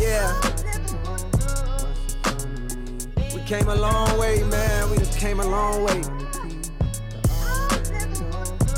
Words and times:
Yeah. 0.00 0.32
We 3.34 3.42
came 3.42 3.68
a 3.68 3.74
long 3.74 4.18
way, 4.18 4.42
man. 4.44 4.90
We 4.90 4.96
just 4.98 5.18
came 5.18 5.40
a 5.40 5.46
long 5.46 5.84
way. 5.84 6.02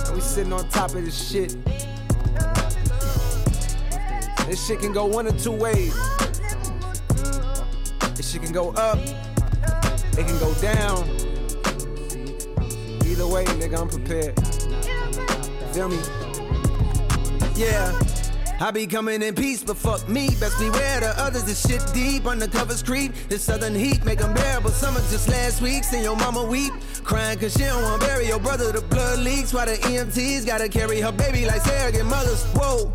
And 0.07 0.14
we 0.14 0.21
sitting 0.21 0.53
on 0.53 0.69
top 0.69 0.95
of 0.95 1.05
this 1.05 1.30
shit. 1.30 1.57
This 4.46 4.66
shit 4.66 4.80
can 4.80 4.93
go 4.93 5.07
one 5.07 5.27
or 5.27 5.32
two 5.32 5.53
ways. 5.53 5.95
This 8.14 8.30
shit 8.30 8.43
can 8.43 8.53
go 8.53 8.72
up. 8.72 8.98
It 10.18 10.26
can 10.26 10.39
go 10.39 10.52
down. 10.54 11.08
Either 13.07 13.26
way, 13.26 13.44
nigga, 13.44 13.79
I'm 13.80 13.89
prepared. 13.89 14.39
Feel 15.75 15.89
me? 15.89 15.98
Yeah. 17.57 17.98
I 18.61 18.70
be 18.70 18.86
coming 18.86 19.22
in 19.22 19.34
peace, 19.34 19.64
but 19.64 19.76
fuck 19.76 20.08
me. 20.08 20.29
Best 20.39 20.58
beware 20.58 21.00
the 21.00 21.14
others. 21.18 21.44
This 21.44 21.67
shit 21.67 21.82
deep. 21.93 22.25
Undercovers 22.25 22.84
creep. 22.84 23.12
This 23.29 23.43
southern 23.43 23.75
heat 23.75 24.04
make 24.04 24.20
them 24.20 24.32
bearable. 24.34 24.70
Summer 24.70 25.00
just 25.11 25.29
last 25.29 25.61
week. 25.61 25.82
Seen 25.82 26.04
your 26.04 26.17
mama 26.17 26.44
weep. 26.44 26.72
Crying 27.03 27.39
cause 27.39 27.54
she 27.54 27.64
don't 27.64 27.82
want 27.82 28.00
to 28.00 28.06
bury 28.06 28.29
your 28.29 28.39
brother. 28.39 28.70
The 28.70 28.82
blood 28.82 29.18
leaks. 29.18 29.53
While 29.53 29.67
the 29.67 29.79
EMTs 29.79 30.46
gotta 30.46 30.68
carry 30.68 31.00
her 31.00 31.11
baby 31.11 31.44
like 31.44 31.62
surrogate 31.62 32.06
mothers. 32.06 32.44
Whoa. 32.55 32.94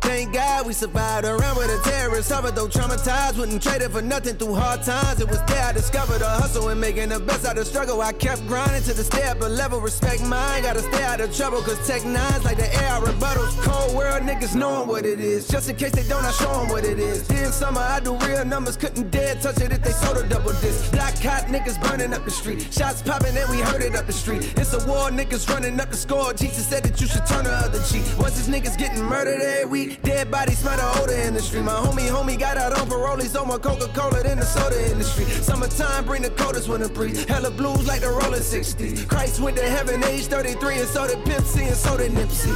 Thank 0.00 0.32
God 0.32 0.66
we 0.66 0.72
survived 0.72 1.26
around 1.26 1.56
with 1.56 1.70
a 1.70 1.88
terrorist. 1.88 2.28
Suffered 2.28 2.54
though 2.54 2.68
traumatized, 2.68 3.38
wouldn't 3.38 3.62
trade 3.62 3.82
it 3.82 3.90
for 3.90 4.02
nothing 4.02 4.36
through 4.36 4.54
hard 4.54 4.82
times. 4.82 5.20
It 5.20 5.28
was 5.28 5.42
there 5.46 5.64
I 5.64 5.72
discovered 5.72 6.22
a 6.22 6.28
hustle 6.28 6.68
and 6.68 6.80
making 6.80 7.10
the 7.10 7.20
best 7.20 7.46
out 7.46 7.58
of 7.58 7.66
struggle. 7.66 8.00
I 8.00 8.12
kept 8.12 8.46
grinding 8.46 8.82
to 8.84 8.94
the 8.94 9.04
step, 9.04 9.38
but 9.40 9.50
level 9.50 9.80
respect 9.80 10.22
mine. 10.24 10.62
Gotta 10.62 10.80
stay 10.80 11.02
out 11.04 11.20
of 11.20 11.34
trouble, 11.36 11.62
cause 11.62 11.86
tech 11.86 12.04
nines 12.04 12.44
like 12.44 12.56
the 12.56 12.72
air 12.82 12.92
I 12.92 13.00
rebuttals. 13.00 13.62
Cold 13.62 13.96
world 13.96 14.22
niggas 14.22 14.54
knowing 14.54 14.88
what 14.88 15.06
it 15.06 15.20
is. 15.20 15.48
Just 15.48 15.68
in 15.68 15.76
case 15.76 15.92
they 15.92 16.06
don't, 16.08 16.24
I 16.24 16.32
show 16.32 16.52
them 16.52 16.68
what 16.68 16.84
it 16.84 16.98
is. 16.98 17.28
In 17.30 17.52
summer, 17.52 17.80
I 17.80 18.00
do 18.00 18.16
real 18.18 18.44
numbers, 18.44 18.76
couldn't 18.76 19.10
dare 19.10 19.34
touch 19.36 19.60
it 19.60 19.72
if 19.72 19.82
they 19.82 19.92
sold 19.92 20.18
a 20.18 20.28
double 20.28 20.52
disc. 20.60 20.90
Black 20.92 21.16
hot 21.18 21.44
niggas 21.44 21.80
burning 21.82 22.12
up 22.12 22.24
the 22.24 22.30
street. 22.30 22.66
Shots 22.72 23.02
popping 23.02 23.36
and 23.36 23.48
we 23.50 23.60
heard 23.60 23.82
it 23.82 23.94
up 23.94 24.06
the 24.06 24.12
street. 24.12 24.52
It's 24.56 24.72
a 24.72 24.86
war, 24.86 25.10
niggas 25.10 25.48
running 25.48 25.78
up 25.80 25.90
the 25.90 25.96
score. 25.96 26.32
Jesus 26.34 26.66
said 26.66 26.82
that 26.84 27.00
you 27.00 27.06
should 27.06 27.26
turn 27.26 27.44
the 27.44 27.52
other 27.52 27.82
cheek. 27.90 28.04
Once 28.18 28.36
these 28.36 28.48
niggas 28.48 28.76
getting 28.78 29.02
murdered 29.02 29.40
eh, 29.40 29.62
every 29.62 29.86
week, 29.86 29.87
dead 29.96 30.30
bodies 30.30 30.58
smell 30.58 30.76
the 30.76 31.02
odor 31.02 31.14
in 31.14 31.34
the 31.34 31.40
street. 31.40 31.62
My 31.62 31.72
homie, 31.72 32.08
homie 32.08 32.38
got 32.38 32.56
out 32.56 32.78
on 32.78 32.88
parole. 32.88 33.18
He's 33.18 33.36
on 33.36 33.48
my 33.48 33.58
Coca-Cola 33.58 34.20
in 34.30 34.38
the 34.38 34.44
soda 34.44 34.90
industry. 34.90 35.24
Summertime 35.24 36.04
bring 36.04 36.22
the 36.22 36.30
coldest 36.30 36.68
winter 36.68 36.88
breeze. 36.88 37.24
Hella 37.24 37.50
blues 37.50 37.86
like 37.86 38.00
the 38.00 38.10
rolling 38.10 38.40
60s. 38.40 39.08
Christ 39.08 39.40
went 39.40 39.56
to 39.56 39.68
heaven 39.68 40.02
age 40.04 40.26
33 40.26 40.78
and 40.78 40.88
so 40.88 41.06
did 41.06 41.24
Pimp 41.24 41.44
C 41.44 41.64
and 41.64 41.76
so 41.76 41.96
did 41.96 42.12
Nipsey. 42.12 42.54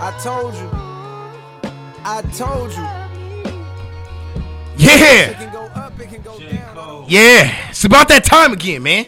I 0.00 0.16
told 0.22 0.54
you. 0.54 0.70
I 2.04 2.22
told 2.36 2.70
you. 2.72 3.08
Yeah. 4.78 5.30
It 5.30 5.36
can 5.36 5.52
go 5.52 5.62
up, 5.74 6.00
it 6.00 6.08
can 6.08 6.22
go 6.22 6.38
down. 6.38 7.04
Yeah, 7.08 7.70
it's 7.70 7.84
about 7.84 8.08
that 8.08 8.24
time 8.24 8.52
again, 8.52 8.82
man. 8.82 9.06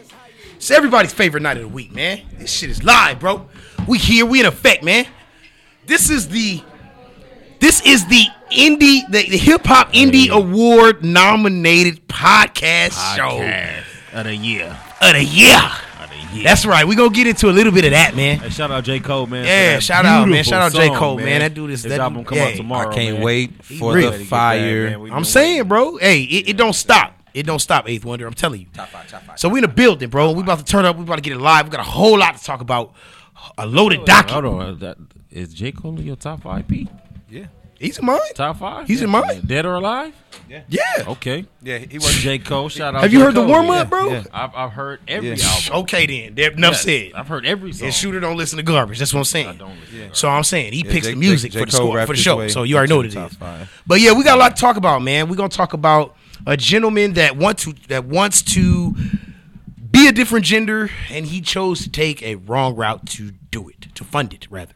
It's 0.61 0.71
everybody's 0.71 1.13
favorite 1.15 1.43
night 1.43 1.57
of 1.57 1.63
the 1.63 1.69
week, 1.69 1.91
man. 1.95 2.21
This 2.39 2.53
shit 2.53 2.69
is 2.69 2.85
live, 2.85 3.19
bro. 3.19 3.49
We 3.89 3.97
here, 3.97 4.27
we 4.27 4.41
in 4.41 4.47
effect, 4.47 4.85
man. 4.85 5.07
This 5.87 6.11
is 6.11 6.29
the 6.29 6.63
this 7.61 7.81
is 7.87 8.07
the 8.09 8.25
indie 8.53 9.01
the, 9.11 9.27
the 9.31 9.39
hip 9.39 9.65
hop 9.65 9.91
indie 9.95 10.29
award 10.29 11.03
nominated 11.03 12.07
podcast, 12.09 12.93
show 13.17 13.41
Podcast 13.41 13.85
of 14.13 14.25
the 14.25 14.37
year. 14.37 14.77
of 15.01 15.13
the 15.15 15.25
year. 15.25 15.59
Of 15.99 16.11
the 16.11 16.35
year. 16.37 16.45
That's 16.45 16.67
right. 16.67 16.87
We 16.87 16.95
gonna 16.95 17.09
get 17.09 17.27
into 17.27 17.49
a 17.49 17.53
little 17.53 17.73
bit 17.73 17.87
of 17.87 17.93
that, 17.93 18.15
man. 18.15 18.41
Hey, 18.41 18.51
shout 18.51 18.71
out 18.71 18.85
J 18.85 19.01
Cole, 19.01 19.27
man. 19.27 19.45
for 19.45 19.49
Yeah, 19.49 19.73
that 19.77 19.83
shout 19.83 20.05
out, 20.05 20.21
man. 20.21 20.29
beautiful 20.29 20.51
Shout 20.51 20.61
out 20.63 20.73
J. 20.73 20.87
song, 20.89 20.97
Cole, 20.97 21.17
man. 21.17 21.41
That 21.41 21.55
dude 21.55 21.71
is- 21.71 21.83
His 21.85 21.91
that 21.91 22.01
album 22.01 22.23
come 22.27 22.37
yeah. 22.37 22.45
out 22.45 22.55
tomorrow. 22.57 22.91
I 22.91 22.95
can't 22.95 23.15
man. 23.17 23.23
wait 23.25 23.65
for 23.65 23.95
the 23.95 24.03
Get 24.03 24.11
that, 24.19 24.27
fire. 24.27 24.91
man. 24.91 25.01
We 25.01 25.09
I'm 25.11 25.17
doing 25.17 25.25
saying, 25.25 25.69
bro. 25.69 25.97
Hey, 25.97 26.21
it, 26.23 26.51
it 26.51 26.57
don't 26.59 26.75
stop. 26.75 27.15
It 27.35 27.45
don't 27.45 27.59
stop, 27.59 27.89
Eighth 27.89 28.05
Wonder. 28.05 28.27
I'm 28.27 28.35
telling 28.35 28.61
you. 28.61 28.67
Top 28.75 28.89
five, 28.89 29.09
top 29.09 29.23
five. 29.23 29.39
So 29.39 29.49
we 29.49 29.59
in 29.59 29.63
the 29.63 29.69
building, 29.69 30.09
bro. 30.11 30.33
We 30.33 30.43
about 30.43 30.59
to 30.59 30.65
turn 30.65 30.85
up. 30.85 30.97
We 30.97 31.03
about 31.05 31.17
to 31.17 31.23
get 31.23 31.33
it 31.33 31.39
live. 31.41 31.65
We 31.67 31.71
got 31.71 31.81
a 31.81 31.85
whole 31.91 32.19
lot 32.19 32.37
to 32.37 32.45
talk 32.45 32.61
about. 32.61 32.93
A 33.57 33.67
loaded 33.67 34.05
docket. 34.05 34.31
Hold 34.33 34.45
on. 34.45 34.79
That, 34.81 34.99
is 35.31 35.55
J 35.55 35.73
Cole 35.73 35.97
in 35.99 36.05
your 36.05 36.17
top 36.17 36.43
five, 36.43 36.69
P? 36.69 36.89
Yeah. 37.31 37.47
He's 37.79 37.99
in 37.99 38.05
mine. 38.05 38.19
Top 38.35 38.59
five? 38.59 38.87
He's 38.87 39.01
in 39.01 39.09
mine. 39.09 39.41
Dead 39.47 39.65
or 39.65 39.77
alive? 39.77 40.13
Yeah. 40.47 40.63
Yeah. 40.69 40.83
Okay. 41.09 41.47
Yeah, 41.63 41.79
he 41.79 41.97
was. 41.97 42.13
J 42.17 42.39
Cole. 42.39 42.69
Shout 42.69 42.95
out. 42.95 43.01
Have 43.01 43.11
you 43.13 43.21
J. 43.21 43.25
heard 43.25 43.35
the 43.35 43.41
Cole. 43.41 43.49
warm 43.49 43.67
Yeah. 43.69 43.73
up, 43.73 43.89
bro? 43.89 44.11
yeah. 44.11 44.25
I've, 44.35 44.55
I've 44.55 44.73
heard 44.73 45.01
every 45.09 45.31
Yeah. 45.33 45.47
album. 45.47 45.77
Okay, 45.85 46.05
then. 46.07 46.35
There- 46.35 46.51
Enough 46.51 46.73
Yes, 46.73 46.83
said. 46.83 47.13
I've 47.15 47.29
heard 47.29 47.47
every 47.47 47.73
song. 47.73 47.87
And 47.87 47.95
shooter 47.95 48.21
don't 48.21 48.37
listen 48.37 48.59
to 48.59 48.63
garbage. 48.63 48.99
That's 48.99 49.15
what 49.15 49.21
I'm 49.21 49.25
saying. 49.25 49.49
I 49.49 49.53
don't 49.55 49.81
listen. 49.81 50.11
So 50.13 50.29
I'm 50.29 50.45
saying 50.45 50.75
he 50.75 50.85
Yeah, 50.85 50.93
picks 50.93 51.07
J- 51.07 51.15
the 51.15 51.19
music 51.19 51.53
J- 51.53 51.61
for 51.61 51.65
the 51.65 51.73
J. 51.73 51.79
Cole 51.79 51.87
score 51.87 51.97
rapped 51.97 52.07
for 52.09 52.13
the 52.13 52.17
his 52.19 52.23
show. 52.25 52.37
way 52.37 52.49
So 52.49 52.65
you 52.65 52.77
already 52.77 52.91
know 52.91 52.97
what 52.99 53.07
it 53.07 53.15
into 53.15 53.25
is. 53.25 53.31
top 53.37 53.41
five. 53.41 53.83
But 53.87 54.01
yeah, 54.03 54.13
we 54.13 54.25
got 54.25 54.37
a 54.37 54.39
lot 54.41 54.55
to 54.57 54.61
talk 54.61 54.77
about, 54.77 55.01
man. 55.01 55.31
We're 55.31 55.37
gonna 55.37 55.49
talk 55.49 55.73
about 55.73 56.17
a 56.47 56.57
gentleman 56.57 57.15
that 57.15 57.37
want 57.37 57.59
to 57.61 57.75
that 57.89 58.05
wants 58.05 58.43
to 58.43 58.95
be 59.91 60.09
a 60.09 60.13
different 60.13 60.45
gender, 60.45 60.91
and 61.11 61.27
he 61.27 61.41
chose 61.41 61.83
to 61.83 61.91
take 61.91 62.23
a 62.23 62.37
wrong 62.37 62.77
route 62.77 63.07
to 63.07 63.33
do 63.51 63.69
it, 63.69 63.87
to 63.95 64.05
fund 64.05 64.33
it 64.33 64.47
rather. 64.51 64.75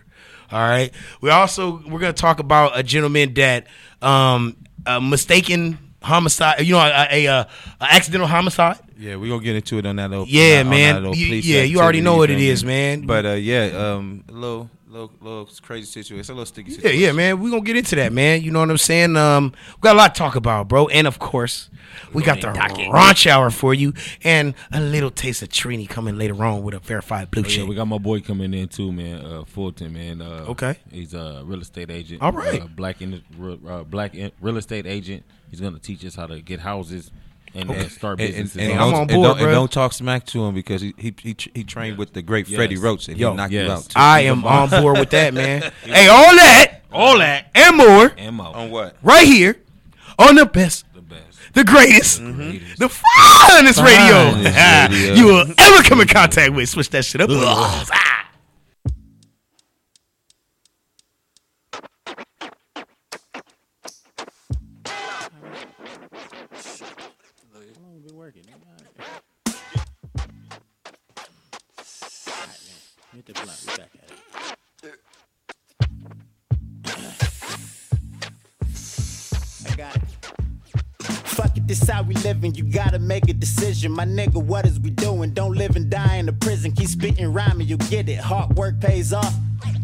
All 0.51 0.61
right. 0.61 0.93
We 1.21 1.31
also 1.31 1.83
we're 1.89 2.01
gonna 2.01 2.13
talk 2.13 2.39
about 2.39 2.79
a 2.79 2.83
gentleman 2.83 3.35
that 3.35 3.67
um 4.03 4.57
a 4.87 5.01
mistaken 5.01 5.79
homicide, 6.03 6.61
you 6.67 6.75
know, 6.75 6.81
a, 6.81 7.07
a, 7.11 7.25
a, 7.27 7.49
a 7.81 7.85
accidental 7.93 8.27
homicide. 8.29 8.79
Yeah, 8.99 9.17
we're 9.17 9.31
gonna 9.31 9.43
get 9.43 9.57
into 9.57 9.79
it 9.79 9.87
on 9.87 9.97
that 9.97 10.11
little. 10.11 10.27
Yeah, 10.29 10.61
on 10.61 10.67
that 10.67 10.71
man. 10.71 10.95
little 10.97 11.17
You- 11.17 11.27
police 11.27 11.47
yeah, 11.47 11.63
you 11.63 11.81
already 11.81 12.01
know 12.01 12.17
what 12.17 12.31
it 12.31 12.35
activity 12.35 12.67
man. 12.67 13.07
But 13.07 13.27
uh, 13.27 13.31
yeah, 13.31 13.65
um, 13.95 14.25
a 14.29 14.33
little, 14.33 14.71
little, 14.95 15.13
little 15.21 15.49
crazy 15.63 15.87
situation. 15.87 16.21
It's 16.21 16.29
a 16.29 16.33
little 16.33 16.47
sticky 16.47 16.71
Yeah, 16.71 16.77
situation. 16.77 17.01
yeah, 17.01 17.07
yeah, 17.09 17.13
man. 17.13 17.41
We're 17.41 17.51
gonna 17.51 17.63
get 17.63 17.77
into 17.77 17.97
that, 17.97 18.13
man. 18.13 18.43
You 18.43 18.51
know 18.51 18.61
what 18.61 18.71
I'm 18.71 18.79
saying? 18.79 19.17
Um 19.17 19.53
we 19.77 19.81
got 19.81 19.95
a 19.97 19.99
lot 19.99 20.15
to 20.15 20.19
talk 20.19 20.37
about, 20.37 20.69
bro. 20.69 20.89
And 20.89 21.07
of 21.07 21.19
course, 21.19 21.71
we 22.13 22.23
got 22.23 22.41
the 22.41 22.49
raunch 22.49 23.27
hour 23.31 23.51
for 23.51 23.75
you 23.75 23.93
and 24.23 24.55
a 24.73 24.81
little 24.81 25.11
taste 25.11 25.43
of 25.43 25.49
Trini 25.49 25.89
coming 25.89 26.17
later 26.17 26.43
on 26.45 26.63
with 26.63 26.75
a 26.75 26.79
verified 26.79 27.31
blue 27.31 27.43
Oh, 27.45 27.49
yeah, 27.49 27.65
we 27.65 27.75
got 27.75 27.87
my 27.87 27.99
boy 27.99 28.21
coming 28.21 28.55
in 28.55 28.69
too, 28.69 28.93
man. 28.93 29.25
Uh, 29.25 29.45
Fulton, 29.45 29.93
man. 29.93 30.23
Uh, 30.23 30.45
Okay. 30.49 30.77
He's 30.91 31.15
a 31.15 31.43
real 31.45 31.61
estate 31.61 31.91
agent. 31.91 32.23
All 32.23 32.33
right. 32.33 32.63
Uh, 32.63 32.67
black 32.67 33.03
in 33.03 33.23
uh, 33.69 33.83
black 33.85 34.15
in, 34.15 34.31
real 34.41 34.57
estate 34.57 34.87
agent. 34.87 35.25
He's 35.51 35.61
gonna 35.61 35.79
teach 35.79 36.05
us 36.05 36.15
how 36.15 36.27
to 36.27 36.41
get 36.41 36.61
houses 36.61 37.11
and, 37.55 37.71
and 37.71 37.91
start 37.91 38.21
And, 38.21 38.35
and, 38.35 38.51
and 38.57 38.73
I'm 38.73 38.79
don't, 38.79 38.95
on 38.95 39.01
and 39.03 39.09
board, 39.11 39.23
don't, 39.25 39.41
and 39.41 39.51
don't 39.53 39.71
talk 39.73 39.93
smack 39.93 40.27
to 40.27 40.45
him 40.45 40.55
because 40.55 40.81
he 40.83 40.95
he 40.99 41.15
he, 41.23 41.37
he 41.55 41.65
trained 41.65 41.99
with 41.99 42.13
the 42.13 42.23
great 42.23 42.49
Yes. 42.49 42.57
Freddie 42.57 42.77
Roach 42.79 43.09
and 43.09 43.17
Yo, 43.19 43.29
he'll 43.29 43.37
knock 43.37 43.51
yes. 43.51 43.67
you 43.67 43.73
out. 43.73 43.83
Too. 43.85 43.91
I 43.97 44.21
am 44.23 44.45
on 44.45 44.71
board 44.71 44.99
with 44.99 45.11
that, 45.11 45.33
man. 45.35 45.63
hey, 45.83 46.09
all 46.09 46.35
that, 46.37 46.81
all 46.93 47.19
that, 47.19 47.51
and 47.55 47.77
more 47.77 48.13
and 48.17 48.37
Mo. 48.37 48.45
on 48.53 48.71
what? 48.71 48.97
right 49.03 49.27
here 49.27 49.57
on 50.19 50.35
the 50.37 50.47
best, 50.47 50.85
the 50.95 51.01
best. 51.03 51.39
the 51.55 51.65
greatest, 51.65 52.21
Greatest. 52.23 52.79
the 52.79 52.89
finest 52.89 53.81
radio, 53.81 54.31
Finest 54.33 54.57
radio. 54.93 55.15
you 55.15 55.27
will 55.27 55.47
ever 55.59 55.83
come 55.89 56.01
in 56.01 56.09
contact 56.09 56.53
with. 56.55 56.69
Switch 56.69 56.91
that 56.91 57.05
shit 57.05 57.21
up. 57.21 57.31
Ah. 57.33 58.21
Ah. 73.17 73.21
I 79.67 79.77
got 79.77 79.97
it. 79.97 80.03
Fuck 81.03 81.57
it, 81.57 81.67
this 81.69 81.89
how 81.89 82.03
we 82.03 82.15
living. 82.17 82.55
You 82.57 82.65
gotta 82.65 82.99
make 82.99 83.29
a 83.29 83.33
decision. 83.33 83.93
My 83.93 84.05
nigga, 84.05 84.43
what 84.43 84.67
is 84.67 84.81
we 84.81 84.91
doing? 84.91 85.33
Don't 85.33 85.55
live 85.55 85.77
and 85.77 85.89
die 85.89 86.17
in 86.17 86.27
the 86.27 86.33
prison. 86.33 86.73
Keep 86.73 86.89
spitting 86.89 87.33
rhyming, 87.33 87.69
you'll 87.69 87.79
get 87.79 88.09
it. 88.09 88.19
Hard 88.19 88.57
work 88.57 88.81
pays 88.81 89.13
off. 89.13 89.33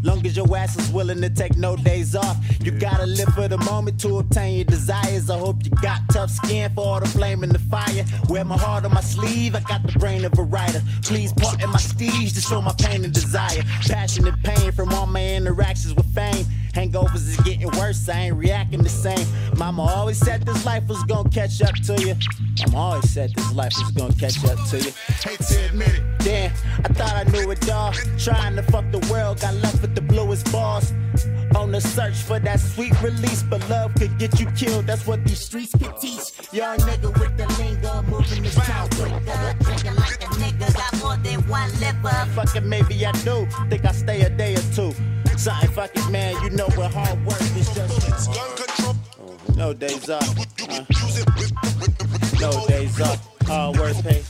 Long 0.03 0.25
as 0.25 0.37
your 0.37 0.57
ass 0.57 0.77
is 0.79 0.91
willing 0.91 1.21
to 1.21 1.31
take 1.31 1.57
no 1.57 1.77
days 1.77 2.17
off. 2.17 2.37
You 2.63 2.73
gotta 2.73 3.07
live 3.07 3.29
for 3.35 3.49
the 3.49 3.59
moment 3.59 4.01
to 4.01 4.19
obtain 4.19 4.57
your 4.57 4.65
desires. 4.65 5.29
I 5.29 5.39
hope 5.39 5.65
you 5.65 5.71
got 5.83 6.01
tough 6.11 6.31
skin 6.31 6.73
for 6.75 6.85
all 6.85 7.01
the 7.01 7.09
flame 7.09 7.43
and 7.43 7.53
the 7.53 7.59
fire. 7.59 8.05
Wear 8.29 8.45
my 8.45 8.57
heart 8.57 8.85
on 8.85 8.95
my 8.95 9.03
sleeve, 9.03 9.55
I 9.55 9.61
got 9.61 9.83
the 9.83 9.99
brain 9.99 10.25
of 10.25 10.39
a 10.39 10.43
writer. 10.43 10.83
Please 11.03 11.33
part 11.35 11.63
in 11.63 11.71
my 11.71 11.79
steeds 11.79 12.33
to 12.35 12.41
show 12.41 12.63
my 12.63 12.75
pain 12.79 13.05
and 13.05 13.13
desire. 13.13 13.63
Passion 13.83 14.27
and 14.27 14.43
pain 14.43 14.73
from 14.73 14.93
all 14.95 15.07
my 15.07 15.35
interactions 15.35 15.95
with 15.95 16.07
fame. 16.15 16.47
Hangovers 16.73 17.29
is 17.29 17.37
getting 17.39 17.71
worse, 17.79 18.09
I 18.09 18.21
ain't 18.21 18.37
reacting 18.37 18.83
the 18.83 18.89
same. 18.89 19.27
Mama 19.57 19.83
always 19.83 20.19
said 20.19 20.43
this 20.43 20.65
life 20.65 20.87
was 20.89 21.03
gonna 21.05 21.29
catch 21.31 21.61
up 21.63 21.75
to 21.87 21.95
you. 22.01 22.15
Mama 22.67 22.79
always 22.79 23.11
said 23.11 23.33
this 23.35 23.53
life 23.53 23.73
was 23.79 23.91
gonna 23.93 24.15
catch 24.15 24.45
up 24.45 24.59
to 24.71 24.79
you. 24.79 24.93
Hate 25.25 25.41
to 25.41 25.67
admit 25.67 25.89
it. 25.89 26.03
Damn, 26.21 26.53
I 26.85 26.89
thought 26.93 27.15
I 27.15 27.25
knew 27.25 27.51
it 27.51 27.71
all. 27.71 27.93
Trying 28.19 28.57
to 28.57 28.63
fuck 28.63 28.85
the 28.91 29.01
world, 29.11 29.41
got 29.41 29.55
left 29.55 29.81
with 29.83 29.95
the 29.95 30.01
bluest 30.01 30.51
balls. 30.53 30.93
On 31.57 31.73
the 31.73 31.81
search 31.81 32.15
for 32.15 32.39
that 32.39 32.61
sweet 32.61 32.93
release, 33.03 33.43
but 33.43 33.69
love 33.69 33.93
could 33.95 34.17
get 34.19 34.39
you 34.39 34.47
killed. 34.53 34.87
That's 34.87 35.05
what 35.07 35.25
these 35.25 35.41
streets 35.41 35.73
can 35.73 35.93
teach. 36.01 36.53
Young 36.53 36.79
nigga 36.79 37.11
with 37.19 37.37
the 37.37 37.47
lingo, 37.59 38.03
moving 38.03 38.45
his 38.45 38.55
tongue 38.55 38.89
quicker. 38.91 39.57
Drinking 39.61 39.97
like 39.97 40.23
a 40.23 40.29
nigga, 40.39 40.73
got 40.75 41.01
more 41.01 41.17
than 41.17 41.41
one 41.49 41.71
liver. 41.81 42.29
Fuck 42.35 42.55
it, 42.55 42.63
maybe 42.63 43.05
I 43.05 43.13
do. 43.25 43.49
Think 43.69 43.85
I 43.85 43.93
stay 43.93 44.21
a 44.23 44.31
day 44.31 44.55
or 44.55 44.63
two. 44.75 44.95
Something 45.41 45.71
fuck 45.71 45.91
it, 45.97 46.11
man. 46.11 46.43
You 46.43 46.51
know 46.51 46.67
what 46.77 46.93
hard 46.93 47.25
work 47.25 47.41
is 47.41 47.75
just. 47.75 48.09
It's 48.09 48.27
gun 48.29 48.57
control. 48.57 48.95
No 49.57 49.73
days 49.73 50.11
off. 50.11 50.39
uh. 50.69 50.85
No 52.41 52.67
days 52.67 53.01
off. 53.01 53.27
Hard 53.47 53.79
work 53.79 53.97
pay. 54.03 54.23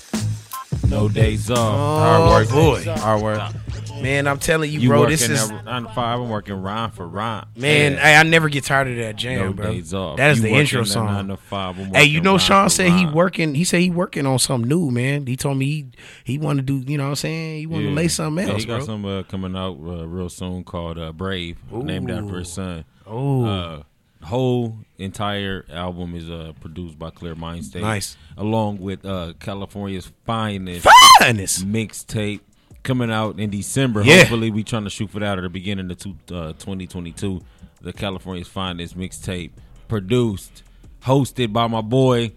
No 0.88 1.08
days 1.08 1.50
off. 1.50 1.58
Oh, 1.58 1.98
Hard 1.98 2.46
work. 2.46 2.84
boy. 2.84 2.92
Hard 3.00 3.22
work. 3.22 3.52
Man, 4.02 4.26
I'm 4.26 4.38
telling 4.38 4.70
you, 4.72 4.80
You 4.80 4.88
bro, 4.88 5.06
this 5.06 5.22
is 5.28 5.50
nine 5.50 5.82
to 5.84 5.88
five. 5.90 6.20
I'm 6.20 6.28
working 6.28 6.54
rhyme 6.60 6.90
for 6.90 7.06
rhyme. 7.06 7.46
man. 7.56 7.92
Yeah. 7.94 8.06
I, 8.18 8.20
I 8.20 8.22
never 8.22 8.48
get 8.48 8.64
tired 8.64 8.88
of 8.88 8.96
that 8.96 9.16
jam, 9.16 9.38
no 9.46 9.52
bro. 9.52 9.72
days 9.72 9.92
off. 9.94 10.16
That 10.16 10.30
is 10.32 10.38
You 10.38 10.42
the 10.44 10.48
intro 10.54 10.84
that 10.84 10.94
Nine 10.94 11.28
to 11.28 11.36
song. 11.36 11.38
five. 11.48 11.76
Hey, 11.94 12.04
you 12.04 12.20
know, 12.20 12.38
Sean 12.38 12.70
said 12.70 12.90
he 12.92 13.06
working. 13.06 13.54
He 13.54 13.64
said 13.64 13.80
he 13.80 13.90
working 13.90 14.26
on 14.26 14.38
something 14.38 14.68
new, 14.68 14.90
man. 14.90 15.26
He 15.26 15.36
told 15.36 15.58
me 15.58 15.66
he 15.66 15.86
he 16.24 16.38
want 16.38 16.58
to 16.58 16.62
do. 16.62 16.78
You 16.90 16.98
know, 16.98 17.04
what 17.04 17.10
I'm 17.10 17.16
saying 17.16 17.58
he 17.58 17.66
want 17.66 17.82
to 17.82 17.88
Yeah. 17.90 17.94
lay 17.96 18.08
something 18.08 18.46
Yeah, 18.46 18.52
else, 18.54 18.62
he 18.62 18.66
got 18.68 18.76
bro. 18.78 18.86
some 18.86 19.04
uh, 19.04 19.22
coming 19.24 19.54
out 19.56 19.76
uh, 19.80 20.06
real 20.08 20.28
soon 20.28 20.64
called 20.64 20.98
uh, 20.98 21.12
Brave, 21.12 21.58
named 21.70 22.10
after 22.10 22.38
his 22.38 22.52
son. 22.52 22.84
Oh, 23.06 23.44
Uh, 23.44 23.82
whole 24.22 24.76
entire 24.98 25.64
album 25.72 26.14
is 26.14 26.28
uh, 26.30 26.52
produced 26.60 26.98
by 26.98 27.10
Clear 27.10 27.34
Mind 27.34 27.64
State. 27.64 27.82
Nice. 27.82 28.16
Along 28.36 28.78
with 28.78 29.04
uh, 29.04 29.32
California's 29.40 30.10
finest 30.26 30.86
finest. 31.18 31.66
mixtape 31.66 32.40
coming 32.82 33.10
out 33.10 33.38
in 33.38 33.50
December. 33.50 34.02
Yeah. 34.02 34.18
Hopefully, 34.18 34.50
we 34.50 34.64
trying 34.64 34.84
to 34.84 34.90
shoot 34.90 35.10
for 35.10 35.20
that 35.20 35.38
at 35.38 35.42
the 35.42 35.48
beginning 35.48 35.90
of 35.90 35.98
two, 35.98 36.16
uh, 36.32 36.52
2022. 36.54 37.40
The 37.82 37.92
California's 37.92 38.48
finest 38.48 38.96
mixtape 38.98 39.52
produced, 39.88 40.62
hosted 41.02 41.52
by 41.52 41.66
my 41.66 41.80
boy 41.80 42.32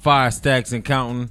Five 0.00 0.34
Stacks 0.34 0.72
and 0.72 0.84
Counting. 0.84 1.28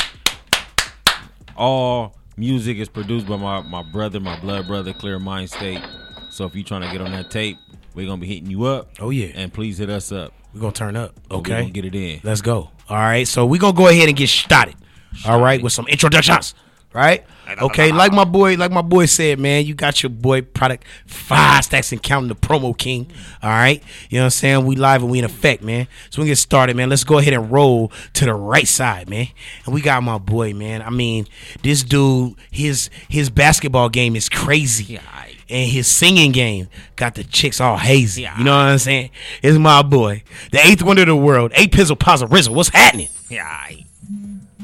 All 1.55 2.15
music 2.37 2.77
is 2.77 2.87
produced 2.89 3.27
by 3.27 3.35
my, 3.37 3.61
my 3.61 3.83
brother, 3.83 4.19
my 4.19 4.39
blood 4.39 4.67
brother, 4.67 4.93
Clear 4.93 5.19
Mind 5.19 5.49
State. 5.49 5.81
So 6.29 6.45
if 6.45 6.55
you 6.55 6.63
trying 6.63 6.81
to 6.81 6.91
get 6.91 7.01
on 7.01 7.11
that 7.11 7.31
tape, 7.31 7.57
we're 7.95 8.05
gonna 8.05 8.21
be 8.21 8.27
hitting 8.27 8.49
you 8.49 8.65
up. 8.65 8.89
Oh 8.99 9.09
yeah, 9.09 9.27
And 9.33 9.51
please 9.51 9.79
hit 9.79 9.89
us 9.89 10.11
up. 10.11 10.33
we're 10.53 10.61
gonna 10.61 10.71
turn 10.71 10.95
up. 10.95 11.13
We're 11.31 11.37
Okay, 11.37 11.69
get 11.71 11.83
it 11.85 11.95
in. 11.95 12.19
Let's 12.23 12.41
go. 12.41 12.69
All 12.89 12.97
right. 12.97 13.27
So 13.27 13.45
we're 13.45 13.59
gonna 13.59 13.75
go 13.75 13.87
ahead 13.87 14.07
and 14.07 14.15
get 14.15 14.29
started. 14.29 14.75
All 15.25 15.41
right, 15.41 15.61
with 15.63 15.73
some 15.73 15.87
introductions. 15.87 16.53
Right? 16.93 17.25
Okay, 17.61 17.91
like 17.91 18.11
my 18.11 18.23
boy, 18.25 18.55
like 18.55 18.71
my 18.71 18.81
boy 18.81 19.05
said, 19.05 19.39
man, 19.39 19.65
you 19.65 19.73
got 19.73 20.03
your 20.03 20.09
boy 20.09 20.41
product 20.41 20.83
five 21.05 21.63
stacks 21.63 21.91
and 21.91 22.01
counting 22.01 22.27
the 22.27 22.35
promo 22.35 22.77
king. 22.77 23.09
All 23.41 23.49
right. 23.49 23.81
You 24.09 24.17
know 24.17 24.23
what 24.23 24.25
I'm 24.25 24.29
saying? 24.31 24.65
We 24.65 24.75
live 24.75 25.01
and 25.01 25.11
we 25.11 25.19
in 25.19 25.25
effect, 25.25 25.63
man. 25.63 25.87
So 26.09 26.21
we 26.21 26.27
get 26.27 26.37
started, 26.37 26.75
man. 26.75 26.89
Let's 26.89 27.03
go 27.03 27.19
ahead 27.19 27.33
and 27.33 27.51
roll 27.51 27.91
to 28.13 28.25
the 28.25 28.33
right 28.33 28.67
side, 28.67 29.09
man. 29.09 29.27
And 29.65 29.73
we 29.73 29.81
got 29.81 30.01
my 30.03 30.17
boy, 30.17 30.53
man. 30.53 30.81
I 30.81 30.89
mean, 30.89 31.27
this 31.61 31.83
dude, 31.83 32.35
his 32.51 32.89
his 33.07 33.29
basketball 33.29 33.89
game 33.89 34.15
is 34.15 34.27
crazy. 34.27 34.99
And 35.49 35.69
his 35.69 35.87
singing 35.87 36.33
game 36.33 36.67
got 36.97 37.15
the 37.15 37.23
chicks 37.23 37.61
all 37.61 37.77
hazy. 37.77 38.23
You 38.23 38.43
know 38.43 38.51
what 38.51 38.63
I'm 38.63 38.77
saying? 38.79 39.11
It's 39.41 39.57
my 39.57 39.81
boy, 39.81 40.23
the 40.51 40.65
eighth 40.65 40.83
wonder 40.83 41.03
of 41.03 41.07
the 41.07 41.15
world, 41.15 41.51
A 41.55 41.67
Pizzle 41.67 41.97
Pazza 41.97 42.27
Rizzle. 42.27 42.53
What's 42.53 42.69
happening? 42.69 43.09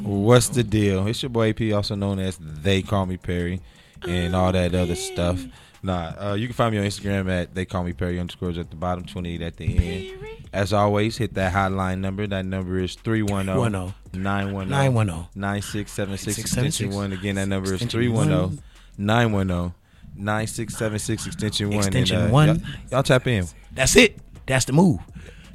What's 0.04 0.50
the 0.50 0.64
deal? 0.64 1.08
It's 1.08 1.24
your 1.24 1.30
boy 1.30 1.50
AP, 1.50 1.74
also 1.74 1.96
known 1.96 2.20
as 2.20 2.38
They 2.40 2.82
Call 2.82 3.06
Me 3.06 3.18
Perry, 3.18 3.62
and 4.08 4.36
all 4.36 4.52
that 4.52 4.76
other 4.76 4.96
stuff. 4.96 5.44
Nah, 5.82 6.14
uh, 6.18 6.34
you 6.34 6.48
can 6.48 6.54
find 6.54 6.74
me 6.74 6.80
on 6.80 6.86
Instagram 6.86 7.30
at 7.30 7.54
They 7.56 7.66
Call 7.66 7.84
Me 7.84 7.94
Perry 7.94 8.20
underscores 8.20 8.58
at 8.58 8.70
the 8.70 8.76
bottom, 8.76 9.06
28 9.06 9.42
at 9.42 9.58
the 9.58 9.78
end. 9.78 10.18
As 10.54 10.72
always, 10.72 11.18
hit 11.18 11.34
that 11.34 11.54
hotline 11.54 12.00
number. 12.00 12.28
That 12.28 12.46
number 12.46 12.80
is 12.80 12.96
310 12.96 13.94
910 14.14 14.70
910 14.70 15.28
9676 15.36 16.38
extension 16.40 16.90
1. 16.92 17.12
Again, 17.14 17.36
that 17.36 17.48
number 17.48 17.74
is 17.74 17.82
Extension 17.82 18.00
310 18.14 18.64
910 18.98 19.74
9676 20.16 21.28
extension 21.28 21.70
1. 21.70 21.78
Extension 21.80 22.18
and, 22.18 22.30
uh, 22.30 22.32
one. 22.34 22.48
Y'all, 22.48 22.58
y'all 22.92 23.04
tap 23.04 23.28
in. 23.28 23.48
That's 23.72 23.96
it. 23.96 24.18
That's 24.46 24.66
the 24.66 24.74
move. 24.74 25.00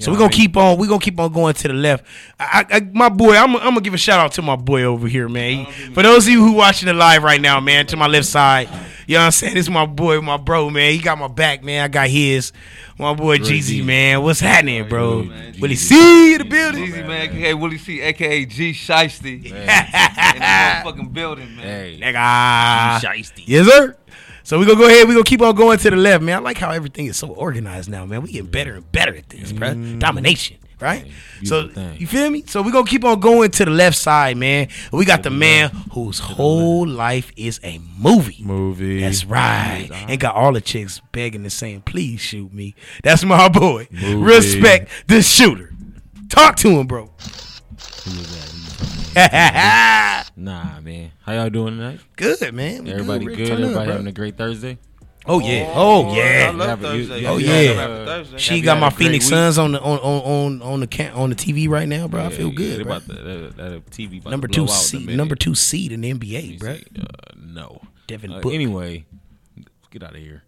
So 0.01 0.13
we're 0.13 0.17
gonna 0.19 0.27
what 0.27 0.35
I 0.35 0.39
mean? 0.39 0.47
keep 0.47 0.57
on. 0.57 0.79
We're 0.79 0.87
gonna 0.87 1.01
keep 1.01 1.19
on 1.19 1.33
going 1.33 1.55
to 1.55 1.69
the 1.69 1.75
left. 1.75 2.05
I, 2.39 2.65
I, 2.71 2.81
my 2.93 3.09
boy, 3.09 3.35
I'm, 3.37 3.57
I'm 3.57 3.63
gonna 3.71 3.81
give 3.81 3.95
a 3.95 3.99
shout 3.99 4.21
out 4.21 4.33
to 4.33 4.43
my 4.43 4.55
boy 4.57 4.83
over 4.85 5.09
here, 5.09 5.29
man. 5.29 5.65
He- 5.67 5.93
for 5.93 6.03
those 6.03 6.27
of 6.27 6.33
you 6.33 6.43
who 6.45 6.53
watching 6.53 6.89
it 6.89 6.95
live 6.95 7.23
right 7.25 7.41
now, 7.41 7.59
man, 7.61 7.87
to 7.89 7.97
my 7.97 8.07
left 8.07 8.27
side, 8.27 8.69
you 9.09 9.15
know 9.15 9.21
what 9.21 9.25
I'm 9.27 9.31
saying? 9.33 9.55
This 9.55 9.67
is 9.67 9.71
my 9.71 9.87
boy, 9.87 10.21
my 10.21 10.37
bro, 10.37 10.71
man. 10.71 10.93
He 10.93 10.99
got 10.99 11.19
my 11.19 11.27
back, 11.29 11.65
man. 11.65 11.83
I 11.85 11.89
got 11.89 12.09
his. 12.09 12.53
My 12.99 13.15
boy 13.15 13.39
Jeezy, 13.39 13.85
man. 13.85 14.23
What's 14.23 14.41
happening, 14.41 14.89
bro? 14.89 15.23
man. 15.23 15.55
Will 15.61 15.69
he 15.71 15.77
see 15.77 16.37
the 16.37 16.45
building? 16.45 16.85
Jeezy, 16.87 17.07
man, 17.07 17.31
aka 17.31 17.55
Willie 17.55 17.79
C, 17.79 18.01
aka 18.01 18.45
G 18.45 18.73
Shiesty, 18.73 19.45
in 19.47 19.53
the 19.53 19.59
motherfucking 19.61 21.13
building, 21.13 21.57
man. 21.57 21.65
Hey, 21.65 22.01
Nigga. 22.03 23.01
Shiesty. 23.01 23.45
Yes, 23.47 23.67
sir. 23.67 23.97
So 24.49 24.59
we're 24.59 24.65
gonna 24.65 24.79
go 24.79 24.87
ahead. 24.87 25.07
we're 25.07 25.13
gonna 25.13 25.25
keep 25.25 25.43
on 25.43 25.55
going 25.55 25.79
to 25.79 25.91
the 25.91 25.97
left, 25.97 26.25
man. 26.25 26.39
I 26.39 26.41
like 26.41 26.57
how 26.57 26.71
everything 26.71 27.05
is 27.05 27.19
so 27.19 27.29
organized 27.29 27.91
now, 27.91 28.07
man. 28.07 28.23
We 28.23 28.33
getting 28.33 28.51
better 28.51 28.77
and 28.77 28.93
better 28.93 29.15
at 29.15 29.29
this, 29.29 29.53
bro. 29.53 29.75
Domination, 29.99 30.57
right? 30.81 31.07
so 31.45 31.69
thing. 31.69 31.99
you 31.99 32.07
feel 32.07 32.31
me? 32.31 32.45
So 32.47 32.63
we 32.63 32.73
gonna 32.73 32.87
keep 32.87 33.05
on 33.05 33.21
going 33.21 33.51
to 33.51 33.67
the 33.67 33.71
left 33.71 33.99
side, 33.99 34.39
man. 34.39 34.69
We 34.91 35.05
got 35.05 35.23
the 35.23 35.29
man 35.29 35.69
whose 35.93 36.19
whole 36.19 36.89
life 36.89 37.31
is 37.37 37.61
a 37.63 37.79
movie. 37.99 38.43
Movie. 38.43 39.03
That's 39.03 39.27
right. 39.27 39.91
And 39.93 40.19
got 40.19 40.35
all 40.35 40.55
the 40.55 40.63
chicks 40.63 41.03
begging 41.13 41.43
and 41.43 41.53
saying, 41.53 41.83
"Please 41.83 42.23
shoot 42.23 42.51
me." 42.51 42.75
That's 43.03 43.23
my 43.27 43.51
boy. 43.51 43.89
Movie. 43.91 44.15
Respect 44.15 44.89
the 45.09 45.21
shooter. 45.21 45.75
Talk 46.31 46.57
to 46.57 46.71
him, 46.71 46.87
bro. 46.87 47.11
Nah, 50.37 50.81
man. 50.81 51.11
How 51.23 51.33
y'all 51.33 51.51
doing 51.51 51.77
tonight? 51.79 52.01
good, 52.17 52.55
man. 52.55 52.85
We 52.85 52.93
Everybody 52.93 53.27
Ready 53.27 53.37
good? 53.37 53.49
to 53.49 53.51
turn 53.51 53.59
up, 53.59 53.63
Everybody 53.65 53.85
bro. 53.87 53.93
having 53.93 54.07
a 54.07 54.13
great 54.13 54.37
Thursday? 54.37 54.79
Oh 55.27 55.41
yeah. 55.41 55.73
Oh 55.75 56.09
I 56.11 56.17
yeah. 56.17 56.53
love 56.55 56.69
have 56.69 56.85
a- 56.85 56.97
you- 56.97 57.15
you- 57.15 57.27
Oh, 57.27 57.37
yeah. 57.39 57.73
know, 57.73 57.75
happy 57.75 58.05
Thursday. 58.07 58.39
She 58.39 58.61
got 58.61 58.79
my 58.79 58.87
had 58.87 58.93
a 58.93 58.97
great 58.97 59.07
Phoenix 59.07 59.25
week? 59.27 59.31
Suns 59.31 59.59
on 59.59 59.73
the 59.73 59.81
on 59.81 59.99
on 59.99 60.23
on 60.23 60.63
on 60.63 60.81
the 60.81 60.87
ca- 60.87 61.13
on 61.13 61.31
the 61.31 61.37
TV 61.37 61.69
right 61.69 61.89
now, 61.89 62.07
bro. 62.09 62.25
I 62.25 62.31
feel 62.31 62.49
Yeah, 62.49 62.55
good, 62.55 62.83
bro. 62.85 62.97
About 62.97 63.09
the, 63.09 63.15
that, 63.15 63.57
that 63.57 63.91
TV 63.91 64.21
about 64.21 64.31
Number 64.31 64.49
two 64.49 64.63
out 64.63 64.69
in 64.69 64.75
a 64.75 64.79
seed, 64.79 65.17
number 65.17 65.35
two 65.35 65.55
seed 65.55 65.93
in 65.93 66.01
the 66.03 66.13
NBA, 66.15 66.59
bro. 66.59 66.73
Uh, 66.73 66.77
no. 67.37 67.81
Devin 68.07 68.33
Uh, 68.33 68.41
Booker. 68.41 68.55
anyway, 68.55 69.05
get 69.91 70.03
out 70.03 70.15
of 70.15 70.21
here. 70.21 70.45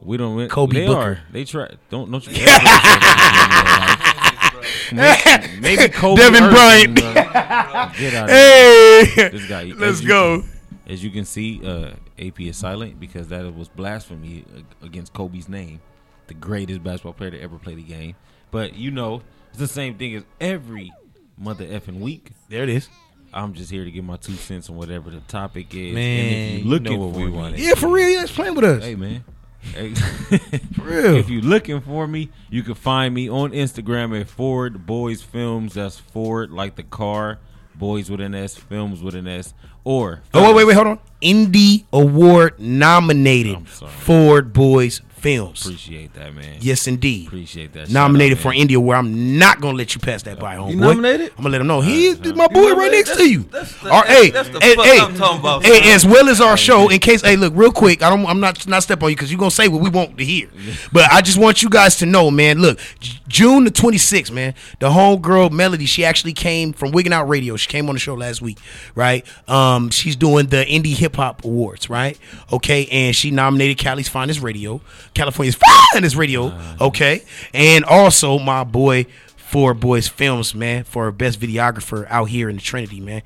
We 0.00 0.16
don't. 0.16 0.36
win- 0.36 0.48
Kobe 0.48 0.80
they 0.80 0.86
Booker. 0.86 1.00
Are. 1.00 1.20
They 1.32 1.44
try. 1.44 1.68
Don't 1.90 2.10
don't 2.10 2.26
you. 2.26 2.32
ever 4.54 4.94
maybe, 4.94 5.60
maybe 5.60 5.88
Kobe. 5.92 6.20
Devin 6.20 6.42
Irving, 6.44 6.94
Bryant. 6.94 6.98
uh, 7.02 7.88
get 7.98 8.14
out 8.14 8.24
of 8.30 8.34
here. 8.34 9.04
Hey, 9.04 9.28
This 9.30 9.48
guy. 9.48 9.64
let's 9.76 9.82
as 9.82 10.02
you 10.02 10.08
go. 10.08 10.40
can- 10.40 10.48
as 10.88 11.02
you 11.04 11.10
can 11.10 11.24
see, 11.24 11.60
uh, 11.64 11.92
AP 12.18 12.40
is 12.40 12.56
silent 12.56 12.98
because 12.98 13.28
that 13.28 13.54
was 13.54 13.68
blasphemy 13.68 14.44
against 14.82 15.12
Kobe's 15.12 15.48
name, 15.48 15.80
the 16.26 16.34
greatest 16.34 16.82
basketball 16.82 17.12
player 17.12 17.30
to 17.30 17.40
ever 17.40 17.56
play 17.56 17.74
the 17.76 17.82
game. 17.82 18.16
But 18.50 18.74
you 18.74 18.90
know, 18.90 19.22
it's 19.50 19.58
the 19.58 19.68
same 19.68 19.96
thing 19.96 20.14
as 20.16 20.24
every 20.40 20.92
mother 21.38 21.64
effing 21.64 22.00
week. 22.00 22.30
There 22.48 22.64
it 22.64 22.68
is. 22.68 22.88
I'm 23.32 23.54
just 23.54 23.70
here 23.70 23.84
to 23.84 23.90
give 23.90 24.04
my 24.04 24.16
two 24.16 24.34
cents 24.34 24.68
on 24.68 24.76
whatever 24.76 25.08
the 25.10 25.20
topic 25.20 25.72
is. 25.74 25.94
Man, 25.94 26.18
and 26.18 26.34
if 26.34 26.52
you 26.52 26.58
you 26.64 26.70
looking 26.70 26.92
know 27.00 27.06
what 27.06 27.14
for 27.14 27.20
we 27.20 27.26
me, 27.26 27.30
wanted. 27.32 27.60
Yeah, 27.60 27.74
for 27.74 27.88
real. 27.88 28.08
Yeah, 28.10 28.26
playing 28.28 28.54
with 28.56 28.64
us. 28.64 28.82
Hey 28.84 28.94
man. 28.96 29.24
Hey. 29.62 29.94
For 30.74 30.82
real. 30.82 31.16
if 31.16 31.30
you're 31.30 31.42
looking 31.42 31.80
for 31.80 32.06
me, 32.06 32.30
you 32.50 32.62
can 32.62 32.74
find 32.74 33.14
me 33.14 33.30
on 33.30 33.52
Instagram 33.52 34.20
at 34.20 34.28
Ford 34.28 34.86
Boys 34.86 35.22
Films. 35.22 35.74
That's 35.74 35.98
Ford 35.98 36.50
like 36.50 36.74
the 36.76 36.82
car, 36.82 37.38
Boys 37.74 38.10
with 38.10 38.20
an 38.20 38.34
S, 38.34 38.54
Films 38.56 39.02
with 39.02 39.14
an 39.14 39.28
S, 39.28 39.54
or 39.84 40.22
Oh 40.34 40.48
wait, 40.48 40.56
wait, 40.56 40.66
wait, 40.66 40.74
hold 40.74 40.86
on. 40.88 40.98
Indie 41.22 41.84
Award 41.92 42.58
nominated 42.58 43.68
Ford 43.68 44.52
Boys 44.52 45.00
Films. 45.22 45.64
Appreciate 45.64 46.12
that, 46.14 46.34
man. 46.34 46.56
Yes, 46.60 46.88
indeed. 46.88 47.28
Appreciate 47.28 47.72
that. 47.74 47.90
Nominated 47.90 48.38
Shout 48.38 48.42
for 48.42 48.52
India, 48.52 48.60
an 48.60 48.66
man. 48.66 48.66
Indie 48.68 48.76
Award. 48.76 48.96
I'm 48.98 49.38
not 49.38 49.60
gonna 49.60 49.78
let 49.78 49.94
you 49.94 50.00
pass 50.00 50.24
that 50.24 50.40
by, 50.40 50.56
homeboy. 50.56 50.74
nominated? 50.74 51.30
I'm 51.30 51.36
gonna 51.36 51.48
let 51.50 51.60
him 51.60 51.68
know. 51.68 51.80
He 51.80 52.06
is 52.06 52.20
uh, 52.20 52.34
my 52.34 52.48
boy 52.48 52.72
right 52.74 52.90
next 52.90 53.16
to 53.16 53.30
you. 53.30 53.44
That's 53.44 53.80
the, 53.80 53.90
All 53.90 54.00
right, 54.02 54.10
hey, 54.10 54.30
that's 54.30 54.48
the 54.48 54.58
hey, 54.58 54.74
fuck 54.74 54.84
hey, 54.84 54.98
I'm 55.00 55.14
talking 55.14 55.38
about. 55.38 55.64
Hey, 55.64 55.80
son. 55.80 55.90
as 55.92 56.04
well 56.04 56.28
as 56.28 56.40
our 56.40 56.56
show, 56.56 56.88
in 56.88 56.98
case, 56.98 57.22
hey, 57.22 57.36
look, 57.36 57.52
real 57.54 57.70
quick, 57.70 58.02
I 58.02 58.10
don't, 58.10 58.26
I'm 58.26 58.40
not 58.40 58.66
not 58.66 58.82
step 58.82 59.00
on 59.02 59.10
you 59.10 59.16
because 59.16 59.30
you're 59.30 59.38
gonna 59.38 59.52
say 59.52 59.68
what 59.68 59.80
we 59.80 59.90
want 59.90 60.18
to 60.18 60.24
hear, 60.24 60.48
but 60.92 61.10
I 61.12 61.20
just 61.20 61.38
want 61.38 61.62
you 61.62 61.70
guys 61.70 61.96
to 61.98 62.06
know, 62.06 62.30
man. 62.30 62.58
Look, 62.58 62.80
June 63.28 63.64
the 63.64 63.70
26th, 63.70 64.30
man. 64.32 64.54
The 64.80 64.90
homegirl 64.90 65.52
Melody, 65.52 65.86
she 65.86 66.04
actually 66.04 66.32
came 66.32 66.72
from 66.72 66.90
Wigging 66.92 67.12
Out 67.12 67.28
Radio. 67.28 67.56
She 67.56 67.68
came 67.68 67.88
on 67.88 67.94
the 67.94 68.00
show 68.00 68.14
last 68.14 68.42
week, 68.42 68.58
right? 68.94 69.24
Um, 69.48 69.90
she's 69.90 70.16
doing 70.16 70.46
the 70.46 70.64
Indie 70.64 70.96
Hip 70.96 71.16
Hop 71.16 71.44
Awards, 71.44 71.88
right? 71.88 72.18
Okay, 72.52 72.86
and 72.86 73.14
she 73.14 73.30
nominated 73.30 73.78
Cali's 73.78 74.08
Finest 74.08 74.42
Radio, 74.42 74.80
California's 75.14 75.56
Finest 75.92 76.16
Radio, 76.16 76.58
okay, 76.80 77.22
and 77.52 77.84
also 77.84 78.38
my 78.38 78.64
boy. 78.64 79.06
Ford 79.36 79.80
Boys 79.80 80.08
Films, 80.08 80.54
man, 80.54 80.82
for 80.84 81.12
best 81.12 81.38
videographer 81.38 82.06
out 82.08 82.30
here 82.30 82.48
in 82.48 82.56
the 82.56 82.62
Trinity, 82.62 83.00
man. 83.02 83.20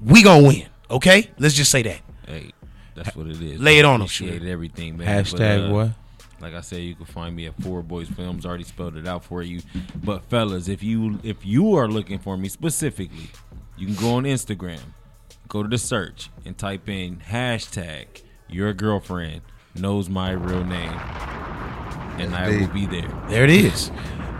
We 0.00 0.22
gonna 0.22 0.46
win, 0.46 0.66
okay? 0.90 1.30
Let's 1.38 1.54
just 1.54 1.70
say 1.70 1.80
that. 1.84 2.00
Hey, 2.26 2.52
that's 2.94 3.16
what 3.16 3.26
it 3.26 3.40
is. 3.40 3.58
Lay 3.58 3.78
it 3.78 3.86
on 3.86 3.94
'em, 3.94 4.00
Appreciate 4.02 4.34
shooter. 4.34 4.48
everything, 4.48 4.98
man. 4.98 5.24
Hashtag 5.24 5.38
But, 5.38 5.70
uh, 5.70 5.72
what? 5.72 5.90
Like 6.42 6.54
I 6.54 6.60
said, 6.60 6.80
you 6.80 6.94
can 6.94 7.06
find 7.06 7.34
me 7.34 7.46
at 7.46 7.54
Ford 7.62 7.88
Boys 7.88 8.08
Films. 8.08 8.44
Already 8.44 8.64
spelled 8.64 8.96
it 8.96 9.06
out 9.08 9.24
for 9.24 9.42
you. 9.42 9.62
But 9.94 10.26
fellas, 10.26 10.68
if 10.68 10.82
you 10.82 11.18
if 11.22 11.46
you 11.46 11.74
are 11.74 11.88
looking 11.88 12.18
for 12.18 12.36
me 12.36 12.50
specifically, 12.50 13.30
you 13.78 13.86
can 13.86 13.94
go 13.94 14.16
on 14.16 14.24
Instagram, 14.24 14.80
go 15.48 15.62
to 15.62 15.70
the 15.70 15.78
search, 15.78 16.28
and 16.44 16.58
type 16.58 16.86
in 16.90 17.22
hashtag 17.30 18.08
Your 18.46 18.74
girlfriend 18.74 19.40
knows 19.74 20.08
my 20.08 20.30
real 20.32 20.64
name, 20.64 20.98
and 22.18 22.34
I 22.34 22.48
will 22.48 22.68
be 22.68 22.86
there. 22.86 23.08
There 23.28 23.44
it 23.44 23.50
is. 23.50 23.90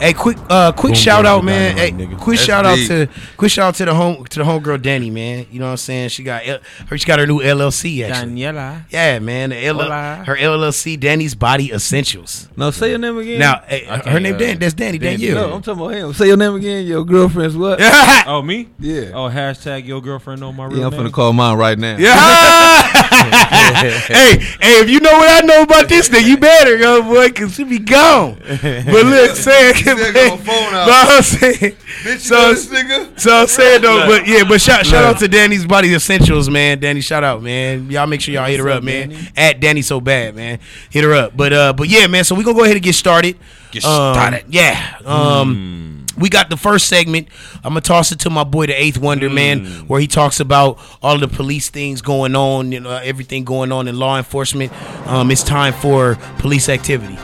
Hey, 0.03 0.15
quick, 0.15 0.37
uh, 0.51 0.73
quick 0.73 0.95
Boom, 0.95 1.01
shout 1.01 1.23
boom, 1.23 1.33
out, 1.33 1.45
man. 1.45 1.77
Hey, 1.77 1.93
nigga. 1.93 2.19
quick 2.19 2.37
That's 2.37 2.47
shout 2.47 2.67
out 2.67 2.77
to, 2.77 3.09
quick 3.37 3.53
shout 3.53 3.69
out 3.69 3.75
to 3.77 3.85
the 3.85 3.95
home, 3.95 4.25
to 4.25 4.39
the 4.41 4.45
homegirl 4.45 4.83
Danny, 4.83 5.11
man. 5.11 5.47
You 5.49 5.61
know 5.61 5.67
what 5.67 5.71
I'm 5.71 5.77
saying? 5.77 6.09
She 6.09 6.25
got, 6.25 6.43
her, 6.43 6.99
she 6.99 7.07
got 7.07 7.21
her 7.21 7.27
new 7.29 7.39
LLC 7.39 8.03
actually. 8.05 8.33
Daniela. 8.33 8.83
Yeah, 8.91 9.21
man. 9.21 9.51
The 9.51 9.65
L- 9.65 9.77
Hola. 9.77 10.25
her 10.27 10.35
LLC, 10.37 10.99
Danny's 10.99 11.37
Body 11.37 11.71
Essentials. 11.73 12.49
No, 12.57 12.73
say 12.73 12.91
your 12.91 12.99
name 12.99 13.17
again. 13.17 13.39
Now, 13.39 13.63
hey, 13.65 13.85
her 13.85 14.19
name 14.19 14.35
uh, 14.35 14.39
Dan, 14.39 14.59
that's 14.59 14.75
Danny, 14.75 14.99
Danny. 14.99 15.19
Danielle. 15.19 15.49
no, 15.49 15.55
I'm 15.55 15.63
talking 15.63 15.81
about 15.85 15.95
him. 15.95 16.13
Say 16.15 16.27
your 16.27 16.37
name 16.37 16.57
again. 16.57 16.85
Your 16.85 17.05
girlfriend's 17.05 17.57
what? 17.57 17.79
Oh 18.27 18.41
me? 18.43 18.69
Yeah. 18.79 19.11
Oh 19.15 19.29
hashtag 19.29 19.85
your 19.85 20.01
girlfriend 20.01 20.41
know 20.41 20.53
my 20.53 20.65
real 20.67 20.79
Yeah, 20.81 20.87
I'm 20.87 20.93
name. 20.93 21.07
finna 21.07 21.13
call 21.13 21.33
mine 21.33 21.57
right 21.57 21.79
now. 21.79 21.97
Yeah. 21.97 22.13
hey, 23.13 24.39
hey, 24.39 24.81
if 24.81 24.91
you 24.91 25.01
know 25.01 25.13
what 25.13 25.43
I 25.43 25.47
know 25.47 25.63
about 25.63 25.89
this 25.89 26.09
thing, 26.09 26.27
you 26.27 26.37
better 26.37 26.79
go, 26.79 27.03
boy, 27.03 27.31
cause 27.31 27.55
she 27.55 27.65
be 27.65 27.79
gone. 27.79 28.37
But 28.41 28.61
look, 29.07 29.31
saying, 29.37 29.75
Nigga 29.97 30.15
got 30.15 30.39
my 30.39 30.45
phone 30.45 30.75
out. 30.75 30.87
but 30.87 31.09
I'm 31.11 31.23
saying, 31.23 31.77
Bitch, 32.03 32.05
you 32.05 32.19
so, 32.19 32.35
know 32.35 32.55
this 32.55 32.67
nigga? 32.67 33.21
so 33.21 33.35
I'm 33.35 33.47
saying 33.47 33.83
though, 33.83 34.07
but 34.07 34.27
yeah, 34.27 34.45
but 34.45 34.61
shout, 34.61 34.87
shout 34.87 35.05
out 35.05 35.19
to 35.21 35.29
Danny's 35.29 35.67
Body 35.67 35.95
Essentials, 35.95 36.49
man. 36.51 36.79
Danny, 36.81 37.01
shout 37.01 37.25
out, 37.25 37.43
man. 37.43 37.91
Y'all 37.91 38.07
make 38.07 38.21
sure 38.21 38.35
y'all 38.35 38.47
hit 38.47 38.61
her 38.61 38.71
up, 38.71 38.83
man. 38.83 39.15
At 39.37 39.61
Danny 39.61 39.83
so 39.83 40.01
bad, 40.01 40.35
man. 40.35 40.59
Hit 40.91 41.05
her 41.05 41.15
up. 41.15 41.37
But 41.37 41.53
uh, 41.53 41.73
but 41.73 41.89
yeah, 41.89 42.07
man. 42.07 42.25
So 42.25 42.35
we 42.35 42.45
gonna 42.45 42.57
go 42.57 42.65
ahead 42.65 42.77
and 42.77 42.85
get 42.85 42.95
started. 42.95 43.37
Get 43.71 43.83
started. 43.83 44.45
Yeah. 44.49 44.99
Um. 45.05 45.99
We 46.19 46.29
got 46.29 46.51
the 46.51 46.59
first 46.59 46.89
segment. 46.89 47.29
I'm 47.65 47.71
gonna 47.71 47.81
toss 47.81 48.13
it 48.13 48.21
to 48.21 48.31
my 48.31 48.45
boy, 48.45 48.67
the 48.67 48.75
Eighth 48.75 48.99
Wonder, 48.99 49.31
man, 49.31 49.65
where 49.89 49.99
he 49.99 50.07
talks 50.07 50.41
about 50.41 50.79
all 51.03 51.19
the 51.19 51.27
police 51.27 51.71
things 51.71 52.03
going 52.03 52.37
on, 52.37 52.71
you 52.71 52.81
know, 52.81 52.91
everything 52.91 53.45
going 53.45 53.73
on 53.73 53.89
in 53.89 53.99
law 53.99 54.19
enforcement. 54.19 54.73
Um, 55.09 55.31
it's 55.31 55.43
time 55.43 55.73
for 55.73 56.17
police 56.39 56.69
activity. 56.69 57.17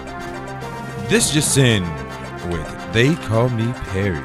This 1.08 1.30
just 1.32 1.56
in 1.58 1.84
with 2.48 2.92
They 2.92 3.14
Call 3.26 3.48
Me 3.50 3.72
Perry. 3.90 4.20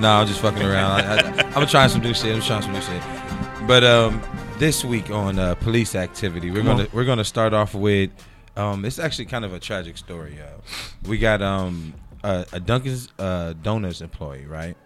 Nah, 0.00 0.20
I'm 0.20 0.26
just 0.26 0.40
fucking 0.40 0.62
around. 0.62 1.02
I, 1.02 1.18
I, 1.18 1.52
I'm 1.54 1.66
trying 1.66 1.88
some 1.88 2.02
new 2.02 2.14
shit. 2.14 2.34
I'm 2.34 2.42
trying 2.42 2.62
some 2.62 2.72
new 2.72 2.80
shit. 2.80 3.02
But 3.66 3.84
um, 3.84 4.20
this 4.58 4.84
week 4.84 5.10
on 5.10 5.38
uh, 5.38 5.54
police 5.54 5.94
activity, 5.94 6.50
we're 6.50 6.64
gonna 6.64 6.88
we're 6.92 7.04
gonna 7.04 7.24
start 7.24 7.54
off 7.54 7.74
with 7.74 8.10
um, 8.56 8.84
it's 8.84 8.98
actually 8.98 9.26
kind 9.26 9.44
of 9.44 9.52
a 9.52 9.58
tragic 9.58 9.96
story. 9.96 10.38
Uh, 10.40 10.60
we 11.08 11.18
got 11.18 11.42
um 11.42 11.94
a, 12.24 12.44
a 12.52 12.60
Dunkin's 12.60 13.08
uh, 13.18 13.52
Donuts 13.62 14.00
employee, 14.00 14.46
right? 14.46 14.76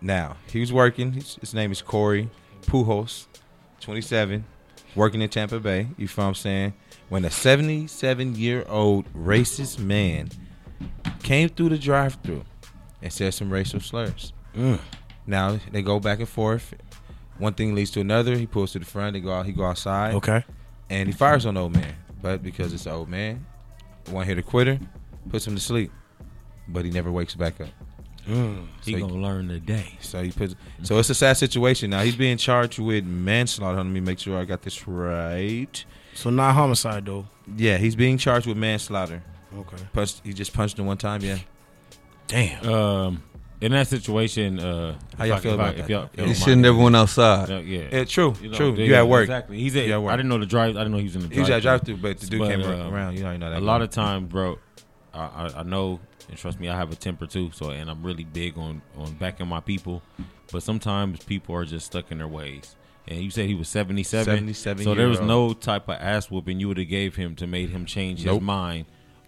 Now 0.00 0.36
he 0.50 0.60
was 0.60 0.72
working. 0.72 1.12
His, 1.12 1.36
his 1.36 1.54
name 1.54 1.72
is 1.72 1.82
Corey 1.82 2.30
Pujols, 2.62 3.26
27, 3.80 4.44
working 4.94 5.20
in 5.20 5.28
Tampa 5.28 5.58
Bay. 5.58 5.88
You 5.96 6.06
feel 6.06 6.24
what 6.24 6.28
I'm 6.28 6.34
saying? 6.34 6.74
When 7.08 7.24
a 7.24 7.30
77 7.30 8.36
year 8.36 8.64
old 8.68 9.12
racist 9.14 9.78
man 9.78 10.30
came 11.22 11.48
through 11.48 11.70
the 11.70 11.78
drive-through 11.78 12.44
and 13.02 13.12
said 13.12 13.34
some 13.34 13.50
racial 13.50 13.80
slurs. 13.80 14.32
Now 15.26 15.58
they 15.70 15.82
go 15.82 16.00
back 16.00 16.18
and 16.18 16.28
forth. 16.28 16.74
One 17.38 17.54
thing 17.54 17.74
leads 17.74 17.90
to 17.92 18.00
another. 18.00 18.36
He 18.36 18.46
pulls 18.46 18.72
to 18.72 18.78
the 18.78 18.84
front. 18.84 19.12
They 19.12 19.20
go 19.20 19.32
out. 19.32 19.46
He 19.46 19.52
go 19.52 19.64
outside. 19.64 20.14
Okay. 20.14 20.44
And 20.90 21.08
he 21.08 21.12
fires 21.12 21.46
on 21.46 21.54
the 21.54 21.60
old 21.60 21.74
man, 21.74 21.94
but 22.22 22.42
because 22.42 22.72
it's 22.72 22.84
the 22.84 22.92
old 22.92 23.08
man, 23.08 23.46
one 24.08 24.26
hit 24.26 24.38
a 24.38 24.42
quitter, 24.42 24.80
puts 25.28 25.46
him 25.46 25.54
to 25.54 25.60
sleep, 25.60 25.92
but 26.66 26.84
he 26.84 26.90
never 26.90 27.12
wakes 27.12 27.34
back 27.34 27.60
up. 27.60 27.68
He 28.84 28.92
So 28.92 28.98
gonna 28.98 29.14
learn 29.14 29.48
today. 29.48 29.96
So 30.00 30.22
he 30.22 30.32
puts. 30.32 30.54
So 30.82 30.98
it's 30.98 31.08
a 31.10 31.14
sad 31.14 31.36
situation. 31.36 31.90
Now 31.90 32.02
he's 32.02 32.16
being 32.16 32.36
charged 32.36 32.78
with 32.78 33.04
manslaughter. 33.04 33.76
Let 33.78 33.86
me 33.86 34.00
make 34.00 34.18
sure 34.18 34.38
I 34.38 34.44
got 34.44 34.62
this 34.62 34.86
right. 34.88 35.84
So 36.14 36.30
not 36.30 36.54
homicide 36.54 37.06
though. 37.06 37.26
Yeah, 37.56 37.78
he's 37.78 37.96
being 37.96 38.18
charged 38.18 38.46
with 38.46 38.56
manslaughter. 38.56 39.22
Okay. 39.56 39.76
Punched. 39.92 40.20
He 40.24 40.32
just 40.32 40.52
punched 40.52 40.78
him 40.78 40.86
one 40.86 40.98
time. 40.98 41.20
Yeah. 41.22 41.38
Damn. 42.26 42.68
Um, 42.68 43.22
in 43.60 43.72
that 43.72 43.88
situation, 43.88 44.60
uh, 44.60 44.96
How 45.16 45.24
y'all 45.24 45.36
I- 45.36 45.40
feel 45.40 45.54
if 45.54 45.60
I- 45.60 45.62
about 45.68 45.74
if 45.78 45.86
that? 45.86 45.90
y'all- 45.90 46.04
if 46.12 46.20
He 46.20 46.24
y'all 46.26 46.34
should 46.34 46.46
mind- 46.48 46.62
never 46.62 46.78
went 46.78 46.96
outside. 46.96 47.50
Uh, 47.50 47.58
yeah. 47.60 47.88
Yeah, 47.90 48.04
true, 48.04 48.34
You 48.42 48.50
know, 48.50 48.56
true. 48.56 48.76
they- 48.76 48.86
You 48.86 48.94
at 48.94 49.08
work. 49.08 49.22
Exactly. 49.24 49.58
He's 49.58 49.74
at, 49.76 49.86
You 49.86 49.94
at 49.94 50.02
work. 50.02 50.12
I 50.12 50.16
didn't 50.16 50.28
know 50.28 50.38
the 50.38 50.46
drive. 50.46 50.76
I 50.76 50.80
didn't 50.80 50.92
know 50.92 50.98
he 50.98 51.04
was 51.04 51.16
in 51.16 51.22
the. 51.22 51.28
Drive 51.28 51.34
he 51.34 51.40
was 51.40 51.50
at 51.50 51.62
drive-thru. 51.62 51.94
drive 51.96 52.00
through, 52.00 52.10
but 52.10 52.20
the 52.20 52.26
dude 52.26 52.40
But, 52.40 52.48
came 52.50 52.60
uh, 52.62 52.90
around. 52.90 53.16
You 53.16 53.22
know, 53.24 53.32
you 53.32 53.38
know 53.38 53.50
that. 53.50 53.58
a 53.58 53.64
lot 53.64 53.82
of 53.82 53.90
times, 53.90 54.28
bro, 54.30 54.58
I, 55.14 55.18
I, 55.20 55.50
I 55.60 55.62
know, 55.64 55.98
and 56.28 56.36
trust 56.38 56.60
me, 56.60 56.68
I 56.68 56.76
have 56.76 56.92
a 56.92 56.96
temper 56.96 57.26
too. 57.26 57.50
So, 57.52 57.70
and 57.70 57.90
I'm 57.90 58.02
really 58.02 58.24
big 58.24 58.56
on 58.58 58.82
on 58.96 59.14
backing 59.14 59.48
my 59.48 59.60
people. 59.60 60.02
But 60.52 60.62
sometimes 60.62 61.24
people 61.24 61.54
are 61.54 61.64
just 61.64 61.86
stuck 61.86 62.10
in 62.12 62.18
their 62.18 62.28
ways. 62.28 62.74
And 63.06 63.20
you 63.20 63.30
said 63.30 63.46
he 63.46 63.54
was 63.54 63.68
77. 63.68 64.24
77 64.24 64.84
So 64.84 64.94
there 64.94 65.08
was 65.08 65.18
old. 65.18 65.28
no 65.28 65.52
type 65.54 65.88
of 65.88 65.96
ass 65.98 66.30
whooping 66.30 66.60
you 66.60 66.68
would 66.68 66.76
have 66.78 66.88
gave 66.88 67.16
him 67.16 67.34
to 67.36 67.46
made 67.46 67.70
him 67.70 67.86
change 67.86 68.24
Nope. 68.24 68.36
his 68.40 68.42
mind 68.46 68.84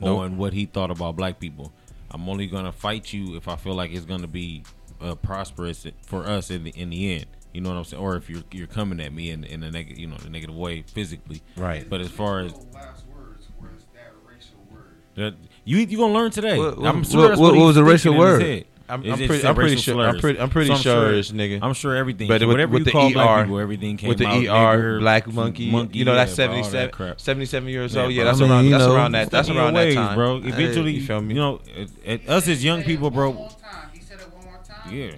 Nope. 0.07 0.19
on 0.21 0.37
what 0.39 0.53
he 0.53 0.67
thought 0.67 0.91
about 0.91 1.17
black 1.17 1.39
people. 1.39 1.73
I'm 2.11 2.29
only 2.29 2.47
gonna 2.47 2.73
fight 2.73 3.13
you 3.13 3.37
if 3.37 3.47
I 3.49 3.57
feel 3.57 3.75
like 3.75 3.93
it's 3.93 4.05
gonna 4.07 4.27
be 4.27 4.65
uh, 5.01 5.15
prosperous 5.15 5.87
for 6.07 6.25
us 6.27 6.51
in 6.51 6.65
the 6.65 6.71
in 6.71 6.91
the 6.91 7.15
end. 7.15 7.27
You 7.53 7.61
know 7.61 7.71
what 7.71 7.77
I'm 7.79 7.85
saying? 7.85 8.03
Or 8.03 8.17
if 8.17 8.29
you're 8.31 8.43
you're 8.53 8.67
coming 8.67 9.01
at 9.01 9.13
me 9.13 9.31
in 9.31 9.45
in 9.45 9.63
a 9.63 9.71
negative, 9.71 9.99
you 9.99 10.07
know, 10.07 10.17
the 10.17 10.31
negative 10.31 10.55
way 10.57 10.83
physically. 10.83 11.43
Right. 11.57 11.89
But 11.89 12.01
as 12.01 12.09
far 12.11 12.41
as 12.41 12.53
Last 12.73 13.05
words 13.09 13.49
was 13.61 13.85
that 13.95 14.13
racial 14.27 14.59
word. 14.73 15.37
you 15.65 15.79
you 15.79 15.99
gonna 15.99 16.13
learn 16.15 16.31
today. 16.31 16.59
What- 16.59 16.79
I'm 16.79 16.99
what- 16.99 17.07
sure 17.07 17.29
that's 17.29 17.41
what- 17.41 17.53
what, 17.53 17.59
what 17.59 17.67
was 17.67 17.67
he's 17.67 17.75
the 17.77 17.85
racial 17.85 18.13
thinking 18.15 18.27
his 18.27 18.41
word? 18.41 18.65
Head. 18.91 18.95
I'm, 18.95 19.01
It's- 19.05 19.21
I'm 19.21 19.27
pretty. 19.27 19.43
the 19.43 19.49
I'm 19.49 19.55
pretty 19.55 19.77
sure. 19.77 20.01
I'm 20.01 20.19
pretty. 20.19 20.41
I'm 20.41 20.51
pretty 20.51 20.71
So 20.75 20.77
sure, 20.77 21.15
it's 21.15 21.31
nigga. 21.33 21.61
I'm 21.63 21.75
sure 21.75 21.97
everything. 21.97 22.29
But 22.29 22.41
with- 22.41 22.49
whatever 22.49 22.73
with 22.73 22.81
you 22.81 22.85
the 22.87 22.91
call 22.93 23.13
black 23.13 23.29
ER, 23.41 23.43
people, 23.45 23.59
everything 23.61 23.97
came 23.97 24.09
with 24.09 24.19
the 24.19 24.27
out. 24.27 24.35
ER, 24.77 24.79
nigger, 24.79 25.01
black 25.01 25.27
monkey, 25.33 25.71
monkey, 25.71 25.99
you 25.99 26.05
know 26.05 26.15
that's 26.15 26.31
yeah, 26.33 26.47
77, 26.47 26.73
that 26.73 26.93
crap. 26.93 27.21
77 27.21 27.69
years 27.69 27.97
old. 27.97 28.13
Yeah, 28.13 28.23
bro. 28.23 28.25
that's 28.25 28.39
I 28.39 28.43
mean, 28.43 28.51
around. 28.53 28.65
you 28.65 28.71
That's 28.71 28.85
know, 28.85 28.95
around 28.95 29.13
that. 29.13 29.31
That's 29.31 29.47
Stuck 29.47 29.51
in 29.51 29.55
your 29.55 29.65
around 29.65 29.75
that 29.75 29.95
time, 29.95 30.15
bro. 30.17 30.37
Eventually, 30.37 30.93
you 30.93 31.03
feel 31.07 31.21
me? 31.21 31.35
You 31.35 31.41
know, 31.41 31.61
at, 32.07 32.23
at 32.23 32.29
us 32.29 32.49
as 32.49 32.65
young 32.65 32.83
people, 32.83 33.11
bro. 33.11 33.33
He 33.93 34.01
said 34.01 34.19
it 34.21 34.33
one 34.35 34.45
more 34.45 34.59
time. 34.67 34.93
Yeah. 34.95 35.13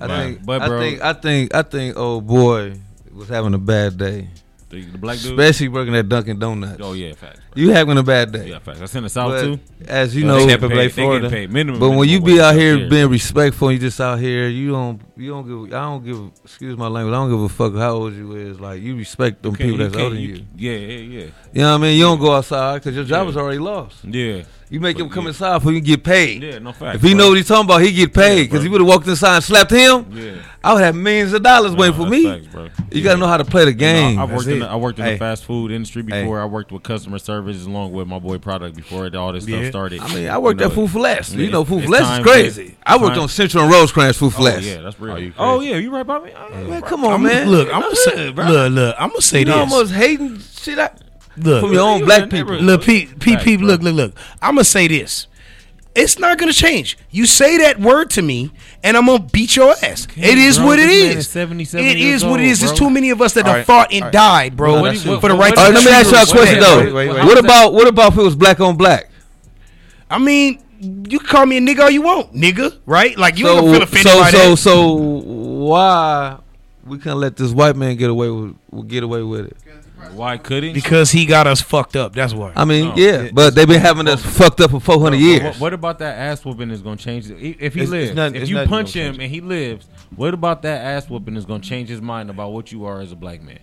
I 0.00 0.06
think, 0.06 0.44
But, 0.46 0.62
I 0.62 0.68
think, 0.78 1.02
I 1.02 1.12
think, 1.12 1.54
I 1.54 1.62
think, 1.62 1.96
old 1.96 2.26
boy 2.26 2.74
was 3.12 3.28
having 3.28 3.52
a 3.54 3.58
bad 3.58 3.98
day, 3.98 4.28
The, 4.70 4.82
the 4.84 4.98
black 4.98 5.18
dude. 5.18 5.32
especially 5.38 5.68
working 5.68 5.96
at 5.96 6.10
Dunkin' 6.10 6.38
Donuts. 6.38 6.78
Oh 6.82 6.92
yeah, 6.92 7.14
facts. 7.14 7.40
Bro. 7.52 7.62
You 7.62 7.70
having 7.72 7.96
a 7.96 8.02
bad 8.02 8.32
day. 8.32 8.50
Yeah, 8.50 8.58
facts. 8.58 8.80
That's 8.80 8.94
in 8.94 9.02
the 9.04 9.08
south 9.08 9.30
But 9.32 9.42
too. 9.42 9.60
as 9.88 10.14
you 10.14 10.24
know, 10.24 10.34
getting 10.40 10.48
Tampa 10.60 10.68
Bay, 10.68 10.74
they 10.74 10.88
Florida. 10.90 11.30
paid 11.30 11.50
minimum. 11.50 11.80
But 11.80 11.90
when 11.90 12.06
you 12.06 12.20
be 12.20 12.38
out 12.38 12.54
here 12.54 12.76
there. 12.78 12.90
being 12.90 13.08
respectful, 13.08 13.72
you 13.72 13.78
just 13.78 13.98
out 13.98 14.18
here, 14.18 14.46
you 14.48 14.72
don't, 14.72 15.00
you 15.16 15.30
don't 15.30 15.46
give, 15.46 15.74
I 15.74 15.80
don't 15.84 16.04
give, 16.04 16.30
excuse 16.44 16.76
my 16.76 16.86
language, 16.88 17.14
I 17.14 17.16
don't 17.16 17.30
give 17.30 17.40
a 17.40 17.48
fuck 17.48 17.74
how 17.76 17.92
old 17.92 18.12
you 18.14 18.36
is. 18.36 18.60
Like 18.60 18.82
you 18.82 18.94
respect 18.94 19.42
them 19.42 19.54
Okay, 19.54 19.64
people 19.70 19.78
that's 19.78 19.96
older 19.96 20.14
than 20.16 20.22
you. 20.22 20.44
Yeah, 20.54 20.72
yeah, 20.72 20.98
yeah. 20.98 21.20
You 21.54 21.62
know 21.62 21.70
what 21.72 21.78
I 21.78 21.78
mean? 21.78 21.96
You 21.98 22.04
don't 22.04 22.18
go 22.20 22.34
outside 22.34 22.74
because 22.82 22.94
your 22.94 23.04
job 23.04 23.24
Yeah. 23.26 23.30
is 23.30 23.36
already 23.38 23.58
lost. 23.58 24.04
Yeah. 24.04 24.42
You 24.70 24.80
make 24.80 24.96
But 24.98 25.04
him 25.04 25.10
come 25.10 25.24
yeah. 25.24 25.28
inside 25.30 25.62
for 25.62 25.72
you 25.72 25.80
to 25.80 25.86
get 25.86 26.04
paid. 26.04 26.42
Yeah, 26.42 26.58
no 26.58 26.72
facts. 26.72 26.96
If 26.96 27.02
he 27.02 27.10
bro. 27.14 27.18
know 27.18 27.28
what 27.28 27.36
he's 27.38 27.48
talking 27.48 27.64
about, 27.64 27.80
he 27.80 27.90
get 27.92 28.12
paid. 28.12 28.42
Because 28.44 28.58
bro. 28.58 28.62
he 28.62 28.68
would 28.68 28.80
have 28.82 28.88
walked 28.88 29.06
inside 29.06 29.36
and 29.36 29.44
slapped 29.44 29.70
him, 29.70 30.06
Yeah. 30.12 30.34
I 30.62 30.74
would 30.74 30.82
have 30.82 30.94
millions 30.94 31.32
of 31.32 31.42
dollars 31.42 31.74
waiting 31.74 31.96
for 31.96 32.06
me. 32.06 32.24
facts, 32.24 32.46
bro. 32.48 32.64
You 32.64 32.70
Yeah. 32.90 33.02
gotta 33.04 33.18
know 33.20 33.26
how 33.28 33.38
to 33.38 33.44
play 33.46 33.64
the 33.64 33.72
game. 33.72 34.10
You 34.10 34.16
know, 34.16 34.22
I, 34.22 34.26
I 34.26 34.34
worked 34.34 34.46
in 34.48 34.58
the, 34.58 34.66
I 34.68 34.76
worked 34.76 34.98
in 34.98 35.04
Hey. 35.06 35.12
the 35.12 35.18
fast 35.18 35.44
food 35.44 35.70
industry 35.70 36.02
Hey. 36.06 36.20
before. 36.22 36.40
I 36.40 36.44
worked 36.44 36.70
with 36.72 36.82
customer 36.82 37.18
service 37.18 37.64
along 37.64 37.92
with 37.92 38.06
my 38.08 38.18
boy 38.18 38.36
product 38.38 38.76
before 38.76 39.08
all 39.16 39.32
this 39.32 39.46
Yeah. 39.48 39.60
stuff 39.60 39.70
started. 39.70 40.00
I 40.02 40.14
mean, 40.14 40.28
I 40.28 40.36
worked 40.36 40.60
You 40.60 40.66
at 40.66 40.68
know, 40.70 40.74
Food 40.74 40.90
for 40.90 40.98
Less. 41.00 41.32
You 41.32 41.50
know, 41.50 41.64
Food 41.64 41.78
it's 41.78 41.86
for 41.86 41.92
Less 41.92 42.18
is 42.18 42.24
crazy. 42.24 42.64
that- 42.68 42.74
I 42.84 42.96
worked 42.98 43.14
time- 43.14 43.22
on 43.22 43.28
Central 43.28 43.64
and 43.64 43.72
Rosecrans 43.72 44.16
Food 44.18 44.34
for 44.34 44.42
Oh 44.42 44.58
yeah, 44.58 44.82
that's 44.82 45.00
real. 45.00 45.14
Oh, 45.14 45.16
you 45.16 45.32
oh 45.38 45.60
yeah, 45.60 45.76
you 45.76 45.90
right 45.90 46.06
by 46.06 46.18
me. 46.18 46.30
Oh, 46.36 46.64
Man, 46.68 46.82
come 46.82 47.04
on, 47.04 47.14
I'm, 47.14 47.22
man. 47.22 47.48
Look, 47.50 47.72
I'm 47.72 47.80
gonna 47.80 47.96
say, 47.96 48.32
bro. 48.32 48.44
look, 48.50 48.72
look, 48.72 48.96
I'm 48.98 49.08
gonna 49.10 49.22
say 49.22 49.38
You 49.40 49.44
this. 49.46 49.54
almost 49.54 49.92
hating 49.92 50.40
shit 50.60 50.78
out 50.78 50.92
look, 51.44 51.62
from 51.62 51.72
your 51.72 51.82
own 51.82 52.04
black 52.04 52.30
people. 52.30 52.54
Look, 52.56 52.82
Pete, 52.84 53.18
Pete, 53.18 53.34
Facts, 53.34 53.44
Pete, 53.44 53.60
look, 53.60 53.82
look, 53.82 53.94
look. 53.94 54.12
I'm 54.42 54.54
gonna 54.54 54.64
say 54.64 54.88
this. 54.88 55.26
It's 55.94 56.18
not 56.18 56.38
gonna 56.38 56.52
change. 56.52 56.96
You 57.10 57.26
say 57.26 57.58
that 57.58 57.80
word 57.80 58.10
to 58.10 58.22
me, 58.22 58.52
and 58.84 58.96
I'm 58.96 59.06
gonna 59.06 59.18
beat 59.32 59.56
your 59.56 59.72
ass. 59.82 60.06
it 60.16 60.38
is 60.38 60.56
bro, 60.58 60.66
what 60.66 60.78
it 60.78 60.86
this 60.86 61.02
man 61.08 61.10
is. 61.18 61.24
is 61.24 61.28
77 61.30 61.84
It 61.86 61.88
what 61.90 61.96
it 61.98 62.24
old, 62.24 62.40
is. 62.40 62.60
There's 62.60 62.72
too 62.72 62.88
many 62.90 63.10
of 63.10 63.20
us 63.20 63.32
that 63.32 63.44
All 63.46 63.50
have 63.50 63.56
right, 63.58 63.66
fought 63.66 63.92
and 63.92 64.02
all 64.02 64.06
right. 64.06 64.12
died, 64.12 64.56
bro, 64.56 64.74
Well, 64.74 64.82
What 64.82 64.88
that's 64.92 65.02
do 65.02 65.10
you- 65.10 65.16
it. 65.16 65.20
for 65.20 65.28
the 65.28 65.34
right. 65.34 65.56
what- 65.56 65.66
to 65.66 65.72
let 65.72 65.84
me 65.84 65.90
ask 65.90 66.12
y'all 66.12 66.22
a 66.22 66.26
question 66.26 66.58
respect. 66.58 66.60
though. 66.60 66.78
Wait, 66.84 66.92
wait, 66.92 67.08
wait. 67.16 67.24
What 67.24 67.38
about 67.38 67.72
what 67.72 67.88
about 67.88 68.12
if 68.12 68.18
it 68.18 68.22
was 68.22 68.36
black 68.36 68.60
on 68.60 68.76
black? 68.76 69.10
I 70.10 70.18
mean, 70.18 70.60
you 70.80 71.18
call 71.18 71.46
me 71.46 71.56
a 71.56 71.60
nigga 71.60 71.80
all 71.80 71.90
you 71.90 72.02
want, 72.02 72.32
nigga, 72.32 72.76
right? 72.86 73.18
Like 73.18 73.36
you 73.38 73.48
ain't 73.48 73.58
gonna 73.60 73.72
feel 73.72 73.82
offended 73.82 74.12
so 74.12 74.20
by 74.20 74.30
so 74.30 74.50
that. 74.50 74.56
so 74.56 74.92
why 74.92 76.36
we 76.86 76.98
can't 76.98 77.18
let 77.18 77.36
this 77.36 77.50
white 77.52 77.74
man 77.76 77.96
get 77.96 78.08
away 78.10 78.30
with 78.30 78.88
get 78.88 79.02
away 79.02 79.22
with 79.22 79.46
it? 79.46 79.56
Why 80.12 80.36
couldn't? 80.38 80.72
because 80.74 81.10
he 81.10 81.26
got 81.26 81.46
us 81.46 81.60
fucked 81.60 81.94
up. 81.96 82.12
That's 82.14 82.32
why. 82.34 82.52
I 82.56 82.64
mean, 82.64 82.88
No. 82.88 82.96
yeah, 82.96 83.28
but 83.32 83.54
they've 83.54 83.68
been 83.68 83.80
having 83.80 84.08
us 84.08 84.22
fucked 84.24 84.60
up 84.60 84.70
for 84.70 84.80
four 84.80 85.00
hundred 85.00 85.16
But 85.18 85.22
years. 85.22 85.42
What, 85.42 85.60
what 85.60 85.72
about 85.74 85.98
that 86.00 86.16
ass 86.18 86.44
whooping 86.44 86.70
is 86.70 86.80
gonna 86.82 86.96
change? 86.96 87.30
it? 87.30 87.36
If 87.60 87.74
he 87.74 87.80
It's- 87.80 87.82
it's 87.82 87.90
lives, 87.90 88.14
not- 88.14 88.34
if 88.34 88.42
it's 88.42 88.50
you 88.50 88.56
nothing 88.56 88.68
punch 88.68 88.94
gonna 88.94 89.06
him 89.06 89.12
change. 89.14 89.22
and 89.24 89.32
he 89.32 89.40
lives, 89.40 89.86
what 90.16 90.34
about 90.34 90.62
that 90.62 90.84
ass 90.84 91.08
whooping 91.08 91.36
is 91.36 91.44
gonna 91.44 91.60
change 91.62 91.88
his 91.88 92.00
mind 92.00 92.30
about 92.30 92.52
what 92.52 92.72
you 92.72 92.84
are 92.84 93.00
as 93.00 93.12
a 93.12 93.16
black 93.16 93.42
man? 93.42 93.58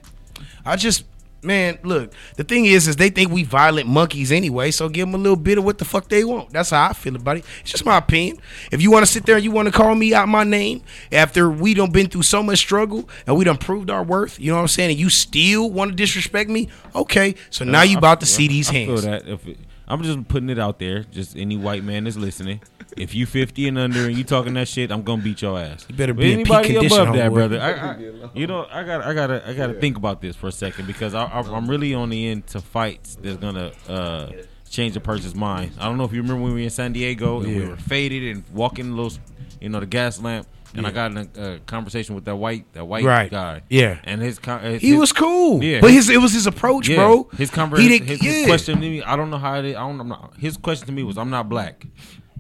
I 0.66 0.76
just 0.76 1.04
man, 1.46 1.78
look, 1.84 2.12
the 2.36 2.44
thing 2.44 2.66
is, 2.66 2.88
is 2.88 2.96
they 2.96 3.10
think 3.10 3.32
we 3.32 3.44
violent 3.44 3.88
monkeys 3.88 4.32
anyway. 4.32 4.72
So 4.72 4.90
give 4.90 5.08
them 5.08 5.16
a 5.16 5.18
little 5.18 5.36
bit 5.36 5.58
of 5.58 5.64
what 5.64 5.78
the 5.78 5.86
fuck 5.86 6.10
they 6.10 6.24
want. 6.24 6.52
That's 6.52 6.72
how 6.72 6.90
I 6.90 6.94
feel 6.94 7.16
about 7.16 7.38
it. 7.38 7.46
It's 7.62 7.72
just 7.72 7.86
my 7.86 7.98
opinion. 7.98 8.40
If 8.72 8.82
you 8.82 8.92
want 8.92 9.06
to 9.06 9.12
sit 9.12 9.26
there 9.26 9.36
and 9.36 9.44
you 9.44 9.52
want 9.52 9.68
to 9.68 9.72
call 9.72 9.96
me 9.96 10.14
out 10.14 10.28
my 10.28 10.44
name 10.44 10.82
after 11.12 11.50
we 11.50 11.74
done 11.74 11.92
been 11.92 12.08
through 12.08 12.24
so 12.24 12.44
much 12.44 12.60
struggle 12.60 13.08
and 13.28 13.38
we 13.38 13.46
done 13.46 13.58
proved 13.58 13.90
our 13.90 14.04
worth, 14.04 14.40
you 14.40 14.52
know 14.52 14.58
what 14.58 14.64
I'm 14.64 14.68
saying, 14.68 14.92
and 14.92 15.00
you 15.00 15.10
still 15.10 15.70
want 15.70 15.92
to 15.92 15.96
disrespect 15.96 16.50
me, 16.50 16.70
okay. 16.96 17.36
So 17.50 17.64
now 17.64 17.84
you 17.84 17.98
about 17.98 18.20
to 18.22 18.26
see 18.26 18.48
these 18.48 18.70
I 18.70 18.86
feel 18.86 19.02
hands. 19.02 19.58
That 19.88 19.94
if 19.94 19.94
it, 19.94 19.94
I'm 19.94 20.04
just 20.04 20.28
putting 20.28 20.50
it 20.50 20.60
out 20.60 20.80
there, 20.80 21.04
just 21.04 21.36
any 21.36 21.58
white 21.58 21.84
man 21.84 22.04
that's 22.06 22.18
listening. 22.18 22.62
If 22.98 23.14
you 23.14 23.26
50 23.26 23.68
and 23.68 23.78
under 23.78 24.06
and 24.06 24.18
you 24.18 24.24
talking 24.24 24.54
that 24.54 24.68
shit, 24.68 24.92
I'm 24.92 25.04
gonna 25.04 25.22
beat 25.22 25.42
your 25.42 25.60
ass. 25.60 25.86
You 25.90 25.96
better 25.96 26.14
be 26.14 26.34
in 26.34 26.44
peak 26.44 26.64
condition, 26.64 27.02
above 27.02 27.16
that, 27.16 27.32
brother. 27.34 27.60
I, 27.60 27.72
I, 27.72 28.30
you 28.34 28.48
know, 28.48 28.68
I 28.72 28.84
got, 28.84 29.02
I 29.04 29.14
got, 29.14 29.28
to 29.28 29.50
I 29.50 29.54
got 29.54 29.68
to 29.68 29.74
think 29.74 29.98
about 29.98 30.22
this 30.22 30.36
for 30.36 30.48
a 30.48 30.52
second 30.52 30.88
because 30.88 31.14
I, 31.14 31.26
I, 31.26 31.42
I'm 31.42 31.70
really 31.70 31.94
on 31.94 32.10
the 32.10 32.28
end 32.28 32.48
to 32.48 32.62
fights 32.62 33.16
that's 33.22 33.38
gonna 33.38 33.72
uh, 33.90 34.32
change 34.70 34.96
a 34.96 35.00
person's 35.02 35.36
mind. 35.36 35.72
I 35.80 35.86
don't 35.86 35.98
know 35.98 36.06
if 36.06 36.14
you 36.14 36.22
remember 36.22 36.44
when 36.44 36.54
we 36.54 36.62
were 36.62 36.66
in 36.66 36.70
San 36.70 36.94
Diego 36.94 37.42
and 37.42 37.48
we 37.56 37.68
were 37.68 37.76
faded 37.76 38.36
and 38.36 38.44
walking 38.54 38.96
those, 38.96 39.20
you 39.60 39.70
know, 39.70 39.80
the 39.80 39.86
gas 39.86 40.20
lamp. 40.22 40.48
And 40.74 40.86
I 40.86 40.92
got 40.92 41.12
in 41.12 41.18
a 41.18 41.42
uh, 41.42 41.58
conversation 41.68 42.16
with 42.16 42.26
that 42.26 42.36
white, 42.36 42.66
that 42.74 42.86
white 42.86 43.04
Right. 43.06 43.30
guy. 43.32 43.62
Yeah. 43.70 44.00
and 44.04 44.22
his, 44.22 44.40
his 44.40 44.82
He 44.82 44.94
was 44.98 45.14
cool, 45.14 45.64
Yeah, 45.64 45.80
but 45.82 45.92
his 45.92 46.10
it 46.10 46.18
was 46.18 46.34
his 46.34 46.48
approach, 46.48 46.88
yeah, 46.90 46.98
bro. 46.98 47.30
His 47.38 47.50
conversation, 47.50 47.90
didn't- 47.92 48.08
his, 48.08 48.22
his 48.22 48.38
yeah. 48.42 48.46
question 48.46 48.76
to 48.82 48.90
me, 48.90 49.02
I 49.04 49.16
don't 49.16 49.30
know 49.30 49.38
how 49.38 49.56
it 49.60 49.66
is. 49.66 49.76
I 49.76 49.80
don't, 49.80 50.00
I'm 50.02 50.08
not. 50.10 50.34
His 50.38 50.58
question 50.58 50.86
to 50.88 50.92
me 50.92 51.04
was, 51.04 51.18
"I'm 51.18 51.30
not 51.30 51.48
black, 51.48 51.86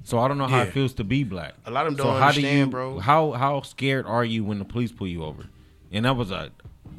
so 0.03 0.19
I 0.19 0.27
don't 0.27 0.37
know 0.37 0.47
how 0.47 0.57
Yeah. 0.57 0.63
it 0.63 0.73
feels 0.73 0.93
to 0.95 1.03
be 1.03 1.23
black." 1.23 1.53
A 1.65 1.71
lot 1.71 1.87
of 1.87 1.95
them 1.95 2.05
don't 2.05 2.13
how 2.19 2.31
do 2.31 2.37
understand, 2.39 2.59
you, 2.59 2.65
bro. 2.67 2.99
How 2.99 3.31
how 3.31 3.61
scared 3.61 4.05
are 4.05 4.25
you 4.25 4.43
when 4.43 4.59
the 4.59 4.65
police 4.65 4.91
pull 4.91 5.07
you 5.07 5.23
over? 5.23 5.45
And 5.91 6.03
that 6.05 6.17
was 6.17 6.31
a 6.31 6.49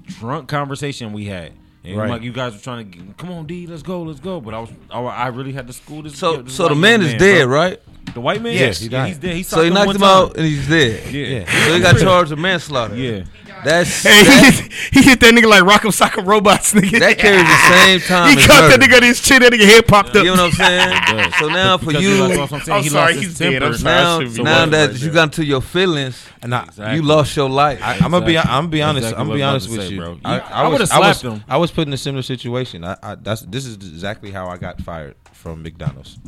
drunk 0.07 0.49
conversation 0.49 1.13
we 1.13 1.27
had. 1.27 1.53
And 1.87 1.97
Right. 1.97 2.11
like 2.11 2.23
you 2.23 2.33
guys 2.33 2.53
were 2.55 2.59
trying 2.59 2.91
to, 2.91 2.99
get, 2.99 3.17
come 3.17 3.31
on, 3.31 3.47
D, 3.47 3.67
let's 3.67 3.83
go, 3.83 4.03
let's 4.03 4.19
go. 4.21 4.41
But 4.41 4.55
I 4.55 4.59
was, 4.61 4.71
I, 4.91 5.01
I 5.01 5.27
really 5.29 5.53
had 5.53 5.67
to 5.69 5.73
school 5.73 6.03
this. 6.03 6.19
So 6.19 6.43
this 6.43 6.55
so 6.57 6.65
the 6.65 6.75
white 6.75 6.81
man 6.81 7.01
young 7.03 7.11
is 7.11 7.15
dead, 7.19 7.45
bro. 7.47 7.55
right? 7.57 7.81
The 8.15 8.21
white 8.21 8.43
man, 8.43 8.55
Yes, 8.55 8.81
yeah, 8.81 8.85
he 8.85 8.89
died. 8.89 9.09
he's 9.09 9.19
dead. 9.19 9.35
He 9.37 9.43
So 9.43 9.63
he 9.63 9.71
knocked 9.71 9.87
one 9.89 9.97
him 9.97 10.03
out 10.03 10.37
and 10.37 10.45
he's 10.47 10.69
dead. 10.69 11.13
Yeah, 11.13 11.67
So 11.67 11.75
he 11.75 11.81
got 11.81 11.99
charged 11.99 12.31
with 12.31 12.39
manslaughter. 12.41 12.97
yeah. 12.97 13.25
That's 13.65 14.03
Hey, 14.03 14.23
he, 14.25 14.51
hit, 14.51 14.73
he 14.93 15.03
hit 15.03 15.21
that 15.21 15.35
nigga 15.35 15.49
like 15.49 15.63
Rock'em 15.63 15.91
Sock'em 15.91 16.27
Robots, 16.27 16.73
nigga. 16.75 16.99
that 17.01 17.19
carries 17.19 17.43
the 17.43 17.57
same 17.85 18.01
time. 18.09 18.31
he 18.37 18.39
as 18.41 18.47
caught 18.47 18.69
that 18.71 18.79
nigga 18.81 18.99
in 18.99 19.05
his 19.05 19.21
chin. 19.21 19.43
That 19.43 19.53
nigga 19.53 19.65
head 19.65 19.87
popped 19.87 20.11
up. 20.11 20.25
You 20.25 20.37
know 20.37 20.45
what 20.45 20.61
I'm 20.61 21.07
saying? 21.17 21.33
so 21.41 21.49
now 21.49 21.79
for 21.79 21.87
Because 21.87 22.03
you, 22.03 22.25
lost- 22.37 22.53
I'm. 22.53 22.73
I'm 22.73 22.83
sorry, 22.85 22.91
lost 22.91 23.15
his 23.15 23.23
he's 23.25 23.39
dead. 23.39 23.63
I'm 23.63 23.75
sorry. 23.75 23.95
now, 23.95 24.21
should 24.21 24.37
be 24.37 24.43
now 24.43 24.67
that 24.67 24.91
there. 24.93 24.97
you 24.99 25.11
got 25.13 25.25
into 25.25 25.45
your 25.45 25.61
feelings, 25.63 26.27
And 26.43 26.55
I, 26.55 26.65
Exactly. 26.65 26.97
you 26.97 27.03
lost 27.03 27.37
your 27.37 27.49
life. 27.51 27.81
I, 27.83 27.95
I'm 27.95 28.11
gonna 28.13 28.25
be. 28.27 28.39
I'm 28.39 28.45
gonna 28.45 28.69
be 28.69 28.83
honest. 28.83 29.05
Exactly 29.07 29.21
I'm 29.21 29.27
gonna 29.29 29.39
be 29.39 29.43
honest 29.43 29.67
to 29.71 29.73
with 29.77 29.87
say, 29.89 29.95
you. 29.95 30.01
bro. 30.01 30.19
I, 30.25 30.37
You- 30.37 30.43
I, 30.43 30.49
I 30.51 30.63
was. 30.69 30.73
would've 30.73 30.93
I 30.93 30.99
was. 31.01 31.19
slapped 31.19 31.35
him. 31.37 31.45
I 31.49 31.57
was 31.57 31.71
put 31.71 31.87
in 31.89 31.93
a 31.95 31.97
similar 31.99 32.23
situation. 32.23 32.85
I, 32.85 32.97
I. 33.03 33.15
That's. 33.17 33.41
This 33.43 33.65
is 33.67 33.75
exactly 33.77 34.31
how 34.31 34.49
I 34.49 34.57
got 34.59 34.81
fired 34.83 35.15
from 35.33 35.63
McDonald's. 35.63 36.19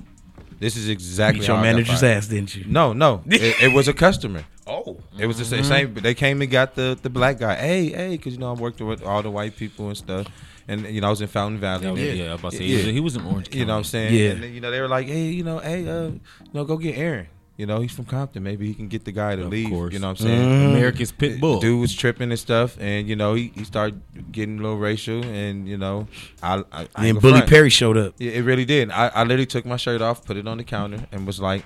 This 0.60 0.76
is 0.76 0.88
exactly 0.88 1.40
Beat 1.40 1.48
your 1.48 1.56
how 1.56 1.62
I 1.62 1.66
got 1.66 1.72
manager's 1.72 2.00
fired. 2.00 2.16
ass, 2.16 2.26
didn't 2.28 2.56
you? 2.56 2.64
No, 2.66 2.92
no. 2.92 3.22
it, 3.26 3.62
it 3.62 3.72
was 3.72 3.86
a 3.88 3.92
customer. 3.92 4.44
Oh, 4.66 4.98
It 5.18 5.26
was 5.26 5.38
the 5.38 5.44
same. 5.44 5.64
same 5.64 5.94
they 5.94 6.14
came 6.14 6.42
and 6.42 6.50
got 6.50 6.74
the 6.74 6.98
the 7.00 7.08
black 7.08 7.38
guy. 7.38 7.54
Hey, 7.54 7.88
hey, 7.90 8.10
because 8.16 8.34
you 8.34 8.38
know 8.38 8.50
I'm 8.52 8.58
working 8.58 8.86
with 8.86 9.02
all 9.02 9.22
the 9.22 9.30
white 9.30 9.56
people 9.56 9.88
and 9.88 9.96
stuff. 9.96 10.26
And 10.66 10.84
you 10.86 11.00
know 11.00 11.06
I 11.06 11.10
was 11.10 11.22
in 11.22 11.28
Fountain 11.28 11.58
Valley. 11.60 11.84
Yeah, 11.84 11.88
and 11.90 11.98
yeah, 11.98 12.12
yeah, 12.12 12.28
I 12.28 12.32
was 12.32 12.40
about 12.40 12.52
to 12.52 12.58
say, 12.58 12.64
yeah. 12.64 12.78
he, 12.78 12.84
was, 12.84 12.94
he 12.94 13.00
was 13.00 13.16
in 13.16 13.24
Orange 13.24 13.46
County. 13.46 13.58
You 13.60 13.64
know 13.66 13.72
what 13.72 13.78
I'm 13.78 13.84
saying? 13.84 14.14
Yeah. 14.14 14.30
And 14.32 14.42
then, 14.42 14.52
you 14.52 14.60
know 14.60 14.70
they 14.70 14.80
were 14.80 14.88
like, 14.88 15.06
hey, 15.06 15.28
you 15.28 15.42
know, 15.44 15.58
hey, 15.58 15.88
uh, 15.88 16.02
you 16.08 16.20
know, 16.52 16.64
go 16.64 16.76
get 16.76 16.98
Aaron. 16.98 17.28
You 17.58 17.66
know, 17.66 17.80
he's 17.80 17.92
from 17.92 18.04
Compton. 18.04 18.42
Maybe 18.44 18.68
he 18.68 18.72
can 18.74 18.86
get 18.86 19.04
the 19.04 19.10
guy 19.12 19.34
to 19.36 19.42
Of 19.42 19.48
leave. 19.50 19.68
course. 19.68 19.92
You 19.92 19.98
know 19.98 20.08
what 20.10 20.20
I'm 20.20 20.26
saying? 20.28 20.48
Mm-hmm. 20.48 20.76
America's 20.76 21.10
Pit 21.12 21.40
Bull. 21.40 21.58
Dude 21.60 21.80
was 21.80 21.92
tripping 21.92 22.30
and 22.30 22.38
stuff, 22.38 22.76
and 22.80 23.08
you 23.08 23.16
know 23.16 23.34
he, 23.34 23.50
he 23.54 23.64
started 23.64 24.00
getting 24.32 24.60
a 24.60 24.62
little 24.62 24.78
racial, 24.78 25.24
and 25.24 25.68
you 25.68 25.76
know 25.76 26.06
I, 26.40 26.58
I, 26.58 26.62
I 26.72 26.80
and 26.80 26.88
gonna 26.94 27.20
Bully 27.20 27.32
front. 27.40 27.50
Perry 27.50 27.68
showed 27.70 27.96
up. 27.96 28.14
Yeah, 28.18 28.30
it 28.30 28.42
really 28.42 28.64
did. 28.64 28.90
I, 28.92 29.08
I 29.08 29.22
literally 29.24 29.44
took 29.46 29.66
my 29.66 29.76
shirt 29.76 30.00
off, 30.00 30.24
put 30.24 30.36
it 30.36 30.46
on 30.46 30.58
the 30.58 30.64
counter, 30.64 31.04
and 31.10 31.26
was 31.26 31.40
like, 31.40 31.64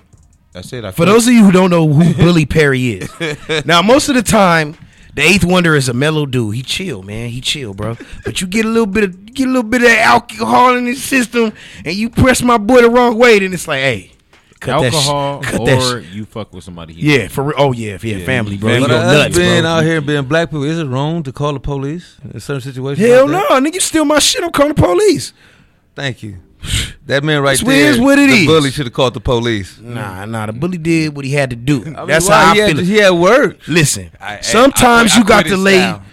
"That's 0.51 0.73
it." 0.73 0.83
I 0.83 0.89
For 0.89 1.05
those 1.05 1.27
of 1.27 1.33
you 1.33 1.45
who 1.45 1.51
don't 1.51 1.69
know 1.69 1.87
who 1.87 2.13
Bully 2.23 2.47
Perry 2.47 2.93
is, 2.93 3.65
now 3.65 3.83
most 3.83 4.09
of 4.09 4.15
the 4.15 4.23
time, 4.23 4.75
the 5.13 5.21
Eighth 5.21 5.43
Wonder 5.43 5.75
is 5.75 5.89
a 5.89 5.93
mellow 5.93 6.25
dude. 6.25 6.55
He 6.55 6.63
chill, 6.63 7.03
man. 7.03 7.29
He 7.29 7.39
chill, 7.39 7.75
bro. 7.75 7.97
But 8.25 8.41
you 8.41 8.47
get 8.47 8.65
a 8.65 8.67
little 8.67 8.87
bit 8.87 9.03
of 9.03 9.31
get 9.31 9.45
a 9.45 9.51
little 9.51 9.61
bit 9.69 9.83
of 9.83 9.89
alcohol 9.89 10.75
in 10.75 10.87
his 10.87 11.03
system, 11.03 11.53
and 11.85 11.95
you 11.95 12.09
press 12.09 12.41
my 12.41 12.57
boy 12.57 12.81
the 12.81 12.89
wrong 12.89 13.15
way, 13.19 13.37
then 13.37 13.53
it's 13.53 13.67
like, 13.67 13.81
hey, 13.81 14.09
cut 14.63 14.81
that 14.81 14.91
sh- 14.91 14.95
Alcohol 14.95 15.41
cut 15.43 15.65
that 15.65 15.77
or 15.93 16.01
sh- 16.03 16.07
you 16.13 16.25
fuck 16.25 16.53
with 16.53 16.63
somebody. 16.63 16.93
he 16.93 17.17
yeah, 17.17 17.27
for 17.27 17.43
real. 17.43 17.53
Oh 17.57 17.71
yeah, 17.71 17.97
yeah, 18.01 18.25
family, 18.25 18.57
bro. 18.57 18.69
family. 18.69 18.81
You 18.83 18.87
go 18.87 18.95
us 18.97 19.13
nuts, 19.13 19.37
being 19.37 19.61
bro. 19.61 19.69
out 19.69 19.83
here 19.83 20.01
being 20.01 20.23
black 20.25 20.49
people, 20.49 20.63
is 20.63 20.79
it 20.79 20.85
wrong 20.85 21.23
to 21.23 21.31
call 21.31 21.53
the 21.53 21.59
police 21.59 22.17
in 22.33 22.39
certain 22.39 22.61
situations? 22.61 23.07
Hell 23.07 23.27
like 23.27 23.31
no, 23.49 23.59
that? 23.59 23.63
nigga, 23.63 23.73
you 23.75 23.79
steal 23.79 24.05
my 24.05 24.19
shit. 24.19 24.43
I'm 24.43 24.51
calling 24.51 24.73
the 24.73 24.81
police. 24.81 25.33
Thank 25.95 26.23
you. 26.23 26.37
That 27.07 27.25
man 27.25 27.41
right 27.43 27.53
It's 27.59 27.63
there, 27.63 27.91
is 27.91 27.99
what 27.99 28.17
it 28.17 28.27
the 28.29 28.35
is. 28.37 28.47
bully 28.47 28.71
should 28.71 28.85
have 28.85 28.93
called 28.93 29.13
the 29.13 29.19
police. 29.19 29.77
Nah, 29.79 30.23
nah. 30.23 30.45
The 30.45 30.53
bully 30.53 30.77
did 30.77 31.13
what 31.13 31.25
he 31.25 31.33
had 31.33 31.49
to 31.49 31.57
do. 31.57 31.81
I 31.81 31.85
mean, 31.85 32.07
That's 32.07 32.29
why? 32.29 32.41
how 32.45 32.51
I 32.51 32.53
he 32.53 32.59
had, 32.61 32.69
feel. 32.71 32.79
it. 32.79 32.85
He 32.85 32.95
had 32.95 33.09
work. 33.11 33.57
Listen, 33.67 34.09
I- 34.21 34.37
I- 34.37 34.41
sometimes 34.41 35.11
I 35.11 35.15
quit- 35.15 35.17
you 35.17 35.23
I 35.23 35.27
got 35.27 35.43
quit 35.45 35.55
to 35.55 35.61
lay. 35.61 35.79
style. 35.79 36.03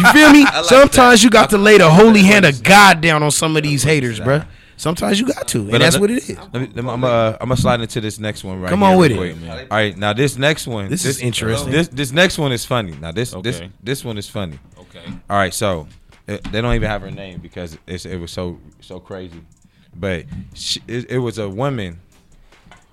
You 0.00 0.06
feel 0.12 0.30
me? 0.32 0.42
like 0.44 0.64
sometimes 0.64 1.20
that. 1.20 1.24
you 1.24 1.30
got 1.30 1.50
to 1.50 1.58
lay 1.58 1.78
the 1.78 1.88
holy 1.88 2.22
hand 2.22 2.44
of 2.44 2.60
God 2.64 3.00
down 3.00 3.22
on 3.22 3.30
some 3.30 3.56
of 3.56 3.62
these 3.62 3.84
haters, 3.84 4.16
style. 4.16 4.44
Bruh. 4.76 4.80
Sometimes 4.80 5.20
you 5.20 5.26
got 5.26 5.48
to, 5.48 5.60
and 5.60 5.70
But 5.70 5.78
that's 5.78 5.96
I- 5.96 6.00
what 6.00 6.10
it 6.10 6.18
is. 6.28 6.30
Let 6.30 6.52
me, 6.54 6.68
let 6.74 6.84
me, 6.84 6.90
I'm 6.90 7.04
uh, 7.04 7.32
I'm 7.40 7.48
gonna 7.48 7.56
slide 7.56 7.80
into 7.80 8.00
this 8.00 8.18
next 8.18 8.44
one 8.44 8.60
right. 8.60 8.70
Come 8.70 8.82
on 8.82 8.92
real 8.92 9.00
with 9.00 9.12
it. 9.12 9.16
quick. 9.38 9.70
All 9.70 9.76
right, 9.76 9.96
now 9.96 10.12
this 10.12 10.36
next 10.36 10.66
one. 10.66 10.88
This 10.88 11.04
is 11.04 11.20
interesting. 11.20 11.70
This 11.72 11.88
this 11.88 12.12
next 12.12 12.38
one 12.38 12.52
is 12.52 12.64
funny. 12.64 12.92
Now 12.92 13.12
this 13.12 13.32
this 13.42 13.58
Okay. 13.58 13.70
this 13.82 14.04
one 14.04 14.18
is 14.18 14.28
funny. 14.28 14.58
Okay. 14.78 15.04
All 15.30 15.36
right, 15.36 15.54
so 15.54 15.86
uh, 16.28 16.38
they 16.50 16.60
don't 16.60 16.74
even 16.74 16.88
have 16.88 17.02
her 17.02 17.10
name 17.10 17.40
because 17.40 17.78
it's, 17.86 18.04
it 18.06 18.16
was 18.18 18.30
so 18.30 18.58
so 18.80 19.00
crazy. 19.00 19.42
But 19.94 20.24
she, 20.54 20.80
it, 20.88 21.10
it 21.10 21.18
was 21.18 21.38
a 21.38 21.48
woman. 21.48 22.00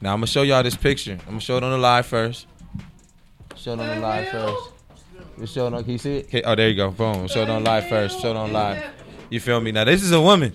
Now 0.01 0.13
I'm 0.13 0.17
gonna 0.19 0.27
show 0.27 0.41
y'all 0.43 0.63
this 0.63 0.75
picture. 0.75 1.13
I'm 1.21 1.25
gonna 1.25 1.39
show 1.41 1.57
it 1.57 1.63
on 1.63 1.71
the 1.71 1.77
live 1.77 2.05
first. 2.05 2.47
Show 3.55 3.73
it 3.73 3.79
on 3.79 3.87
the 3.87 3.99
live 4.01 4.27
first. 4.29 4.63
You 5.37 5.45
show 5.47 5.67
it 5.67 5.73
on. 5.73 5.83
Can 5.83 5.93
you 5.93 5.97
see 5.97 6.17
it? 6.17 6.25
Okay, 6.25 6.41
oh, 6.43 6.55
there 6.55 6.69
you 6.69 6.75
go. 6.75 6.91
Boom. 6.91 7.27
Show 7.27 7.43
it 7.43 7.49
on 7.49 7.63
live 7.63 7.87
first. 7.87 8.21
Show 8.21 8.31
it 8.31 8.35
on 8.37 8.51
live. 8.53 8.83
You 9.29 9.39
feel 9.39 9.59
me? 9.61 9.71
Now 9.71 9.83
this 9.85 10.03
is 10.03 10.11
a 10.11 10.19
woman. 10.21 10.53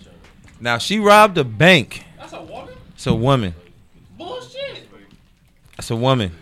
Now 0.65 0.79
she 0.79 0.99
robbed 0.99 1.37
a 1.37 1.45
bank. 1.45 2.07
That's 2.19 2.33
a 2.33 2.41
woman? 2.43 2.75
It's 2.95 3.07
a 3.07 3.15
woman. 3.15 3.55
Bullshit. 4.17 4.89
It's 5.79 5.91
a 5.91 5.97
woman. 5.97 6.33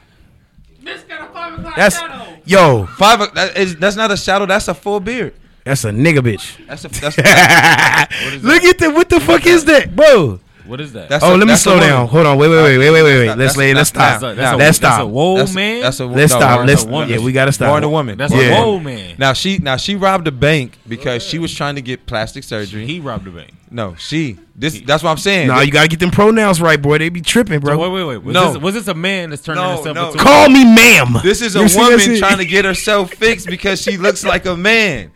Bitch 0.80 1.08
got 1.08 1.28
a 1.28 1.32
five 1.32 1.58
o'clock 1.58 1.74
That's 1.74 1.98
shadow. 1.98 2.36
yo. 2.44 2.86
Five. 2.86 3.20
o- 3.22 3.26
That 3.34 3.56
is, 3.58 3.74
that's 3.76 3.96
not 3.96 4.12
a 4.12 4.16
shadow. 4.16 4.46
That's 4.46 4.68
a 4.68 4.74
full 4.74 5.00
beard. 5.00 5.34
That's 5.64 5.82
a 5.84 5.90
nigga 5.90 6.18
bitch. 6.20 6.64
That's 6.68 6.84
a. 6.84 6.88
That's. 6.88 7.16
Look 8.44 8.62
at 8.62 8.78
that. 8.78 8.92
What 8.94 9.08
the 9.08 9.18
fuck 9.18 9.44
is 9.44 9.64
that, 9.64 9.96
bro? 9.96 10.38
What 10.66 10.80
is 10.80 10.92
that? 10.92 11.08
That's 11.08 11.24
Oh, 11.24 11.30
a- 11.30 11.36
let 11.36 11.40
me 11.40 11.46
that's 11.46 11.60
a 11.60 11.64
slow 11.64 11.72
woman. 11.74 11.88
down. 11.88 12.08
Hold 12.08 12.26
on. 12.26 12.38
Wait, 12.38 12.48
wait, 12.48 12.62
wait, 12.62 12.78
wait, 12.78 12.90
wait, 12.90 13.02
wait, 13.02 13.28
wait. 13.28 13.36
Let's 13.38 13.56
lay. 13.56 13.74
Let's 13.74 13.88
stop. 13.90 14.20
that's 14.20 14.22
a- 14.22 14.34
that's 14.34 14.38
Let's 14.38 14.48
stop. 14.48 14.58
that's 14.58 14.76
a 14.78 15.02
stop. 15.02 15.08
whoa 15.08 15.36
That's, 15.38 15.54
man. 15.54 15.80
that's 15.82 16.00
a. 16.00 16.06
Let's 16.06 16.32
no, 16.32 16.38
stop. 16.38 16.66
Let's. 16.66 16.84
a 16.84 16.88
woman. 16.88 17.08
Yeah, 17.10 17.18
we 17.18 17.32
gotta 17.32 17.52
stop. 17.52 17.68
Born 17.70 17.84
a 17.84 17.88
woman. 17.90 18.18
That's 18.18 18.32
Yeah. 18.32 18.40
a 18.58 18.64
whoa 18.64 18.78
man. 18.78 19.16
Now 19.18 19.32
she 19.32 19.58
now 19.58 19.76
she 19.76 19.96
robbed 19.96 20.26
a 20.28 20.32
bank 20.32 20.78
because 20.88 21.22
she 21.22 21.38
was 21.38 21.54
trying 21.54 21.74
to 21.76 21.82
get 21.82 22.06
plastic 22.06 22.44
surgery. 22.44 22.86
he 22.86 23.00
robbed 23.00 23.24
the 23.24 23.30
bank. 23.30 23.50
no, 23.70 23.94
she. 23.98 24.38
This 24.54 24.80
that's 24.82 25.02
what 25.02 25.10
I'm 25.10 25.16
saying. 25.16 25.48
Nah, 25.48 25.60
you 25.62 25.72
gotta 25.72 25.88
get 25.88 25.98
them 25.98 26.10
pronouns 26.10 26.60
right, 26.60 26.80
boy. 26.80 26.98
They 26.98 27.08
be 27.08 27.22
tripping, 27.22 27.54
So 27.60 27.60
bro. 27.60 27.78
wait, 27.78 27.90
wait, 27.92 28.04
wait. 28.04 28.22
Was, 28.22 28.34
No. 28.34 28.52
this, 28.52 28.62
was 28.62 28.74
this 28.74 28.86
a 28.88 28.94
man 28.94 29.30
that's 29.30 29.40
turning 29.42 29.62
No, 29.62 29.74
himself 29.76 29.94
no. 29.96 30.06
into? 30.12 30.18
Call 30.18 30.48
me 30.50 30.64
ma'am. 30.64 31.16
this 31.22 31.40
is 31.40 31.56
a 31.56 31.66
You 31.66 31.78
woman 31.78 32.18
trying 32.18 32.36
to 32.38 32.44
get 32.44 32.64
herself 32.66 33.12
fixed 33.14 33.46
because 33.46 33.80
she 33.80 33.96
looks 33.96 34.24
like 34.24 34.44
a 34.44 34.56
man. 34.56 35.10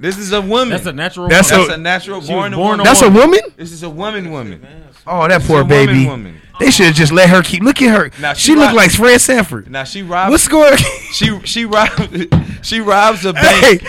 This 0.00 0.16
is 0.18 0.32
a 0.32 0.40
woman. 0.40 0.70
That's 0.70 0.86
a 0.86 0.92
natural. 0.92 1.28
That's 1.28 1.50
That's 1.50 1.70
a- 1.70 1.74
a 1.74 1.76
natural 1.76 2.20
She 2.20 2.32
born, 2.32 2.52
a 2.52 2.56
born 2.56 2.68
woman. 2.78 2.84
That's 2.84 3.02
a 3.02 3.10
woman. 3.10 3.40
This 3.56 3.72
is 3.72 3.82
a 3.82 3.90
woman 3.90 4.30
woman. 4.30 4.64
Oh, 5.06 5.26
that 5.26 5.38
This 5.38 5.46
poor 5.48 5.58
is 5.60 5.64
a 5.64 5.64
woman 5.64 5.86
baby. 5.86 6.06
woman. 6.06 6.40
They 6.60 6.70
should 6.70 6.86
have 6.86 6.94
just 6.94 7.12
let 7.12 7.28
her 7.30 7.42
keep. 7.42 7.62
Look 7.62 7.80
at 7.82 7.90
her. 7.96 8.10
Now, 8.20 8.32
she 8.32 8.48
she 8.52 8.54
look 8.56 8.66
rock- 8.68 8.74
like 8.74 8.90
Fred 8.90 9.20
Sanford. 9.20 9.70
Now 9.70 9.84
she 9.84 10.02
robbed 10.02 10.30
What's 10.32 10.48
going? 10.48 10.76
she 11.12 11.38
she 11.44 11.64
robbed 11.64 12.34
she 12.62 12.80
robs 12.80 13.24
a 13.24 13.32
bank. 13.32 13.82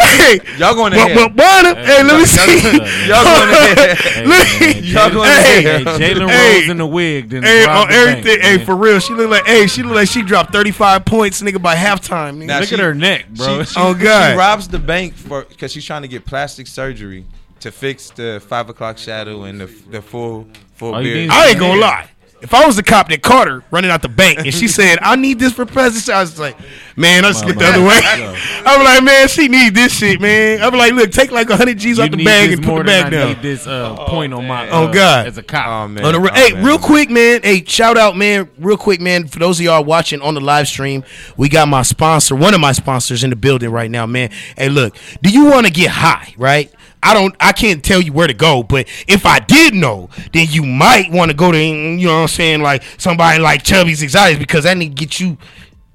hey. 0.00 0.40
Y'all 0.58 0.74
going 0.74 0.92
to 0.92 0.98
But, 0.98 1.10
hell. 1.12 1.28
but, 1.28 1.36
Wanda, 1.36 1.74
hey, 1.84 2.02
let 2.02 2.18
me 2.18 2.24
see. 2.26 3.08
Y'all 3.08 3.24
going 3.24 3.48
to 3.48 3.54
hell. 3.74 3.96
Hey, 3.96 4.24
Look, 4.26 4.60
man, 4.60 4.84
Y'all 4.84 5.10
going 5.10 5.30
Hey, 5.30 5.62
to 5.62 5.68
Hey. 5.78 5.84
Jalen 6.14 6.28
Hey. 6.30 6.60
Rose 6.60 6.68
in 6.70 6.76
the 6.78 6.86
wig. 6.86 7.30
Then 7.30 7.42
Hey, 7.44 7.66
robbed 7.66 7.92
on 7.92 7.98
the 8.06 8.22
bank. 8.22 8.42
Hey, 8.42 8.56
man. 8.58 8.66
for 8.66 8.76
real. 8.76 8.98
She 9.00 9.14
look 9.14 9.30
like. 9.30 9.46
Hey, 9.46 9.66
she 9.66 9.82
look 9.82 9.94
like 9.94 10.08
she 10.08 10.22
dropped 10.22 10.52
thirty 10.52 10.70
five 10.72 11.04
points, 11.04 11.40
nigga, 11.42 11.60
by 11.62 11.74
halftime. 11.76 12.38
Nigga. 12.38 12.46
Now 12.46 12.58
Look 12.60 12.68
she- 12.68 12.74
at 12.74 12.80
her 12.80 12.94
neck, 12.94 13.28
bro. 13.30 13.46
She, 13.46 13.52
oh, 13.52 13.62
she, 13.64 13.74
Oh, 13.80 13.94
God. 13.94 14.32
She 14.32 14.36
robs 14.38 14.68
the 14.68 14.78
bank 14.78 15.14
for 15.14 15.44
because 15.44 15.72
she's 15.72 15.84
trying 15.84 16.02
to 16.02 16.08
get 16.08 16.24
plastic 16.24 16.66
surgery 16.66 17.24
to 17.60 17.70
fix 17.72 18.10
the 18.10 18.42
five 18.48 18.68
o'clock 18.68 18.98
shadow 18.98 19.44
and 19.44 19.60
the 19.60 19.66
the 19.90 20.00
full 20.02 20.46
full 20.78 20.94
Are 20.94 21.02
you 21.02 21.12
beard. 21.14 21.30
I 21.30 21.48
ain't 21.48 21.58
gonna 21.58 21.80
lie. 21.80 22.08
If 22.40 22.54
I 22.54 22.64
was 22.66 22.76
the 22.76 22.84
cop 22.84 23.08
that 23.08 23.20
caught 23.20 23.48
her 23.48 23.64
running 23.72 23.90
out 23.90 24.00
the 24.00 24.08
bank 24.08 24.38
and 24.38 24.54
she 24.54 24.68
said, 24.78 25.00
I 25.02 25.16
need 25.16 25.40
this 25.40 25.52
for 25.52 25.66
president, 25.66 26.16
I 26.16 26.20
was 26.20 26.38
like, 26.38 26.56
man, 26.96 27.24
I 27.24 27.30
just 27.32 27.44
get 27.44 27.58
the 27.58 27.64
other 27.66 27.80
way. 27.80 27.98
man. 28.00 28.36
I'm 28.64 28.84
like, 28.84 29.02
man, 29.02 29.26
she 29.26 29.48
need 29.48 29.74
this 29.74 29.92
shit, 29.98 30.20
man. 30.20 30.62
I'm 30.62 30.72
like, 30.72 30.92
look, 30.92 31.10
take 31.10 31.32
like 31.32 31.48
100 31.48 31.76
G's 31.78 31.98
You 31.98 32.04
out 32.04 32.12
the 32.12 32.24
bag 32.24 32.52
and 32.52 32.62
put 32.62 32.68
more 32.68 32.84
the 32.84 32.92
than 32.92 33.02
bag 33.02 33.12
I 33.12 33.16
down. 33.16 33.28
need 33.30 33.42
this 33.42 33.66
uh, 33.66 33.96
point 34.06 34.32
on 34.32 34.46
my. 34.46 34.68
Oh, 34.70 34.84
uh, 34.84 34.92
God. 34.92 35.26
As 35.26 35.36
a 35.36 35.42
cop. 35.42 35.66
Oh 35.66 35.88
man. 35.88 36.04
On 36.04 36.12
the, 36.12 36.30
Oh, 36.30 36.32
hey, 36.32 36.52
man. 36.54 36.64
real 36.64 36.78
quick, 36.78 37.10
man. 37.10 37.40
Hey, 37.42 37.64
shout 37.64 37.98
out, 37.98 38.16
man. 38.16 38.48
Real 38.56 38.76
quick, 38.76 39.00
man. 39.00 39.26
For 39.26 39.40
those 39.40 39.58
of 39.58 39.64
y'all 39.64 39.82
watching 39.82 40.20
on 40.22 40.34
the 40.34 40.40
live 40.40 40.68
stream, 40.68 41.02
we 41.36 41.48
got 41.48 41.66
my 41.66 41.82
sponsor, 41.82 42.36
one 42.36 42.54
of 42.54 42.60
my 42.60 42.70
sponsors 42.70 43.24
in 43.24 43.30
the 43.30 43.36
building 43.36 43.70
right 43.70 43.90
now, 43.90 44.06
man. 44.06 44.30
Hey, 44.56 44.68
look, 44.68 44.96
do 45.24 45.30
you 45.30 45.46
want 45.46 45.66
to 45.66 45.72
get 45.72 45.90
high, 45.90 46.34
right? 46.36 46.72
I 47.02 47.14
don't 47.14 47.34
I 47.40 47.52
can't 47.52 47.82
tell 47.84 48.00
you 48.00 48.12
where 48.12 48.26
to 48.26 48.34
go, 48.34 48.62
but 48.62 48.88
if 49.06 49.26
I 49.26 49.38
did 49.38 49.74
know, 49.74 50.10
then 50.32 50.46
you 50.50 50.64
might 50.64 51.10
want 51.10 51.30
to 51.30 51.36
go 51.36 51.52
to 51.52 51.58
you 51.58 52.06
know 52.06 52.14
what 52.14 52.22
I'm 52.22 52.28
saying, 52.28 52.62
like 52.62 52.82
somebody 52.98 53.40
like 53.40 53.62
Chubby's 53.62 54.02
Exotics 54.02 54.38
because 54.38 54.64
that 54.64 54.76
need 54.76 54.90
to 54.90 54.94
get 54.94 55.20
you 55.20 55.38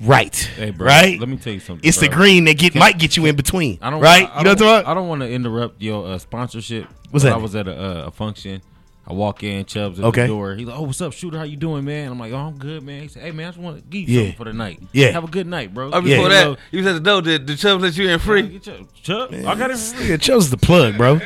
right. 0.02 0.36
Hey, 0.36 0.72
bro, 0.72 0.88
right? 0.88 1.20
let 1.20 1.30
me 1.30 1.38
tell 1.38 1.54
you 1.54 1.60
something, 1.60 1.88
It's 1.88 2.00
the 2.00 2.10
green 2.10 2.46
that 2.46 2.58
get 2.58 2.76
might 2.76 2.98
get 2.98 3.18
you 3.18 3.26
in 3.26 3.36
between. 3.36 3.80
I 3.82 3.90
don't 3.90 4.02
right? 4.02 4.28
I, 4.30 4.34
I 4.34 4.38
you 4.40 4.44
know 4.44 4.50
what 4.52 4.62
I'm 4.62 4.68
talking 4.68 4.68
about? 4.68 4.86
I 4.88 4.94
don't 4.94 5.08
want 5.08 5.22
to 5.22 5.30
interrupt 5.32 5.82
your 5.82 6.08
uh, 6.08 6.18
sponsorship. 6.18 6.88
What's 7.12 7.24
that? 7.24 7.34
I 7.34 7.38
was 7.38 7.56
at 7.56 7.68
a, 7.68 7.76
uh, 7.76 8.06
a 8.08 8.12
function. 8.12 8.62
I 9.06 9.12
walk 9.12 9.44
in, 9.44 9.66
Chubbs 9.66 10.00
at 10.00 10.06
Okay. 10.06 10.22
the 10.22 10.28
door. 10.28 10.56
He's 10.56 10.66
like, 10.66 10.78
"Oh, 10.80 10.84
what's 10.84 11.02
up, 11.02 11.12
shooter? 11.12 11.38
How 11.38 11.44
you 11.44 11.58
doing, 11.58 11.84
man?" 11.84 12.10
I'm 12.10 12.18
like, 12.20 12.32
"Oh, 12.32 12.38
I'm 12.38 12.58
good, 12.58 12.84
man." 12.84 13.02
He 13.02 13.10
said, 13.10 13.24
"Hey, 13.24 13.32
man, 13.32 13.48
I 13.48 13.50
just 13.50 13.60
want 13.60 13.76
to 13.78 13.84
give 13.84 14.08
you 14.08 14.16
Yeah. 14.18 14.22
something 14.28 14.38
for 14.38 14.44
the 14.46 14.54
night. 14.54 14.80
Yeah. 14.94 15.12
have 15.12 15.26
a 15.26 15.28
good 15.28 15.46
night, 15.46 15.74
bro." 15.74 15.90
Oh, 15.92 16.00
before 16.02 16.24
You 16.26 16.30
that, 16.30 16.44
know, 16.46 16.58
you 16.72 16.78
was 16.80 16.88
at 16.88 16.94
the 16.94 17.00
door. 17.02 17.22
Did 17.22 17.46
the 17.46 17.56
Chubb 17.58 17.82
let 17.82 17.98
you 17.98 18.08
in 18.08 18.20
free? 18.20 18.44
Get 18.44 18.66
your- 18.68 18.76
Chubb, 19.04 19.34
I 19.34 19.56
got 19.56 19.72
it 19.72 19.78
for 19.78 19.96
free. 19.98 20.10
Yeah, 20.10 20.18
Chubb's 20.18 20.50
the 20.50 20.58
plug, 20.58 20.98
bro. 20.98 21.20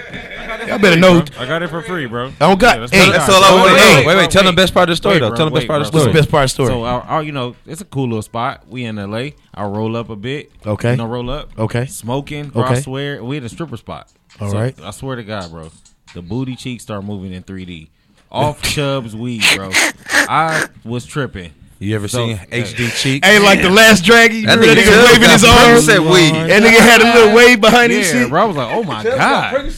Y'all 0.67 0.79
better 0.79 0.99
know. 0.99 1.23
I 1.39 1.45
got 1.45 1.61
it 1.61 1.69
for 1.69 1.81
free, 1.83 2.07
bro. 2.07 2.27
I 2.27 2.31
don't 2.47 2.59
got- 2.59 2.79
that's 2.79 2.91
hey, 2.91 3.07
what 3.09 3.29
all 3.29 3.43
I 3.43 3.51
Wait, 3.51 3.57
wanna 3.59 3.73
wait, 3.73 3.79
know. 3.79 3.95
wait, 3.97 4.07
Wait, 4.07 4.17
wait, 4.17 4.31
tell 4.31 4.43
them 4.43 4.55
the 4.55 4.59
best 4.61 4.73
part 4.73 4.89
of 4.89 4.93
the 4.93 4.95
story, 4.97 5.15
Wait, 5.15 5.19
though. 5.19 5.27
bro, 5.29 5.37
Tell 5.37 5.45
them 5.45 5.53
the 5.53 5.59
best 5.59 5.63
wait, 5.63 5.67
part 5.67 5.81
of 5.81 5.85
the 5.85 5.87
story. 5.89 6.01
What's 6.05 6.13
the 6.15 6.19
best 6.19 6.31
part 6.31 6.43
of 6.43 6.49
the 6.49 6.53
story? 6.53 6.69
So, 6.69 6.83
I, 6.83 6.97
I, 7.17 7.21
you 7.21 7.31
know, 7.31 7.55
it's 7.67 7.81
a 7.81 7.85
cool 7.85 8.05
little 8.07 8.21
spot. 8.23 8.63
We 8.67 8.85
in 8.85 8.97
LA. 8.97 9.29
I 9.53 9.63
roll 9.65 9.95
up 9.95 10.09
a 10.09 10.15
bit. 10.15 10.51
Okay. 10.65 10.91
You 10.91 10.97
know, 10.97 11.05
roll 11.05 11.29
up. 11.29 11.51
Okay. 11.59 11.85
Smoking. 11.85 12.47
Bro, 12.49 12.63
I 12.63 12.79
swear, 12.81 13.23
we 13.23 13.37
at 13.37 13.43
a 13.43 13.49
stripper 13.49 13.77
spot. 13.77 14.09
All 14.41 14.49
so, 14.51 14.57
right. 14.57 14.75
I 14.83 14.91
swear 14.91 15.15
to 15.15 15.23
God, 15.23 15.51
bro, 15.51 15.69
the 16.13 16.21
booty 16.21 16.55
cheeks 16.55 16.83
start 16.83 17.03
moving 17.03 17.33
in 17.33 17.43
3D. 17.43 17.89
Off 18.31 18.61
Chubb's 18.61 19.15
weed, 19.15 19.43
bro. 19.55 19.69
I 20.11 20.67
was 20.83 21.05
tripping. 21.05 21.53
You 21.79 21.95
ever 21.95 22.07
So, 22.07 22.25
seen 22.25 22.37
hey. 22.37 22.63
HD 22.63 22.89
Cheek? 22.99 23.23
Hey, 23.23 23.37
like 23.37 23.61
the 23.61 23.69
last 23.69 24.03
dragon, 24.03 24.35
you 24.37 24.47
That 24.47 24.59
that 24.59 24.77
nigga 24.77 24.81
nigga 24.81 25.13
waving 25.13 25.29
his 25.29 25.43
arms? 25.43 25.87
Percocet 25.87 26.11
weed. 26.11 26.49
That 26.49 26.63
nigga 26.63 26.79
had 26.79 27.01
a 27.01 27.13
little 27.13 27.35
wave 27.35 27.61
behind 27.61 27.91
his 27.91 28.11
Yeah, 28.11 28.21
shit. 28.23 28.29
bro. 28.31 28.41
I 28.41 28.45
was 28.45 28.57
like, 28.57 28.73
oh 28.75 28.83
my 28.83 29.03
God. 29.03 29.69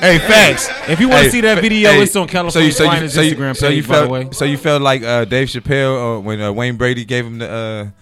Hey, 0.00 0.18
facts. 0.18 0.70
If 0.88 1.00
you 1.00 1.10
want 1.10 1.18
to 1.20 1.24
Hey, 1.24 1.30
see 1.30 1.40
that 1.42 1.60
video, 1.60 1.90
hey, 1.90 2.02
it's 2.02 2.16
on 2.16 2.26
California 2.28 2.72
so 2.72 2.82
you, 2.84 2.88
Finest 2.88 3.14
so 3.14 3.20
you, 3.20 3.34
Instagram 3.36 3.56
so 3.56 3.68
you 3.68 3.82
page, 3.82 3.88
by 3.88 3.94
the 3.96 4.00
felt, 4.00 4.10
way. 4.10 4.28
So 4.32 4.44
you 4.46 4.56
felt 4.56 4.80
like 4.80 5.02
uh, 5.02 5.26
Dave 5.26 5.48
Chappelle 5.48 6.16
uh, 6.16 6.20
when 6.20 6.40
uh, 6.40 6.50
Wayne 6.50 6.76
Brady 6.76 7.04
gave 7.04 7.26
him 7.26 7.38
the 7.38 7.92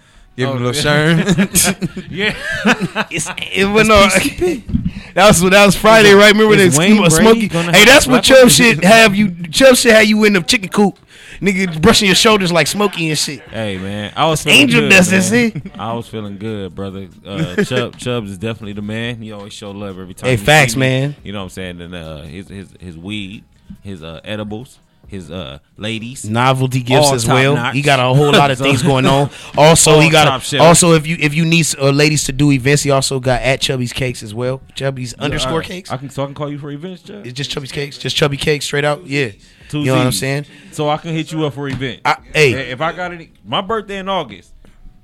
uh, 0.43 0.53
gave 0.53 0.61
him 0.61 0.61
Oh, 0.63 0.65
a 0.65 0.71
little 0.71 0.91
yeah. 0.91 1.23
sherm. 1.23 2.07
Yeah. 2.11 3.07
It's, 3.11 3.27
it 3.51 3.65
was 3.65 3.87
no, 3.87 3.95
that 5.15 5.27
was 5.27 5.41
that 5.41 5.65
was 5.65 5.75
Friday, 5.75 6.13
right? 6.13 6.31
Remember 6.33 6.53
is 6.55 6.75
that 6.77 7.11
Smokey? 7.11 7.47
Hey, 7.47 7.85
that's 7.85 8.07
what 8.07 8.23
Chubb 8.23 8.49
shit 8.49 8.83
have 8.83 9.15
you. 9.15 9.47
Chubb 9.47 9.75
shit 9.75 9.93
have 9.93 10.05
you 10.05 10.23
in 10.25 10.33
the 10.33 10.41
chicken 10.41 10.69
coop, 10.69 10.97
nigga, 11.41 11.81
brushing 11.81 12.07
your 12.07 12.15
shoulders 12.15 12.51
like 12.51 12.67
Smokey 12.67 13.09
and 13.09 13.17
shit. 13.17 13.41
Hey 13.49 13.77
man, 13.77 14.13
I 14.15 14.27
was 14.27 14.43
feeling 14.43 14.59
Angel 14.61 14.81
good, 14.81 14.89
dust, 14.89 15.11
that's 15.11 15.31
it. 15.31 15.55
I 15.77 15.93
was 15.93 16.07
feeling 16.07 16.37
good, 16.37 16.73
brother. 16.75 17.07
Uh, 17.25 17.63
Chubb, 17.63 17.97
Chubbs 17.97 18.31
is 18.31 18.37
definitely 18.37 18.73
the 18.73 18.81
man. 18.81 19.21
He 19.21 19.31
always 19.31 19.53
show 19.53 19.71
love 19.71 19.99
every 19.99 20.13
time. 20.13 20.29
Hey, 20.29 20.37
facts, 20.37 20.75
man. 20.75 21.15
You 21.23 21.33
know 21.33 21.39
what 21.39 21.43
I'm 21.45 21.49
saying? 21.49 21.81
And 21.81 21.95
uh, 21.95 22.21
his 22.21 22.47
his 22.47 22.73
his 22.79 22.97
weed, 22.97 23.43
his 23.81 24.03
uh, 24.03 24.21
edibles, 24.23 24.79
his 25.11 25.29
uh, 25.29 25.59
ladies. 25.77 26.27
Novelty 26.27 26.81
gifts 26.81 27.07
All 27.09 27.13
as 27.13 27.27
well. 27.27 27.53
notch. 27.55 27.75
He 27.75 27.81
got 27.81 27.99
a 27.99 28.13
whole 28.15 28.31
lot 28.31 28.49
of 28.49 28.57
things 28.65 28.81
going 28.81 29.05
on. 29.05 29.29
Also, 29.57 29.99
he 29.99 30.09
got 30.09 30.53
a, 30.53 30.59
also 30.59 30.93
if 30.93 31.05
you 31.05 31.17
if 31.19 31.33
you 31.35 31.45
need 31.45 31.67
uh, 31.77 31.89
ladies 31.91 32.23
to 32.23 32.31
do 32.31 32.51
events, 32.51 32.83
he 32.83 32.89
also 32.89 33.19
got 33.19 33.41
at 33.41 33.59
Chubby's 33.61 33.91
Cakes 33.93 34.23
as 34.23 34.33
well. 34.33 34.61
Chubby's 34.73 35.13
underscore 35.15 35.59
Uh, 35.59 35.65
cakes. 35.65 35.91
I 35.91 35.97
can 35.97 36.09
so 36.09 36.23
I 36.23 36.25
can 36.25 36.33
call 36.35 36.49
you 36.49 36.57
for 36.57 36.71
events, 36.71 37.03
Chubb. 37.03 37.25
It's 37.25 37.33
just 37.35 37.51
Chubby's 37.51 37.71
Cakes, 37.71 37.97
just 37.97 38.15
Chubby 38.15 38.37
Cakes 38.37 38.65
straight 38.65 38.85
out. 38.85 39.05
Yeah, 39.05 39.31
Two 39.69 39.79
you 39.81 39.85
know 39.87 39.97
what 39.97 40.05
I'm 40.05 40.11
saying. 40.13 40.45
So 40.71 40.89
I 40.89 40.97
can 40.97 41.13
hit 41.13 41.31
you 41.31 41.45
up 41.45 41.53
for 41.53 41.67
event. 41.67 42.01
I- 42.05 42.17
hey. 42.33 42.71
if 42.71 42.79
I 42.81 42.93
got 42.93 43.11
any, 43.11 43.31
my 43.45 43.59
birthday 43.61 43.97
in 43.97 44.07
August, 44.07 44.50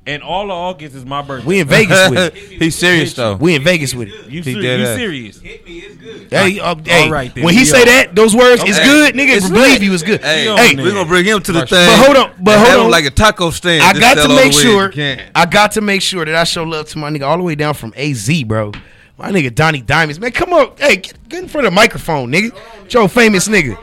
and 0.07 0.23
all 0.23 0.45
of 0.45 0.51
August 0.51 0.95
is 0.95 1.05
my 1.05 1.21
birthday. 1.21 1.45
We 1.47 1.59
in 1.59 1.67
Vegas 1.67 2.09
with 2.09 2.19
it. 2.19 2.35
He's 2.61 2.75
serious 2.75 3.13
though. 3.13 3.35
We 3.35 3.55
in 3.55 3.63
Vegas 3.63 3.93
with 3.93 4.07
it. 4.07 4.29
You, 4.31 4.41
He 4.41 4.53
ser- 4.53 4.61
dead 4.61 4.79
you 4.79 4.85
ass. 4.87 4.95
serious? 4.95 5.39
Hey, 5.39 6.59
uh, 6.59 6.75
hey, 6.83 7.09
right 7.09 7.33
then, 7.33 7.43
when 7.43 7.53
he 7.53 7.61
we 7.61 7.65
say 7.65 7.81
are. 7.83 7.85
that, 7.85 8.15
those 8.15 8.35
words, 8.35 8.61
it's 8.65 8.77
Hey, 8.77 8.85
good, 8.85 9.13
nigga. 9.15 9.35
it's 9.37 9.49
believe 9.49 9.73
lit. 9.73 9.81
you, 9.83 9.93
it's 9.93 10.03
good. 10.03 10.21
Hey, 10.21 10.45
Hey, 10.55 10.75
we're 10.75 10.91
gonna 10.93 11.05
bring 11.07 11.25
him 11.25 11.41
to 11.41 11.51
the 11.51 11.65
thing. 11.65 11.87
But 11.87 12.05
hold 12.05 12.17
on, 12.17 12.33
but 12.43 12.51
and 12.51 12.59
hold 12.59 12.67
have 12.69 12.79
him 12.79 12.85
on. 12.85 12.91
like 12.91 13.05
a 13.05 13.09
taco 13.11 13.49
stand. 13.51 13.83
I 13.83 13.91
Just 13.93 14.01
got 14.01 14.17
sell 14.17 14.27
to 14.27 14.31
all 14.31 14.37
the 14.37 14.43
make 14.45 14.53
weed 14.53 14.61
sure. 14.61 14.89
can. 14.89 15.21
I 15.35 15.45
got 15.45 15.71
to 15.73 15.81
make 15.81 16.01
sure 16.01 16.25
that 16.25 16.35
I 16.35 16.43
show 16.43 16.63
love 16.63 16.87
to 16.89 16.97
my 16.97 17.09
nigga 17.09 17.27
all 17.27 17.37
the 17.37 17.43
way 17.43 17.55
down 17.55 17.73
from 17.73 17.93
AZ, 17.95 18.43
bro. 18.43 18.71
My 19.17 19.31
nigga 19.31 19.53
Donnie 19.53 19.81
Diamonds, 19.81 20.19
man. 20.19 20.31
Come 20.31 20.53
on, 20.53 20.73
hey, 20.77 20.97
get, 20.97 21.29
get 21.29 21.43
in 21.43 21.49
front 21.49 21.67
of 21.67 21.71
the 21.71 21.75
microphone, 21.75 22.31
nigga. 22.31 22.57
Joe, 22.87 23.07
famous 23.07 23.47
nigga. 23.47 23.77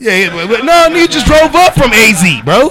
Yeah, 0.00 0.16
yeah 0.16 0.30
but, 0.46 0.48
but 0.48 0.64
no, 0.64 0.86
you 0.96 1.08
just 1.08 1.26
drove 1.26 1.54
up 1.54 1.74
from 1.74 1.92
AZ, 1.92 2.22
bro. 2.44 2.70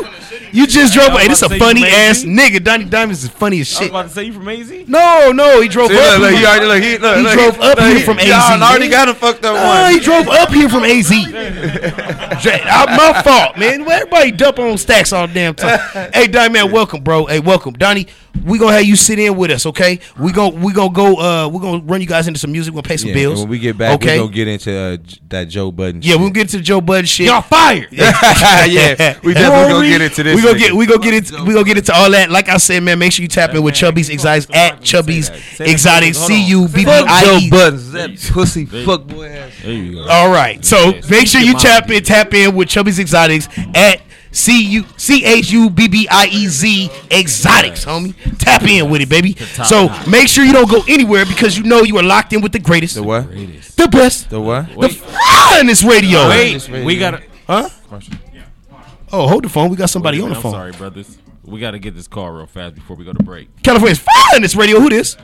You 0.58 0.65
just 0.67 0.93
drove. 0.93 1.10
I 1.10 1.22
Hey, 1.22 1.28
this 1.28 1.41
about 1.41 1.56
a 1.56 1.60
funny 1.60 1.86
ass 1.86 2.24
nigga. 2.24 2.63
Donnie 2.63 2.86
Diamonds 2.86 3.24
is 3.24 3.30
funny 3.30 3.62
as 3.62 3.70
I 3.70 3.74
was 3.74 3.78
shit. 3.80 3.89
about 3.91 4.04
to 4.04 4.10
say 4.10 4.24
you 4.24 4.34
from 4.34 4.48
AZ. 4.50 4.72
No, 4.88 5.32
no, 5.32 5.62
he 5.62 5.67
drove 5.67 5.89
See, 5.89 5.98
up. 5.98 6.20
look, 6.20 6.22
look, 6.22 6.32
here. 6.32 6.39
he 6.39 6.46
already 6.46 6.65
look, 6.65 6.84
he, 6.84 6.98
look, 6.98 7.17
He 7.17 7.24
look, 7.24 7.34
drove 7.34 7.60
up 7.62 7.78
look, 7.78 7.86
here 7.88 7.98
he- 8.00 8.04
from 8.04 8.17
y'all 8.20 8.34
AZ, 8.34 8.62
already 8.62 8.86
man. 8.86 8.89
got 8.91 9.10
him 9.10 9.15
fucked 9.15 9.46
up 9.46 9.56
one. 9.84 9.93
he 9.93 10.00
drove 10.00 10.28
up 10.28 10.50
here 10.50 10.70
from 10.70 10.84
AZ. 10.84 11.12
Uh, 11.12 12.86
my 12.98 13.22
fault, 13.24 13.58
man. 13.58 13.86
Well, 13.86 13.98
Everybody 13.98 14.32
dump 14.32 14.60
on 14.60 14.78
stacks 14.78 15.12
all 15.13 15.28
the 15.28 15.34
damn 15.34 15.56
time. 15.56 15.80
hey, 16.13 16.28
Donnie, 16.28 16.54
man, 16.54 16.72
welcome, 16.72 17.04
bro. 17.04 17.26
Hey, 17.26 17.39
welcome, 17.39 17.74
Donnie. 17.74 18.08
We 18.46 18.60
gonna 18.60 18.74
have 18.74 18.86
you 18.86 18.96
sit 18.96 19.17
in 19.17 19.36
with 19.36 19.50
us, 19.50 19.65
okay? 19.65 20.00
We 20.20 20.32
gonna 20.32 20.56
we 20.56 20.72
gonna 20.72 20.93
go. 20.93 21.15
Uh, 21.20 21.48
we 21.48 21.60
gonna 21.60 21.82
run 21.84 22.02
you 22.02 22.08
guys 22.08 22.28
into 22.28 22.39
some 22.39 22.52
music. 22.52 22.72
We're 22.72 22.82
gonna 22.84 22.88
pay 22.89 22.98
some 22.98 23.10
Yeah, 23.10 23.15
bills. 23.15 23.39
when 23.39 23.50
we 23.50 23.58
get 23.58 23.80
back, 23.80 23.96
okay? 23.96 24.20
we're 24.20 24.26
gonna 24.26 24.36
get 24.36 24.48
into 24.48 24.78
uh, 24.78 24.98
that 25.30 25.46
Joe 25.46 25.72
Budden. 25.72 26.04
yeah, 26.04 26.12
shit. 26.12 26.20
we'll 26.22 26.30
get 26.30 26.50
to 26.50 26.62
Joe 26.62 26.80
Budden 26.80 27.06
shit. 27.08 27.26
Y'all 27.26 27.41
fired. 27.41 27.88
yeah, 27.91 29.17
we 29.24 29.34
definitely 29.34 29.74
gonna 29.74 29.88
get 29.89 30.02
into 30.02 30.22
this. 30.22 30.36
We 30.36 30.46
gonna 30.47 30.57
nigga. 30.57 30.67
get 30.67 30.75
we 30.75 30.86
gonna 30.86 30.99
get 31.03 31.13
it 31.13 31.31
we 31.41 31.53
gonna 31.53 31.63
get 31.65 31.77
into 31.77 31.93
all 31.93 32.10
that. 32.12 32.29
Like 32.31 32.49
I 32.49 32.57
said, 32.57 32.83
man, 32.83 32.99
make 32.99 33.12
sure 33.12 33.23
you 33.23 33.27
tap 33.29 33.53
in 33.53 33.63
with 33.63 33.75
Chubby's 33.75 34.10
Exotics 34.10 34.47
at 34.53 34.81
Chubby's 34.81 35.29
that. 35.29 35.39
Say 35.39 35.65
that 35.65 35.71
Exotics. 35.73 36.17
hold 36.17 36.31
on. 36.31 36.38
C 36.38 36.49
U 36.49 36.67
B 36.67 36.73
B 36.73 36.83
Fuck 36.86 37.07
I 37.07 37.23
Joe 37.23 37.38
E. 37.38 37.49
Buttons, 37.49 37.91
that 37.91 38.31
pussy 38.33 38.65
fuck 38.65 39.05
boy 39.07 39.27
ass. 39.27 39.53
There 39.62 39.71
you 39.71 39.93
go. 39.95 40.07
All 40.10 40.29
right. 40.31 40.63
So 40.63 40.93
make 41.10 41.27
sure 41.27 41.41
you 41.41 41.53
tap 41.53 41.89
in, 41.89 42.03
tap 42.03 42.33
in 42.33 42.55
with 42.55 42.67
Chubby's 42.69 42.99
Exotics 42.99 43.47
at 43.75 44.01
C 44.31 44.62
U 44.63 44.86
C 44.97 45.23
H 45.25 45.51
U 45.51 45.69
B 45.69 45.88
B 45.88 46.07
I 46.12 46.27
E 46.27 46.47
Z 46.47 46.89
Exotics, 47.10 47.86
homie. 47.86 48.13
Tap 48.38 48.63
in 48.63 48.89
with 48.89 49.01
it, 49.01 49.10
baby. 49.10 49.36
So 49.65 49.89
make 50.07 50.27
sure 50.27 50.43
you 50.43 50.53
don't 50.53 50.69
go 50.69 50.83
anywhere 50.88 51.25
because 51.25 51.57
you 51.57 51.63
know 51.63 51.81
you 51.81 51.97
are 51.97 52.03
locked 52.03 52.33
in 52.33 52.41
with 52.41 52.51
the 52.51 52.60
greatest, 52.60 52.95
the 52.95 53.03
what? 53.03 53.29
the 53.29 53.88
best, 53.91 54.29
The 54.29 54.39
what? 54.39 54.67
the 54.79 54.89
finest 54.89 55.83
ah, 55.86 55.89
radio. 55.89 56.27
wait, 56.29 56.69
we 56.86 56.97
gotta. 56.97 57.23
Huh? 57.47 57.69
Oh, 59.12 59.28
hold 59.28 59.43
the 59.43 59.50
phone. 59.50 59.70
We 59.70 59.78
got 59.78 59.89
somebody 59.89 60.20
Wait 60.20 60.26
a 60.26 60.28
on 60.28 60.34
the 60.34 60.41
phone. 60.41 60.54
I'm 60.54 60.60
sorry, 60.60 60.72
brothers. 60.74 61.17
We 61.43 61.60
gotta 61.60 61.80
get 61.80 61.96
this 61.96 62.08
call 62.08 62.30
real 62.32 62.46
fast 62.46 62.76
before 62.76 62.98
we 62.98 63.06
go 63.06 63.13
to 63.13 63.24
break. 63.24 63.50
California's 63.63 64.00
fine. 64.00 64.41
This 64.41 64.56
radio. 64.56 64.80
Who 64.80 64.89
this? 64.89 65.15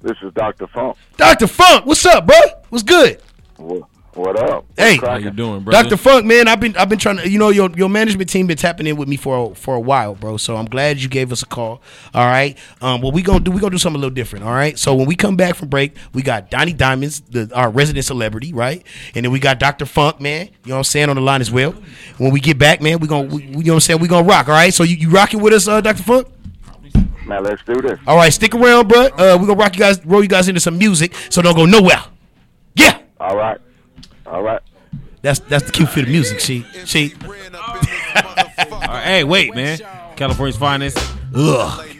This 0.00 0.16
is 0.22 0.32
Dr. 0.34 0.68
Funk. 0.68 0.96
Dr. 1.16 1.48
Funk. 1.48 1.84
What's 1.84 2.06
up, 2.06 2.26
bro? 2.26 2.36
What's 2.68 2.84
good? 2.84 3.20
What, 3.56 3.88
what 4.18 4.36
up? 4.36 4.64
Hey. 4.76 4.96
How 4.96 5.16
you 5.16 5.30
doing, 5.30 5.62
bro? 5.62 5.72
Dr. 5.72 5.96
Funk, 5.96 6.26
man, 6.26 6.48
I've 6.48 6.60
been 6.60 6.76
I've 6.76 6.88
been 6.88 6.98
trying 6.98 7.18
to 7.18 7.28
you 7.28 7.38
know 7.38 7.50
your 7.50 7.70
your 7.70 7.88
management 7.88 8.28
team 8.28 8.46
been 8.46 8.56
tapping 8.56 8.86
in 8.86 8.96
with 8.96 9.08
me 9.08 9.16
for 9.16 9.52
a, 9.52 9.54
for 9.54 9.76
a 9.76 9.80
while, 9.80 10.14
bro. 10.14 10.36
So 10.36 10.56
I'm 10.56 10.66
glad 10.66 11.00
you 11.00 11.08
gave 11.08 11.30
us 11.32 11.42
a 11.42 11.46
call. 11.46 11.80
All 12.12 12.26
right. 12.26 12.58
Um 12.80 13.00
what 13.00 13.14
we 13.14 13.22
going 13.22 13.38
to 13.38 13.44
do 13.44 13.50
we 13.50 13.60
going 13.60 13.70
to 13.70 13.74
do 13.74 13.78
something 13.78 13.98
a 13.98 14.00
little 14.00 14.14
different, 14.14 14.44
all 14.44 14.52
right? 14.52 14.78
So 14.78 14.94
when 14.94 15.06
we 15.06 15.14
come 15.14 15.36
back 15.36 15.54
from 15.54 15.68
break, 15.68 15.96
we 16.12 16.22
got 16.22 16.50
Donnie 16.50 16.72
Diamonds, 16.72 17.20
the 17.20 17.50
our 17.54 17.70
resident 17.70 18.04
celebrity, 18.04 18.52
right? 18.52 18.84
And 19.14 19.24
then 19.24 19.32
we 19.32 19.38
got 19.38 19.58
Dr. 19.58 19.86
Funk, 19.86 20.20
man, 20.20 20.46
you 20.46 20.52
know 20.66 20.74
what 20.74 20.78
I'm 20.78 20.84
saying 20.84 21.08
on 21.08 21.16
the 21.16 21.22
line 21.22 21.40
as 21.40 21.50
well. 21.50 21.72
When 22.18 22.32
we 22.32 22.40
get 22.40 22.58
back, 22.58 22.80
man, 22.82 22.98
we 22.98 23.08
going 23.08 23.28
to 23.30 23.36
we, 23.36 23.42
you 23.42 23.48
know 23.50 23.58
what 23.58 23.74
I'm 23.74 23.80
saying? 23.80 24.00
We 24.00 24.08
going 24.08 24.24
to 24.24 24.28
rock, 24.28 24.48
all 24.48 24.54
right? 24.54 24.74
So 24.74 24.82
you, 24.82 24.96
you 24.96 25.10
rocking 25.10 25.40
with 25.40 25.52
us 25.52 25.68
uh, 25.68 25.80
Dr. 25.80 26.02
Funk? 26.02 26.28
Man, 27.24 27.44
let's 27.44 27.62
do 27.64 27.80
this. 27.80 27.98
All 28.06 28.16
right, 28.16 28.32
stick 28.32 28.54
around, 28.54 28.88
bro. 28.88 29.06
Uh 29.06 29.36
we 29.38 29.46
going 29.46 29.58
to 29.58 29.62
rock 29.62 29.74
you 29.74 29.80
guys 29.80 30.04
roll 30.04 30.22
you 30.22 30.28
guys 30.28 30.48
into 30.48 30.60
some 30.60 30.76
music, 30.76 31.14
so 31.30 31.40
don't 31.40 31.54
go 31.54 31.66
nowhere. 31.66 32.02
Yeah. 32.74 33.00
All 33.20 33.36
right. 33.36 33.60
All 34.30 34.42
right. 34.42 34.60
That's 35.22 35.40
that's 35.40 35.64
the 35.64 35.72
cue 35.72 35.86
for 35.86 36.02
the 36.02 36.06
music, 36.06 36.40
she. 36.40 36.64
She. 36.84 37.14
All 37.24 37.30
right, 38.86 39.04
hey, 39.04 39.24
wait, 39.24 39.54
man. 39.54 39.78
California's 40.16 40.56
finest. 40.56 40.98
Ugh. 41.34 41.86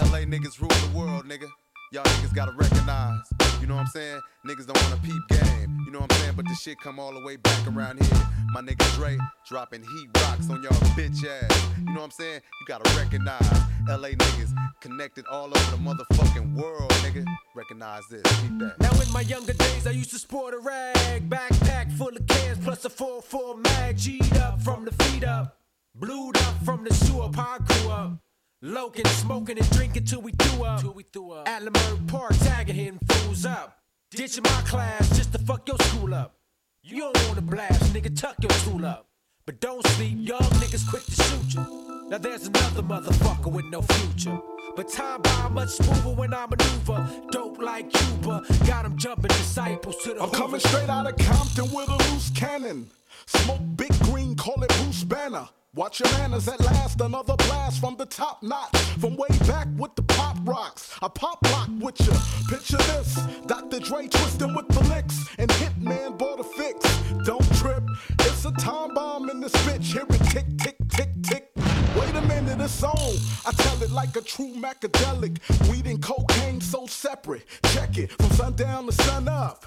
LA 0.00 0.24
niggas 0.24 0.60
rule 0.60 0.68
the 0.68 0.90
world, 0.94 1.24
nigga. 1.26 1.48
Y'all 1.92 2.04
niggas 2.04 2.34
gotta 2.34 2.52
recognize. 2.52 3.51
You 3.72 3.78
know 3.78 3.84
what 3.84 3.96
I'm 3.96 4.02
saying? 4.02 4.20
Niggas 4.46 4.66
don't 4.66 4.82
wanna 4.82 5.00
peep 5.02 5.28
game. 5.40 5.78
You 5.86 5.92
know 5.92 6.00
what 6.00 6.12
I'm 6.12 6.18
saying? 6.18 6.34
But 6.36 6.46
this 6.46 6.60
shit 6.60 6.78
come 6.80 7.00
all 7.00 7.14
the 7.14 7.24
way 7.24 7.36
back 7.36 7.66
around 7.66 8.04
here. 8.04 8.26
My 8.52 8.60
nigga 8.60 8.84
Dre 8.96 9.16
dropping 9.48 9.80
heat 9.80 10.08
rocks 10.18 10.50
on 10.50 10.62
y'all 10.62 10.72
bitch 10.92 11.24
ass. 11.24 11.68
You 11.78 11.86
know 11.86 11.92
what 11.92 12.02
I'm 12.02 12.10
saying? 12.10 12.42
You 12.60 12.66
gotta 12.66 12.94
recognize. 12.98 13.50
LA 13.88 14.10
niggas 14.10 14.52
connected 14.82 15.24
all 15.24 15.46
over 15.46 15.70
the 15.70 15.78
motherfucking 15.78 16.54
world, 16.54 16.90
nigga. 17.00 17.24
Recognize 17.54 18.02
this. 18.10 18.20
Keep 18.42 18.58
that. 18.58 18.78
Now 18.78 18.92
in 19.00 19.10
my 19.10 19.22
younger 19.22 19.54
days, 19.54 19.86
I 19.86 19.92
used 19.92 20.10
to 20.10 20.18
sport 20.18 20.52
a 20.52 20.58
rag, 20.58 21.30
backpack 21.30 21.90
full 21.92 22.14
of 22.14 22.26
cans 22.26 22.58
plus 22.62 22.84
a 22.84 22.90
4-4 22.90 23.64
mag, 23.64 23.96
G'd 23.96 24.36
up 24.36 24.60
from 24.60 24.84
the 24.84 24.92
feet 25.04 25.24
up, 25.24 25.56
blued 25.94 26.36
up 26.36 26.62
from 26.62 26.84
the 26.84 26.92
sewer, 26.92 27.30
I 27.38 27.56
grew 27.64 27.90
up. 27.90 28.18
Loking, 28.64 29.06
smoking 29.06 29.58
and 29.58 29.68
drinking 29.70 30.04
till 30.04 30.22
we 30.22 30.30
threw 30.30 30.62
up. 30.62 30.80
Till 30.80 30.92
we 30.92 31.02
threw 31.12 31.32
up. 31.32 31.48
At 31.48 31.62
Leimert 31.62 32.06
Park, 32.06 32.32
tagging 32.38 32.76
hitting 32.76 33.00
fools 33.08 33.44
up. 33.44 33.78
Ditching 34.12 34.44
my 34.44 34.62
class 34.64 35.08
just 35.16 35.32
to 35.32 35.38
fuck 35.40 35.66
your 35.66 35.76
school 35.78 36.14
up. 36.14 36.36
You 36.84 36.98
don't 37.00 37.26
wanna 37.26 37.40
blast, 37.40 37.92
nigga, 37.92 38.16
tuck 38.16 38.36
your 38.40 38.52
tool 38.60 38.86
up. 38.86 39.08
But 39.46 39.60
don't 39.60 39.84
sleep, 39.88 40.16
young 40.16 40.48
niggas 40.60 40.88
quick 40.88 41.02
to 41.02 41.10
shoot 41.10 41.54
you. 41.54 42.06
Now 42.08 42.18
there's 42.18 42.46
another 42.46 42.82
motherfucker 42.82 43.50
with 43.50 43.64
no 43.64 43.82
future. 43.82 44.38
But 44.76 44.88
time 44.88 45.22
by 45.22 45.48
much 45.48 45.70
smoother 45.70 46.14
when 46.14 46.32
I 46.32 46.46
maneuver. 46.46 47.10
Dope 47.32 47.60
like 47.60 47.92
Cuba, 47.92 48.44
got 48.64 48.84
'em 48.84 48.96
jumping 48.96 49.26
disciples 49.26 49.96
to 50.04 50.14
the 50.14 50.22
I'm 50.22 50.30
coming 50.30 50.60
straight 50.60 50.88
out 50.88 51.08
of 51.08 51.16
Compton 51.18 51.68
with 51.72 51.88
a 51.88 51.96
loose 51.96 52.30
cannon. 52.30 52.88
Smoke 53.26 53.62
big 53.74 53.92
green, 54.04 54.36
call 54.36 54.62
it 54.62 54.68
Bruce 54.68 55.02
Banner. 55.02 55.48
Watch 55.74 56.00
your 56.00 56.12
manners 56.18 56.46
at 56.48 56.60
last, 56.60 57.00
another 57.00 57.34
blast 57.34 57.80
from 57.80 57.96
the 57.96 58.04
top 58.04 58.42
notch. 58.42 58.76
From 59.00 59.16
way 59.16 59.28
back 59.48 59.66
with 59.78 59.94
the 59.94 60.02
pop 60.02 60.36
rocks. 60.44 60.94
I 61.00 61.08
pop 61.08 61.38
lock 61.50 61.70
with 61.80 61.98
ya. 62.06 62.12
Picture 62.50 62.76
this 62.76 63.14
Dr. 63.46 63.80
Dre 63.80 64.06
twisting 64.06 64.54
with 64.54 64.68
the 64.68 64.80
licks. 64.90 65.26
And 65.38 65.50
Hitman 65.52 66.18
bought 66.18 66.40
a 66.40 66.44
fix. 66.44 66.84
Don't 67.24 67.56
trip, 67.56 67.82
it's 68.18 68.44
a 68.44 68.52
time 68.52 68.92
bomb 68.92 69.30
in 69.30 69.40
this 69.40 69.52
bitch. 69.64 69.84
Hear 69.84 70.04
it 70.10 70.22
tick, 70.28 70.44
tick, 70.58 70.76
tick, 70.90 71.08
tick. 71.22 71.48
Wait 71.96 72.14
a 72.16 72.20
minute, 72.20 72.60
it's 72.60 72.82
on. 72.82 73.16
I 73.46 73.52
tell 73.52 73.82
it 73.82 73.92
like 73.92 74.14
a 74.16 74.20
true 74.20 74.52
macadelic. 74.52 75.38
Weed 75.70 75.86
and 75.86 76.02
cocaine 76.02 76.60
so 76.60 76.86
separate. 76.86 77.46
Check 77.68 77.96
it 77.96 78.12
from 78.12 78.28
sundown 78.32 78.84
to 78.84 78.92
sun 78.92 79.26
up. 79.26 79.64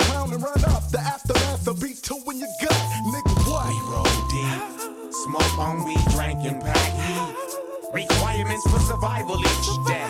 Clown 0.00 0.32
and 0.32 0.42
run 0.42 0.64
up. 0.64 0.90
The 0.90 1.00
aftermath, 1.00 1.64
the 1.64 1.74
beat 1.74 2.02
two 2.02 2.20
in 2.30 2.38
your 2.38 2.48
gut. 2.60 2.72
Nigga, 3.12 3.34
what? 3.50 3.66
We 3.68 3.80
roll 3.92 4.04
deep. 4.30 5.12
Smoke 5.24 5.58
on 5.58 5.84
weed, 5.84 6.04
drink 6.10 6.44
and 6.44 6.60
pack 6.62 6.92
heat. 7.04 7.34
Requirements 7.92 8.64
for 8.70 8.80
survival 8.80 9.40
each 9.40 9.68
day. 9.86 10.08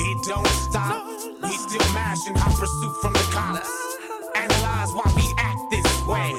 It 0.00 0.18
don't 0.26 0.46
stop. 0.46 1.06
We 1.42 1.50
still 1.56 1.92
mashing 1.92 2.34
hot 2.36 2.54
pursuit 2.58 2.94
from 3.02 3.12
the 3.14 3.26
cops. 3.32 3.70
Analyze 4.34 4.92
why 4.92 5.12
we 5.16 5.34
act 5.38 5.60
this 5.70 6.06
way. 6.06 6.32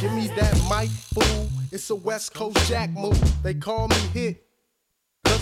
Give 0.00 0.12
me 0.12 0.28
that 0.36 0.54
mic, 0.68 0.90
fool. 0.90 1.48
It's 1.70 1.90
a 1.90 1.94
West 1.94 2.34
Coast 2.34 2.58
Jack 2.68 2.90
move. 2.90 3.42
They 3.42 3.54
call 3.54 3.88
me 3.88 3.96
hit. 4.12 4.43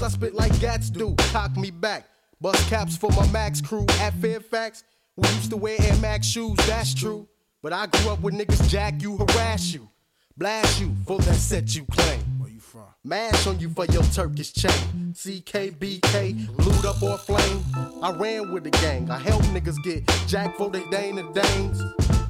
I 0.02 0.08
spit 0.08 0.34
like 0.34 0.58
gats 0.60 0.90
do. 0.90 1.14
Cock 1.32 1.56
me 1.56 1.70
back. 1.70 2.06
Bust 2.40 2.68
caps 2.68 2.96
for 2.96 3.10
my 3.12 3.26
Max 3.30 3.60
crew 3.60 3.86
at 4.00 4.14
Fairfax. 4.14 4.82
We 5.16 5.28
used 5.28 5.50
to 5.50 5.56
wear 5.56 5.76
Air 5.80 5.96
Max 5.98 6.26
shoes, 6.26 6.56
that's 6.66 6.92
true. 6.92 7.28
But 7.62 7.72
I 7.72 7.86
grew 7.86 8.10
up 8.10 8.20
with 8.20 8.34
niggas 8.34 8.68
jack 8.68 9.00
you, 9.00 9.16
harass 9.16 9.72
you, 9.72 9.88
blast 10.36 10.80
you 10.80 10.92
for 11.06 11.18
that 11.18 11.34
set 11.36 11.76
you 11.76 11.84
claim. 11.84 12.20
Where 12.38 12.50
you 12.50 12.58
from? 12.58 12.86
Mash 13.04 13.46
on 13.46 13.60
you 13.60 13.68
for 13.68 13.84
your 13.86 14.02
Turkish 14.04 14.52
chain. 14.52 15.12
CKBK, 15.12 16.56
glued 16.56 16.84
up 16.84 17.00
or 17.00 17.18
flame. 17.18 17.62
I 18.02 18.10
ran 18.10 18.52
with 18.52 18.64
the 18.64 18.70
gang. 18.70 19.08
I 19.08 19.18
helped 19.18 19.44
niggas 19.46 19.80
get 19.84 20.04
jack 20.26 20.56
for 20.56 20.68
they 20.68 20.84
Dane 20.90 21.18
and 21.18 21.32
Danes. 21.32 21.80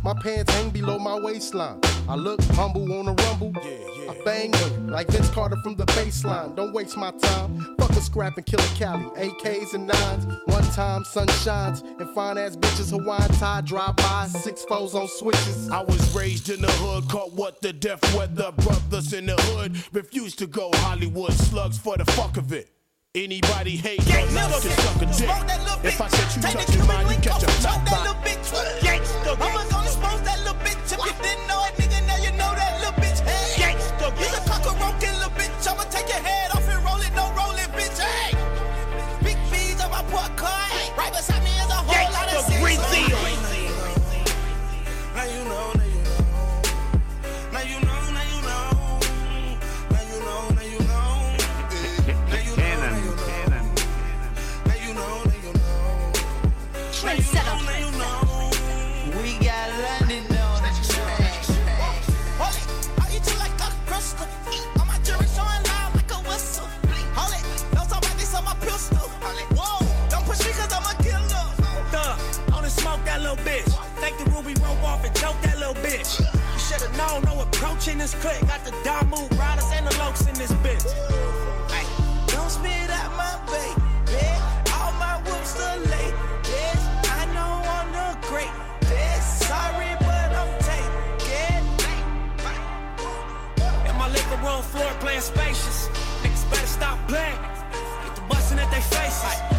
My 0.03 0.15
pants 0.15 0.53
hang 0.53 0.71
below 0.71 0.99
my 0.99 1.19
waistline. 1.19 1.79
I 2.09 2.17
look 2.17 2.43
humble 2.55 2.93
on 2.93 3.07
a 3.07 3.13
rumble. 3.13 3.53
I 3.57 4.21
bang 4.25 4.53
on 4.57 4.73
you 4.73 4.91
like 4.91 5.07
Vince 5.09 5.29
Carter 5.31 5.57
from 5.63 5.77
the 5.77 5.87
baseline. 5.87 6.57
Don't 6.57 6.73
waste 6.73 6.97
my 6.97 7.13
time. 7.13 7.77
Fuck 7.79 7.91
a 7.91 8.01
scrap 8.01 8.37
and 8.37 8.45
kill 8.45 8.59
a 8.59 8.75
Cali. 8.75 9.05
AKs 9.29 9.75
and 9.75 9.87
nines. 9.87 10.27
One 10.47 10.65
time 10.73 11.05
sun 11.05 11.29
shines 11.29 11.83
and 11.83 12.11
fine 12.17 12.37
ass 12.37 12.57
bitches 12.57 12.91
Hawaiian 12.91 13.31
tie 13.35 13.61
drive 13.61 13.95
by. 13.97 14.27
Six 14.27 14.65
foes 14.65 14.97
on 14.97 15.07
switches. 15.07 15.71
I 15.71 15.83
was 15.83 16.15
raised 16.17 16.51
in 16.51 16.61
the 16.63 16.73
hood, 16.73 17.09
caught 17.09 17.33
what 17.33 17.61
the 17.61 17.73
death 17.73 18.03
weather. 18.17 18.51
Brothers 18.53 19.13
in 19.13 19.27
the 19.27 19.37
hood 19.37 19.77
refused 19.93 20.39
to 20.41 20.49
go 20.49 20.71
Hollywood 20.75 21.33
slugs 21.33 21.79
for 21.79 21.97
the 21.97 22.05
fuck 22.07 22.37
of 22.37 22.53
it. 22.53 22.69
Anybody 23.15 23.77
hate 23.77 24.05
Gang 24.07 24.25
your 24.33 24.49
can 24.49 24.61
suck 24.61 24.97
a 24.97 25.05
dick. 25.05 25.15
Smoke 25.15 25.47
that 25.47 25.61
little 25.63 25.87
If 25.87 26.01
I 26.01 26.09
bitch. 26.09 26.11
set 26.11 26.37
you 26.37 26.43
Take 26.43 26.67
the 26.67 26.73
touching 26.73 26.87
mine, 26.87 27.07
you 27.11 27.21
catch 27.21 27.43
a 27.43 27.47
link, 27.47 27.61
top 27.61 27.75
choke 27.75 27.85
that 27.85 27.91
bop. 27.91 28.07
little 28.07 28.23
bitch. 28.23 28.81
Gangsta, 28.81 29.35
I'ma 29.35 29.53
gonna 29.53 29.72
approach 77.63 77.87
in 77.87 77.99
this 77.99 78.15
clique. 78.15 78.41
Got 78.49 78.65
the 78.65 78.75
dime 78.83 79.09
move 79.09 79.31
riders 79.39 79.71
and 79.73 79.87
the 79.87 79.93
lokes 80.03 80.29
in 80.29 80.35
this 80.35 80.53
bitch. 80.65 80.85
Ay, 81.71 81.87
don't 82.27 82.51
spit 82.51 82.91
out 82.91 83.13
my 83.17 83.39
baby. 83.47 84.27
All 84.75 84.93
my 84.99 85.15
whoops 85.25 85.55
are 85.61 85.79
late. 85.79 86.15
I 87.21 87.23
know 87.35 87.53
I'm 87.77 87.89
the 87.93 88.27
great. 88.27 88.51
Sorry, 89.23 89.95
but 90.01 90.29
I'm 90.41 90.53
taking. 90.71 91.65
In 93.89 93.97
my 93.97 94.09
liquor 94.09 94.39
room 94.45 94.63
floor 94.63 94.93
playing 94.99 95.21
spacious. 95.21 95.89
Niggas 96.23 96.51
better 96.51 96.67
stop 96.67 96.99
playing. 97.07 97.39
Get 98.05 98.17
the 98.17 98.23
busting 98.23 98.59
at 98.59 98.71
their 98.73 98.81
faces. 98.81 99.52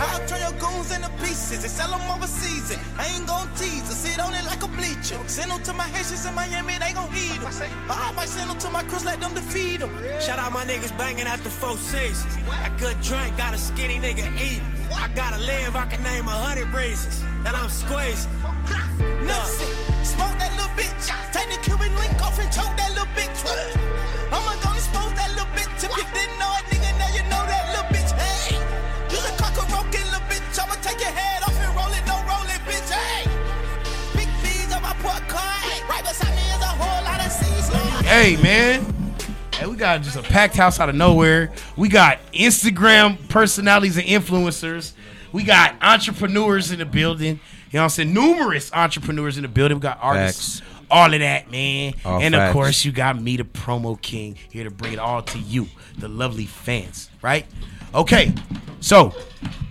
I'll 0.00 0.26
turn 0.26 0.40
your 0.40 0.56
goons 0.58 0.90
into 0.92 1.10
pieces 1.20 1.62
and 1.62 1.70
sell 1.70 1.90
them 1.90 2.00
overseas. 2.10 2.72
I 2.98 3.06
ain't 3.12 3.26
gon' 3.26 3.48
tease 3.54 3.84
or 3.90 3.94
sit 3.94 4.18
on 4.18 4.32
it 4.34 4.44
like 4.44 4.62
a 4.62 4.68
bleacher. 4.68 5.18
Send 5.26 5.50
them 5.50 5.62
to 5.64 5.72
my 5.72 5.84
Haitians 5.84 6.24
in 6.24 6.34
Miami, 6.34 6.78
they 6.78 6.92
gon' 6.92 7.12
eat 7.14 7.40
them. 7.40 7.52
I 7.90 8.12
might 8.16 8.28
send 8.28 8.48
them 8.50 8.58
to 8.58 8.70
my 8.70 8.82
crews, 8.84 9.04
let 9.04 9.20
them 9.20 9.34
defeat 9.34 9.80
them. 9.80 9.92
Shout 10.20 10.38
out 10.38 10.52
my 10.52 10.64
niggas 10.64 10.96
banging 10.96 11.26
at 11.26 11.42
the 11.44 11.50
four 11.50 11.76
seasons. 11.76 12.36
That 12.48 12.76
good 12.78 12.98
drink 13.02 13.36
got 13.36 13.52
a 13.54 13.58
skinny 13.58 13.98
nigga 13.98 14.24
eating. 14.40 14.64
I 14.94 15.08
gotta 15.14 15.38
live, 15.38 15.76
I 15.76 15.86
can 15.86 16.02
name 16.02 16.26
a 16.26 16.36
hundred 16.46 16.72
reasons 16.74 17.22
that 17.44 17.54
I'm 17.54 17.68
squeezing. 17.68 18.32
Nuts, 19.26 19.58
smoke 20.02 20.36
that 20.40 20.52
little 20.56 20.72
bitch. 20.80 21.06
Take 21.32 21.48
the 21.52 21.60
Cuban 21.62 21.94
link 21.96 22.20
off 22.22 22.38
and 22.40 22.50
choke 22.50 22.74
that 22.76 22.90
little 22.90 23.06
bitch. 23.14 23.89
Hey, 38.10 38.36
man. 38.42 39.14
Hey, 39.54 39.66
we 39.66 39.76
got 39.76 40.02
just 40.02 40.16
a 40.16 40.22
packed 40.22 40.56
house 40.56 40.80
out 40.80 40.88
of 40.88 40.96
nowhere. 40.96 41.52
We 41.76 41.88
got 41.88 42.18
Instagram 42.32 43.28
personalities 43.28 43.96
and 43.98 44.04
influencers. 44.04 44.94
We 45.30 45.44
got 45.44 45.76
entrepreneurs 45.80 46.72
in 46.72 46.80
the 46.80 46.86
building. 46.86 47.38
You 47.70 47.74
know 47.74 47.78
what 47.78 47.82
I'm 47.84 47.88
saying? 47.90 48.12
Numerous 48.12 48.72
entrepreneurs 48.72 49.36
in 49.36 49.42
the 49.42 49.48
building. 49.48 49.76
We 49.76 49.82
got 49.82 50.00
artists. 50.02 50.60
All 50.90 51.14
of 51.14 51.20
that, 51.20 51.52
man. 51.52 51.94
All 52.04 52.20
and 52.20 52.34
facts. 52.34 52.48
of 52.48 52.52
course, 52.52 52.84
you 52.84 52.90
got 52.90 53.22
me, 53.22 53.36
the 53.36 53.44
promo 53.44 53.98
king, 54.02 54.36
here 54.50 54.64
to 54.64 54.72
bring 54.72 54.92
it 54.92 54.98
all 54.98 55.22
to 55.22 55.38
you, 55.38 55.68
the 55.96 56.08
lovely 56.08 56.46
fans, 56.46 57.10
right? 57.22 57.46
Okay. 57.94 58.34
So, 58.80 59.14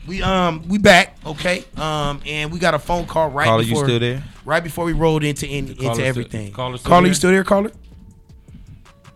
we 0.08 0.22
um 0.22 0.66
we 0.70 0.78
back, 0.78 1.18
okay? 1.26 1.66
Um 1.76 2.22
and 2.26 2.54
we 2.54 2.60
got 2.60 2.74
a 2.74 2.80
phone 2.80 3.06
call 3.06 3.32
right 3.32 3.48
Caller, 3.48 3.64
you 3.64 3.72
before 3.72 3.84
still 3.84 4.00
there? 4.00 4.24
Right 4.46 4.64
before 4.64 4.86
we 4.86 4.94
rolled 4.94 5.26
into 5.26 5.46
in, 5.46 5.66
caller 5.76 5.82
into 5.82 5.94
still- 5.96 6.06
everything. 6.06 6.54
caller 6.54 6.78
still 6.78 6.88
caller 6.90 7.08
you 7.08 7.14
still 7.14 7.32
there, 7.32 7.44
caller? 7.44 7.72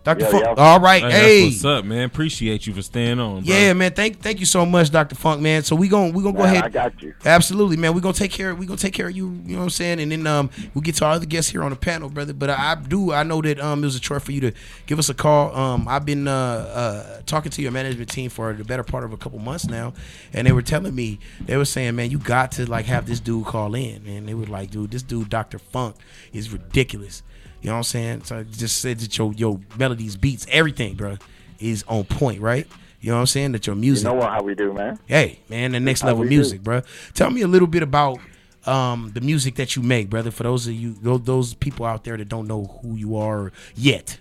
Dr. 0.04 0.24
Yeah, 0.24 0.30
Funk. 0.30 0.44
yeah. 0.44 0.54
All 0.58 0.80
right, 0.80 1.02
Hey, 1.02 1.10
hey. 1.10 1.44
what's 1.46 1.64
up, 1.64 1.84
man? 1.86 2.04
Appreciate 2.04 2.66
you 2.66 2.74
for 2.74 2.82
staying 2.82 3.18
on. 3.18 3.42
Bro. 3.42 3.54
Yeah, 3.54 3.72
man. 3.72 3.92
Thank 3.92 4.20
thank 4.20 4.38
you 4.38 4.44
so 4.44 4.66
much, 4.66 4.90
Dr. 4.90 5.14
Funk, 5.14 5.40
man. 5.40 5.62
So 5.62 5.74
we 5.74 5.88
going 5.88 6.12
we 6.12 6.22
gonna 6.22 6.36
go 6.36 6.42
Man, 6.44 6.52
ahead. 6.56 6.64
I 6.64 6.68
got 6.68 7.00
you. 7.02 7.14
Absolutely, 7.24 7.78
man. 7.78 7.94
We 7.94 8.02
gonna 8.02 8.12
take 8.12 8.30
care. 8.30 8.54
We 8.54 8.66
gonna 8.66 8.76
take 8.76 8.92
care 8.92 9.08
of 9.08 9.16
you. 9.16 9.30
You 9.46 9.54
know 9.54 9.58
what 9.60 9.64
I'm 9.64 9.70
saying? 9.70 10.00
And 10.00 10.12
then 10.12 10.26
um 10.26 10.50
we'll 10.74 10.82
get 10.82 10.96
to 10.96 11.06
our 11.06 11.12
other 11.12 11.24
guests 11.24 11.50
here 11.50 11.62
on 11.62 11.70
the 11.70 11.76
panel, 11.76 12.10
brother. 12.10 12.34
But 12.34 12.50
I, 12.50 12.72
I 12.72 12.74
do 12.74 13.12
I 13.12 13.22
know 13.22 13.40
that 13.40 13.58
um 13.60 13.82
it 13.82 13.86
was 13.86 13.96
a 13.96 14.00
chore 14.00 14.20
for 14.20 14.32
you 14.32 14.42
to 14.42 14.52
give 14.84 14.98
us 14.98 15.08
a 15.08 15.14
call. 15.14 15.56
Um 15.56 15.88
I've 15.88 16.04
been 16.04 16.28
uh 16.28 16.30
uh 16.32 17.20
talking 17.24 17.50
to 17.52 17.62
your 17.62 17.72
management 17.72 18.10
team 18.10 18.28
for 18.28 18.52
the 18.52 18.62
better 18.64 18.84
part 18.84 19.04
of 19.04 19.12
a 19.14 19.16
couple 19.16 19.38
months 19.38 19.66
now, 19.66 19.94
and 20.34 20.46
they 20.46 20.52
were 20.52 20.60
telling 20.62 20.94
me 20.94 21.18
they 21.40 21.56
were 21.56 21.64
saying, 21.64 21.96
man, 21.96 22.10
you 22.10 22.18
got 22.18 22.52
to 22.52 22.68
like 22.70 22.84
have 22.84 23.06
this 23.06 23.20
dude 23.20 23.46
call 23.46 23.74
in, 23.74 24.06
and 24.06 24.28
they 24.28 24.34
were 24.34 24.44
like, 24.46 24.70
dude, 24.70 24.90
this 24.90 25.02
dude, 25.02 25.30
Dr. 25.30 25.58
Funk, 25.58 25.96
is 26.34 26.52
ridiculous. 26.52 27.22
You 27.64 27.70
know 27.70 27.76
what 27.76 27.78
I'm 27.78 27.84
saying? 27.84 28.24
So 28.24 28.38
I 28.40 28.42
just 28.42 28.82
said 28.82 28.98
that 28.98 29.16
your 29.16 29.32
your 29.32 29.58
melodies, 29.78 30.16
beats, 30.16 30.46
everything, 30.50 30.96
bro, 30.96 31.16
is 31.58 31.82
on 31.88 32.04
point, 32.04 32.42
right? 32.42 32.66
You 33.00 33.08
know 33.08 33.16
what 33.16 33.20
I'm 33.20 33.26
saying? 33.26 33.52
That 33.52 33.66
your 33.66 33.74
You 33.74 33.80
music. 33.80 34.04
know 34.04 34.12
what, 34.12 34.28
how 34.28 34.42
we 34.42 34.54
do, 34.54 34.74
man. 34.74 34.98
Hey, 35.06 35.38
man, 35.48 35.72
the 35.72 35.80
next 35.80 36.02
How 36.02 36.08
level 36.08 36.24
we 36.24 36.28
do. 36.28 36.36
music, 36.36 36.62
bro. 36.62 36.82
Tell 37.14 37.30
me 37.30 37.40
a 37.40 37.48
little 37.48 37.66
bit 37.66 37.82
about 37.82 38.18
um, 38.66 39.12
the 39.14 39.22
music 39.22 39.54
that 39.54 39.76
you 39.76 39.82
make, 39.82 40.10
brother. 40.10 40.30
For 40.30 40.42
those 40.42 40.66
of 40.66 40.74
you, 40.74 40.92
those 41.18 41.54
people 41.54 41.86
out 41.86 42.04
there 42.04 42.18
that 42.18 42.28
don't 42.28 42.46
know 42.46 42.64
who 42.82 42.96
you 42.96 43.16
are 43.16 43.50
yet. 43.74 44.18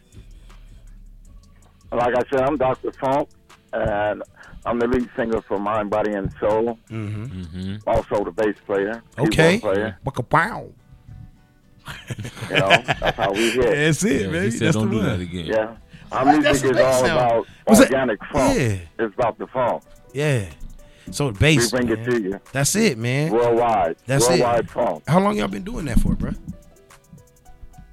Like 1.92 2.16
I 2.16 2.22
said, 2.32 2.42
I'm 2.48 2.56
Dr. 2.56 2.94
Funk, 2.94 3.28
and 3.74 4.24
I'm 4.66 4.80
the 4.80 4.88
lead 4.88 5.10
singer 5.18 5.42
for 5.42 5.60
Mind, 5.60 5.90
Body, 5.90 6.14
and 6.14 6.34
Soul. 6.40 6.80
Mm-hmm. 6.90 7.76
Also 7.88 8.24
the 8.24 8.32
bass 8.32 8.56
player. 8.66 9.04
keyboard 9.18 9.34
Okay. 9.34 9.60
Player. 9.60 9.98
Waka 10.06 10.24
wow. 10.32 10.70
You 12.50 12.58
know, 12.60 12.69
that's 12.69 13.17
how 13.17 13.32
we 13.32 13.50
hit. 13.52 13.72
That's 13.72 14.04
it, 14.04 14.22
Yeah, 14.22 14.28
man. 14.28 14.52
said 14.52 14.60
That's 14.67 14.76
don't 14.78 14.86
the 14.89 14.91
do 14.91 14.98
one. 14.98 15.06
that 15.08 15.19
again. 15.22 15.46
Yeah. 15.46 15.76
Our 16.12 16.26
That's 16.26 16.62
music 16.63 16.74
the 16.74 16.80
is 16.80 16.86
all 16.86 17.06
sound. 17.06 17.12
about 17.19 17.48
Was 17.67 17.80
it- 17.80 17.84
organic 17.91 18.19
funk. 18.26 18.60
Yeah. 18.60 18.78
It's 19.06 19.13
about 19.15 19.38
the 19.39 19.48
funk. 19.48 19.84
Yeah. 20.13 20.46
So 21.12 21.32
the 21.32 21.39
bass. 21.39 21.74
We 21.74 21.80
bring 21.80 21.98
it 21.98 22.04
to 22.12 22.22
you. 22.22 22.39
That's 22.52 22.76
it, 22.76 22.98
man. 22.98 23.32
Worldwide. 23.32 23.96
That's 24.06 24.28
Worldwide 24.30 24.60
it. 24.65 24.69
funk. 24.69 25.04
How 25.08 25.19
long 25.19 25.38
y'all 25.38 25.48
been 25.48 25.63
doing 25.63 25.86
that 25.86 26.00
for, 26.00 26.15
bro? 26.15 26.32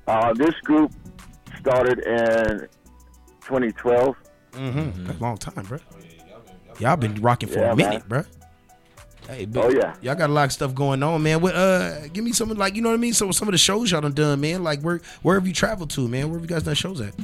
Uh, 0.07 0.33
this 0.35 0.55
group 0.65 0.93
started 1.59 2.01
in 2.01 2.69
2012. 3.43 4.17
Mm-hmm. 4.53 5.05
That's 5.07 5.19
a 5.19 5.23
long 5.23 5.37
time, 5.39 5.65
bro. 5.65 5.79
Y'all 6.79 6.97
been 6.97 7.15
rocking 7.23 7.49
for 7.49 7.61
Yeah, 7.61 7.73
a 7.73 7.77
man. 7.77 7.89
minute, 7.89 8.09
bro. 8.09 8.25
Hey, 9.31 9.45
but 9.45 9.65
Oh, 9.65 9.69
yeah. 9.71 9.95
y'all 10.03 10.15
got 10.17 10.29
a 10.29 10.33
lot 10.33 10.45
of 10.47 10.53
stuff 10.53 10.75
going 10.75 11.03
on, 11.03 11.23
man. 11.23 11.41
What? 11.41 11.55
Uh, 11.55 12.09
give 12.09 12.25
me 12.25 12.33
some 12.33 12.49
like 12.51 12.75
you 12.75 12.83
know 12.83 12.89
what 12.89 12.95
I 12.97 12.99
mean. 12.99 13.13
So 13.15 13.31
some 13.31 13.49
of 13.49 13.53
the 13.53 13.59
shows 13.59 13.91
y'all 13.93 14.01
done 14.01 14.13
done, 14.13 14.41
man. 14.41 14.63
Like 14.65 14.81
where 14.83 15.01
where 15.23 15.37
have 15.39 15.47
you 15.47 15.53
traveled 15.55 15.91
to, 15.91 16.09
man? 16.09 16.29
Where 16.31 16.39
have 16.41 16.49
you 16.49 16.55
guys 16.55 16.65
done 16.65 16.75
shows 16.75 17.01
at? 17.01 17.15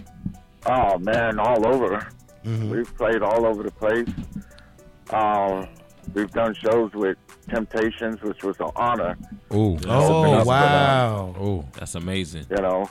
Oh 0.67 0.99
man, 0.99 1.39
all 1.41 1.67
over. 1.67 2.07
Mhm. 2.45 2.71
We've 2.71 2.97
played 2.97 3.23
all 3.23 3.45
over 3.45 3.63
the 3.65 3.71
place. 3.73 4.09
Um, 5.11 5.69
we've 6.15 6.31
done 6.31 6.55
shows 6.55 6.93
with 6.95 7.17
Temptations, 7.49 8.21
which 8.23 8.43
was 8.43 8.57
an 8.61 8.71
honor. 8.77 9.17
Ooh. 9.55 9.79
Oh 9.87 10.45
wow. 10.45 11.35
Oh. 11.39 11.65
That's 11.75 11.95
amazing. 11.95 12.47
You 12.51 12.57
know, 12.63 12.91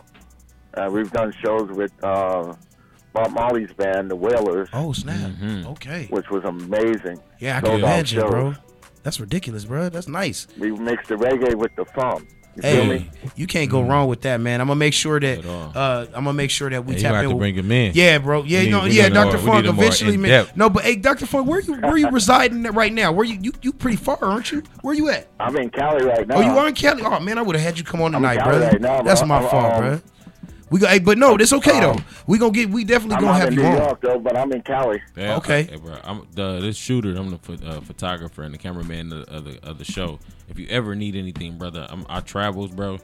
uh, 0.75 0.89
we've 0.91 1.11
done 1.11 1.33
shows 1.43 1.69
with 1.71 1.91
uh, 2.03 2.53
Bob 3.13 3.31
Marley's 3.31 3.71
band, 3.73 4.11
the 4.11 4.15
Wailers, 4.15 4.69
Oh 4.73 4.93
snap. 4.93 5.17
Mm-hmm. 5.31 5.67
Okay. 5.71 6.07
which 6.09 6.29
was 6.29 6.43
amazing. 6.45 7.19
Yeah, 7.39 7.57
I 7.57 7.61
can 7.61 7.69
Sold 7.71 7.83
out 7.83 7.87
imagine, 7.87 8.19
shows. 8.21 8.29
bro. 8.29 8.53
That's 9.05 9.19
ridiculous, 9.19 9.65
bro. 9.65 9.87
That's 9.89 10.07
nice. 10.07 10.47
We 10.59 10.71
mix 10.71 11.07
the 11.07 11.15
reggae 11.15 11.53
with 11.55 11.73
the 11.75 11.85
funk. 11.85 12.27
You 12.55 12.61
feel 12.61 12.71
Hey, 12.83 12.87
me? 12.89 13.09
you 13.35 13.45
can't 13.47 13.69
go 13.69 13.83
wrong 13.83 14.07
with 14.07 14.21
that, 14.21 14.39
man. 14.39 14.61
I'm 14.61 14.67
gonna 14.67 14.79
make 14.79 14.93
sure 14.93 15.19
that 15.19 15.45
uh, 15.45 16.05
I'm 16.13 16.23
gonna 16.23 16.33
make 16.33 16.49
sure 16.49 16.69
that 16.69 16.85
we 16.85 16.93
Yeah, 16.93 16.97
you 16.97 17.01
tap 17.03 17.09
gonna 17.11 17.15
have 17.17 17.23
in. 17.25 17.29
to 17.29 17.35
with- 17.35 17.41
bring 17.41 17.55
him 17.55 17.71
in. 17.71 17.91
Yeah, 17.93 18.17
bro. 18.17 18.43
Yeah, 18.43 18.61
need- 18.63 18.71
no, 18.71 18.85
yeah, 18.85 19.09
Dr. 19.09 19.37
Funk. 19.37 19.65
need 19.65 19.69
a 19.69 19.69
Eventually, 19.73 20.17
man. 20.17 20.31
in-depth. 20.31 20.57
No, 20.57 20.69
but 20.69 20.83
hey, 20.85 20.95
Dr. 20.95 21.25
Funk, 21.27 21.47
where 21.47 21.59
you 21.59 21.73
where 21.73 21.91
are 21.91 21.97
you 21.97 22.09
residing 22.09 22.63
right 22.63 22.91
now? 22.93 23.11
Where 23.11 23.25
you 23.25 23.37
you 23.41 23.51
you 23.61 23.73
pretty 23.73 23.97
far, 23.97 24.17
aren't 24.23 24.51
you? 24.53 24.63
Where 24.81 24.95
you 24.95 25.09
at? 25.09 25.27
I'm 25.39 25.55
in 25.57 25.69
Cali 25.69 26.03
right 26.05 26.25
now. 26.27 26.37
Oh, 26.37 26.41
you 26.41 26.57
are 26.57 26.67
in 26.67 26.73
Cali? 26.73 27.03
Oh 27.03 27.19
man, 27.19 27.37
I 27.37 27.41
would 27.43 27.55
have 27.57 27.63
had 27.63 27.77
you 27.77 27.83
come 27.83 28.01
on 28.01 28.15
I'm 28.15 28.23
in 28.23 28.29
tonight, 28.31 28.43
Cali 28.43 28.57
brother. 28.57 28.65
right 28.71 28.81
now, 28.81 29.01
That's 29.03 29.23
my 29.25 29.37
I'm, 29.37 29.49
fault, 29.49 29.73
um, 29.73 29.79
bro. 29.81 30.01
We 30.71 30.79
go, 30.79 30.87
hey, 30.87 30.99
but 30.99 31.17
no, 31.17 31.37
that's 31.37 31.53
okay 31.53 31.79
though. 31.79 31.91
um, 31.91 32.05
We 32.27 32.37
gonna 32.39 32.51
get, 32.51 32.69
we 32.69 32.83
definitely 32.83 33.17
I'm 33.17 33.21
gonna 33.21 33.33
out 33.33 33.39
have 33.41 33.47
in 33.49 33.53
you 33.55 33.61
New 33.63 33.69
on. 33.69 33.77
York 33.77 34.01
though, 34.01 34.19
but 34.19 34.35
I'm 34.37 34.51
in 34.51 34.61
Cali. 34.63 35.01
Yeah, 35.15 35.37
Okay. 35.37 35.63
Hey, 35.63 35.75
bro, 35.77 35.95
I'm 36.03 36.27
the 36.33 36.59
this 36.59 36.75
shooter. 36.75 37.15
I'm 37.15 37.29
the 37.29 37.37
pho- 37.37 37.65
uh, 37.65 37.81
photographer 37.81 38.41
and 38.43 38.53
the 38.53 38.57
cameraman 38.57 39.13
of, 39.13 39.23
of 39.29 39.45
the 39.45 39.59
of 39.63 39.77
the 39.77 39.85
show. 39.85 40.19
If 40.49 40.57
you 40.59 40.67
ever 40.69 40.95
need 40.95 41.15
anything, 41.15 41.57
brother, 41.57 41.85
I'm, 41.89 42.05
I 42.09 42.19
travels, 42.21 42.71
bro. 42.71 42.97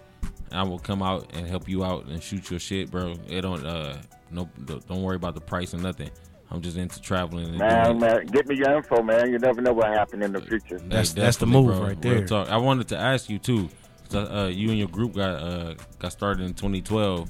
I 0.52 0.64
will 0.64 0.80
come 0.80 1.02
out 1.02 1.32
and 1.34 1.48
help 1.48 1.70
you 1.70 1.86
out 1.86 2.08
and 2.08 2.22
shoot 2.22 2.50
your 2.50 2.60
shit, 2.60 2.90
bro. 2.92 3.16
It 3.30 3.42
don't 3.42 3.66
uh 3.66 3.98
no 4.32 4.50
don't 4.66 5.04
worry 5.04 5.16
about 5.16 5.36
the 5.36 5.42
price 5.42 5.74
or 5.74 5.78
nothing. 5.78 6.10
I'm 6.50 6.62
just 6.62 6.76
into 6.78 7.00
traveling. 7.00 7.46
And 7.50 7.58
Man, 7.60 7.84
doing 7.86 7.96
it. 7.98 8.00
man, 8.02 8.26
get 8.26 8.48
me 8.48 8.56
your 8.58 8.76
info, 8.76 9.02
man. 9.02 9.32
You 9.32 9.38
never 9.40 9.62
know 9.62 9.72
what 9.72 9.88
happened 9.88 10.24
in 10.24 10.34
the 10.34 10.42
future. 10.42 10.78
Hey, 10.80 10.88
That's- 10.90 11.14
that's 11.14 11.38
the 11.38 11.46
definitely, 11.46 11.68
move 11.68 11.78
bro. 11.78 11.88
right 11.88 11.98
Real 12.04 12.14
there. 12.16 12.28
talk. 12.28 12.50
I 12.50 12.58
wanted 12.58 12.90
to 12.90 12.98
ask 12.98 13.30
you 13.30 13.40
too. 13.40 13.70
'cause, 14.10 14.28
Uh, 14.30 14.50
you 14.54 14.68
and 14.70 14.78
your 14.78 14.90
group 14.90 15.16
got 15.16 15.36
uh, 15.42 15.76
got 16.00 16.12
started 16.12 16.44
in 16.46 16.54
2012 16.54 17.30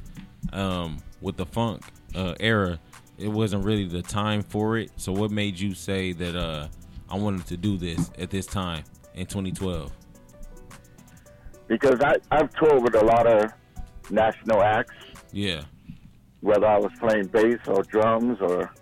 um, 0.53 0.97
with 1.21 1.37
the 1.37 1.45
funk 1.45 1.83
uh, 2.15 2.35
era. 2.39 2.79
It 3.17 3.27
wasn't 3.27 3.63
really 3.65 3.85
the 3.85 4.01
time 4.01 4.41
for 4.41 4.77
it. 4.77 4.91
So 4.97 5.11
what 5.11 5.29
made 5.31 5.59
you 5.59 5.73
say 5.75 6.11
that 6.13 6.35
uh, 6.35 6.67
I 7.09 7.15
wanted 7.17 7.45
to 7.47 7.57
do 7.57 7.77
this 7.77 8.09
at 8.17 8.29
this 8.31 8.45
time 8.47 8.83
in 9.13 9.25
2012? 9.27 9.91
Because 11.67 11.99
I, 12.01 12.15
I've 12.31 12.53
toured 12.55 12.81
with 12.83 12.95
a 12.95 13.03
lot 13.05 13.27
of 13.27 13.51
national 14.09 14.61
acts, 14.61 14.93
Yeah, 15.31 15.61
whether 16.41 16.65
I 16.65 16.77
was 16.77 16.91
playing 16.99 17.27
bass 17.27 17.59
or 17.67 17.83
drums 17.83 18.39
or 18.41 18.73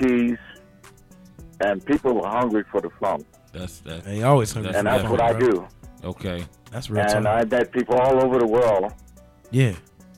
keys, 0.00 0.38
and 1.60 1.84
people 1.84 2.14
were 2.14 2.28
hungry 2.28 2.64
for 2.70 2.80
the 2.80 2.90
funk. 3.00 3.26
that's 3.52 3.80
that. 3.80 4.04
They 4.04 4.22
always 4.22 4.52
hungry 4.52 4.72
That's 4.72 4.78
and 4.78 4.86
that's 4.86 5.08
what 5.08 5.20
I 5.20 5.32
definitely- 5.32 5.58
do. 6.02 6.08
Okay. 6.08 6.44
That's 6.70 6.90
real 6.90 7.02
And 7.02 7.24
talk. 7.24 7.26
I 7.26 7.44
met 7.44 7.72
people 7.72 7.96
all 7.96 8.20
over 8.22 8.38
the 8.38 8.46
world, 8.46 8.92
yeah, 9.50 9.74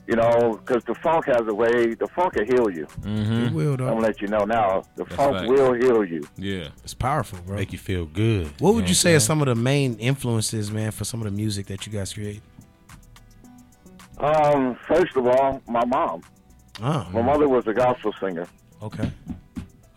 you 0.07 0.15
know, 0.15 0.59
because 0.65 0.83
the 0.85 0.95
funk 0.95 1.25
has 1.25 1.41
a 1.47 1.53
way, 1.53 1.93
the 1.93 2.07
funk 2.07 2.35
will 2.35 2.45
heal 2.45 2.69
you. 2.69 2.83
it 2.83 3.01
Mm-hmm. 3.01 3.53
will 3.55 3.73
I'm 3.73 3.77
going 3.77 3.95
to 3.97 4.01
let 4.01 4.21
you 4.21 4.27
know 4.27 4.45
now. 4.45 4.83
The 4.95 5.03
That's 5.03 5.15
funk 5.15 5.35
facts. 5.37 5.49
will 5.49 5.73
heal 5.73 6.05
you. 6.05 6.27
Yeah. 6.37 6.69
It's 6.83 6.93
powerful, 6.93 7.39
bro. 7.45 7.57
Make 7.57 7.71
you 7.73 7.77
feel 7.77 8.05
good. 8.05 8.47
What 8.59 8.73
would 8.75 8.83
Yeah, 8.85 8.89
you 8.89 8.95
say 8.95 9.15
are 9.15 9.19
some 9.19 9.41
of 9.41 9.47
the 9.47 9.55
main 9.55 9.95
influences, 9.99 10.71
man, 10.71 10.91
for 10.91 11.03
some 11.03 11.19
of 11.21 11.25
the 11.25 11.31
music 11.31 11.65
that 11.67 11.85
you 11.85 11.91
guys 11.91 12.13
create? 12.13 12.41
Um, 14.19 14.75
first 14.87 15.15
of 15.15 15.27
all, 15.27 15.61
my 15.67 15.85
mom. 15.85 16.21
Oh, 16.81 17.07
My 17.11 17.21
mother 17.21 17.47
was 17.49 17.65
a 17.67 17.73
gospel 17.73 18.13
singer, 18.19 18.47
okay, 18.83 19.11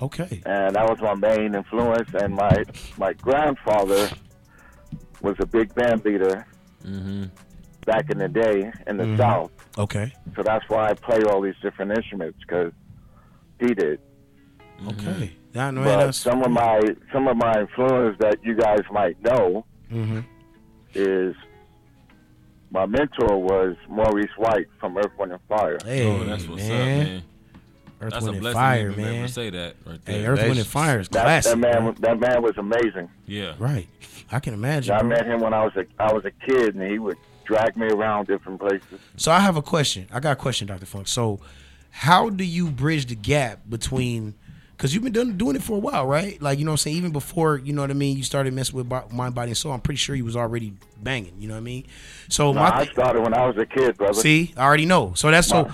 okay. 0.00 0.40
and 0.46 0.74
that 0.76 0.88
was 0.88 0.98
my 1.02 1.14
main 1.14 1.54
influence. 1.54 2.08
And 2.14 2.34
my 2.34 2.64
my 2.96 3.12
grandfather 3.12 4.08
was 5.20 5.36
a 5.40 5.46
big 5.46 5.74
band 5.74 6.04
leader 6.04 6.46
Mm-hmm. 6.86 7.24
back 7.84 8.08
in 8.10 8.16
the 8.16 8.28
day 8.28 8.72
in 8.86 8.96
the 8.96 9.04
Mhm. 9.04 9.18
South. 9.18 9.50
Okay. 9.78 10.12
So 10.36 10.42
that's 10.42 10.68
why 10.68 10.88
I 10.88 10.94
play 10.94 11.22
all 11.24 11.40
these 11.40 11.54
different 11.62 11.92
instruments 11.92 12.38
because 12.40 12.72
he 13.60 13.74
did. 13.74 14.00
Okay. 14.88 15.32
Yeah, 15.52 15.70
no, 15.72 15.82
but 15.84 16.12
some 16.14 16.42
of 16.42 16.50
my 16.50 16.80
some 17.12 17.26
of 17.28 17.36
my 17.36 17.60
influence 17.60 18.16
that 18.20 18.36
you 18.44 18.54
guys 18.54 18.80
might 18.92 19.20
know 19.22 19.64
hmm 19.88 20.20
is 20.94 21.34
my 22.70 22.86
mentor 22.86 23.36
was 23.36 23.76
Maurice 23.88 24.30
White 24.36 24.66
from 24.78 24.96
Earth, 24.96 25.10
Wind 25.18 25.32
and 25.32 25.40
Fire. 25.48 25.76
Hey, 25.84 26.06
oh, 26.06 26.24
that's 26.24 26.46
what's 26.46 26.62
man. 26.62 26.72
up, 27.00 27.06
man. 27.08 27.22
Earth, 28.02 28.12
That's 28.12 28.24
Wind, 28.24 28.28
a 28.28 28.30
and 28.30 28.40
blessing 28.40 28.54
Fire, 28.60 28.90
to 28.92 28.96
man. 28.96 29.14
ever 29.16 29.28
say 29.28 29.50
that 29.50 29.76
right 29.84 30.04
there. 30.04 30.16
Hey, 30.20 30.26
Earth, 30.26 30.40
Wind, 30.40 30.58
and 30.58 30.66
Fire 30.66 31.00
is 31.00 31.08
That, 31.10 31.24
classic. 31.24 31.50
that 31.52 31.58
man, 31.58 31.82
bro. 31.82 31.92
that 32.00 32.18
man 32.20 32.42
was 32.42 32.56
amazing. 32.56 33.10
Yeah. 33.26 33.54
Right. 33.58 33.88
I 34.32 34.38
can 34.40 34.54
imagine. 34.54 34.94
I 34.94 35.00
bro. 35.00 35.08
met 35.08 35.26
him 35.26 35.40
when 35.40 35.52
I 35.52 35.64
was 35.64 35.72
a 35.76 35.84
I 36.00 36.12
was 36.12 36.24
a 36.24 36.30
kid, 36.30 36.76
and 36.76 36.90
he 36.90 36.98
would 36.98 37.18
drag 37.50 37.76
me 37.76 37.88
around 37.88 38.28
different 38.28 38.60
places. 38.60 39.00
So 39.16 39.32
I 39.32 39.40
have 39.40 39.56
a 39.56 39.62
question. 39.62 40.06
I 40.12 40.20
got 40.20 40.32
a 40.32 40.36
question, 40.36 40.68
Dr. 40.68 40.86
Funk. 40.86 41.08
So 41.08 41.40
how 41.90 42.30
do 42.30 42.44
you 42.44 42.70
bridge 42.70 43.06
the 43.06 43.16
gap 43.16 43.60
between 43.68 44.34
because 44.76 44.94
you've 44.94 45.02
been 45.04 45.12
doing, 45.12 45.36
doing 45.36 45.56
it 45.56 45.62
for 45.62 45.76
a 45.76 45.80
while, 45.80 46.06
right? 46.06 46.40
Like, 46.40 46.58
you 46.58 46.64
know 46.64 46.70
what 46.70 46.74
I'm 46.74 46.78
saying? 46.78 46.96
Even 46.96 47.12
before, 47.12 47.58
you 47.58 47.74
know 47.74 47.82
what 47.82 47.90
I 47.90 47.94
mean, 47.94 48.16
you 48.16 48.22
started 48.22 48.54
messing 48.54 48.76
with 48.76 48.88
bo- 48.88 49.06
mind, 49.10 49.34
body, 49.34 49.50
and 49.50 49.56
soul, 49.58 49.72
I'm 49.72 49.80
pretty 49.80 49.98
sure 49.98 50.14
you 50.16 50.24
was 50.24 50.36
already 50.36 50.72
banging, 51.02 51.34
you 51.38 51.48
know 51.48 51.54
what 51.54 51.58
I 51.58 51.64
mean? 51.64 51.86
So 52.30 52.52
No, 52.52 52.60
my 52.60 52.70
I 52.70 52.86
started 52.86 53.20
when 53.20 53.34
I 53.34 53.46
was 53.46 53.58
a 53.58 53.66
kid, 53.66 53.98
brother. 53.98 54.14
See, 54.14 54.54
I 54.56 54.62
already 54.62 54.86
know. 54.86 55.12
So 55.14 55.30
that's 55.30 55.48
so 55.48 55.70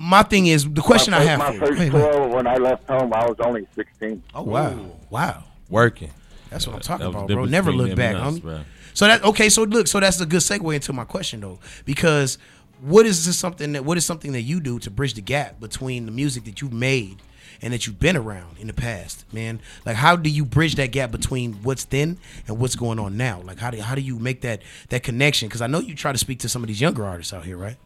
my 0.00 0.22
thing 0.22 0.46
is 0.46 0.64
the 0.64 0.80
question 0.80 1.10
my 1.10 1.18
I 1.18 1.24
have 1.24 1.38
my 1.38 1.52
for 1.52 1.66
first 1.66 1.72
Go 1.72 1.76
ahead, 1.76 1.92
go 1.92 1.98
ahead. 1.98 2.12
tour 2.14 2.28
when 2.28 2.46
I 2.46 2.54
left 2.54 2.88
home, 2.88 3.12
I 3.12 3.26
was 3.26 3.36
only 3.40 3.66
16. 3.74 4.22
Oh 4.34 4.42
wow. 4.42 4.78
Wow. 5.10 5.44
Working. 5.68 6.12
That's 6.50 6.66
what 6.66 6.76
I'm 6.76 6.80
talking 6.82 7.06
was 7.06 7.14
about, 7.14 7.28
bro. 7.28 7.44
Never 7.44 7.72
look 7.72 7.94
back, 7.94 8.14
and 8.14 8.24
us, 8.24 8.34
homie. 8.34 8.42
bro. 8.42 8.60
So 8.94 9.06
that 9.06 9.24
okay, 9.24 9.48
so 9.48 9.62
look, 9.62 9.86
so 9.86 10.00
that's 10.00 10.20
a 10.20 10.26
good 10.26 10.40
segue 10.40 10.74
into 10.74 10.92
my 10.92 11.04
question 11.04 11.40
though, 11.40 11.58
because 11.84 12.38
what 12.80 13.06
is 13.06 13.26
this 13.26 13.38
something 13.38 13.72
that 13.72 13.84
what 13.84 13.96
is 13.96 14.04
something 14.04 14.32
that 14.32 14.42
you 14.42 14.60
do 14.60 14.78
to 14.80 14.90
bridge 14.90 15.14
the 15.14 15.20
gap 15.20 15.60
between 15.60 16.06
the 16.06 16.12
music 16.12 16.44
that 16.44 16.60
you've 16.60 16.72
made 16.72 17.22
and 17.60 17.72
that 17.72 17.86
you've 17.86 17.98
been 17.98 18.16
around 18.16 18.58
in 18.58 18.66
the 18.66 18.72
past, 18.72 19.24
man? 19.32 19.60
Like 19.84 19.96
how 19.96 20.16
do 20.16 20.30
you 20.30 20.44
bridge 20.44 20.76
that 20.76 20.92
gap 20.92 21.10
between 21.10 21.54
what's 21.62 21.84
then 21.84 22.18
and 22.46 22.58
what's 22.58 22.76
going 22.76 22.98
on 22.98 23.16
now? 23.16 23.42
Like 23.44 23.58
how 23.58 23.70
do 23.70 23.80
how 23.80 23.94
do 23.94 24.00
you 24.00 24.18
make 24.18 24.42
that 24.42 24.62
that 24.90 25.02
connection? 25.02 25.48
Because 25.48 25.62
I 25.62 25.66
know 25.66 25.80
you 25.80 25.94
try 25.94 26.12
to 26.12 26.18
speak 26.18 26.40
to 26.40 26.48
some 26.48 26.62
of 26.62 26.68
these 26.68 26.80
younger 26.80 27.04
artists 27.04 27.32
out 27.32 27.44
here, 27.44 27.56
right? 27.56 27.76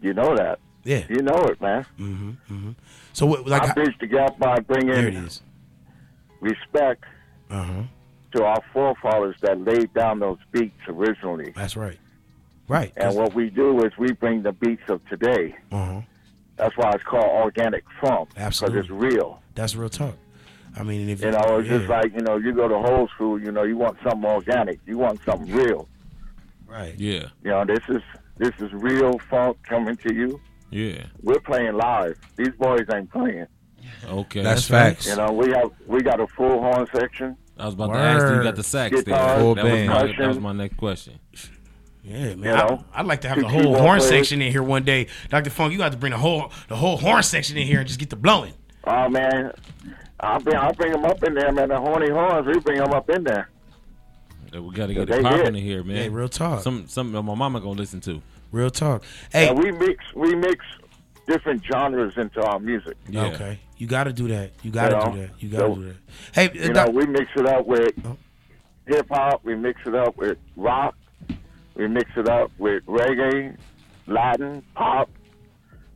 You 0.00 0.14
know 0.14 0.36
that. 0.36 0.58
Yeah. 0.84 1.04
You 1.08 1.22
know 1.22 1.38
it, 1.44 1.60
man. 1.60 1.86
Mm-hmm. 1.98 2.30
mm-hmm. 2.30 2.70
So 3.12 3.26
what, 3.26 3.46
like 3.46 3.62
I 3.62 3.72
bridged 3.72 4.00
the 4.00 4.06
gap 4.06 4.38
by 4.38 4.58
bringing 4.60 4.94
there 4.94 5.08
it 5.08 5.14
is. 5.14 5.40
respect 6.40 7.04
Uh 7.50 7.62
huh. 7.62 7.82
To 8.34 8.44
our 8.44 8.62
forefathers 8.72 9.36
that 9.42 9.60
laid 9.60 9.92
down 9.94 10.18
those 10.20 10.38
beats 10.52 10.80
originally. 10.88 11.52
That's 11.54 11.76
right. 11.76 11.98
Right. 12.68 12.92
And 12.96 13.14
what 13.14 13.34
we 13.34 13.50
do 13.50 13.84
is 13.84 13.92
we 13.98 14.12
bring 14.12 14.42
the 14.42 14.52
beats 14.52 14.88
of 14.88 15.06
today. 15.08 15.54
Uh 15.70 15.84
huh. 15.84 16.00
That's 16.56 16.76
why 16.76 16.92
it's 16.92 17.04
called 17.04 17.26
organic 17.26 17.84
funk. 18.00 18.30
Absolutely. 18.36 18.82
Because 18.82 18.90
it's 18.90 19.14
real. 19.14 19.42
That's 19.54 19.74
real 19.74 19.88
talk. 19.88 20.14
I 20.76 20.82
mean, 20.82 21.08
if 21.08 21.20
You 21.20 21.30
know, 21.32 21.58
it's 21.58 21.68
just 21.68 21.88
like, 21.88 22.12
you 22.14 22.20
know, 22.22 22.36
you 22.36 22.52
go 22.52 22.66
to 22.68 22.78
whole 22.78 23.06
school, 23.08 23.40
you 23.40 23.52
know, 23.52 23.62
you 23.64 23.76
want 23.76 23.96
something 24.02 24.24
organic. 24.28 24.80
You 24.86 24.98
want 24.98 25.20
something 25.24 25.52
real. 25.52 25.88
right. 26.66 26.94
Yeah. 26.98 27.28
You 27.42 27.50
know, 27.50 27.64
this 27.64 27.82
is 27.88 28.02
this 28.38 28.52
is 28.60 28.72
real 28.72 29.18
funk 29.30 29.58
coming 29.62 29.96
to 29.98 30.14
you. 30.14 30.40
Yeah. 30.70 31.06
We're 31.22 31.38
playing 31.40 31.74
live. 31.74 32.18
These 32.36 32.50
boys 32.58 32.82
ain't 32.92 33.10
playing. 33.10 33.46
Okay. 34.08 34.42
That's 34.42 34.66
facts. 34.66 35.06
You 35.06 35.16
know, 35.16 35.30
we 35.32 35.50
have 35.52 35.70
we 35.86 36.00
got 36.02 36.18
a 36.20 36.26
full 36.28 36.60
horn 36.60 36.86
section. 36.92 37.36
I 37.58 37.66
was 37.66 37.74
about 37.74 37.92
to 37.92 37.98
ask 37.98 38.26
you. 38.30 38.36
You 38.38 38.42
got 38.42 38.56
the 38.56 38.62
sax 38.62 38.94
there. 38.94 39.02
Guitar, 39.04 39.38
Full 39.38 39.54
That 39.54 39.64
was, 39.64 39.72
band. 39.72 39.88
my, 39.88 40.06
that 40.18 40.28
was 40.28 40.38
my 40.38 40.52
next 40.52 40.76
question. 40.76 41.18
Yeah, 42.02 42.34
man. 42.34 42.38
You 42.38 42.44
know, 42.44 42.84
I, 42.92 43.00
would 43.02 43.08
like 43.08 43.20
to 43.22 43.28
have 43.28 43.38
the 43.40 43.48
whole 43.48 43.76
horn 43.76 43.98
players. 43.98 44.08
section 44.08 44.42
in 44.42 44.52
here 44.52 44.62
one 44.62 44.82
day. 44.84 45.06
Dr. 45.30 45.50
Funk, 45.50 45.72
you 45.72 45.78
got 45.78 45.92
to 45.92 45.98
bring 45.98 46.12
the 46.12 46.18
whole 46.18 46.52
the 46.68 46.76
whole 46.76 46.96
horn 46.98 47.22
section 47.22 47.56
in 47.56 47.66
here 47.66 47.78
and 47.78 47.88
just 47.88 47.98
get 47.98 48.10
the 48.10 48.16
blowing. 48.16 48.52
Oh 48.86 49.08
man, 49.08 49.52
I'll 50.20 50.40
bring 50.40 50.56
I'll 50.56 50.74
bring 50.74 50.92
them 50.92 51.04
up 51.06 51.22
in 51.24 51.34
there, 51.34 51.50
man. 51.52 51.68
The 51.70 51.78
horny 51.80 52.10
horns, 52.10 52.46
we 52.46 52.58
bring 52.60 52.78
them 52.78 52.92
up 52.92 53.08
in 53.08 53.24
there. 53.24 53.48
Yeah, 54.52 54.60
We 54.60 54.74
got 54.74 54.88
to 54.88 54.94
get 54.94 55.08
They 55.08 55.18
it 55.20 55.22
popping 55.22 55.46
in 55.46 55.54
here, 55.54 55.82
man. 55.82 55.96
Yeah, 55.96 56.08
real 56.16 56.28
talk. 56.28 56.62
Some 56.62 56.86
something 56.88 57.24
my 57.24 57.34
mama 57.34 57.60
gonna 57.60 57.72
listen 57.78 58.00
to. 58.02 58.20
Real 58.52 58.70
talk. 58.70 59.02
Hey, 59.32 59.48
And 59.48 59.58
we 59.58 59.72
mix 59.72 60.04
we 60.14 60.34
mix 60.34 60.62
different 61.26 61.62
genres 61.64 62.16
into 62.16 62.42
our 62.42 62.58
music. 62.58 62.96
Yeah. 63.08 63.26
okay. 63.26 63.58
You 63.76 63.86
got 63.86 64.04
to 64.04 64.12
do 64.12 64.28
that. 64.28 64.52
You 64.62 64.70
got 64.70 64.90
to 64.90 64.96
You 64.96 65.00
know, 65.00 65.12
do 65.12 65.20
that. 65.20 65.42
You 65.42 65.48
got 65.48 65.58
to 65.58 65.64
so, 65.66 65.74
do 65.74 65.84
that. 65.88 65.96
Hey, 66.32 66.50
You 66.66 66.72
doc- 66.72 66.86
know, 66.86 66.92
we 66.92 67.06
mix 67.06 67.30
it 67.36 67.46
up 67.46 67.66
with 67.66 67.92
Oh. 68.04 68.16
hip 68.86 69.06
hop. 69.10 69.40
We 69.44 69.54
mix 69.56 69.80
it 69.86 69.94
up 69.94 70.16
with 70.16 70.38
rock. 70.56 70.94
We 71.74 71.88
mix 71.88 72.10
it 72.16 72.28
up 72.28 72.52
with 72.58 72.84
reggae, 72.86 73.56
Latin, 74.06 74.62
pop. 74.74 75.10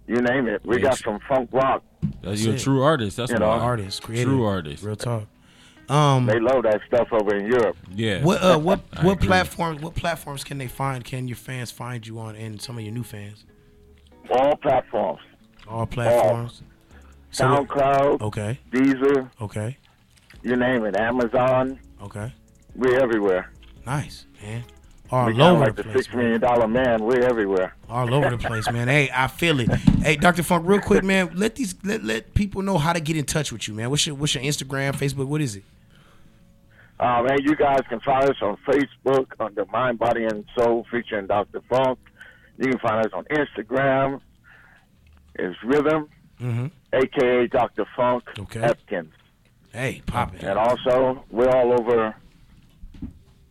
You 0.07 0.17
name 0.23 0.49
it. 0.49 0.63
We 0.65 0.77
Yeah, 0.77 0.83
got 0.83 0.93
it's- 0.95 1.05
some 1.05 1.21
funk 1.29 1.51
rock. 1.53 1.83
That's 2.23 2.43
you're 2.45 2.55
a 2.55 2.59
true 2.59 2.83
artist. 2.83 3.17
That's 3.17 3.31
You 3.31 3.35
what 3.35 3.41
know, 3.41 3.51
I- 3.51 3.59
artist, 3.59 4.03
creative. 4.03 4.29
True 4.29 4.45
artist. 4.45 4.83
Real 4.83 4.97
talk. 4.97 5.25
Um, 5.89 6.27
They 6.27 6.39
love 6.39 6.65
that 6.65 6.81
stuff 6.87 7.09
over 7.13 7.35
in 7.37 7.47
Europe. 7.47 7.77
Yeah. 7.95 8.23
what 8.23 8.43
uh, 8.43 8.59
what 8.59 8.81
what 9.03 9.21
platforms 9.21 9.81
what 9.81 9.95
platforms 9.95 10.45
can 10.45 10.59
they 10.59 10.67
find? 10.67 11.03
Can 11.05 11.29
your 11.29 11.37
fans 11.37 11.71
find 11.71 12.07
you 12.07 12.19
on? 12.19 12.37
And 12.37 12.61
some 12.61 12.77
of 12.77 12.85
your 12.85 12.93
new 12.93 13.03
fans, 13.05 13.45
All 14.31 14.57
platforms. 14.57 15.21
all 15.69 15.87
platforms. 15.87 16.63
So- 17.31 17.45
SoundCloud, 17.45 18.23
okay, 18.23 18.59
Deezer, 18.73 19.31
okay, 19.41 19.77
you 20.43 20.57
name 20.57 20.85
it. 20.87 20.97
Amazon. 20.97 21.79
okay. 22.03 22.33
We're 22.75 22.99
everywhere. 23.01 23.51
Nice, 23.85 24.25
man. 24.43 24.65
All 25.11 25.27
we 25.27 25.41
over 25.41 25.61
like 25.61 25.75
the 25.77 25.83
the 25.83 25.89
place. 25.91 26.05
six 26.05 26.15
million 26.15 26.41
dollar 26.41 26.69
man. 26.69 27.03
We're 27.03 27.23
everywhere. 27.23 27.75
all 27.89 28.13
over 28.15 28.31
the 28.31 28.39
place, 28.39 28.71
man. 28.71 28.89
Hey, 28.89 29.11
I 29.13 29.27
feel 29.27 29.59
it. 29.61 29.71
Hey, 30.03 30.17
Dr. 30.17 30.43
Funk, 30.43 30.67
real 30.67 30.81
quick, 30.81 31.03
man. 31.03 31.31
Let 31.35 31.55
these 31.57 31.75
let, 31.83 32.05
let 32.05 32.35
people 32.35 32.63
know 32.63 32.79
how 32.79 32.93
to 32.93 33.01
get 33.01 33.17
in 33.17 33.25
touch 33.25 33.51
with 33.53 33.67
you, 33.69 33.75
man. 33.75 33.91
What's 33.91 34.07
your 34.07 34.17
what's 34.17 34.35
your 34.35 34.45
Instagram, 34.45 34.93
Facebook? 34.95 35.27
What 35.27 35.41
is 35.41 35.57
it? 35.57 35.65
Uh, 37.01 37.23
man, 37.23 37.39
you 37.43 37.55
guys 37.57 37.81
can 37.89 38.01
find 38.01 38.29
us 38.29 38.37
on 38.43 38.57
Facebook 38.67 39.27
under 39.41 39.65
Mind, 39.67 39.99
Body, 39.99 40.25
and 40.25 40.45
Soul 40.59 40.85
featuring 40.91 41.27
Dr. 41.27 41.61
Funk. 41.69 41.99
You 42.59 42.71
can 42.71 42.79
find 42.81 43.07
us 43.07 43.13
on 43.13 43.25
Instagram. 43.25 44.21
It's 45.37 45.57
Rhythm, 45.65 46.09
Mm-hmm. 46.41 46.67
aka 46.93 47.47
Dr. 47.49 47.85
Funk 47.97 48.25
Okay. 48.39 48.61
Epkins. 48.61 49.13
Hey, 49.73 50.03
pop 50.07 50.35
it. 50.35 50.43
And 50.45 50.57
also, 50.59 51.25
we're 51.31 51.49
all 51.51 51.73
over, 51.79 52.15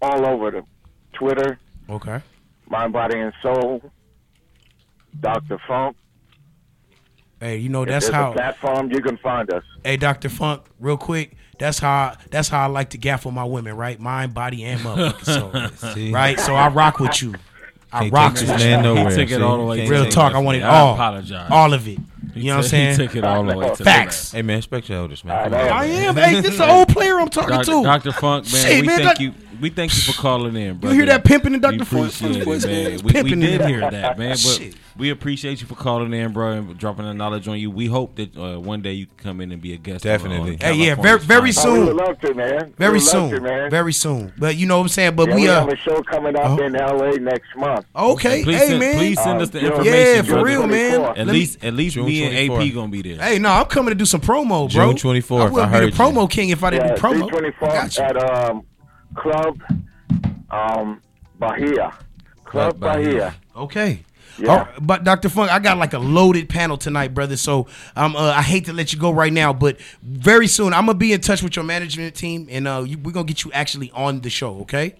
all 0.01 0.26
over 0.26 0.51
the 0.51 0.64
Twitter, 1.14 1.60
Okay. 1.89 2.22
Mind, 2.70 2.91
Body, 2.93 3.20
and 3.20 3.34
Soul. 3.41 3.82
Dr. 5.20 5.58
Funk. 5.68 5.95
Hey, 7.39 7.58
you 7.58 7.70
know 7.70 7.86
that's 7.86 8.05
there's 8.05 8.16
how. 8.16 8.32
a 8.32 8.34
platform 8.36 8.91
you 8.91 9.01
can 9.01 9.18
find 9.18 9.51
us. 9.53 9.64
Hey, 9.84 9.95
Dr. 9.97 10.28
Funk, 10.30 10.64
real 10.80 10.97
quick. 10.97 11.36
That's 11.60 11.80
how 11.80 12.16
that's 12.32 12.49
how 12.49 12.64
I 12.64 12.68
like 12.68 12.89
to 12.91 12.97
gaffle 12.97 13.32
my 13.34 13.43
women, 13.43 13.76
right? 13.78 13.99
Mind, 13.99 14.34
body, 14.34 14.64
and 14.64 14.80
motherfucking 14.82 15.78
soul. 15.80 16.12
Right? 16.14 16.39
So 16.39 16.55
I 16.55 16.68
rock 16.70 16.99
with 16.99 17.22
you. 17.22 17.36
I 17.92 18.02
Can't 18.02 18.14
rock 18.14 18.34
take 18.36 18.42
with 18.42 18.50
this 18.58 18.64
you. 18.64 18.70
man 18.70 18.84
nowhere. 18.84 19.10
He 19.10 19.16
took 19.16 19.32
it 19.32 19.42
all 19.42 19.58
the 19.58 19.64
way 19.64 19.88
Real 19.88 20.10
talk, 20.10 20.34
I 20.34 20.40
want 20.40 20.58
it 20.58 20.62
man. 20.62 20.70
I 20.70 20.80
all. 20.80 20.94
apologize. 20.96 21.48
All 21.52 21.74
of 21.74 21.88
it. 21.88 21.98
You 22.36 22.44
know 22.52 22.58
what 22.58 22.66
I'm 22.66 22.70
saying? 22.70 22.92
He 23.00 23.06
took 23.08 23.16
it 23.16 23.24
all 23.24 23.44
the 23.44 23.58
way 23.58 23.70
to 23.70 23.76
the 23.76 23.84
Facts. 23.84 24.32
Hey 24.32 24.42
man, 24.44 24.58
respect 24.58 24.90
your 24.90 25.00
elders, 25.00 25.24
man. 25.24 25.36
I 25.38 25.44
Come 25.44 25.52
know. 25.54 25.58
on, 25.60 25.70
I 25.72 25.88
man. 25.88 26.04
am. 26.04 26.16
Hey, 26.16 26.42
this 26.42 26.54
is 26.54 26.60
an 26.60 26.70
old 26.70 26.90
player 26.90 27.20
I'm 27.20 27.30
talking 27.30 27.64
to. 27.64 27.84
Dr. 27.84 28.12
Funk, 28.12 28.52
man, 28.52 28.82
we 28.82 28.88
thank 28.88 29.20
you. 29.20 29.34
We 29.60 29.70
thank 29.70 29.95
you 29.95 30.01
for 30.14 30.20
calling 30.22 30.55
in, 30.55 30.78
bro. 30.78 30.91
You 30.91 30.97
hear 30.97 31.05
that 31.08 31.24
pimping 31.26 31.53
in 31.55 31.62
Dr. 31.62 31.80
We 31.80 31.84
Voice, 31.86 32.22
man? 32.22 32.32
man. 32.34 32.41
We, 32.47 32.97
we 33.03 33.12
pimping 33.14 33.34
in 33.34 33.39
did 33.39 33.62
hear 33.66 33.80
that, 33.80 34.18
man. 34.18 34.30
But 34.32 34.38
Shit. 34.38 34.76
we 34.95 35.10
appreciate 35.10 35.62
you 35.62 35.68
for 35.68 35.74
calling 35.76 36.14
in, 36.14 36.32
bro, 36.32 36.51
and 36.51 36.78
dropping 36.78 37.05
the 37.05 37.14
knowledge 37.14 37.47
on 37.47 37.58
you. 37.58 37.72
We 37.72 37.88
hope 37.88 38.16
that 38.18 38.38
uh, 38.38 38.60
one 38.60 38.82
day 38.82 38.93
you 38.93 39.08
can 39.08 39.18
come 39.18 39.41
in 39.41 39.51
and 39.51 39.60
be 39.62 39.74
a 39.74 39.78
guest. 39.78 40.03
Definitely. 40.03 40.53
on 40.53 40.58
Hey, 40.60 40.74
yeah, 40.76 40.95
very- 40.95 41.20
very 41.20 41.51
Finest. 41.51 41.60
I 41.60 41.64
soon. 41.64 41.86
would 41.88 41.95
love 41.95 42.20
to, 42.22 42.34
man. 42.36 42.74
Very 42.78 42.91
Would 42.93 43.01
love 43.01 43.10
soon. 43.10 43.30
to, 43.32 43.41
man. 43.41 43.70
Very 43.72 43.93
soon. 43.93 44.34
But 44.38 44.55
you 44.58 44.68
know 44.68 44.78
what 44.78 44.84
I'm 44.84 44.88
saying? 44.89 45.16
But 45.16 45.30
Yeah, 45.30 45.36
we 45.36 45.41
we 45.41 45.47
uh 45.49 45.60
have 45.62 45.70
a 45.70 45.76
show 45.78 46.03
coming 46.03 46.36
up 46.36 46.45
Uh-huh. 46.45 46.64
in 46.64 46.74
LA 46.74 47.12
next 47.32 47.55
month. 47.55 47.86
okay. 47.95 48.43
Please 48.43 48.60
hey 48.60 48.68
send, 48.68 48.80
man. 48.80 48.95
please 48.97 49.24
send 49.24 49.41
us 49.41 49.49
the 49.49 49.60
Uh, 49.60 49.66
information. 49.66 49.93
Yeah, 49.93 50.22
for 50.22 50.28
brother. 50.30 50.45
real, 50.45 50.68
man. 50.68 51.01
Let 51.01 51.18
At 51.18 51.28
me- 51.28 51.34
least, 51.34 51.64
at 51.64 51.74
least 51.74 51.95
June 51.95 52.05
me 52.05 52.24
and 52.26 52.51
24th. 52.51 52.68
AP 52.68 52.74
gonna 52.76 52.88
be 52.91 53.01
there. 53.01 53.24
Hey, 53.24 53.39
no, 53.39 53.49
I'm 53.49 53.66
coming 53.66 53.89
to 53.89 53.95
do 53.95 54.05
some 54.05 54.22
promo, 54.22 54.72
bro. 54.72 54.93
June 54.93 54.95
24th, 54.97 55.41
I 55.41 55.49
will 55.49 55.62
I 55.62 55.66
be 55.66 55.72
heard 55.72 55.82
the 55.82 55.88
you. 55.88 55.93
promo 55.93 56.30
king 56.30 56.49
if 56.49 56.64
I 56.64 56.70
didn't 56.70 56.89
Yeah, 56.89 56.95
do 56.95 57.01
promo. 57.01 57.20
June 57.20 57.30
24th 57.30 57.74
Got 57.74 57.97
you. 57.97 58.03
at 58.03 58.49
um, 58.49 58.64
Club 59.18 59.61
um, 60.51 61.01
Bahia. 61.39 61.91
Club 62.45 62.80
Club 62.80 62.80
Bahia. 62.80 63.05
Bahia. 63.05 63.36
Okay. 63.55 64.03
Yeah. 64.39 64.55
Right, 64.55 64.68
but 64.82 65.03
Dr. 65.03 65.30
Funk, 65.30 65.51
I 65.51 65.59
got 65.59 65.78
like 65.78 65.93
a 65.93 65.99
loaded 65.99 66.47
panel 66.47 66.78
tonight, 66.78 67.13
brother. 67.13 67.38
So 67.38 67.68
um, 67.95 68.15
uh, 68.15 68.32
I 68.32 68.41
hate 68.41 68.65
to 68.65 68.74
let 68.74 68.93
you 68.93 68.99
go 68.99 69.11
right 69.11 69.34
now, 69.34 69.51
but 69.51 69.80
very 70.03 70.47
soon 70.47 70.74
I'm 70.74 70.86
gonna 70.86 70.97
be 70.97 71.11
in 71.13 71.22
touch 71.22 71.41
with 71.41 71.55
your 71.55 71.65
management 71.65 72.15
team, 72.15 72.47
and 72.49 72.68
uh, 72.68 72.84
you, 72.86 72.97
we're 72.99 73.11
gonna 73.11 73.26
get 73.26 73.43
you 73.43 73.51
actually 73.51 73.91
on 73.91 74.22
the 74.22 74.30
show. 74.30 74.59
Okay. 74.59 74.95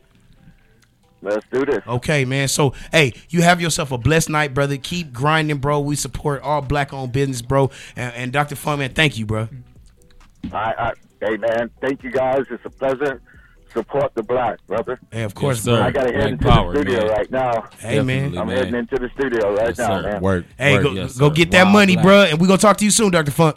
Let's 1.22 1.46
do 1.52 1.66
this. 1.66 1.82
Okay, 1.88 2.26
man. 2.26 2.48
So, 2.48 2.74
hey, 2.92 3.14
you 3.30 3.42
have 3.42 3.60
yourself 3.60 3.92
a 3.92 3.98
blessed 3.98 4.30
night, 4.30 4.54
brother. 4.54 4.78
Keep 4.78 5.14
grinding, 5.14 5.58
bro. 5.58 5.80
We 5.80 5.96
support 5.96 6.44
all 6.44 6.62
black-owned 6.62 7.12
business, 7.12 7.42
bro. 7.42 7.72
And, 7.96 8.14
and 8.14 8.32
Dr. 8.32 8.56
Funk, 8.56 8.80
man, 8.80 8.94
thank 8.94 9.18
you, 9.18 9.26
bro. 9.26 9.50
I, 10.54 10.74
I, 10.78 10.94
hey, 11.20 11.38
man, 11.38 11.72
thank 11.82 12.04
you 12.04 12.12
guys. 12.12 12.46
It's 12.52 12.64
a 12.66 12.70
pleasure. 12.70 13.20
Support 13.78 14.16
the 14.16 14.24
black, 14.24 14.58
brother. 14.66 15.00
Hey, 15.12 15.22
of 15.24 15.36
course, 15.36 15.58
Yes, 15.58 15.66
bro. 15.66 15.76
sir. 15.76 15.84
I 15.84 15.92
got 15.92 16.04
to 16.08 16.14
head 16.14 16.30
into 16.32 16.46
power, 16.48 16.74
the 16.74 16.80
studio 16.82 17.00
man. 17.06 17.10
right 17.12 17.32
now. 17.32 17.70
Hey, 17.80 18.02
man. 18.02 18.38
I'm 18.38 18.48
man. 18.48 18.58
heading 18.58 18.74
into 18.76 18.96
the 18.98 19.10
studio 19.16 19.54
right 19.56 19.68
Yes, 19.68 19.78
now, 19.78 20.02
sir. 20.02 20.12
man. 20.14 20.22
Work. 20.22 20.46
Hey, 20.58 20.74
work. 20.74 20.84
go, 20.84 20.92
Yes, 20.94 21.18
go 21.18 21.30
get 21.30 21.52
that 21.52 21.64
Wild 21.66 21.74
money, 21.74 21.94
black. 21.94 22.06
bro. 22.06 22.22
And 22.24 22.40
we're 22.42 22.48
gonna 22.48 22.58
talk 22.58 22.78
to 22.78 22.86
you 22.86 22.90
soon, 22.92 23.12
Dr. 23.12 23.30
Funk. 23.32 23.56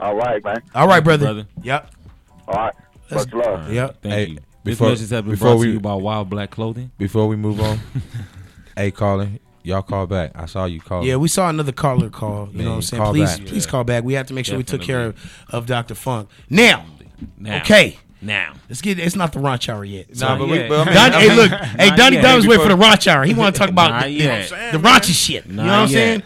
All 0.00 0.16
right, 0.16 0.42
man. 0.42 0.62
All 0.74 0.88
right, 0.88 1.04
brother. 1.04 1.26
brother. 1.26 1.46
Yep. 1.62 1.90
All 2.48 2.54
right. 2.54 2.74
Let's- 3.10 3.26
Much 3.26 3.34
love. 3.34 3.46
All 3.46 3.56
right, 3.66 3.70
Yep. 3.72 3.96
Thank 4.02 4.14
Hey, 4.14 4.26
you. 4.28 4.38
before- 4.64 4.88
this 4.88 5.00
message 5.00 5.10
has 5.10 5.22
been 5.22 5.30
before 5.32 5.48
brought 5.50 5.58
we- 5.58 5.66
to 5.66 5.72
you 5.72 5.80
by 5.80 5.94
Wild 5.94 6.30
Black 6.30 6.50
Clothing. 6.50 6.90
Before 6.96 7.28
we 7.28 7.36
move 7.36 7.60
on, 7.60 7.80
hey, 8.76 8.90
calling, 8.90 9.40
y'all 9.62 9.82
call 9.82 10.06
back. 10.06 10.30
I 10.34 10.46
saw 10.46 10.64
you 10.64 10.80
call. 10.80 11.04
Yeah, 11.04 11.16
we 11.16 11.28
saw 11.28 11.50
another 11.50 11.72
caller 11.72 12.08
call. 12.08 12.48
You 12.54 12.62
know 12.62 12.70
what 12.70 12.76
I'm 12.76 12.82
saying? 12.82 13.02
Please, 13.04 13.36
back. 13.38 13.46
please 13.46 13.64
Yeah. 13.66 13.70
call 13.70 13.84
back. 13.84 14.04
We 14.04 14.14
have 14.14 14.26
to 14.28 14.34
make 14.34 14.46
sure 14.46 14.56
we 14.56 14.64
took 14.64 14.80
care 14.80 15.04
of, 15.04 15.16
of 15.50 15.66
Dr. 15.66 15.94
Funk. 15.94 16.30
Now, 16.48 16.86
Now. 17.38 17.58
okay. 17.58 17.98
Now. 18.20 18.54
Let's 18.68 18.82
get. 18.82 18.98
It's 18.98 19.14
not 19.14 19.32
the 19.32 19.38
ranch 19.38 19.68
hour 19.68 19.84
yet. 19.84 20.18
Nah, 20.18 20.36
but 20.36 20.48
we, 20.48 20.66
but 20.66 20.80
I 20.80 20.84
mean, 20.86 20.94
Don, 20.94 21.12
I 21.14 21.20
hey, 21.20 21.36
look. 21.36 21.50
Hey, 21.52 21.90
Donnie 21.96 22.16
yet. 22.16 22.22
Donnie's 22.22 22.46
waiting 22.48 22.62
for 22.64 22.68
the 22.68 22.74
Before- 22.76 22.90
ranch 22.90 23.06
hour. 23.06 23.24
He 23.24 23.32
want 23.34 23.54
to 23.54 23.58
talk 23.58 23.68
about 23.70 24.02
the, 24.02 24.10
yet. 24.10 24.48
the 24.72 24.78
raunchy 24.78 25.12
shit. 25.14 25.46
You 25.46 25.52
know 25.52 25.62
what 25.64 25.70
I'm 25.72 25.88
saying? 25.88 26.22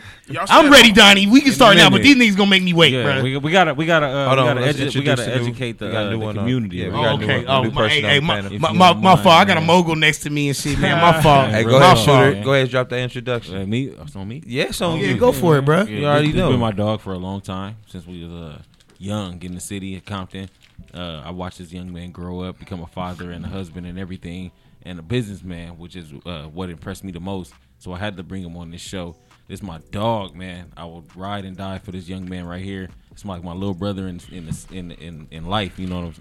I'm 0.49 0.73
ready, 0.73 0.93
Donnie. 0.93 1.27
We 1.27 1.43
can 1.43 1.53
start 1.53 1.77
now, 1.77 1.91
but 1.91 2.03
these 2.03 2.17
niggas 2.17 2.35
gonna 2.37 2.49
make 2.49 2.63
me 2.63 2.73
wait, 2.73 2.95
Yeah, 2.95 3.03
bro. 3.03 3.23
we, 3.23 3.37
we 3.37 3.53
gotta 3.53 3.75
we 3.75 3.85
gotta 3.85 4.07
uh, 4.07 4.27
Hold 4.29 4.39
we 4.39 4.45
gotta, 4.47 4.61
let's 4.61 4.79
edu- 4.79 4.95
we 4.95 5.03
gotta 5.03 5.23
the 5.25 5.35
educate 5.35 5.79
the, 5.79 5.87
we 5.87 5.93
got 5.93 6.05
a 6.05 6.07
uh, 6.07 6.11
new 6.11 6.19
the 6.19 6.25
one 6.25 6.39
on. 6.39 6.45
community. 6.45 6.77
Yeah, 6.79 6.89
we 6.89 6.93
right? 6.95 7.03
got 7.03 7.05
a 7.05 7.13
Oh, 7.13 7.17
new 7.19 7.25
okay. 7.25 7.37
one- 7.45 7.49
Oh, 7.49 7.63
new 7.65 7.71
my, 7.73 7.89
hey, 7.89 8.01
person 8.01 8.11
hey, 8.11 8.21
my, 8.21 8.41
my, 8.59 8.73
my, 8.73 8.93
my 8.95 9.17
fault. 9.17 9.35
I 9.35 9.45
got 9.45 9.59
a 9.59 9.61
mogul 9.61 9.95
next 9.97 10.21
to 10.21 10.31
me 10.31 10.49
and 10.49 10.57
shit, 10.57 10.79
man. 10.79 10.99
My 11.03 11.21
fault. 11.21 11.51
Hey, 11.51 11.65
go 11.65 11.77
ahead, 11.77 11.99
shooter. 11.99 12.43
Go 12.43 12.53
ahead, 12.53 12.63
and 12.63 12.71
drop 12.71 12.89
the 12.89 12.99
introduction. 12.99 13.57
Uh, 13.61 13.67
me? 13.67 13.89
It's 13.89 14.17
on 14.17 14.27
me. 14.27 14.43
Yes, 14.47 14.81
on 14.81 14.99
Yeah, 14.99 15.09
you. 15.09 15.19
go 15.19 15.33
for 15.33 15.59
it, 15.59 15.67
bro. 15.67 15.83
Yeah, 15.83 15.85
You 15.99 16.07
already 16.07 16.27
this, 16.29 16.35
this 16.37 16.41
know. 16.41 16.51
been 16.53 16.61
my 16.61 16.73
dog 16.73 17.03
for 17.03 17.13
a 17.13 17.19
long 17.19 17.43
time 17.43 17.77
since 17.89 18.07
we 18.07 18.25
was 18.25 18.33
uh, 18.33 18.63
young 18.99 19.43
in 19.43 19.55
the 19.55 19.61
city 19.61 19.97
of 19.97 20.07
Compton. 20.07 20.49
Uh, 20.95 21.23
I 21.25 21.31
watched 21.31 21.59
this 21.59 21.73
young 21.73 21.93
man 21.93 22.11
grow 22.11 22.41
up, 22.43 22.59
become 22.59 22.83
a 22.83 22.87
father 22.87 23.31
and 23.31 23.45
a 23.45 23.49
husband 23.49 23.87
and 23.87 23.99
everything, 23.99 24.53
and 24.83 24.99
a 24.99 25.03
businessman, 25.03 25.79
which 25.79 25.97
is 25.97 26.13
uh, 26.27 26.45
what 26.45 26.71
impressed 26.71 27.05
me 27.05 27.13
the 27.13 27.21
most. 27.21 27.55
So 27.79 27.93
I 27.93 27.99
had 27.99 28.17
to 28.17 28.23
bring 28.23 28.43
him 28.43 28.57
on 28.57 28.71
this 28.71 28.81
show. 28.81 29.17
This 29.49 29.61
is 29.61 29.63
my 29.63 29.81
dog, 29.91 30.37
man. 30.37 30.73
I 30.77 30.85
will 30.85 31.05
ride 31.17 31.45
and 31.45 31.57
die 31.57 31.79
for 31.79 31.91
this 31.91 32.09
young 32.09 32.29
man 32.29 32.47
right 32.47 32.63
here. 32.63 32.89
It's 33.11 33.25
like 33.25 33.43
my 33.43 33.53
little 33.53 33.75
brother 33.75 34.09
in 34.09 34.21
in 34.31 34.49
in 34.71 34.91
in, 34.93 35.29
in 35.31 35.47
life. 35.47 35.79
You 35.79 35.89
know, 35.89 36.13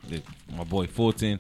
my 0.56 0.64
boy 0.64 0.88
Fulton, 0.88 1.40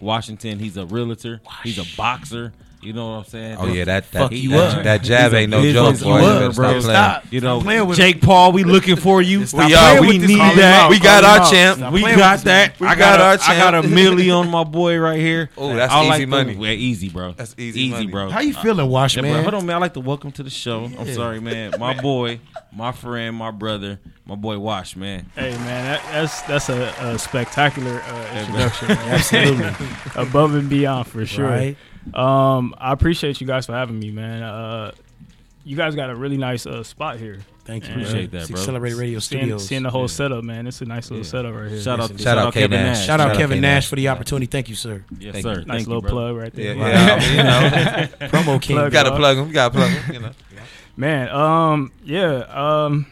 Washington. 0.00 0.58
He's 0.58 0.76
a 0.76 0.86
realtor. 0.86 1.40
He's 1.62 1.78
a 1.78 1.96
boxer. 1.96 2.52
You 2.82 2.94
know 2.94 3.10
what 3.10 3.16
I'm 3.18 3.24
saying? 3.24 3.56
Oh 3.60 3.66
yeah, 3.66 3.84
that 3.84 4.10
that 4.12 4.18
Fuck 4.22 4.30
that, 4.30 4.76
up. 4.78 4.84
that 4.84 5.02
jab 5.02 5.34
ain't 5.34 5.50
no 5.50 5.62
joke, 5.70 5.92
business 5.92 6.02
boy. 6.02 6.18
You 6.20 6.24
owner, 6.26 6.52
better 6.52 6.80
stop 6.80 6.80
bro. 6.80 6.80
playing. 6.82 7.22
You 7.30 7.40
know, 7.42 7.60
playing 7.60 7.86
with 7.88 7.96
Jake 7.98 8.22
Paul, 8.22 8.52
we 8.52 8.64
looking 8.64 8.96
for 8.96 9.20
you. 9.20 9.44
Stop 9.44 9.68
We 9.68 9.74
are. 9.74 10.00
We 10.00 10.16
need 10.16 10.38
that. 10.38 10.84
out. 10.84 10.90
We 10.90 10.98
got 10.98 11.22
our 11.22 11.40
out. 11.40 11.50
champ. 11.50 11.76
Stop 11.76 11.92
We 11.92 12.00
got 12.00 12.08
with 12.16 12.16
this. 12.16 12.42
that. 12.44 12.80
We 12.80 12.86
I 12.86 12.94
got 12.94 13.18
got, 13.18 13.20
our 13.20 13.34
a, 13.34 13.52
I 13.54 13.58
got 13.58 13.74
a 13.74 13.82
champ. 13.82 13.94
milli 13.94 14.34
on 14.34 14.48
my 14.48 14.64
boy 14.64 14.96
right 14.98 15.20
here. 15.20 15.50
Oh, 15.58 15.74
that's 15.74 15.92
I 15.92 16.00
easy 16.00 16.08
like 16.08 16.20
the- 16.20 16.26
money. 16.26 16.54
yeah, 16.54 16.70
easy, 16.72 17.08
bro. 17.10 17.32
That's 17.32 17.54
easy 17.58 17.80
easy, 17.82 17.90
money. 17.90 18.06
bro. 18.06 18.30
How 18.30 18.40
you 18.40 18.54
feeling, 18.54 18.88
Wash, 18.88 19.14
Yeah, 19.16 19.22
man? 19.22 19.32
bro. 19.34 19.42
Hold 19.42 19.54
on, 19.54 19.66
man. 19.66 19.76
I 19.76 19.78
like 19.78 19.92
to 19.94 20.00
welcome 20.00 20.32
to 20.32 20.42
the 20.42 20.48
show. 20.48 20.84
I'm 20.98 21.12
sorry, 21.12 21.38
man. 21.40 21.74
My 21.78 22.00
boy, 22.00 22.40
my 22.72 22.92
friend, 22.92 23.36
my 23.36 23.50
brother, 23.50 23.98
my 24.24 24.36
boy 24.36 24.58
Wash, 24.58 24.96
man. 24.96 25.26
Hey 25.34 25.50
man, 25.50 25.84
that, 25.84 26.02
that's 26.12 26.40
that's 26.42 26.68
a, 26.70 26.94
a 27.00 27.18
spectacular 27.18 28.00
uh, 28.00 28.12
man. 28.12 28.38
introduction. 28.46 28.88
man. 28.88 28.98
Absolutely, 29.08 29.86
above 30.14 30.54
and 30.54 30.70
beyond 30.70 31.08
for 31.08 31.26
sure. 31.26 31.74
Right. 32.14 32.56
Um, 32.56 32.74
I 32.78 32.92
appreciate 32.92 33.40
you 33.40 33.46
guys 33.46 33.66
for 33.66 33.72
having 33.72 33.98
me, 33.98 34.10
man. 34.10 34.42
Uh, 34.42 34.92
you 35.64 35.76
guys 35.76 35.94
got 35.94 36.10
a 36.10 36.14
really 36.14 36.36
nice 36.38 36.66
uh, 36.66 36.82
spot 36.82 37.18
here. 37.18 37.38
Thank 37.64 37.84
you, 37.86 37.92
And 37.92 38.02
Appreciate 38.02 38.30
that, 38.32 38.42
It's 38.42 38.50
bro. 38.50 38.58
Accelerate 38.60 38.94
Radio 38.96 39.18
seeing, 39.20 39.42
Studios. 39.42 39.66
Seeing 39.68 39.82
the 39.84 39.90
whole 39.90 40.02
Yeah. 40.02 40.06
setup, 40.08 40.42
man, 40.42 40.66
it's 40.66 40.80
a 40.80 40.86
nice 40.86 41.10
little 41.10 41.24
Yeah. 41.24 41.30
setup 41.30 41.54
right 41.54 41.70
here. 41.70 41.80
Shout 41.80 42.00
out, 42.00 42.10
Yes, 42.10 42.20
shout 42.22 42.38
out 42.38 42.52
Kevin 42.54 42.70
Nash. 42.70 42.96
Nash. 42.98 43.06
Shout 43.06 43.20
out 43.20 43.28
Shout 43.28 43.36
Kevin 43.36 43.56
K 43.58 43.60
Nash 43.60 43.74
Nash. 43.76 43.86
for 43.88 43.96
the 43.96 44.08
opportunity. 44.08 44.46
Thank 44.46 44.68
you, 44.70 44.74
sir. 44.74 45.04
Yes, 45.20 45.32
Thank 45.34 45.42
sir. 45.44 45.50
you. 45.50 45.56
nice 45.66 45.66
Thank 45.76 45.86
little 45.88 46.00
bro. 46.00 46.10
plug 46.10 46.36
right 46.36 46.52
there. 46.54 46.74
Yeah, 46.74 46.88
yeah. 46.88 47.14
I 47.14 47.18
mean, 47.20 47.30
you 47.36 47.42
know, 47.44 48.28
Promo 48.30 48.60
king. 48.62 48.76
Plug. 48.76 48.90
gotta 48.92 49.14
plug 49.14 49.36
him. 49.36 49.46
You 49.48 49.52
gotta 49.52 49.74
plug 49.76 49.90
him. 49.90 50.14
You 50.14 50.20
know. 50.20 50.30
Man, 50.96 51.28
um, 51.28 51.92
yeah, 52.04 52.44
um, 52.84 53.06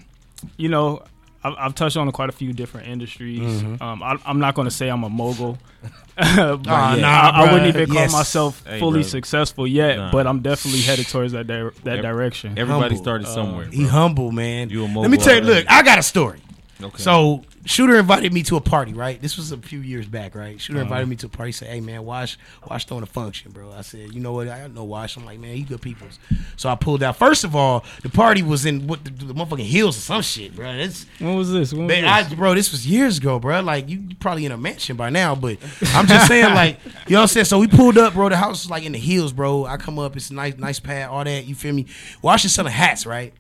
you 0.57 0.69
know, 0.69 1.03
I've, 1.45 1.55
I've 1.59 1.75
touched 1.75 1.97
on 1.97 2.11
quite 2.13 2.29
a 2.29 2.33
few 2.33 2.53
different 2.53 2.89
industries. 2.89 3.41
Mhm. 3.63 3.81
Um, 3.81 4.03
I, 4.03 4.17
I'm 4.27 4.41
not 4.41 4.55
going 4.55 4.67
to 4.67 4.75
say 4.75 4.89
I'm 4.89 5.05
a 5.05 5.09
mogul. 5.09 5.57
but 6.17 6.27
Nah, 6.67 6.97
nah, 6.97 7.31
I, 7.31 7.31
I 7.47 7.53
wouldn't 7.53 7.75
bruh. 7.75 7.81
even 7.81 7.87
call 7.87 7.95
Yes. 8.03 8.13
myself 8.13 8.65
Hey, 8.67 8.81
fully 8.81 9.01
bruh. 9.03 9.05
successful 9.05 9.67
yet, 9.67 9.97
Nah. 9.99 10.11
but 10.11 10.27
I'm 10.27 10.41
definitely 10.41 10.81
headed 10.81 11.07
towards 11.07 11.33
that 11.33 11.47
di- 11.47 11.71
that 11.85 11.99
Ev- 11.99 12.03
direction. 12.03 12.59
Everybody 12.59 12.97
Humble. 12.97 13.03
started 13.05 13.27
Uh, 13.29 13.35
somewhere. 13.35 13.67
He 13.67 13.87
humble, 13.87 14.33
man. 14.33 14.71
You 14.71 14.85
a 14.85 14.89
mogul? 14.89 15.03
Let 15.03 15.11
me 15.13 15.17
tell 15.19 15.37
you. 15.37 15.43
Look, 15.43 15.65
I 15.71 15.83
got 15.85 15.99
a 15.99 16.03
story. 16.03 16.41
Okay. 16.81 17.03
So 17.03 17.43
Shooter 17.65 17.97
invited 17.99 18.33
me 18.33 18.45
to 18.45 18.57
a 18.57 18.61
party, 18.61 18.93
right? 18.95 19.21
This 19.21 19.37
was 19.37 19.51
a 19.51 19.59
few 19.59 19.81
years 19.81 20.07
back, 20.07 20.37
right? 20.37 20.61
Shooter 20.61 20.79
Uh-huh. 20.79 20.85
invited 20.85 21.09
me 21.09 21.17
to 21.17 21.27
a 21.27 21.29
party. 21.29 21.49
He 21.49 21.53
said, 21.53 21.69
"Hey 21.69 21.81
man, 21.81 22.05
Wash, 22.05 22.39
Wash 22.71 22.85
throwing 22.87 23.03
a 23.03 23.07
function, 23.07 23.51
bro." 23.51 23.73
I 23.77 23.81
said, 23.83 24.15
"You 24.15 24.21
know 24.21 24.33
what? 24.33 24.47
I 24.49 24.61
don't 24.61 24.75
know 24.75 24.85
Wash." 24.85 25.17
I'm 25.17 25.25
like, 25.25 25.41
"Man, 25.41 25.57
he 25.57 25.63
good 25.63 25.83
people's." 25.83 26.21
So 26.57 26.69
I 26.69 26.77
pulled 26.77 27.03
out. 27.03 27.17
First 27.17 27.43
of 27.43 27.57
all, 27.57 27.85
the 28.03 28.09
party 28.09 28.43
was 28.43 28.65
in 28.65 28.87
what 28.87 29.05
the, 29.05 29.11
the 29.11 29.35
motherfucking 29.35 29.67
hills 29.67 29.99
or 29.99 30.01
some 30.01 30.23
shit, 30.23 30.55
bro. 30.55 30.71
It's 30.71 31.05
When 31.19 31.35
was 31.35 31.51
this? 31.51 31.73
When 31.73 31.87
was 31.87 31.89
Man, 31.89 32.05
this? 32.05 32.33
I, 32.33 32.35
bro, 32.37 32.55
this 32.55 32.71
was 32.71 32.87
years 32.87 33.19
ago, 33.19 33.41
bro. 33.41 33.61
Like 33.61 33.89
you 33.89 33.99
you 34.09 34.15
probably 34.15 34.47
in 34.47 34.53
a 34.53 34.57
mansion 34.57 34.97
by 34.97 35.11
now, 35.11 35.35
but 35.35 35.59
I'm 35.95 36.07
just 36.07 36.29
saying, 36.29 36.55
like, 36.55 36.79
you 36.85 36.91
know 37.15 37.19
what 37.19 37.23
I'm 37.23 37.27
saying. 37.29 37.47
So 37.47 37.59
we 37.59 37.67
pulled 37.67 37.99
up, 37.99 38.15
bro. 38.15 38.29
The 38.29 38.37
house 38.37 38.65
is 38.65 38.71
like 38.71 38.85
in 38.85 38.93
the 38.93 38.99
hills, 38.99 39.33
bro. 39.33 39.67
I 39.67 39.79
come 39.79 39.99
up, 39.99 40.17
it's 40.17 40.31
a 40.31 40.35
nice, 40.35 40.57
nice 40.57 40.79
pad, 40.79 41.09
all 41.09 41.25
that. 41.25 41.45
You 41.45 41.57
feel 41.57 41.75
me? 41.75 41.87
Wash 42.23 42.45
is 42.45 42.55
selling 42.55 42.73
hats, 42.73 43.05
right? 43.05 43.35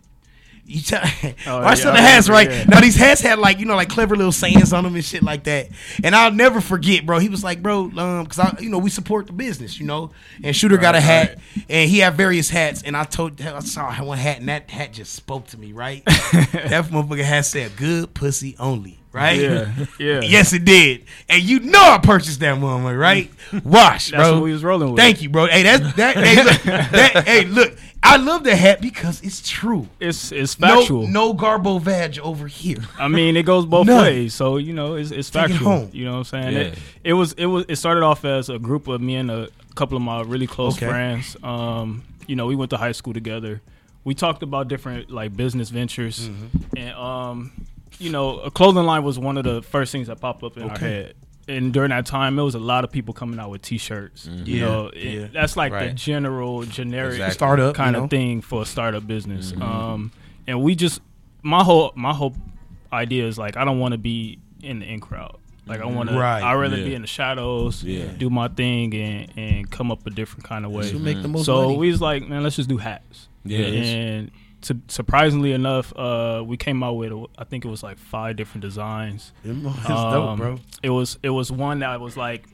You 0.68 0.82
tell, 0.82 1.00
Oh, 1.46 1.62
Wash 1.62 1.78
yeah, 1.78 1.82
selling 1.84 1.96
I 1.96 2.00
hats, 2.02 2.28
right? 2.28 2.50
yeah. 2.50 2.64
Now 2.64 2.80
these 2.80 2.94
hats 2.94 3.22
had 3.22 3.38
like 3.38 3.58
you 3.58 3.64
know 3.64 3.74
like 3.74 3.88
clever 3.88 4.14
little 4.14 4.32
sayings 4.32 4.72
on 4.74 4.84
them 4.84 4.94
and 4.94 5.04
shit 5.04 5.22
like 5.22 5.44
that. 5.44 5.68
And 6.04 6.14
I'll 6.14 6.30
never 6.30 6.60
forget, 6.60 7.06
bro. 7.06 7.18
He 7.20 7.30
was 7.30 7.42
like, 7.42 7.62
bro, 7.62 7.84
um, 7.96 8.24
because 8.24 8.38
I, 8.38 8.54
you 8.60 8.68
know, 8.68 8.78
we 8.78 8.90
support 8.90 9.26
the 9.26 9.32
business, 9.32 9.80
you 9.80 9.86
know. 9.86 10.10
And 10.44 10.54
Shooter 10.54 10.76
got 10.76 10.94
a 10.94 11.00
hat, 11.00 11.38
and 11.70 11.90
he 11.90 12.00
had 12.00 12.14
various 12.16 12.50
hats. 12.50 12.82
And 12.82 12.96
I 12.96 13.04
told, 13.04 13.40
I 13.40 13.60
saw 13.60 13.90
one 14.04 14.18
hat, 14.18 14.40
and 14.40 14.48
that 14.50 14.68
hat 14.70 14.92
just 14.92 15.14
spoke 15.14 15.46
to 15.48 15.58
me, 15.58 15.72
right? 15.72 16.04
that 16.04 16.88
motherfucker 16.92 17.24
hat 17.24 17.46
said, 17.46 17.74
"Good 17.76 18.12
pussy 18.12 18.54
only." 18.58 18.96
Right? 19.10 19.40
Yeah, 19.40 19.72
yeah. 19.98 20.20
yes, 20.20 20.52
it 20.52 20.66
did. 20.66 21.04
And 21.30 21.42
you 21.42 21.60
know 21.60 21.80
I 21.80 21.98
purchased 21.98 22.40
that 22.40 22.56
motherfucker, 22.58 23.00
right? 23.00 23.30
Wash, 23.64 24.10
That's 24.10 24.22
bro. 24.22 24.34
what 24.34 24.42
we 24.42 24.52
was 24.52 24.62
rolling 24.62 24.90
with. 24.90 24.98
Thank 24.98 25.22
you, 25.22 25.30
bro. 25.30 25.46
Hey, 25.46 25.62
that's 25.62 25.94
that. 25.94 26.16
hey, 26.16 26.36
look, 26.44 26.62
that, 26.62 27.24
hey, 27.26 27.44
look. 27.46 27.74
I 28.02 28.16
love 28.16 28.44
the 28.44 28.56
hat 28.56 28.80
because 28.80 29.20
it's 29.22 29.46
true. 29.46 29.88
It's 30.00 30.32
it's 30.32 30.54
factual. 30.54 31.06
no 31.08 31.34
garbo 31.34 31.80
vag 31.80 32.18
over 32.20 32.46
here. 32.46 32.78
I 32.98 33.08
mean, 33.08 33.36
it 33.36 33.42
goes 33.44 33.66
both 33.66 33.86
None. 33.86 34.00
ways. 34.02 34.34
So 34.34 34.56
you 34.56 34.72
know, 34.72 34.94
it's, 34.94 35.10
it's 35.10 35.28
Take 35.30 35.46
it 35.46 35.48
factual. 35.50 35.68
home. 35.70 35.90
You 35.92 36.04
know 36.06 36.12
what 36.12 36.18
I'm 36.18 36.24
saying? 36.24 36.52
Yeah. 36.54 36.60
It, 36.60 36.78
it 37.04 37.12
was 37.14 37.32
it 37.34 37.46
was 37.46 37.64
it 37.68 37.76
started 37.76 38.02
off 38.04 38.24
as 38.24 38.48
a 38.48 38.58
group 38.58 38.88
of 38.88 39.00
me 39.00 39.16
and 39.16 39.30
a 39.30 39.48
couple 39.74 39.96
of 39.96 40.02
my 40.02 40.22
really 40.22 40.46
close 40.46 40.76
Okay. 40.76 40.86
friends. 40.88 41.36
Um, 41.42 42.04
you 42.26 42.36
know, 42.36 42.46
we 42.46 42.56
went 42.56 42.70
to 42.70 42.76
high 42.76 42.92
school 42.92 43.12
together. 43.14 43.60
We 44.04 44.14
talked 44.14 44.42
about 44.42 44.68
different 44.68 45.10
like 45.10 45.36
business 45.36 45.68
ventures, 45.70 46.28
Mm-hmm. 46.28 46.76
and 46.78 46.90
um, 46.96 47.52
you 47.98 48.10
know, 48.10 48.38
a 48.38 48.50
clothing 48.50 48.84
line 48.84 49.02
was 49.02 49.18
one 49.18 49.36
of 49.36 49.44
the 49.44 49.60
first 49.60 49.92
things 49.92 50.06
that 50.06 50.20
popped 50.20 50.42
up 50.44 50.56
in 50.56 50.62
our 50.62 50.78
head. 50.78 51.14
And 51.48 51.72
during 51.72 51.90
that 51.90 52.04
time, 52.06 52.36
there 52.36 52.44
was 52.44 52.54
a 52.54 52.58
lot 52.58 52.84
of 52.84 52.92
people 52.92 53.14
coming 53.14 53.40
out 53.40 53.50
with 53.50 53.62
T-shirts. 53.62 54.26
You 54.44 54.56
Yeah, 54.58 54.64
know, 54.66 54.86
it- 54.88 55.02
yeah. 55.20 55.26
that's 55.32 55.56
like 55.56 55.72
the 55.72 55.92
general, 55.94 56.62
generic 56.64 57.12
Exactly. 57.14 57.34
Startup, 57.34 57.74
kind 57.74 57.94
you 57.94 58.00
know? 58.00 58.04
of 58.04 58.10
thing 58.10 58.42
for 58.42 58.62
a 58.62 58.66
startup 58.66 59.06
business. 59.06 59.52
Mm-hmm. 59.52 59.62
Um, 59.62 60.12
and 60.46 60.62
we 60.62 60.74
just 60.74 61.00
my 61.42 61.62
whole 61.64 61.92
my 61.96 62.12
whole 62.12 62.34
idea 62.92 63.26
is 63.26 63.38
like 63.38 63.56
I 63.56 63.64
don't 63.64 63.78
want 63.78 63.92
to 63.92 63.98
be 63.98 64.38
in 64.62 64.80
the 64.80 64.86
in 64.86 65.00
crowd. 65.00 65.36
Like 65.66 65.80
I 65.80 65.86
want 65.86 66.08
to. 66.08 66.18
Right. 66.18 66.42
I 66.42 66.54
rather 66.54 66.76
Yeah. 66.78 66.84
be 66.84 66.94
in 66.94 67.02
the 67.02 67.06
shadows, 67.08 67.82
Yeah. 67.84 68.06
do 68.18 68.30
my 68.30 68.48
thing, 68.48 68.94
and 68.94 69.28
and 69.36 69.70
come 69.70 69.90
up 69.92 70.06
a 70.06 70.10
different 70.10 70.44
kind 70.44 70.64
of 70.64 70.70
way. 70.72 70.82
This 70.82 70.92
will 70.92 71.00
make 71.00 71.20
the 71.22 71.28
most 71.28 71.44
so 71.46 71.62
money. 71.66 71.76
we 71.76 71.90
was 71.90 72.00
like, 72.00 72.26
man, 72.28 72.42
let's 72.42 72.56
just 72.56 72.68
do 72.68 72.78
hats. 72.78 73.28
Yeah. 73.44 73.58
and 73.66 74.30
to, 74.62 74.78
surprisingly 74.88 75.52
enough, 75.52 75.92
uh, 75.96 76.42
we 76.46 76.56
came 76.56 76.82
out 76.82 76.94
with 76.94 77.12
I 77.38 77.44
think 77.44 77.64
it 77.64 77.68
was 77.68 77.82
like 77.82 77.98
five 77.98 78.36
different 78.36 78.62
designs. 78.62 79.32
That's 79.44 79.86
dope, 79.88 80.28
Um, 80.28 80.38
bro. 80.38 80.58
It 80.82 80.90
was 80.90 81.18
it 81.22 81.30
was 81.30 81.50
one 81.52 81.80
that 81.80 82.00
was 82.00 82.16
like 82.16 82.46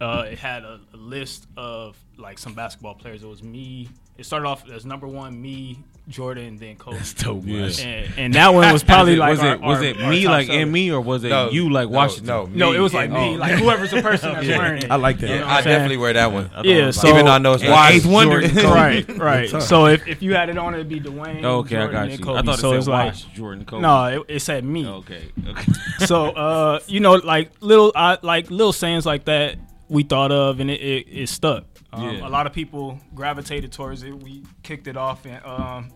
uh, 0.00 0.24
it 0.30 0.38
had 0.38 0.64
a, 0.64 0.80
a 0.92 0.96
list 0.96 1.46
of 1.56 1.96
like 2.16 2.38
some 2.38 2.54
basketball 2.54 2.94
players. 2.94 3.22
It 3.22 3.28
was 3.28 3.42
me. 3.42 3.88
It 4.16 4.24
started 4.26 4.46
off 4.46 4.68
as 4.70 4.86
number 4.86 5.08
one, 5.08 5.42
me, 5.42 5.82
Jordan, 6.08 6.56
then 6.56 6.76
Kobe. 6.76 6.98
That's 6.98 7.14
dope, 7.14 7.42
Yeah. 7.44 7.64
And, 7.82 8.12
and 8.16 8.34
that 8.34 8.54
one 8.54 8.72
was 8.72 8.84
probably 8.84 9.18
was 9.18 9.18
it, 9.18 9.20
like 9.20 9.30
was 9.30 9.40
our- 9.40 9.54
it 9.54 9.60
was 9.60 9.78
our- 9.78 9.84
it 9.84 10.00
our 10.02 10.10
me 10.10 10.22
top 10.22 10.30
like 10.30 10.46
seller. 10.46 10.58
and 10.60 10.72
me 10.72 10.92
or 10.92 11.00
was 11.00 11.24
it 11.24 11.30
No, 11.30 11.50
you 11.50 11.68
like 11.68 11.88
no, 11.90 11.96
Washington? 11.96 12.26
no, 12.26 12.44
No, 12.46 12.70
me 12.70 12.76
it 12.76 12.80
was 12.80 12.94
like 12.94 13.10
me, 13.10 13.30
me. 13.32 13.36
like 13.38 13.54
whoever's 13.58 13.90
the 13.90 14.02
person 14.02 14.32
that's 14.34 14.46
Yeah. 14.46 14.58
wearing 14.58 14.82
it. 14.84 14.90
I 14.92 14.94
like 14.96 15.18
that. 15.18 15.30
You 15.30 15.36
know 15.38 15.46
what 15.46 15.50
I 15.50 15.62
saying? 15.62 15.74
definitely 15.74 15.96
wear 15.96 16.12
that 16.12 16.30
one. 16.30 16.48
Yeah, 16.62 16.92
so- 16.92 17.08
Even 17.08 17.24
though 17.24 17.32
I 17.32 17.38
know 17.38 17.54
it's 17.54 17.64
Yeah. 17.64 17.70
not 17.70 17.90
Eighth 17.90 18.06
Wonder. 18.06 18.40
Jordan, 18.46 18.70
right, 18.70 19.18
right. 19.18 19.62
So 19.62 19.86
if, 19.86 20.06
if 20.06 20.22
you 20.22 20.34
had 20.34 20.48
it 20.48 20.58
on, 20.58 20.74
it'd 20.74 20.88
be 20.88 21.00
Dwayne. 21.00 21.42
Oh, 21.42 21.58
Okay, 21.64 21.76
I 21.78 21.86
got 21.90 22.02
and 22.08 22.12
you. 22.12 22.24
Kobe. 22.24 22.38
I 22.38 22.42
thought 22.42 22.58
it 22.58 22.60
so 22.60 22.70
said 22.70 22.78
it's 22.78 22.86
like 22.86 23.06
Wash, 23.14 23.24
Jordan, 23.34 23.64
Kobe. 23.64 23.82
no, 23.82 24.04
it, 24.04 24.22
it 24.36 24.40
said 24.42 24.64
me. 24.64 24.86
Okay, 24.86 25.24
okay. 25.48 25.72
so 26.06 26.26
uh, 26.26 26.78
you 26.86 27.00
know, 27.00 27.14
like 27.14 27.50
little, 27.60 27.90
I, 27.96 28.18
like 28.22 28.48
little 28.50 28.72
sayings 28.72 29.04
like 29.04 29.24
that 29.24 29.56
we 29.88 30.04
thought 30.04 30.30
of, 30.30 30.60
and 30.60 30.70
it, 30.70 30.80
it, 30.80 31.06
it 31.10 31.28
stuck. 31.28 31.64
Um, 31.94 32.02
Yeah. 32.16 32.26
A 32.26 32.30
lot 32.30 32.46
of 32.46 32.52
people 32.52 32.98
gravitated 33.14 33.72
towards 33.72 34.02
it. 34.02 34.12
We 34.22 34.42
kicked 34.62 34.86
it 34.86 34.96
off, 34.96 35.24
and 35.26 35.44
um, 35.44 35.90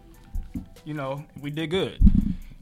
you 0.84 0.94
know, 0.94 1.24
we 1.40 1.50
did 1.50 1.68
good. 1.70 1.98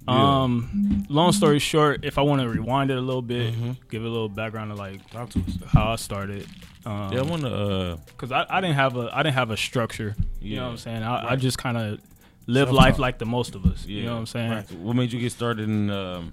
Yeah. 0.09 0.43
Um, 0.43 1.05
long 1.09 1.33
story 1.33 1.59
short, 1.59 2.05
if 2.05 2.17
I 2.17 2.23
want 2.23 2.41
to 2.41 2.49
rewind 2.49 2.91
it 2.93 2.97
a 2.97 3.01
little 3.01 3.23
bit, 3.23 3.53
Mm-hmm. 3.55 3.73
give 3.91 4.03
it 4.03 4.07
a 4.07 4.11
little 4.11 4.29
background 4.29 4.71
of 4.71 4.79
like 4.79 5.09
Talk 5.11 5.31
to 5.31 5.41
us. 5.41 5.59
how 5.67 5.93
I 5.93 5.97
started. 5.97 6.47
Um, 6.85 7.13
Yeah, 7.13 7.21
I 7.21 7.23
want 7.23 7.43
to. 7.43 7.53
Uh, 7.55 7.97
because 8.07 8.31
I, 8.31 8.47
I 8.49 8.61
didn't 8.61 8.77
have 8.77 8.97
a 8.97 9.11
I 9.13 9.23
didn't 9.25 9.35
have 9.35 9.51
a 9.51 9.57
structure. 9.57 10.15
You 10.41 10.57
know 10.57 10.65
what 10.67 10.71
I'm 10.71 10.77
saying? 10.77 11.03
I, 11.03 11.33
I 11.33 11.37
just 11.37 11.59
kind 11.59 11.77
of 11.77 12.01
live 12.47 12.71
life 12.71 13.01
like 13.01 13.19
the 13.19 13.27
most 13.27 13.57
of 13.57 13.67
us. 13.67 13.85
yeah. 13.85 13.97
You 13.99 14.05
know 14.07 14.13
what 14.13 14.19
I'm 14.21 14.27
saying? 14.27 14.51
Right. 14.53 14.73
What 14.73 14.95
made 14.95 15.13
you 15.13 15.19
get 15.19 15.33
started 15.33 15.69
in? 15.69 15.91
Um, 15.91 16.33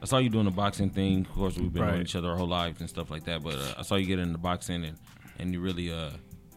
I 0.00 0.04
saw 0.06 0.18
you 0.18 0.28
doing 0.28 0.44
the 0.44 0.52
boxing 0.52 0.90
thing. 0.90 1.22
Of 1.22 1.32
course, 1.32 1.56
we've 1.58 1.72
been 1.72 1.82
Right. 1.82 1.88
knowing 1.90 2.02
each 2.02 2.14
other 2.14 2.30
our 2.30 2.36
whole 2.36 2.46
lives 2.46 2.78
and 2.80 2.88
stuff 2.88 3.10
like 3.10 3.24
that. 3.24 3.42
But 3.42 3.56
uh, 3.56 3.74
I 3.78 3.82
saw 3.82 3.96
you 3.96 4.06
get 4.06 4.20
into 4.20 4.38
boxing 4.38 4.84
and 4.84 4.96
and 5.38 5.52
you 5.52 5.60
really 5.60 5.92
uh. 5.92 6.10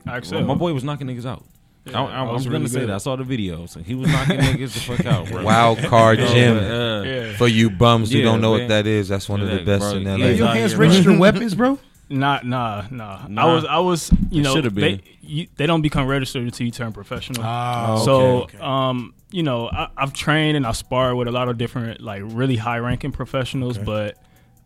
I 0.08 0.20
well, 0.32 0.44
my 0.44 0.56
boy 0.56 0.74
was 0.74 0.84
knocking 0.84 1.08
niggas 1.08 1.26
out. 1.26 1.46
Yeah, 1.86 2.00
I, 2.00 2.06
I, 2.06 2.20
I 2.20 2.22
was 2.24 2.34
was 2.34 2.46
gonna 2.46 2.58
really 2.60 2.68
say 2.70 2.80
good. 2.82 2.90
that. 2.90 2.96
I 2.96 2.98
saw 3.00 3.16
the 3.16 3.24
videos. 3.24 3.76
and 3.76 3.86
he 3.86 3.96
was 3.96 4.08
knocking 4.12 4.38
niggas 4.40 4.74
the 4.74 4.80
fuck 4.96 5.06
out, 5.06 5.28
bro. 5.28 5.44
Wild 5.44 5.80
card 5.80 6.20
You 6.20 6.28
gym. 6.28 6.58
uh, 6.58 7.02
Yeah. 7.04 7.34
For 7.38 7.48
you 7.48 7.70
bums 7.72 8.12
who 8.12 8.20
Yeah, 8.20 8.26
don't 8.26 8.42
know 8.42 8.52
man. 8.54 8.62
what 8.64 8.68
that 8.70 8.88
is, 8.88 9.08
that's 9.10 9.28
one 9.30 9.42
of 9.42 9.50
the 9.50 9.64
best 9.64 9.82
bro. 9.82 9.92
in 9.96 10.04
Yeah, 10.04 10.12
LA. 10.12 10.18
Hey, 10.18 10.36
your 10.38 10.48
hands 10.48 10.76
registered 10.76 11.18
weapons, 11.20 11.56
bro? 11.56 11.80
Not 12.10 12.46
nah 12.54 12.84
nah. 12.92 13.26
Nah. 13.28 13.42
I 13.48 13.54
was 13.54 13.66
I 13.66 13.78
was 13.80 14.12
you 14.30 14.42
It 14.42 14.44
know 14.44 14.56
should've 14.56 14.76
they 14.76 14.96
been. 14.96 15.02
you, 15.22 15.48
they 15.56 15.66
don't 15.66 15.82
become 15.82 16.08
registered 16.08 16.44
until 16.44 16.66
you 16.66 16.72
turn 16.72 16.92
professional. 16.94 17.42
Ah, 17.44 18.02
so 18.04 18.16
okay, 18.44 18.58
okay. 18.58 18.64
um 18.66 19.14
you 19.32 19.44
know 19.44 19.70
I, 19.70 19.88
I've 19.98 20.14
trained 20.14 20.58
and 20.58 20.66
I 20.68 20.74
sparred 20.74 21.16
with 21.16 21.28
a 21.28 21.32
lot 21.32 21.48
of 21.48 21.58
different 21.58 22.02
like 22.02 22.22
really 22.26 22.58
high 22.58 22.80
ranking 22.80 23.12
professionals, 23.12 23.78
but 23.78 24.18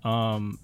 um 0.04 0.60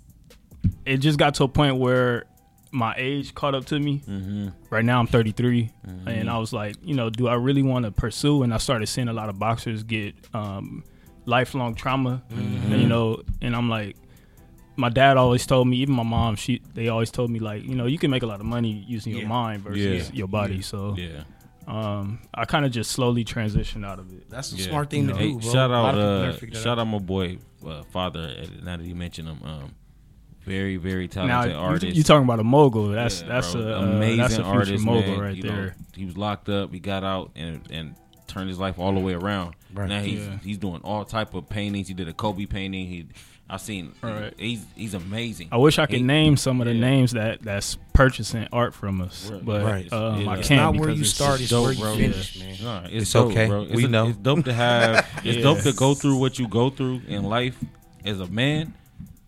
it 0.85 0.97
just 0.97 1.17
got 1.19 1.35
to 1.35 1.43
a 1.43 1.47
point 1.47 1.77
where 1.77 2.25
my 2.71 2.93
age 2.97 3.35
caught 3.35 3.53
up 3.55 3.65
to 3.65 3.79
me. 3.79 4.01
Mm-hmm. 4.07 4.47
Right 4.69 4.85
now 4.85 4.99
I'm 4.99 5.07
33, 5.07 5.69
and 6.05 6.29
I 6.29 6.37
was 6.37 6.53
like, 6.53 6.75
you 6.83 6.93
know, 6.95 7.09
do 7.09 7.27
I 7.27 7.33
really 7.35 7.63
want 7.63 7.85
to 7.85 7.91
pursue? 7.91 8.43
And 8.43 8.53
I 8.53 8.57
started 8.57 8.87
seeing 8.87 9.07
a 9.09 9.13
lot 9.13 9.29
of 9.29 9.37
boxers 9.39 9.83
get 9.83 10.15
um, 10.33 10.83
lifelong 11.25 11.75
trauma, 11.75 12.23
Mm-hmm. 12.31 12.73
you 12.75 12.87
know, 12.87 13.21
and 13.41 13.55
I'm 13.55 13.69
like, 13.69 13.97
my 14.77 14.89
dad 14.89 15.17
always 15.17 15.45
told 15.45 15.67
me, 15.67 15.77
even 15.77 15.93
my 15.95 16.03
mom, 16.03 16.35
she 16.37 16.61
they 16.73 16.87
always 16.87 17.11
told 17.11 17.29
me 17.29 17.39
like, 17.39 17.63
you 17.63 17.75
know, 17.75 17.85
you 17.87 17.97
can 17.97 18.09
make 18.09 18.23
a 18.23 18.25
lot 18.25 18.39
of 18.39 18.45
money 18.45 18.83
using 18.87 19.15
your 19.15 19.27
mind 19.27 19.63
versus 19.63 20.09
Yeah. 20.09 20.15
your 20.15 20.27
body. 20.27 20.61
So 20.61 20.95
Yeah. 20.97 21.23
um, 21.67 22.19
I 22.33 22.45
kind 22.45 22.65
of 22.65 22.71
just 22.71 22.91
slowly 22.91 23.23
transitioned 23.25 23.85
out 23.85 23.99
of 23.99 24.11
it. 24.13 24.29
That's 24.29 24.53
a 24.53 24.55
Yeah. 24.55 24.69
smart 24.69 24.89
thing 24.89 25.07
to 25.09 25.15
Hey, 25.15 25.33
do, 25.33 25.39
bro. 25.39 25.51
shout 25.51 25.71
out, 25.71 25.95
uh, 25.95 26.21
never 26.21 26.33
figure 26.37 26.55
that 26.55 26.63
shout 26.63 26.79
out. 26.79 26.87
out 26.87 26.87
my 26.87 26.99
boy, 26.99 27.37
uh, 27.67 27.83
father. 27.91 28.33
Now 28.63 28.77
that 28.77 28.85
you 28.85 28.95
mentioned 28.95 29.27
him, 29.27 29.39
um, 29.43 29.71
very, 30.51 30.77
very 30.77 31.07
Now 31.07 31.13
talented 31.27 31.51
you, 31.53 31.57
artist. 31.57 31.95
you 31.97 32.03
talking 32.03 32.23
about 32.25 32.39
a 32.39 32.43
mogul? 32.43 32.89
That's 32.89 33.21
Yeah, 33.21 33.27
that's 33.27 33.53
bro. 33.53 33.61
a 33.61 33.79
uh, 33.79 33.83
amazing 33.83 34.17
that's 34.17 34.37
a 34.37 34.43
artist, 34.43 34.83
mogul 34.85 35.01
man. 35.11 35.19
right 35.19 35.35
You 35.35 35.43
know, 35.43 35.55
there. 35.55 35.75
he 35.95 36.05
was 36.05 36.17
locked 36.17 36.49
up. 36.49 36.71
He 36.73 36.79
got 36.79 37.03
out 37.03 37.31
and 37.35 37.61
and 37.71 37.95
turned 38.27 38.49
his 38.49 38.59
life 38.59 38.79
all 38.79 38.93
the 38.93 38.99
way 38.99 39.13
around. 39.13 39.55
Right. 39.73 39.89
Now 39.89 40.01
he's 40.01 40.19
Yeah. 40.25 40.37
he's 40.43 40.57
doing 40.57 40.81
all 40.83 41.03
type 41.05 41.33
of 41.33 41.47
paintings. 41.49 41.87
He 41.87 41.93
did 41.93 42.07
a 42.07 42.13
Kobe 42.13 42.45
painting. 42.45 42.87
He 42.87 43.05
I've 43.49 43.59
seen. 43.59 43.91
Right. 44.01 44.33
He's 44.37 44.63
he's 44.75 44.93
amazing. 44.93 45.49
I 45.51 45.57
wish 45.57 45.77
I 45.79 45.85
could 45.85 45.97
He- 45.97 46.03
name 46.03 46.37
some 46.37 46.61
of 46.61 46.67
the 46.67 46.73
yeah. 46.73 46.79
names 46.89 47.11
that 47.11 47.41
that's 47.41 47.77
purchasing 47.93 48.47
art 48.53 48.73
from 48.73 49.01
us, 49.01 49.29
Right. 49.29 49.45
but 49.45 49.63
Right. 49.65 49.91
um, 49.93 50.29
I 50.29 50.41
can't 50.41 50.73
not 50.75 50.79
where 50.81 50.89
you 50.89 51.01
it's 51.01 51.09
start, 51.09 51.39
just 51.39 51.51
it's 51.51 51.61
where 51.61 51.73
dope, 51.73 51.77
you 51.79 51.83
bro. 51.83 51.95
finish, 51.97 52.35
Yeah. 52.37 52.45
man. 52.45 52.55
Nah, 52.63 52.81
it's, 52.85 52.93
It's 53.03 53.13
dope, 53.13 53.31
okay. 53.31 53.47
bro. 53.47 53.61
It's 53.63 53.73
We 53.75 53.85
a- 53.85 53.87
know. 53.89 54.07
It's 54.07 54.17
dope 54.17 54.45
to 54.45 54.53
have. 54.53 55.05
It's 55.25 55.43
dope 55.43 55.59
to 55.63 55.73
go 55.73 55.93
through 55.93 56.15
what 56.17 56.39
you 56.39 56.47
go 56.47 56.69
through 56.69 57.01
in 57.09 57.23
life 57.23 57.57
as 58.05 58.19
a 58.21 58.27
man, 58.27 58.73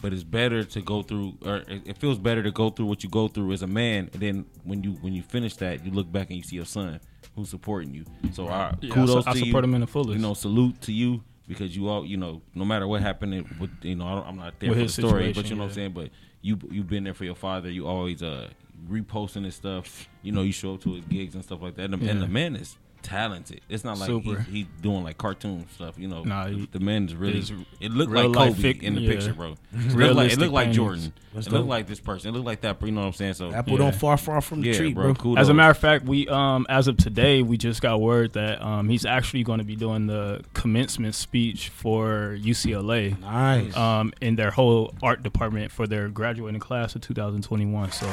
but 0.04 0.12
it's 0.14 0.24
better 0.24 0.64
to 0.66 0.82
go 0.82 1.02
through, 1.02 1.34
or 1.44 1.64
it 1.68 1.98
feels 1.98 2.20
better 2.20 2.44
to 2.44 2.52
go 2.52 2.70
through 2.70 2.86
what 2.86 3.04
you 3.04 3.10
go 3.10 3.28
through 3.30 3.52
as 3.54 3.62
a 3.64 3.68
man, 3.68 4.10
and 4.14 4.22
then 4.22 4.46
when 4.66 4.84
you 4.84 4.92
when 5.02 5.14
you 5.14 5.24
finish 5.24 5.56
that, 5.56 5.84
you 5.86 5.92
look 5.92 6.12
back 6.12 6.28
and 6.28 6.38
you 6.38 6.44
see 6.44 6.58
your 6.58 6.66
son 6.66 7.00
who's 7.36 7.50
supporting 7.50 7.94
you. 7.96 8.04
So, 8.34 8.48
I, 8.48 8.76
Yeah, 8.82 8.92
I 8.92 8.94
kudos 8.94 9.26
I 9.26 9.32
to 9.34 9.40
support 9.40 9.64
you. 9.64 9.70
him 9.70 9.76
in 9.76 9.82
the 9.82 9.88
fullest. 9.88 10.12
You 10.12 10.20
know, 10.20 10.34
salute 10.36 10.80
to 10.82 10.92
you 10.94 11.24
because 11.48 11.76
you 11.76 11.88
all, 11.88 12.06
you 12.06 12.18
know, 12.18 12.42
no 12.54 12.64
matter 12.66 12.86
what 12.88 13.02
happened 13.02 13.34
it- 13.34 13.60
with, 13.60 13.72
you 13.82 13.96
know, 13.96 14.06
I 14.06 14.16
don't, 14.16 14.28
I'm 14.28 14.36
not 14.38 14.60
there 14.60 14.70
With 14.70 14.78
for 14.80 14.86
the 14.86 14.92
story, 14.92 15.34
but 15.34 15.50
you 15.50 15.56
know 15.56 15.64
what 15.64 15.70
I'm 15.70 15.74
saying. 15.76 15.94
But 15.94 16.10
you 16.42 16.60
you've 16.70 16.90
been 16.90 17.06
there 17.06 17.14
for 17.16 17.24
your 17.26 17.36
father. 17.36 17.72
You 17.72 17.88
always 17.88 18.22
uh 18.22 18.50
reposting 18.90 19.46
his 19.46 19.56
stuff. 19.56 20.08
You 20.22 20.34
know, 20.34 20.42
you 20.42 20.52
show 20.52 20.74
up 20.76 20.82
to 20.84 20.94
his 20.96 21.06
gigs 21.06 21.34
and 21.36 21.44
stuff 21.44 21.62
like 21.62 21.76
that. 21.78 21.92
And, 21.92 22.02
the- 22.02 22.10
and 22.10 22.22
the 22.22 22.28
man 22.28 22.56
is 22.58 22.78
talented. 23.04 23.62
It's 23.70 23.84
not 23.84 23.98
like 24.00 24.08
Super. 24.08 24.40
he's, 24.42 24.54
he's 24.54 24.66
doing 24.82 25.04
like 25.04 25.18
cartoon 25.18 25.68
stuff. 25.76 25.98
You 26.00 26.08
know, 26.08 26.24
Nah, 26.24 26.46
the, 26.46 26.52
he- 26.52 26.70
the 26.72 26.80
man 26.80 27.06
is 27.06 27.16
really. 27.16 27.44
It 27.80 27.92
looked 27.92 28.12
like 28.12 28.34
Kobe 28.34 28.54
fic- 28.60 28.82
in 28.82 28.96
the 28.96 29.02
yeah. 29.02 29.12
picture, 29.12 29.34
bro. 29.34 29.56
It 29.74 29.96
looked 29.96 30.16
like, 30.16 30.32
it 30.32 30.40
looked 30.40 30.54
like 30.54 30.66
paintings. 30.68 30.76
Jordan. 30.78 31.14
That's 31.34 31.48
it 31.48 31.52
looked 31.52 31.64
dope. 31.64 31.70
like 31.70 31.88
this 31.88 32.00
person. 32.00 32.30
It 32.30 32.32
looked 32.34 32.46
like 32.46 32.62
that. 32.62 32.80
You 32.84 32.92
know 32.92 33.02
what 33.02 33.08
I'm 33.08 33.14
saying? 33.14 33.34
So 33.34 33.52
Apple 33.52 33.78
don't 33.78 33.96
far 33.96 34.18
far 34.18 34.40
from 34.42 34.62
the 34.62 34.68
yeah, 34.70 34.78
tree, 34.78 34.94
bro. 34.94 35.06
bro. 35.06 35.16
Kudos. 35.16 35.42
As 35.42 35.50
a 35.50 35.54
matter 35.54 35.72
of 35.72 35.78
fact, 35.78 36.06
we 36.06 36.28
um 36.28 36.66
as 36.70 36.88
of 36.88 36.98
today, 36.98 37.42
we 37.42 37.58
just 37.58 37.82
got 37.82 38.00
word 38.02 38.34
that 38.34 38.62
um 38.62 38.88
he's 38.90 39.06
actually 39.06 39.44
going 39.44 39.58
to 39.60 39.66
be 39.66 39.76
doing 39.76 40.06
the 40.08 40.44
commencement 40.54 41.16
speech 41.16 41.70
for 41.70 42.38
UCLA. 42.40 43.20
Nice. 43.20 43.76
Um, 43.76 44.14
in 44.22 44.36
their 44.36 44.52
whole 44.52 44.94
art 45.02 45.24
department 45.24 45.72
for 45.72 45.88
their 45.88 46.08
graduating 46.10 46.60
class 46.60 46.94
of 46.96 47.02
2021. 47.02 47.92
So 47.92 48.06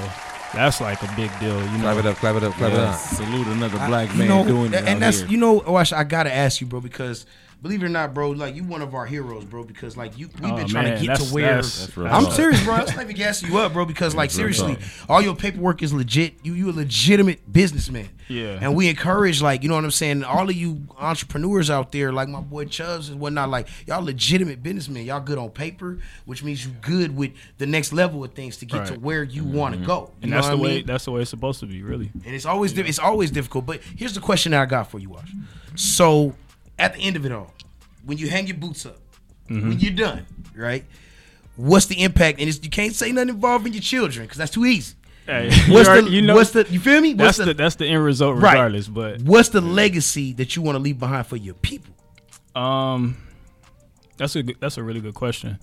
that's 0.55 0.80
like 0.80 1.03
a 1.03 1.12
big 1.14 1.30
deal. 1.41 1.59
You 1.61 1.78
know, 1.78 1.93
Clap 1.93 1.97
it 1.99 2.07
up, 2.07 2.16
clap 2.16 2.36
it 2.36 2.43
up, 2.43 2.53
clap 2.55 2.72
it 2.72 2.78
up. 2.78 2.95
salute 2.99 3.47
another 3.49 3.76
black 3.86 4.11
you 4.12 4.18
man 4.20 4.28
know, 4.28 4.45
doing 4.47 4.72
it. 4.72 4.80
And 4.89 5.03
that's 5.03 5.20
here. 5.20 5.28
you 5.28 5.37
know, 5.37 5.62
Wash, 5.66 5.93
I 5.93 6.05
gotta 6.05 6.33
ask 6.33 6.61
you, 6.61 6.66
bro, 6.66 6.81
because 6.81 7.26
believe 7.62 7.82
it 7.82 7.86
or 7.86 7.90
not, 7.90 8.14
bro, 8.14 8.30
like 8.30 8.54
you 8.54 8.64
one 8.64 8.82
of 8.82 8.94
our 8.94 9.06
heroes, 9.06 9.44
bro, 9.44 9.64
because 9.64 9.96
like 9.96 10.18
you 10.18 10.28
we've 10.40 10.52
oh, 10.52 10.56
been 10.56 10.64
Oh, 10.64 10.68
trying 10.68 10.84
man, 10.84 11.00
to 11.00 11.06
get 11.06 11.18
to 11.18 11.24
where 11.34 11.56
that's- 11.56 11.86
That's 11.86 11.98
I'm 11.98 12.30
serious, 12.30 12.62
bro. 12.64 12.76
That's 12.80 12.94
not 12.94 13.04
even 13.04 13.16
gassing 13.16 13.50
you 13.50 13.58
up, 13.58 13.72
bro, 13.72 13.84
because 13.84 14.14
like 14.14 14.30
seriously, 14.30 14.78
all 15.08 15.20
your 15.20 15.34
paperwork 15.34 15.82
is 15.82 15.92
legit. 15.92 16.34
You 16.42 16.54
you 16.54 16.70
a 16.70 16.72
legitimate 16.72 17.52
businessman. 17.52 18.08
Yeah. 18.30 18.58
And 18.61 18.76
we 18.76 18.88
encourage, 18.88 19.42
like, 19.42 19.64
you 19.64 19.68
know 19.68 19.74
what 19.74 19.82
I'm 19.82 19.90
saying, 19.90 20.22
all 20.22 20.48
of 20.48 20.54
you 20.54 20.86
entrepreneurs 20.96 21.68
out 21.68 21.90
there, 21.90 22.12
like 22.12 22.28
my 22.28 22.40
boy 22.40 22.66
Chubbs 22.66 23.08
and 23.08 23.18
whatnot, 23.18 23.50
like 23.50 23.68
y'all 23.86 24.04
legitimate 24.04 24.62
businessmen. 24.62 25.04
Y'all 25.04 25.20
good 25.20 25.36
on 25.36 25.50
paper, 25.50 25.98
which 26.26 26.44
means 26.44 26.64
you 26.64 26.70
good 26.80 27.16
with 27.16 27.32
the 27.58 27.66
next 27.66 27.92
level 27.92 28.22
of 28.22 28.32
things 28.34 28.56
to 28.58 28.66
get 28.66 28.86
to 28.86 28.94
where 28.94 29.24
you 29.24 29.42
mm-hmm. 29.42 29.56
want 29.56 29.74
to 29.74 29.84
go. 29.84 30.12
You 30.20 30.24
and 30.24 30.32
that's 30.32 30.48
the 30.48 30.56
way 30.56 30.76
mean? 30.76 30.86
that's 30.86 31.04
the 31.04 31.11
way 31.11 31.22
it's 31.22 31.30
supposed 31.30 31.61
to 31.61 31.66
be, 31.66 31.82
really. 31.82 32.11
And 32.24 32.34
it's 32.34 32.46
always 32.46 32.72
di- 32.72 32.82
it's 32.82 32.98
always 33.00 33.30
difficult. 33.30 33.66
But 33.66 33.80
here's 33.96 34.14
the 34.14 34.20
question 34.20 34.52
that 34.52 34.62
I 34.62 34.66
got 34.66 34.90
for 34.90 35.00
you, 35.00 35.11
Wash. 35.11 35.32
So 35.74 36.34
at 36.81 36.95
the 36.95 37.01
end 37.01 37.16
of 37.16 37.24
it 37.26 37.33
all, 37.33 37.53
when 38.05 38.18
you 38.18 38.28
hang 38.28 38.47
your 38.47 38.57
boots 38.57 38.87
up, 38.87 38.97
Mm-hmm. 39.49 39.68
when 39.68 39.81
you're 39.81 39.93
done, 39.93 40.26
right? 40.55 40.85
What's 41.57 41.87
the 41.87 42.01
impact? 42.05 42.39
And 42.39 42.49
it's, 42.49 42.62
you 42.62 42.70
can't 42.70 42.95
say 42.95 43.11
nothing 43.11 43.31
involving 43.31 43.72
your 43.72 43.83
children 43.83 44.24
because 44.26 44.39
that's 44.39 44.53
too 44.53 44.64
easy. 44.64 44.95
Hey, 45.26 45.51
What's 45.68 45.89
you, 45.89 46.03
the 46.03 46.09
you 46.11 46.22
know, 46.22 46.37
what's 46.37 46.51
the 46.53 46.66
you 46.70 46.78
feel 46.78 47.01
me? 47.01 47.14
What's 47.14 47.39
That's 47.39 47.49
the, 47.49 47.55
that's 47.55 47.74
the 47.74 47.87
end 47.87 48.05
result, 48.05 48.37
Right. 48.39 48.53
regardless. 48.53 48.87
But 48.87 49.22
what's 49.22 49.49
the 49.49 49.61
legacy 49.61 50.33
that 50.35 50.55
you 50.55 50.62
want 50.62 50.76
to 50.76 50.78
leave 50.78 51.01
behind 51.01 51.26
for 51.26 51.35
your 51.37 51.55
people? 51.55 51.93
Um, 52.55 53.16
that's 54.16 54.37
a 54.37 54.43
good, 54.45 54.57
that's 54.61 54.76
a 54.78 54.83
really 54.85 55.01
good 55.01 55.14
question. 55.14 55.59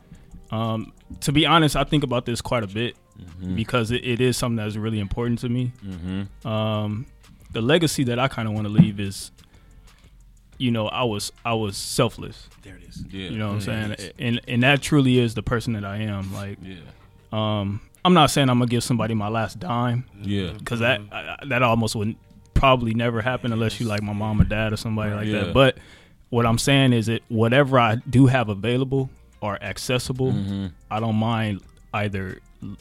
Um, 0.51 0.91
to 1.22 1.32
be 1.32 1.45
honest, 1.45 1.76
I 1.78 1.84
think 1.86 2.03
about 2.03 2.26
this 2.26 2.41
quite 2.41 2.63
a 2.63 2.68
bit 2.68 2.95
Mm-hmm. 3.18 3.55
because 3.55 3.89
it, 3.89 4.05
it 4.05 4.22
is 4.22 4.38
something 4.38 4.57
that's 4.57 4.76
really 4.76 4.99
important 4.99 5.39
to 5.39 5.49
me. 5.49 5.72
Mhm. 5.84 6.45
Um, 6.45 7.07
the 7.51 7.61
legacy 7.61 8.03
that 8.03 8.20
I 8.20 8.28
kind 8.28 8.47
of 8.47 8.53
want 8.53 8.68
to 8.68 8.72
leave 8.74 8.99
is, 8.99 9.32
you 10.58 10.72
know, 10.72 10.88
I 10.88 11.03
was 11.03 11.32
I 11.45 11.53
was 11.53 11.78
selfless. 11.78 12.47
There 12.64 12.76
it 12.76 12.84
is. 12.89 13.03
Yeah. 13.10 13.30
You 13.30 13.38
know 13.38 13.53
what 13.53 13.66
Yeah, 13.68 13.74
I'm 13.84 13.91
it 13.91 13.99
saying? 13.99 14.14
And 14.20 14.41
and 14.47 14.64
that 14.64 14.82
truly 14.82 15.20
is 15.20 15.34
the 15.36 15.43
person 15.43 15.74
that 15.74 15.86
I 15.86 15.97
am. 15.97 16.34
Like, 16.34 16.58
Yeah. 16.62 16.76
um, 17.32 17.82
I'm 18.05 18.14
not 18.14 18.32
saying 18.32 18.49
I'm 18.49 18.60
gonna 18.60 18.70
give 18.70 18.84
somebody 18.84 19.14
my 19.14 19.28
last 19.28 19.60
dime. 19.60 20.05
Yeah. 20.22 20.51
Because 20.58 20.80
that 20.80 21.01
I, 21.12 21.38
that 21.47 21.62
almost 21.64 21.95
would 21.95 22.16
probably 22.53 22.93
never 22.93 23.22
happen 23.22 23.53
unless 23.53 23.80
you 23.80 23.86
like 23.86 24.01
my 24.01 24.14
mom 24.14 24.41
or 24.41 24.45
dad 24.45 24.74
or 24.74 24.78
somebody 24.78 25.14
like 25.14 25.28
Yeah. 25.28 25.45
that. 25.45 25.53
But 25.53 25.78
what 26.30 26.45
I'm 26.45 26.58
saying 26.58 26.93
is 26.93 27.05
that 27.05 27.22
whatever 27.30 27.80
I 27.80 27.95
do 28.10 28.26
have 28.28 28.49
available 28.49 29.10
or 29.41 29.62
accessible, 29.62 30.32
Mhm. 30.34 30.72
I 30.89 30.99
don't 30.99 31.16
mind 31.18 31.62
either 31.93 32.28
l- 32.30 32.36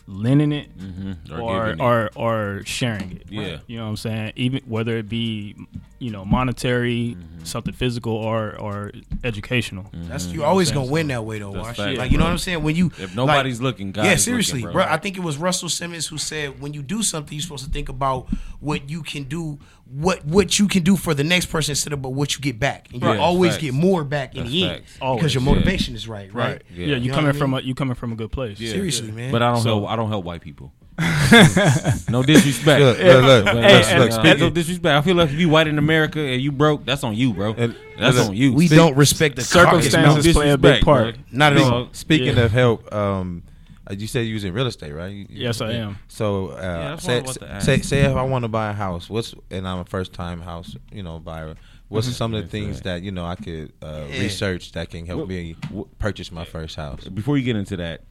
lending 0.06 0.52
it 0.52 0.76
Mhm. 0.78 1.30
Or 1.30 1.40
or 1.40 1.64
giving 1.66 1.80
it. 1.80 1.82
or, 1.82 2.10
or 2.14 2.62
sharing 2.64 3.12
it. 3.12 3.26
Yeah. 3.28 3.58
You 3.66 3.76
know 3.78 3.84
what 3.84 3.90
I'm 3.90 3.96
saying? 3.96 4.32
Even 4.36 4.60
whether 4.66 4.96
it 4.96 5.08
be 5.08 5.54
you 5.98 6.10
know 6.10 6.24
monetary, 6.24 7.16
Mm-hmm. 7.18 7.44
something 7.44 7.72
physical 7.74 8.12
or 8.14 8.56
or 8.58 8.92
educational. 9.24 9.86
That's 9.92 10.26
You 10.26 10.32
you 10.32 10.38
know 10.40 10.44
always 10.44 10.70
gonna 10.72 10.90
win 10.90 11.08
that 11.08 11.24
way 11.24 11.38
though. 11.38 11.52
That's 11.52 11.66
Wash. 11.68 11.76
facts, 11.76 11.98
like 11.98 12.10
you 12.10 12.18
know 12.18 12.24
what 12.24 12.30
I'm 12.32 12.38
saying? 12.38 12.62
When 12.62 12.76
you 12.76 12.90
If 12.98 13.14
nobody's 13.14 13.60
looking, 13.60 13.92
God 13.92 14.04
yeah, 14.06 14.16
seriously, 14.16 14.60
looking, 14.60 14.72
bro. 14.74 14.84
bro. 14.84 14.92
I 14.92 14.96
think 14.98 15.16
it 15.16 15.20
was 15.22 15.36
Russell 15.38 15.68
Simmons 15.68 16.06
who 16.06 16.18
said 16.18 16.60
when 16.60 16.74
you 16.74 16.82
do 16.82 17.02
something, 17.02 17.34
you're 17.36 17.42
supposed 17.42 17.64
to 17.64 17.70
think 17.70 17.88
about 17.88 18.28
what 18.60 18.88
you 18.90 19.02
can 19.02 19.24
do, 19.24 19.58
what 19.90 20.24
what 20.24 20.58
you 20.58 20.66
can 20.68 20.82
do 20.82 20.96
for 20.96 21.14
the 21.14 21.22
next 21.24 21.46
person 21.46 21.72
instead 21.72 21.92
of 21.92 22.00
about 22.00 22.12
what 22.14 22.34
you 22.34 22.40
get 22.40 22.58
back, 22.58 22.88
and 22.92 23.00
you 23.00 23.08
Right. 23.08 23.18
always 23.18 23.52
Facts. 23.52 23.62
get 23.62 23.74
more 23.74 24.02
back 24.04 24.34
in 24.34 24.40
That's 24.42 24.50
the 24.52 24.62
end 24.64 24.72
facts. 24.80 24.92
because 24.94 25.00
Always. 25.02 25.34
your 25.34 25.42
Yeah. 25.42 25.48
motivation 25.50 25.94
is 25.94 26.08
right, 26.08 26.32
right? 26.34 26.44
Right. 26.52 26.62
Yeah. 26.74 26.86
Yeah, 26.86 26.96
You 26.96 27.02
you 27.04 27.12
coming 27.12 27.32
from 27.34 27.52
mean? 27.52 27.60
a 27.60 27.62
you 27.62 27.74
coming 27.74 27.94
from 27.94 28.12
a 28.12 28.16
good 28.16 28.32
place. 28.32 28.58
Yeah. 28.60 28.72
Seriously, 28.72 29.12
man. 29.12 29.30
But 29.32 29.42
I 29.42 29.52
don't 29.52 29.62
So- 29.62 29.80
help. 29.80 29.90
I 29.90 29.96
don't 29.96 30.08
help 30.08 30.24
white 30.24 30.40
people. 30.42 30.72
no 32.08 32.22
disrespect. 32.22 32.80
Look, 32.80 32.98
look, 32.98 33.24
look, 33.24 33.44
But, 33.44 33.54
look, 33.54 33.64
uh, 33.64 33.98
look, 33.98 34.12
uh, 34.12 34.34
no 34.38 34.50
disrespect. 34.50 34.86
I 34.96 35.02
feel 35.02 35.14
like 35.16 35.28
if 35.30 35.38
you 35.38 35.48
white 35.48 35.66
in 35.68 35.78
America 35.78 36.18
and 36.20 36.40
you 36.40 36.50
broke, 36.52 36.84
that's 36.86 37.04
on 37.04 37.14
you, 37.14 37.32
bro. 37.34 37.54
And- 37.56 37.74
That's 37.98 38.18
on 38.18 38.34
you. 38.34 38.52
we 38.54 38.66
See, 38.68 38.76
don't 38.76 38.96
respect 38.96 39.36
the 39.36 39.42
circumstances 39.42 40.24
caucus, 40.24 40.32
play 40.32 40.50
a 40.50 40.58
big 40.58 40.62
disrespect, 40.62 40.84
part. 40.84 41.14
bro. 41.16 41.22
Not 41.32 41.52
at 41.54 41.58
all. 41.62 41.88
Speaking 41.92 42.36
Yeah. 42.36 42.44
of 42.44 42.52
help, 42.52 42.92
um, 42.94 43.42
you 43.90 44.06
said 44.06 44.26
you 44.26 44.34
was 44.34 44.44
in 44.44 44.52
real 44.52 44.66
estate, 44.66 44.92
right? 44.92 45.12
You- 45.12 45.26
you- 45.28 45.42
Yes, 45.44 45.60
I 45.60 45.72
am. 45.72 45.98
So, 46.08 46.48
uh, 46.48 46.96
that's 46.96 47.02
what 47.02 47.02
say, 47.02 47.18
I 47.18 47.20
was 47.22 47.36
about 47.36 47.48
to 47.60 47.64
say, 47.64 47.80
say 47.82 48.00
if 48.02 48.16
I 48.16 48.22
want 48.22 48.42
to 48.44 48.48
buy 48.48 48.70
a 48.70 48.72
house, 48.72 49.08
what's 49.10 49.34
and 49.50 49.66
I'm 49.68 49.78
a 49.78 49.84
first 49.84 50.12
time 50.12 50.40
house, 50.40 50.76
you 50.92 51.02
know, 51.02 51.18
buyer. 51.18 51.54
What's 51.88 52.08
some 52.16 52.34
of 52.34 52.42
the 52.42 52.48
things 52.48 52.76
right. 52.78 52.84
that 52.84 53.02
you 53.02 53.12
know 53.12 53.24
I 53.24 53.36
could 53.36 53.72
uh, 53.80 53.86
Mm-hmm. 53.86 54.12
Yeah. 54.14 54.20
research 54.20 54.72
that 54.72 54.90
can 54.90 55.06
help 55.06 55.20
What- 55.20 55.28
me 55.28 55.54
what- 55.70 55.98
purchase 56.00 56.32
my 56.32 56.44
first 56.44 56.74
house? 56.76 57.04
Before 57.04 57.38
you 57.38 57.44
get 57.44 57.54
into 57.56 57.76
that, 57.76 58.02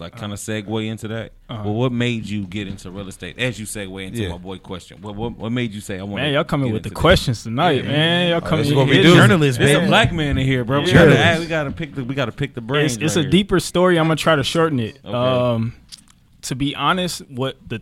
like 0.00 0.16
kind 0.16 0.32
of 0.32 0.38
segue 0.38 0.86
into 0.86 1.08
that. 1.08 1.32
Uh-huh. 1.48 1.62
Well, 1.64 1.74
what 1.74 1.92
made 1.92 2.26
you 2.26 2.46
get 2.46 2.68
into 2.68 2.90
real 2.90 3.08
estate? 3.08 3.38
As 3.38 3.58
you 3.58 3.66
segue 3.66 4.06
into 4.06 4.22
Yeah. 4.22 4.28
my 4.30 4.38
boy 4.38 4.58
question, 4.58 5.00
what 5.02 5.14
what, 5.16 5.36
what 5.36 5.50
made 5.50 5.72
you 5.72 5.80
say 5.80 5.98
I 5.98 6.02
want? 6.02 6.22
Man, 6.22 6.32
y'all 6.34 6.44
coming 6.44 6.72
with 6.72 6.82
the 6.84 6.90
questions. 6.90 7.38
questions 7.38 7.42
tonight, 7.44 7.84
Yeah. 7.84 7.90
man. 7.90 8.28
Y'all 8.30 8.36
Oh, 8.38 8.40
coming. 8.48 8.64
that's 8.64 8.76
what 8.76 8.86
we 8.86 8.92
it- 8.98 9.02
do. 9.02 9.08
it's- 9.10 9.16
Journalists, 9.16 9.58
There's 9.58 9.84
a 9.84 9.86
black 9.86 10.12
man 10.12 10.38
in 10.38 10.46
here, 10.46 10.64
bro. 10.64 10.80
We 10.80 10.86
Yeah. 10.88 10.94
gotta, 10.94 11.10
Journalists. 11.12 11.40
we 11.40 11.46
gotta 11.46 11.70
pick 11.72 11.94
the 11.94 12.04
we 12.04 12.14
gotta 12.14 12.32
pick 12.32 12.54
the 12.54 12.60
brains. 12.60 12.94
It's, 12.94 13.02
it's 13.02 13.16
right 13.16 13.20
a 13.20 13.22
here. 13.24 13.30
deeper 13.30 13.60
story. 13.60 13.98
I'm 13.98 14.04
gonna 14.06 14.16
try 14.16 14.36
to 14.36 14.44
shorten 14.44 14.80
it. 14.80 14.98
Okay. 15.04 15.12
Um, 15.14 15.74
to 16.42 16.54
be 16.54 16.74
honest, 16.76 17.22
what 17.30 17.56
the 17.66 17.80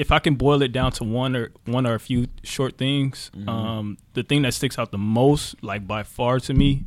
if 0.00 0.10
I 0.10 0.18
can 0.18 0.34
boil 0.34 0.62
it 0.62 0.72
down 0.72 0.92
to 0.92 1.04
one 1.04 1.36
or 1.36 1.50
one 1.66 1.86
or 1.86 1.94
a 1.94 2.00
few 2.00 2.26
short 2.42 2.78
things, 2.78 3.30
Mm-hmm. 3.36 3.48
um, 3.48 3.98
the 4.14 4.22
thing 4.22 4.42
that 4.42 4.54
sticks 4.54 4.78
out 4.78 4.90
the 4.92 4.98
most, 4.98 5.62
like 5.62 5.86
by 5.86 6.02
far 6.02 6.40
to 6.40 6.54
me, 6.54 6.84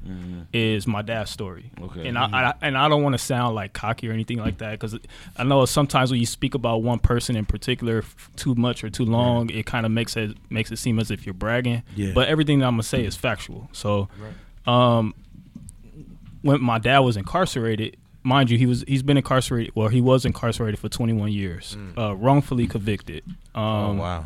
is 0.51 0.87
my 0.87 1.01
dad's 1.01 1.29
story. 1.31 1.71
Mm-hmm. 1.75 1.83
Okay. 1.85 2.07
and 2.07 2.17
I, 2.17 2.23
I 2.25 2.53
and 2.61 2.77
I 2.77 2.89
don't 2.89 3.03
want 3.03 3.13
to 3.13 3.17
sound 3.19 3.53
like 3.55 3.73
cocky 3.73 4.09
or 4.09 4.13
anything 4.13 4.39
like 4.39 4.57
that 4.57 4.71
because 4.71 4.97
I 5.37 5.43
know 5.43 5.63
sometimes 5.65 6.09
when 6.11 6.19
you 6.19 6.25
speak 6.25 6.55
about 6.55 6.81
one 6.81 6.99
person 6.99 7.35
in 7.35 7.45
particular 7.45 7.99
f- 7.99 8.29
too 8.35 8.55
much 8.55 8.83
or 8.83 8.89
too 8.89 9.05
long, 9.05 9.49
it 9.51 9.65
kind 9.65 9.85
of 9.85 9.91
makes 9.91 10.17
it 10.17 10.35
makes 10.49 10.71
it 10.71 10.77
seem 10.77 10.97
as 10.99 11.11
if 11.11 11.25
you're 11.25 11.33
bragging. 11.33 11.83
Yeah. 11.95 12.13
But 12.13 12.27
everything 12.29 12.59
that 12.59 12.65
I'm 12.65 12.73
gonna 12.73 12.83
say 12.83 13.05
is 13.05 13.15
factual. 13.15 13.69
So, 13.73 14.09
um, 14.65 15.13
when 16.41 16.61
my 16.61 16.79
dad 16.79 16.99
was 16.99 17.15
incarcerated, 17.15 17.97
mind 18.23 18.49
you, 18.49 18.57
he 18.57 18.65
was 18.65 18.83
he's 18.87 19.03
been 19.03 19.17
incarcerated. 19.17 19.75
Well, 19.75 19.89
he 19.89 20.01
was 20.01 20.25
incarcerated 20.25 20.79
for 20.79 20.89
21 20.89 21.31
years, 21.31 21.77
uh, 21.97 22.15
wrongfully 22.15 22.67
convicted. 22.67 23.23
Um, 23.53 23.63
oh 23.63 23.93
wow! 23.95 24.25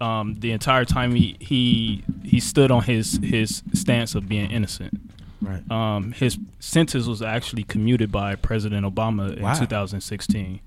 um, 0.00 0.34
the 0.34 0.52
entire 0.52 0.84
time 0.84 1.14
he 1.14 1.36
he 1.40 2.02
he 2.24 2.40
stood 2.40 2.70
on 2.70 2.82
his 2.82 3.18
his 3.22 3.62
stance 3.72 4.14
of 4.14 4.28
being 4.28 4.50
innocent. 4.50 5.00
Right. 5.40 5.70
Um, 5.70 6.12
his 6.12 6.38
sentence 6.60 7.06
was 7.06 7.22
actually 7.22 7.62
commuted 7.62 8.10
by 8.10 8.36
President 8.36 8.86
Obama 8.86 9.36
in 9.36 9.42
2016. 9.58 10.60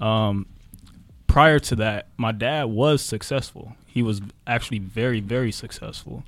Um, 0.00 0.46
prior 1.26 1.58
to 1.60 1.76
that, 1.76 2.08
my 2.16 2.32
dad 2.32 2.64
was 2.64 3.02
successful. 3.02 3.76
He 3.86 4.02
was 4.02 4.20
actually 4.46 4.78
very 4.80 5.20
very 5.20 5.52
successful. 5.52 6.24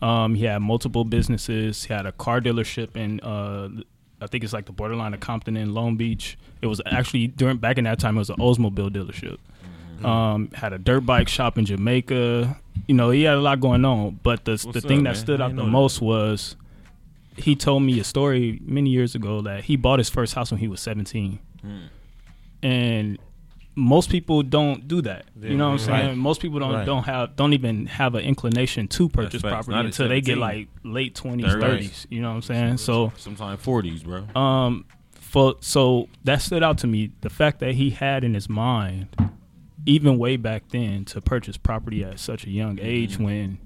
Um, 0.00 0.34
he 0.34 0.44
had 0.46 0.60
multiple 0.62 1.04
businesses. 1.04 1.84
He 1.84 1.94
had 1.94 2.06
a 2.06 2.12
car 2.12 2.40
dealership 2.40 2.96
in 2.96 3.20
uh, 3.20 3.68
I 4.22 4.26
think 4.26 4.44
it's 4.44 4.52
like 4.52 4.66
the 4.66 4.72
borderline 4.72 5.14
of 5.14 5.20
Compton 5.20 5.56
and 5.56 5.74
Long 5.74 5.96
Beach. 5.96 6.38
It 6.60 6.66
was 6.66 6.80
actually 6.86 7.26
during 7.28 7.58
back 7.58 7.78
in 7.78 7.84
that 7.84 7.98
time 7.98 8.16
it 8.16 8.20
was 8.20 8.30
an 8.30 8.36
Oldsmobile 8.36 8.90
dealership. 8.90 9.38
Um, 10.04 10.50
had 10.52 10.72
a 10.72 10.78
dirt 10.78 11.02
bike 11.02 11.28
shop 11.28 11.58
in 11.58 11.64
Jamaica. 11.64 12.56
You 12.88 12.94
know, 12.94 13.10
he 13.10 13.22
had 13.22 13.36
a 13.36 13.40
lot 13.40 13.60
going 13.60 13.84
on. 13.84 14.18
But 14.22 14.44
the 14.44 14.56
the 14.56 14.66
What's 14.66 14.80
thing 14.86 15.06
up, 15.06 15.14
that 15.14 15.20
stood 15.20 15.40
out 15.40 15.50
the 15.50 15.56
know 15.56 15.64
that. 15.64 15.70
most 15.70 16.00
was 16.00 16.56
he 17.36 17.54
told 17.54 17.82
me 17.82 17.98
a 18.00 18.04
story 18.04 18.60
many 18.64 18.90
years 18.90 19.14
ago 19.14 19.40
that 19.42 19.64
he 19.64 19.76
bought 19.76 19.98
his 19.98 20.10
first 20.10 20.34
house 20.34 20.50
when 20.50 20.60
he 20.60 20.68
was 20.68 20.80
17. 20.80 21.38
Hmm. 21.60 21.78
And 22.62 23.18
most 23.74 24.10
people 24.10 24.42
don't 24.42 24.86
do 24.86 25.00
that. 25.02 25.24
You 25.40 25.56
know 25.56 25.66
what 25.68 25.72
I'm 25.72 25.78
saying? 25.78 26.06
Right. 26.08 26.16
Most 26.16 26.42
people 26.42 26.58
don't 26.58 26.72
Right. 26.74 26.84
don't 26.86 27.04
have 27.04 27.36
don't 27.36 27.52
even 27.54 27.86
have 27.86 28.14
an 28.14 28.22
inclination 28.24 28.86
to 28.88 29.08
purchase 29.08 29.40
facts. 29.42 29.66
property 29.66 29.86
until 29.86 30.08
they 30.08 30.20
get 30.20 30.36
like 30.38 30.68
late 30.84 31.14
20s, 31.14 31.44
30s. 31.46 31.60
30s. 31.62 32.06
You 32.10 32.20
know 32.20 32.28
what 32.30 32.34
I'm 32.36 32.42
saying? 32.42 32.76
So 32.78 33.12
sometimes 33.16 33.60
forties, 33.62 34.02
bro. 34.02 34.24
um, 34.34 34.84
for 35.12 35.54
so 35.60 36.08
that 36.24 36.42
stood 36.42 36.62
out 36.62 36.78
to 36.78 36.86
me. 36.86 37.12
The 37.22 37.30
fact 37.30 37.60
that 37.60 37.74
he 37.74 37.90
had 37.90 38.24
in 38.24 38.34
his 38.34 38.48
mind, 38.48 39.08
even 39.86 40.18
way 40.18 40.36
back 40.36 40.64
then, 40.70 41.04
to 41.06 41.20
purchase 41.22 41.56
property 41.56 42.04
at 42.04 42.20
such 42.20 42.44
a 42.46 42.50
young 42.50 42.78
age 42.80 43.14
Mm-hmm. 43.14 43.24
when. 43.24 43.58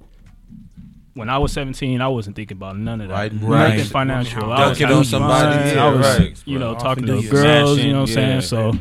When 1.14 1.30
I 1.30 1.38
was 1.38 1.50
17, 1.52 2.02
I 2.02 2.08
wasn't 2.08 2.36
thinking 2.36 2.58
about 2.58 2.76
none 2.76 3.00
of 3.00 3.08
that. 3.08 3.14
Right, 3.14 3.32
Nothing 3.32 3.48
right. 3.48 3.86
financial. 3.86 4.52
I 4.52 4.68
was 4.68 4.78
Dunking 4.78 4.96
on 4.98 5.04
somebody, 5.04 5.70
yeah, 5.74 5.86
I 5.86 5.88
was, 5.88 6.18
right. 6.18 6.42
you 6.44 6.58
know, 6.58 6.74
talking 6.74 7.06
to 7.06 7.18
your 7.20 7.32
girls. 7.32 7.78
You 7.78 7.92
know 7.94 8.00
what 8.02 8.10
I'm 8.10 8.14
saying? 8.14 8.28
yeah. 8.34 8.40
So, 8.40 8.72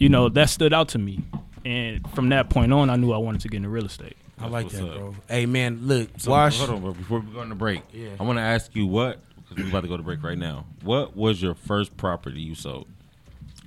you 0.00 0.08
know, 0.08 0.28
that 0.30 0.50
stood 0.50 0.72
out 0.72 0.88
to 0.88 0.98
me. 0.98 1.20
And 1.64 2.08
from 2.12 2.30
that 2.30 2.50
point 2.50 2.72
on, 2.72 2.90
I 2.90 2.96
knew 2.96 3.12
I 3.12 3.18
wanted 3.18 3.42
to 3.42 3.48
get 3.48 3.58
into 3.58 3.68
real 3.68 3.84
estate. 3.86 4.16
I 4.40 4.46
like 4.48 4.70
that, 4.70 4.82
up. 4.88 4.94
bro. 4.96 5.14
Hey, 5.28 5.44
man, 5.46 5.80
look, 5.82 6.08
So, 6.16 6.30
Wash. 6.30 6.58
hold 6.58 6.70
on, 6.70 6.80
bro. 6.80 6.92
Before 6.94 7.20
we 7.20 7.32
go 7.32 7.40
on 7.40 7.50
the 7.50 7.54
break, 7.54 7.82
Yeah. 7.92 8.08
I 8.18 8.22
want 8.24 8.38
to 8.38 8.42
ask 8.42 8.74
you 8.74 8.86
what 8.86 9.20
because 9.36 9.62
we're 9.62 9.68
about 9.68 9.82
to 9.82 9.88
go 9.88 9.96
to 9.98 10.02
break 10.02 10.22
right 10.22 10.38
now. 10.38 10.64
What 10.82 11.14
was 11.16 11.42
your 11.42 11.54
first 11.54 11.96
property 11.98 12.40
you 12.40 12.54
sold? 12.54 12.86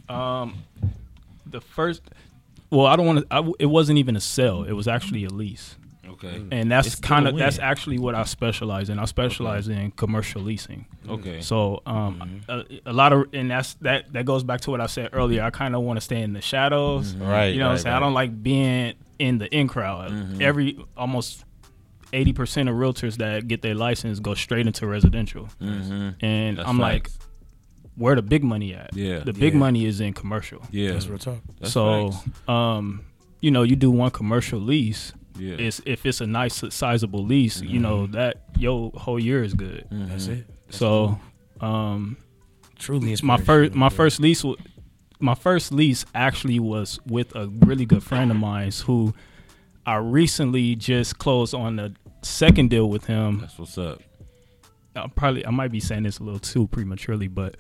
Um, 0.10 0.64
the 1.46 1.62
first, 1.62 2.02
well, 2.72 2.88
I 2.88 2.96
don't 2.96 3.06
want 3.06 3.30
to. 3.30 3.54
It 3.60 3.68
wasn't 3.68 4.00
even 4.00 4.16
a 4.16 4.20
sale. 4.22 4.64
It 4.64 4.74
was 4.74 4.88
actually 4.88 5.24
a 5.26 5.30
lease. 5.30 5.76
Okay. 6.14 6.44
And 6.52 6.72
that's 6.72 6.96
kind 6.96 7.28
of 7.28 7.38
that's 7.38 7.60
actually 7.60 8.00
what 8.00 8.16
I 8.16 8.24
specialize 8.24 8.90
in. 8.90 9.00
I 9.00 9.06
specialize 9.06 9.68
in 9.68 9.92
commercial 9.92 10.42
leasing. 10.42 10.86
Okay. 11.08 11.42
So 11.42 11.82
um, 11.86 12.42
a, 12.50 12.64
a 12.86 12.94
lot 12.94 13.14
of 13.14 13.26
and 13.34 13.52
that's 13.52 13.74
that 13.76 14.12
that 14.14 14.26
goes 14.26 14.44
back 14.44 14.62
to 14.62 14.72
what 14.72 14.82
I 14.82 14.86
said 14.88 15.10
earlier. 15.14 15.44
I 15.44 15.50
kind 15.50 15.76
of 15.76 15.82
want 15.84 15.98
to 15.98 16.02
stay 16.02 16.22
in 16.22 16.34
the 16.34 16.42
shadows. 16.42 17.14
Mhm. 17.14 17.28
Right, 17.28 17.48
You 17.48 17.60
know 17.60 17.66
what 17.66 17.70
I'm 17.70 17.76
right, 17.76 17.82
saying? 17.82 17.96
I 17.96 18.00
don't 18.00 18.14
like 18.14 18.42
being 18.44 18.94
in 19.20 19.38
the 19.38 19.48
in 19.56 19.68
crowd. 19.68 20.12
Mm-hmm. 20.12 20.42
Every 20.42 20.78
almost. 20.98 21.46
Eighty 22.16 22.32
percent 22.32 22.70
of 22.70 22.76
realtors 22.76 23.18
that 23.18 23.48
get 23.48 23.64
their 23.64 23.74
license 23.74 24.20
go 24.20 24.36
straight 24.36 24.68
into 24.68 24.86
residential, 24.86 25.50
Mhm. 25.60 26.14
and 26.22 26.58
That's 26.60 26.70
I'm 26.70 26.78
like, 26.78 27.08
facts. 27.10 27.18
where 27.96 28.16
the 28.16 28.22
big 28.22 28.44
money 28.44 28.76
at? 28.76 28.92
Yeah. 28.96 29.22
the 29.22 29.34
big 29.34 29.54
Yeah. 29.54 29.60
money 29.60 29.86
is 29.88 30.00
in 30.00 30.14
commercial. 30.14 30.62
Yeah. 30.70 30.92
That's 30.92 31.08
real 31.08 31.18
talk. 31.18 31.40
That's 31.60 31.74
so, 31.74 32.12
facts. 32.12 32.48
um, 32.48 33.02
you 33.42 33.50
know, 33.50 33.64
you 33.64 33.76
do 33.76 33.90
one 33.90 34.12
commercial 34.12 34.60
lease. 34.60 35.12
Yeah. 35.38 35.56
It's 35.58 35.82
if 35.86 36.06
it's 36.06 36.22
a 36.22 36.28
nice 36.28 36.64
sizable 36.70 37.24
lease, 37.26 37.62
you 37.62 37.80
know 37.80 38.08
that 38.08 38.44
your 38.58 38.92
whole 38.96 39.20
year 39.20 39.44
is 39.44 39.54
good. 39.54 39.86
Mm-hmm. 39.92 40.08
That's 40.10 40.28
it. 40.28 40.46
That's 40.68 40.78
so, 40.78 41.20
um, 41.62 42.18
Truly 42.78 43.16
my 43.24 43.38
first 43.38 43.74
my 43.74 43.90
bro. 43.90 43.96
first 43.96 44.20
lease 44.20 44.44
wa- 44.44 44.56
my 45.20 45.36
first 45.36 45.72
lease 45.72 46.06
actually 46.14 46.60
was 46.60 47.00
with 47.08 47.36
a 47.36 47.48
really 47.48 47.86
good 47.86 48.04
friend 48.04 48.30
of 48.30 48.38
mine 48.38 48.72
who 48.86 49.14
I 49.86 49.96
recently 49.96 50.76
just 50.76 51.18
closed 51.18 51.54
on 51.54 51.78
the 51.78 51.96
second 52.22 52.70
deal 52.70 52.90
with 52.90 53.06
him. 53.06 53.40
That's 53.40 53.58
what's 53.58 53.78
up. 53.78 54.02
I 54.96 55.08
probably 55.16 55.46
I 55.46 55.50
might 55.50 55.72
be 55.72 55.80
saying 55.80 56.04
this 56.04 56.20
a 56.20 56.24
little 56.24 56.40
too 56.40 56.68
prematurely, 56.68 57.28
but 57.28 57.56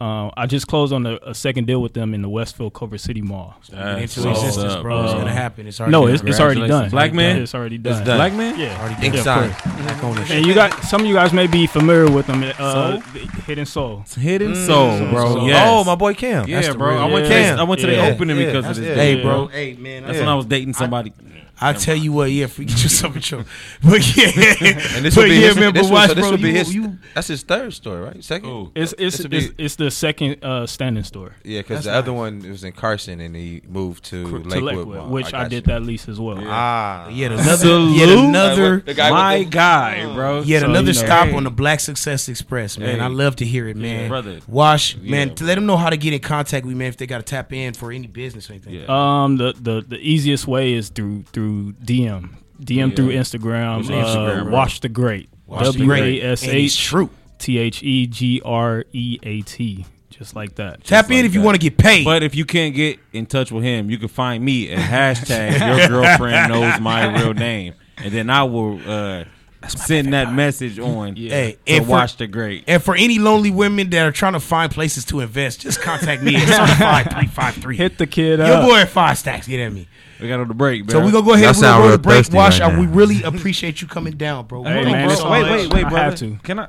uh, 0.00 0.30
I 0.36 0.46
just 0.46 0.66
closed 0.66 0.92
on 0.94 1.04
a, 1.04 1.18
a 1.22 1.34
second 1.34 1.66
deal 1.66 1.82
with 1.82 1.92
them 1.92 2.14
in 2.14 2.22
the 2.22 2.28
Westfield 2.28 2.72
Culver 2.72 2.96
City 2.96 3.20
Mall. 3.20 3.54
That's 3.70 4.16
into 4.16 4.28
what's 4.28 4.42
existence, 4.42 4.72
up, 4.74 4.82
bro. 4.82 5.04
It's 5.04 5.12
gonna 5.12 5.30
happen. 5.30 5.66
It's 5.66 5.78
already 5.78 5.92
no, 5.92 6.06
done. 6.06 6.14
it's, 6.14 6.22
it's 6.24 6.40
already 6.40 6.66
done. 6.66 6.88
Black 6.90 7.12
man? 7.12 7.42
It's 7.42 7.54
already 7.54 7.76
It's 7.76 7.84
done. 7.84 8.04
done. 8.06 8.16
Black 8.16 8.32
man? 8.32 8.58
Yeah, 8.58 8.80
Already 8.80 8.94
yeah, 8.94 9.10
done. 9.10 9.18
of 9.18 9.24
Signed. 9.24 9.52
course. 9.54 9.76
Black 9.82 10.04
ownership. 10.04 10.36
And 10.36 10.46
you 10.46 10.54
got 10.54 10.82
some 10.84 11.02
of 11.02 11.06
you 11.06 11.14
guys 11.14 11.32
may 11.34 11.46
be 11.46 11.66
familiar 11.66 12.10
with 12.10 12.26
them. 12.26 12.42
Uh, 12.58 13.00
Soul? 13.00 13.00
Hidden 13.46 13.66
Soul. 13.66 14.04
Hidden 14.18 14.54
Soul, 14.56 14.98
bro. 15.10 15.46
Yes. 15.46 15.66
Oh, 15.68 15.84
my 15.84 15.94
boy 15.96 16.14
Cam. 16.14 16.48
Yeah, 16.48 16.72
bro. 16.72 16.92
real- 16.94 16.98
I 16.98 17.04
went 17.04 17.26
to 17.26 17.32
Cam. 17.32 17.58
I 17.58 17.62
went 17.64 17.80
to 17.82 17.90
Yeah, 17.90 18.06
the 18.06 18.14
opening 18.14 18.38
yeah, 18.38 18.46
because 18.46 18.78
of 18.78 18.84
this. 18.84 18.86
it. 18.86 18.96
Hey, 18.96 19.22
bro. 19.22 19.48
Hey, 19.48 19.74
man. 19.74 20.04
That's 20.04 20.16
I- 20.16 20.20
when 20.20 20.28
I 20.30 20.34
was 20.34 20.46
dating 20.46 20.72
somebody. 20.74 21.12
I 21.18 21.29
tell 21.74 21.94
you 21.96 22.12
what, 22.12 22.30
yeah, 22.30 22.46
forget 22.46 22.82
yourself 22.82 23.16
a 23.16 23.20
joke. 23.20 23.46
But 23.82 24.16
yeah, 24.16 24.24
And 24.96 25.04
this 25.04 25.14
but 25.14 25.22
would 25.22 25.28
be 25.28 25.36
yeah, 25.36 25.48
his, 25.48 25.56
man, 25.56 25.72
this 25.74 25.82
but 25.82 25.90
would, 25.90 25.92
watch, 25.92 26.08
so 26.08 26.14
this 26.14 26.22
bro, 26.24 26.30
would 26.32 26.42
be 26.42 26.48
you- 26.48 26.54
his. 26.54 26.74
you- 26.74 26.98
that's 27.14 27.26
his 27.28 27.42
third 27.42 27.72
store, 27.74 28.00
right? 28.02 28.22
Second. 28.24 28.70
It's 28.74 28.92
it's 28.98 29.18
This 29.18 29.26
it's, 29.26 29.54
be- 29.54 29.64
it's 29.64 29.76
the 29.76 29.90
second 29.90 30.44
uh, 30.44 30.66
standing 30.66 31.04
store. 31.04 31.34
yeah, 31.44 31.60
because 31.60 31.84
That's 31.84 31.86
the 31.86 31.92
other 31.94 32.12
one 32.12 32.40
was 32.48 32.64
in 32.64 32.72
Carson, 32.72 33.20
and 33.20 33.34
he 33.36 33.62
moved 33.68 34.04
to 34.06 34.24
to 34.24 34.38
Lakewood, 34.38 34.62
Lakewood, 34.62 34.96
Mall. 34.96 35.08
which 35.10 35.26
I, 35.28 35.30
got 35.42 35.50
did 35.50 35.66
you. 35.66 35.72
that 35.72 35.82
lease 35.82 36.08
as 36.08 36.18
well. 36.20 36.38
Ah, 36.46 37.08
Yet 37.08 37.32
another, 37.32 37.56
Salute. 37.56 37.96
yet 37.96 38.08
another, 38.08 38.80
guy 38.80 39.10
My 39.10 39.42
guy, 39.44 40.14
bro. 40.14 40.42
yet 40.42 40.60
So, 40.60 40.66
another 40.70 40.92
you 40.92 41.00
know- 41.00 41.06
stop 41.06 41.28
Hey. 41.28 41.34
on 41.34 41.44
the 41.44 41.50
Black 41.50 41.80
Success 41.80 42.28
Express, 42.28 42.78
man. 42.78 42.96
Hey. 42.98 43.00
I 43.04 43.08
love 43.08 43.36
to 43.36 43.44
hear 43.44 43.68
it, 43.68 43.76
man. 43.76 44.08
brother. 44.08 44.40
Wash, 44.48 44.96
man. 44.96 45.34
To 45.36 45.44
let 45.44 45.56
them 45.56 45.66
know 45.66 45.76
how 45.76 45.90
to 45.90 45.96
get 45.96 46.12
in 46.12 46.20
contact 46.20 46.64
with 46.64 46.74
me, 46.74 46.78
man, 46.78 46.88
if 46.88 46.96
they 46.96 47.06
got 47.06 47.18
to 47.18 47.22
tap 47.24 47.52
in 47.52 47.74
for 47.74 47.90
any 47.92 48.06
business 48.06 48.48
or 48.48 48.54
anything. 48.54 48.88
Um, 48.88 49.36
the, 49.36 49.52
the 49.60 49.84
the 49.86 49.98
easiest 49.98 50.46
way 50.46 50.72
is 50.74 50.88
through 50.88 51.24
through 51.32 51.49
DM, 51.50 52.30
DM 52.62 52.90
Yeah. 52.90 52.94
through 52.94 53.08
Instagram. 53.08 53.76
What's 53.78 53.88
Instagram, 53.90 54.40
uh, 54.40 54.44
bro? 54.44 54.52
Wash 54.52 54.80
the 54.80 54.88
Great. 54.88 55.28
Watch 55.46 55.60
the 55.66 55.72
W 55.72 55.84
Great. 55.86 56.22
A 56.22 56.26
S 56.32 56.42
And 56.42 56.52
it's 56.52 56.74
H 56.76 56.84
true. 56.84 57.10
T 57.38 57.58
H 57.58 57.82
E 57.82 58.06
G 58.06 58.40
R 58.44 58.84
E 58.92 59.18
A 59.22 59.40
T, 59.42 59.86
just 60.10 60.36
like 60.36 60.56
that. 60.56 60.84
Tap 60.84 61.06
Just 61.06 61.10
in 61.10 61.16
like 61.16 61.24
if 61.24 61.34
you 61.34 61.40
want 61.40 61.54
to 61.54 61.58
get 61.60 61.78
paid. 61.78 62.04
But 62.04 62.22
if 62.22 62.34
you 62.34 62.44
can't 62.44 62.74
get 62.74 62.98
in 63.12 63.26
touch 63.26 63.50
with 63.50 63.64
him, 63.64 63.90
you 63.90 63.96
can 63.98 64.08
find 64.08 64.44
me 64.44 64.70
at 64.70 64.78
hashtag 64.78 65.58
your 65.78 65.88
girlfriend 66.02 66.52
knows 66.52 66.78
my 66.80 67.18
real 67.20 67.32
name. 67.34 67.74
And 67.96 68.12
then 68.12 68.28
I 68.30 68.42
will 68.44 68.78
uh, 68.86 69.24
send 69.68 70.12
that 70.14 70.32
message 70.32 70.78
on 70.78 71.16
Hey, 71.16 71.56
to 71.66 71.72
and 71.72 71.84
for- 71.86 71.90
wash 71.90 72.14
the 72.14 72.26
great. 72.26 72.64
and 72.66 72.82
for 72.82 72.94
any 72.94 73.18
lonely 73.18 73.50
women 73.50 73.88
that 73.90 74.06
are 74.06 74.12
trying 74.12 74.32
to 74.34 74.40
find 74.40 74.70
places 74.70 75.04
to 75.06 75.20
invest, 75.20 75.60
just 75.62 75.80
contact 75.80 76.22
me 76.22 76.36
at 76.36 76.46
certified 76.48 77.10
three 77.12 77.26
five 77.26 77.54
three. 77.54 77.76
Hit 77.76 77.96
the 77.98 78.06
kid 78.06 78.38
Your 78.38 78.48
up. 78.52 78.68
boy 78.68 78.76
at 78.80 78.88
five 78.90 79.16
stacks. 79.18 79.46
Get 79.48 79.60
at 79.60 79.72
me. 79.72 79.88
We 80.20 80.28
got 80.28 80.40
on 80.40 80.48
the 80.48 80.54
break, 80.54 80.86
bro. 80.86 81.00
So 81.00 81.04
we 81.04 81.12
gonna 81.12 81.24
go 81.24 81.34
ahead 81.34 81.56
Y'all 81.56 81.64
and 81.64 81.82
we're 81.82 81.96
gonna 81.96 82.02
go 82.02 82.22
to 82.22 82.30
break. 82.30 82.32
Wash. 82.32 82.60
right 82.60 82.78
we 82.78 82.86
really 82.86 83.22
appreciate 83.22 83.80
you 83.80 83.88
coming 83.88 84.16
down, 84.16 84.46
bro. 84.46 84.62
Hey, 84.64 84.84
man, 84.84 85.08
you 85.10 85.16
so 85.16 85.30
wait, 85.30 85.44
wait, 85.44 85.72
wait, 85.72 85.84
I 85.84 85.88
brother. 85.88 86.04
have 86.04 86.14
to. 86.16 86.38
Can 86.42 86.58
I? 86.58 86.68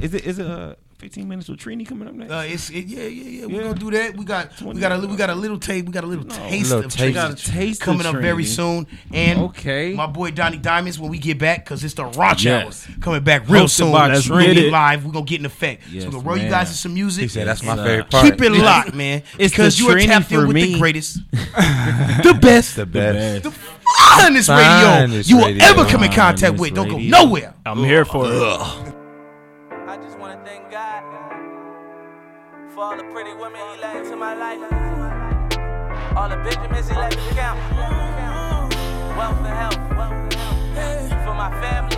Is 0.00 0.14
it 0.14 0.24
is 0.24 0.38
it 0.38 0.46
uh 0.46 0.74
15 1.00 1.26
minutes 1.26 1.48
with 1.48 1.58
Trini 1.60 1.86
coming 1.88 2.06
up 2.06 2.14
next? 2.14 2.30
Uh, 2.30 2.44
it's 2.46 2.68
it, 2.70 2.84
yeah, 2.86 3.04
yeah, 3.04 3.08
yeah. 3.40 3.46
We're 3.46 3.56
Yeah. 3.62 3.68
gonna 3.68 3.78
do 3.80 3.90
that. 3.92 4.16
We 4.16 4.24
got 4.24 4.60
we 4.62 4.78
got 4.80 4.92
a 4.92 5.06
we 5.06 5.16
got 5.16 5.30
a 5.30 5.34
little 5.34 5.58
taste. 5.58 5.86
We 5.86 5.92
got 5.92 6.04
a 6.04 6.06
little 6.06 6.24
taste 6.26 6.70
Little 6.70 6.84
of 6.84 6.92
taste. 6.92 6.98
Trini 7.02 7.06
We 7.06 7.12
got 7.14 7.30
a 7.32 7.34
taste 7.50 7.80
of 7.80 7.84
coming 7.86 8.06
up 8.06 8.16
very 8.16 8.44
soon. 8.44 8.86
And 9.12 9.38
Okay. 9.40 9.94
my 9.94 10.06
boy 10.06 10.30
Donnie 10.30 10.58
Diamonds 10.58 10.98
when 11.00 11.10
we 11.10 11.18
get 11.18 11.38
back 11.38 11.64
because 11.64 11.82
it's 11.82 11.94
the 11.94 12.04
Raunch 12.04 12.44
Yes. 12.44 12.86
Hour 12.88 12.96
coming 13.00 13.22
back 13.24 13.48
real 13.48 13.64
Hosted 13.64 13.70
soon. 13.70 13.92
by 13.92 14.08
Let's 14.08 14.28
get 14.28 14.58
it 14.58 14.70
live. 14.70 15.04
We're 15.06 15.12
gonna 15.12 15.24
get 15.24 15.40
in 15.40 15.46
effect. 15.46 15.82
Yes, 15.90 16.02
so 16.04 16.08
we're 16.10 16.12
gonna 16.16 16.28
roll 16.28 16.38
you 16.38 16.50
guys 16.50 16.68
in 16.68 16.74
some 16.74 16.92
music. 16.94 17.22
He 17.22 17.28
said 17.28 17.46
that's 17.46 17.62
my 17.62 17.76
Yes, 17.76 17.86
favorite 17.86 18.06
uh, 18.06 18.08
part. 18.20 18.24
Keep 18.26 18.42
it 18.42 18.50
locked, 18.52 18.94
man. 18.94 19.22
It's 19.38 19.52
because 19.54 19.76
the 19.78 19.84
you 19.84 19.90
are 19.90 19.94
Trini 19.96 20.06
tapped 20.06 20.30
in 20.32 20.40
for 20.40 20.46
with 20.46 20.54
me. 20.54 20.72
the 20.74 20.78
greatest, 20.78 21.18
the 21.32 22.38
best, 22.40 22.76
the 22.76 22.84
best. 22.86 23.44
the 23.44 23.50
finest 23.50 24.48
radio 24.50 24.60
Finest 24.60 25.30
you 25.30 25.36
will 25.38 25.46
radio. 25.46 25.64
ever 25.64 25.84
come 25.86 26.02
in 26.04 26.12
contact 26.12 26.40
Finest 26.58 26.60
with. 26.60 26.74
Don't 26.74 26.88
go 26.88 26.98
nowhere. 26.98 27.54
I'm 27.64 27.78
here 27.78 28.04
for 28.04 28.26
it. 28.26 28.99
For 32.80 32.84
all 32.84 32.96
the 32.96 33.04
pretty 33.12 33.34
women 33.34 33.60
He 33.76 33.98
into 33.98 34.16
my 34.16 34.34
life, 34.34 34.60
all 36.16 36.28
the 36.30 36.36
Benjamins 36.36 36.88
He 36.88 36.94
let 36.94 37.14
me 37.14 37.22
count, 37.34 37.58
wealth 39.18 39.36
and 39.44 39.56
health, 39.62 39.80
for 41.24 41.34
my 41.34 41.50
family, 41.60 41.96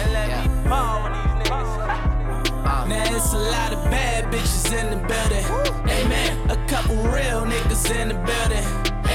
and 0.00 0.12
let 0.12 0.26
me 0.34 0.68
ball 0.68 1.04
with 1.04 1.12
these 1.14 1.48
niggas. 1.48 2.88
Now 2.88 3.16
it's 3.16 3.32
a 3.32 3.38
lot 3.38 3.72
of 3.72 3.84
bad 3.84 4.24
bitches 4.32 4.72
in 4.80 4.90
the 4.90 4.98
building. 5.06 5.46
Amen. 5.88 6.50
A 6.50 6.56
couple 6.66 6.96
real 6.96 7.46
niggas 7.46 7.94
in 7.94 8.08
the 8.08 8.14
building. 8.14 8.66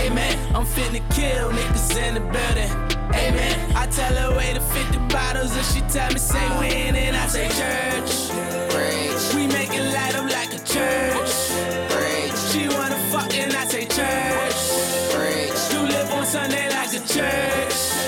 Amen. 0.02 0.56
I'm 0.56 0.66
finna 0.66 1.04
kill 1.14 1.50
niggas 1.50 1.98
in 1.98 2.14
the 2.14 2.22
building. 2.22 2.72
Amen. 3.14 3.76
I 3.76 3.86
tell 3.88 4.16
her 4.16 4.38
wait 4.38 4.54
to 4.56 4.62
50 4.62 4.98
bottles 5.14 5.54
and 5.58 5.66
she 5.66 5.82
tell 5.92 6.10
me 6.14 6.20
say 6.20 6.48
when 6.58 6.96
and 6.96 7.18
I 7.18 7.28
say 7.28 7.50
church. 7.50 8.69
Make 9.50 9.74
it 9.74 9.84
light 9.94 10.16
up 10.16 10.30
like 10.32 10.54
a 10.54 10.60
church. 10.64 11.34
She 12.52 12.68
wanna 12.68 12.98
fuck 13.12 13.34
and 13.36 13.54
I 13.54 13.66
say 13.66 13.86
church. 13.86 14.60
You 15.74 15.82
live 15.82 16.12
on 16.14 16.26
Sunday 16.26 16.70
like 16.70 16.94
a 16.94 17.00
church. 17.08 17.99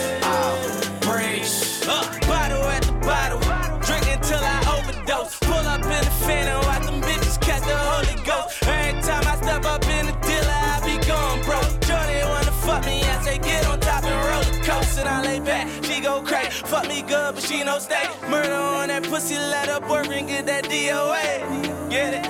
Good, 17.08 17.36
but 17.36 17.44
she 17.44 17.64
no 17.64 17.80
stay. 17.80 18.08
Murder 18.30 18.54
on 18.54 18.88
that 18.90 19.04
pussy, 19.04 19.36
let 19.36 19.68
her 19.68 19.80
boyfriend 19.82 20.28
get 20.28 20.46
that 20.46 20.66
DOA. 20.66 21.90
Get 21.90 22.14
it? 22.14 22.26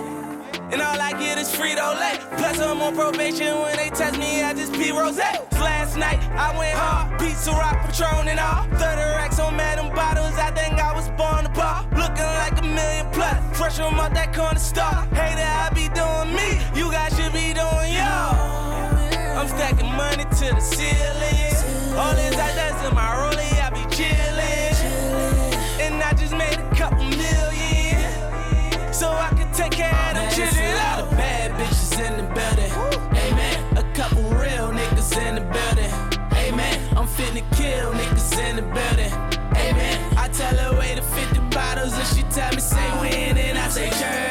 And 0.72 0.82
all 0.82 1.00
I 1.00 1.12
get 1.20 1.38
is 1.38 1.52
Frito 1.52 2.00
Lay. 2.00 2.18
Plus 2.38 2.60
I'm 2.60 2.82
on 2.82 2.96
probation 2.96 3.60
when 3.60 3.76
they 3.76 3.90
test 3.90 4.18
me, 4.18 4.42
I 4.42 4.54
just 4.54 4.74
pee 4.74 4.92
rose. 4.92 5.18
Last 5.18 5.98
night 5.98 6.20
I 6.32 6.58
went 6.58 6.74
hard, 6.74 7.20
pizza 7.20 7.52
rock, 7.52 7.86
Patron 7.86 8.30
and 8.30 8.40
all. 8.40 8.64
30 8.80 9.02
racks 9.20 9.40
on 9.40 9.56
madam 9.56 9.94
bottles, 9.94 10.34
I 10.40 10.52
think 10.52 10.80
I 10.80 10.96
was 10.96 11.10
born 11.20 11.44
to 11.44 11.52
bar. 11.52 11.84
Looking 11.92 12.32
like 12.40 12.58
a 12.58 12.66
million 12.66 13.12
plus, 13.12 13.58
fresh 13.58 13.78
from 13.78 14.00
out 14.00 14.14
that 14.14 14.34
corner 14.34 14.60
store. 14.60 15.06
Hater, 15.12 15.44
I 15.44 15.70
be 15.76 15.92
doing 15.92 16.32
me, 16.34 16.58
you 16.80 16.90
guys 16.90 17.12
should 17.14 17.34
be 17.34 17.54
doing 17.54 17.92
y'all. 17.94 18.40
I'm 19.38 19.48
stacking 19.48 19.92
money 19.94 20.24
to 20.24 20.48
the 20.56 20.62
ceiling. 20.62 21.98
All 22.00 22.16
these 22.16 22.36
that's 22.38 22.88
in 22.88 22.96
my 22.96 23.12
a 26.92 27.06
million 27.22 28.94
so 28.94 29.10
I 29.10 29.30
can 29.36 29.52
take 29.54 29.72
care 29.72 29.94
of 29.94 30.16
them 30.16 30.30
children. 30.34 30.66
A 30.66 30.76
lot 30.76 31.00
of 31.00 31.12
bad 31.12 31.52
bitches 31.52 31.94
in 32.06 32.18
the 32.18 32.34
building. 32.34 32.72
Amen. 33.18 33.78
A 33.78 33.84
couple 33.94 34.24
real 34.24 34.72
niggas 34.72 35.12
in 35.28 35.36
the 35.36 35.42
building. 35.42 35.92
Amen. 36.34 36.80
I'm 36.98 37.08
finna 37.08 37.44
kill 37.56 37.92
niggas 37.94 38.38
in 38.40 38.56
the 38.58 38.62
building. 38.64 39.14
Amen. 39.58 40.18
I 40.18 40.28
tell 40.30 40.56
her 40.56 40.80
wait 40.80 40.96
to 40.96 41.02
50 41.02 41.40
bottles 41.50 41.94
and 41.94 42.08
she 42.08 42.24
tell 42.24 42.52
me 42.54 42.60
say 42.62 42.90
when 43.00 43.38
and 43.38 43.58
I 43.58 43.70
say 43.70 43.90
sure. 43.90 44.31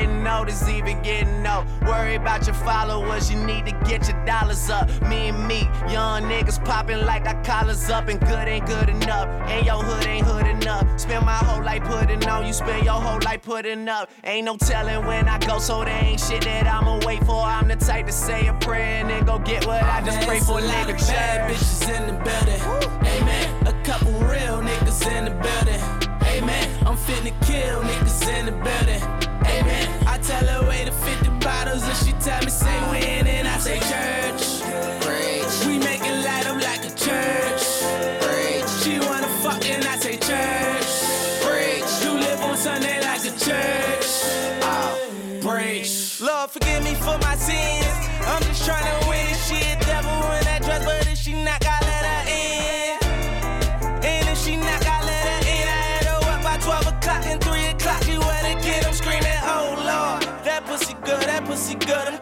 noticed, 0.07 0.67
even 0.69 1.01
getting 1.01 1.43
no. 1.43 1.65
Worry 1.85 2.15
about 2.15 2.45
your 2.45 2.55
followers, 2.55 3.31
you 3.31 3.37
need 3.37 3.65
to 3.65 3.71
get 3.85 4.07
your 4.07 4.25
dollars 4.25 4.69
up. 4.69 4.89
Me 5.03 5.29
and 5.29 5.47
me, 5.47 5.61
young 5.91 6.23
niggas 6.23 6.63
popping 6.63 7.05
like 7.05 7.25
our 7.27 7.41
collars 7.43 7.89
up, 7.89 8.07
and 8.07 8.19
good 8.19 8.47
ain't 8.47 8.65
good 8.65 8.89
enough. 8.89 9.27
And 9.49 9.65
your 9.65 9.83
hood 9.83 10.05
ain't 10.07 10.25
hood 10.25 10.47
enough. 10.47 10.99
Spend 10.99 11.25
my 11.25 11.35
whole 11.35 11.63
life 11.63 11.83
putting 11.83 12.23
on, 12.27 12.45
you 12.45 12.53
spend 12.53 12.85
your 12.85 12.99
whole 12.99 13.19
life 13.23 13.41
putting 13.41 13.87
up. 13.89 14.09
Ain't 14.23 14.45
no 14.45 14.57
telling 14.57 15.05
when 15.05 15.27
I 15.27 15.37
go, 15.39 15.59
so 15.59 15.83
there 15.83 16.03
ain't 16.03 16.19
shit 16.19 16.43
that 16.43 16.67
I'ma 16.67 16.99
wait 17.05 17.23
for. 17.25 17.41
I'm 17.41 17.67
the 17.67 17.75
type 17.75 18.07
to 18.07 18.11
say 18.11 18.47
a 18.47 18.53
prayer 18.53 19.01
and 19.01 19.09
then 19.09 19.25
go 19.25 19.39
get 19.39 19.65
what 19.65 19.83
I 19.83 20.03
just 20.03 20.27
pray 20.27 20.39
for, 20.39 20.59
nigga. 20.59 20.97
Bad 21.07 21.51
bitches 21.51 21.89
in 21.89 22.07
the 22.07 22.23
building. 22.23 22.61
Amen. 23.07 23.67
A 23.67 23.83
couple 23.83 24.11
real 24.13 24.61
niggas 24.61 25.07
in 25.11 25.25
the 25.25 25.31
building. 25.31 25.90
I'm 26.85 26.97
finna 26.97 27.31
kill 27.45 27.81
niggas 27.81 28.27
in 28.27 28.45
the 28.47 28.51
building. 28.51 29.01
Amen. 29.45 30.07
I 30.07 30.17
tell 30.17 30.45
her 30.45 30.67
wait 30.67 30.85
to 30.85 30.91
50 30.91 31.29
bottles 31.39 31.83
and 31.83 31.97
she 31.97 32.11
tell 32.13 32.43
me 32.43 32.49
say 32.49 32.79
when 32.89 33.27
and 33.27 33.47
I 33.47 33.57
say 33.59 33.79
church. 33.79 34.50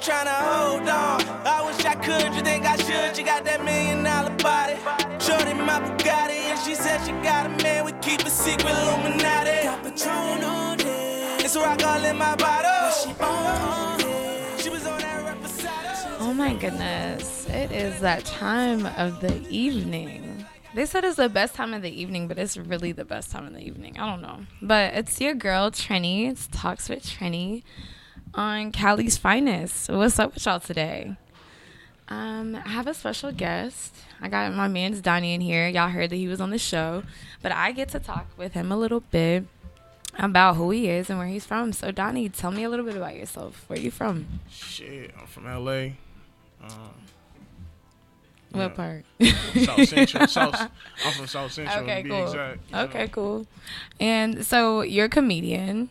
Trying 0.02 0.26
to 0.26 0.32
hold 0.32 0.88
on. 0.88 1.22
I 1.46 1.64
wish 1.66 1.84
I 1.86 1.96
could. 1.96 2.34
You 2.34 2.42
think 2.42 2.66
I 2.66 2.78
should? 2.78 3.18
You 3.18 3.26
got 3.26 3.44
that 3.46 3.64
million 3.64 4.04
dollar 4.04 4.36
body. 4.38 4.76
Shorty 5.20 5.54
my 5.54 5.80
Bugatti. 5.80 6.50
And 6.50 6.60
she 6.60 6.76
said 6.76 7.04
she 7.06 7.12
got 7.24 7.46
a 7.46 7.64
man. 7.64 7.86
We 7.86 7.92
keep 8.02 8.22
a 8.22 8.30
secret 8.30 8.72
Illuminati. 8.72 9.64
Got 9.64 9.84
Patron 9.84 10.44
on 10.44 10.80
it. 10.80 11.44
It's 11.44 11.56
a 11.56 11.60
rock 11.60 11.84
all 11.84 12.04
in 12.04 12.18
my 12.18 12.36
bottle. 12.36 12.92
She 12.92 13.10
on. 13.22 13.90
Oh 16.22 16.34
my 16.34 16.54
goodness. 16.54 17.48
It 17.50 17.72
is 17.72 18.00
that 18.02 18.24
time 18.24 18.86
of 18.86 19.20
the 19.20 19.48
evening. 19.50 20.46
They 20.76 20.86
said 20.86 21.04
it's 21.04 21.16
the 21.16 21.28
best 21.28 21.56
time 21.56 21.74
of 21.74 21.82
the 21.82 21.90
evening, 21.90 22.28
but 22.28 22.38
it's 22.38 22.56
really 22.56 22.92
the 22.92 23.04
best 23.04 23.32
time 23.32 23.48
of 23.48 23.54
the 23.54 23.66
evening. 23.66 23.98
I 23.98 24.06
don't 24.06 24.22
know. 24.22 24.42
But 24.62 24.94
it's 24.94 25.20
your 25.20 25.34
girl, 25.34 25.72
Trini. 25.72 26.30
It's 26.30 26.48
Talks 26.52 26.88
with 26.88 27.04
Trini 27.04 27.64
on 28.34 28.72
Cali's 28.72 29.18
Finest. 29.18 29.90
What's 29.90 30.20
up 30.20 30.34
with 30.34 30.46
y'all 30.46 30.60
today? 30.60 31.16
Um, 32.08 32.56
I 32.56 32.70
have 32.70 32.88
a 32.88 32.94
special 32.94 33.32
guest. 33.32 33.96
I 34.22 34.30
got 34.30 34.54
my 34.54 34.68
man's 34.68 35.02
Donnie 35.02 35.34
in 35.34 35.42
here. 35.42 35.68
Y'all 35.68 35.90
heard 35.90 36.10
that 36.10 36.16
he 36.16 36.28
was 36.28 36.42
on 36.42 36.50
the 36.50 36.58
show, 36.58 37.04
but 37.42 37.52
I 37.52 37.72
get 37.72 37.90
to 37.90 38.00
talk 38.00 38.28
with 38.38 38.54
him 38.54 38.72
a 38.72 38.78
little 38.78 39.02
bit 39.02 39.46
about 40.18 40.56
who 40.56 40.72
he 40.72 40.90
is 40.90 41.10
and 41.10 41.20
where 41.20 41.28
he's 41.28 41.46
from. 41.46 41.72
So, 41.72 41.92
Donnie, 41.92 42.30
tell 42.30 42.52
me 42.52 42.64
a 42.64 42.70
little 42.70 42.86
bit 42.86 42.96
about 42.96 43.16
yourself. 43.16 43.64
Where 43.68 43.80
you 43.80 43.92
from? 43.92 44.26
Shit, 44.50 45.12
I'm 45.20 45.28
from 45.28 45.46
LA. 45.46 45.92
Um, 46.62 46.94
What 48.52 48.76
part? 48.76 49.06
South 49.64 49.88
Central. 49.88 50.28
South. 50.28 50.72
I'm 51.06 51.14
from 51.14 51.28
South 51.28 51.52
Central. 51.52 51.84
Okay, 51.84 51.98
to 51.98 52.04
be 52.04 52.10
cool. 52.10 52.24
Exact, 52.24 52.60
okay, 52.74 53.04
know. 53.04 53.08
cool. 53.10 53.48
And 54.00 54.46
so 54.46 54.82
you're 54.82 55.06
a 55.06 55.10
comedian. 55.10 55.90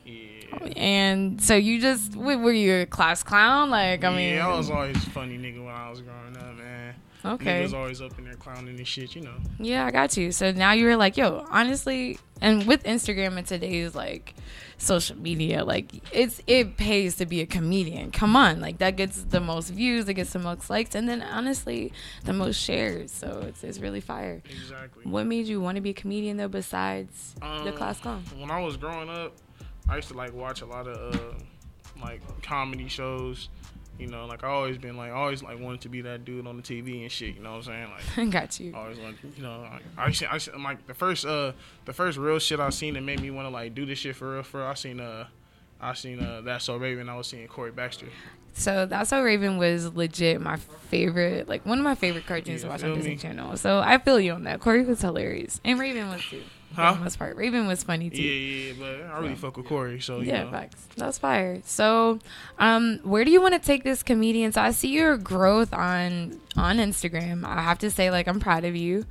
And 0.77 1.41
so 1.43 1.55
you 1.55 1.81
just 1.81 2.17
what, 2.17 2.41
were 2.41 2.53
you 2.53 2.83
a 2.83 2.87
class 2.87 3.23
clown? 3.23 3.71
Like 3.71 4.05
I 4.05 4.15
mean, 4.15 4.35
yeah, 4.37 4.49
I 4.49 4.57
was 4.57 4.71
always 4.71 5.03
funny 5.07 5.39
nigga 5.39 5.65
when 5.65 5.75
I 5.75 5.91
was 5.91 6.01
growing 6.01 6.37
up, 6.37 6.57
man. 6.57 6.95
Okay. 7.25 7.65
Niggas 7.65 7.75
always 7.75 8.01
up 8.01 8.17
in 8.19 8.25
there 8.25 8.35
clowning 8.35 8.77
and 8.79 8.87
shit, 8.87 9.15
you 9.17 9.23
know. 9.23 9.35
Yeah, 9.59 9.85
I 9.85 9.91
got 9.91 10.17
you. 10.17 10.31
So 10.31 10.53
now 10.53 10.73
you're 10.73 10.97
like, 10.97 11.17
yo, 11.17 11.45
honestly, 11.51 12.19
and 12.41 12.65
with 12.67 12.85
Instagram 12.85 13.37
and 13.37 13.47
today's 13.47 13.95
like 13.97 14.35
social 14.79 15.19
media, 15.19 15.65
like 15.65 15.91
it's 16.13 16.41
it 16.47 16.77
pays 16.77 17.17
to 17.17 17.27
be 17.27 17.41
a 17.41 17.47
comedian. 17.47 18.13
Come 18.13 18.37
on, 18.37 18.61
like 18.61 18.79
that 18.79 18.97
gets 18.97 19.25
the 19.25 19.41
most 19.41 19.71
views, 19.71 20.09
it 20.09 20.15
gets 20.15 20.33
the 20.33 20.39
most 20.39 20.71
likes, 20.71 20.95
and 20.95 21.09
then 21.09 21.21
honestly, 21.23 21.93
the 22.25 22.33
most 22.33 22.57
shares. 22.57 23.11
So 23.11 23.45
it's 23.49 23.65
it's 23.65 23.81
really 23.81 24.01
fire. 24.01 24.41
Exactly. 24.49 25.05
What 25.05 25.27
made 25.27 25.47
you 25.49 25.61
want 25.61 25.75
to 25.77 25.83
be 25.83 25.91
a 25.91 25.95
comedian 25.95 26.37
though, 26.37 26.49
besides 26.49 27.35
the 27.41 27.47
Um, 27.47 27.73
class 27.73 27.99
clown? 27.99 28.23
When 28.39 28.51
I 28.53 28.61
was 28.61 28.77
growing 28.77 29.11
up, 29.11 29.37
I 29.89 29.97
used 29.97 30.09
to 30.09 30.15
like 30.15 30.33
watch 30.35 30.61
a 30.63 30.67
lot 30.67 30.87
of 30.87 31.15
uh, 31.15 31.19
like 32.03 32.21
comedy 32.43 32.89
shows. 32.89 33.49
You 33.99 34.07
know, 34.07 34.27
like 34.27 34.45
I 34.45 34.49
always 34.49 34.79
been 34.79 34.97
like 34.97 35.11
always 35.11 35.43
like 35.43 35.59
wanted 35.59 35.81
to 35.81 35.89
be 35.89 36.03
that 36.03 36.25
dude 36.25 36.47
on 36.47 36.57
the 36.57 36.63
TV 36.63 37.03
and 37.03 37.11
shit. 37.11 37.35
You 37.35 37.43
know 37.43 37.51
what 37.57 37.67
I'm 37.69 37.89
saying? 37.89 37.91
Like 38.19 38.31
Got 38.31 38.61
you. 38.61 38.73
Always 38.77 38.99
like 38.99 39.17
you 39.37 39.43
know 39.43 39.67
I 39.97 40.07
I, 40.07 40.13
seen- 40.13 40.29
I 40.31 40.39
seen- 40.39 40.63
like 40.63 40.87
the 40.87 40.95
first 40.95 41.27
uh 41.27 41.53
the 41.85 41.93
first 41.93 42.17
real 42.17 42.39
shit 42.39 42.61
I 42.61 42.71
seen 42.71 42.95
that 42.95 43.01
made 43.03 43.21
me 43.21 43.31
want 43.33 43.47
to 43.47 43.51
like 43.51 43.75
do 43.75 43.85
this 43.87 43.99
shit 43.99 44.15
for 44.15 44.35
real. 44.35 44.43
For 44.45 44.59
real, 44.59 44.69
I 44.69 44.75
seen 44.75 45.01
uh 45.01 45.27
I 45.81 45.95
seen 45.95 46.21
uh 46.21 46.43
that's 46.43 46.65
so 46.67 46.77
Raven. 46.77 47.09
I 47.09 47.17
was 47.17 47.27
seeing 47.27 47.49
Corey 47.49 47.73
Baxter. 47.73 48.07
So 48.53 48.87
that's 48.87 49.11
how 49.11 49.23
Raven 49.23 49.57
was 49.59 49.93
legit 49.95 50.41
my 50.41 50.57
favorite, 50.57 51.49
like 51.49 51.65
one 51.67 51.79
of 51.79 51.85
my 51.85 51.95
favorite 51.95 52.27
cartoons 52.27 52.63
Yeah, 52.63 52.69
to 52.69 52.73
watch 52.73 52.85
on 52.85 52.95
Disney 52.95 53.11
me? 53.13 53.17
Channel. 53.17 53.57
So 53.57 53.79
I 53.79 53.99
feel 53.99 54.19
you 54.21 54.33
on 54.33 54.45
that. 54.45 54.59
Corey 54.61 54.85
was 54.85 55.01
hilarious, 55.01 55.61
and 55.65 55.79
Raven 55.79 56.09
was 56.09 56.23
too. 56.25 56.43
Huh? 56.75 56.93
For 56.93 56.99
the 56.99 57.05
most 57.05 57.19
part, 57.19 57.37
Raven 57.37 57.67
was 57.67 57.83
funny 57.83 58.09
too. 58.11 58.23
Yeah, 58.23 58.69
yeah, 58.69 58.73
but 58.79 59.11
I 59.11 59.19
really 59.21 59.35
fuck 59.35 59.57
with 59.57 59.67
Corey. 59.67 60.01
So 60.01 60.21
you 60.21 60.27
yeah, 60.29 60.45
know. 60.45 60.51
facts. 60.51 60.87
That's 60.97 61.19
fire. 61.19 61.61
So, 61.65 62.19
um, 62.59 63.01
where 63.03 63.25
do 63.25 63.31
you 63.31 63.41
want 63.41 63.55
to 63.55 63.61
take 63.61 63.85
this 63.85 64.03
comedian? 64.03 64.53
So 64.53 64.61
I 64.61 64.71
see 64.73 64.89
your 64.89 65.17
growth 65.17 65.73
on 65.73 66.41
on 66.57 66.77
Instagram. 66.77 67.45
I 67.45 67.63
have 67.63 67.79
to 67.81 67.91
say, 67.91 68.11
like, 68.11 68.29
I'm 68.29 68.39
proud 68.41 68.65
of 68.65 68.77
you. 68.77 69.05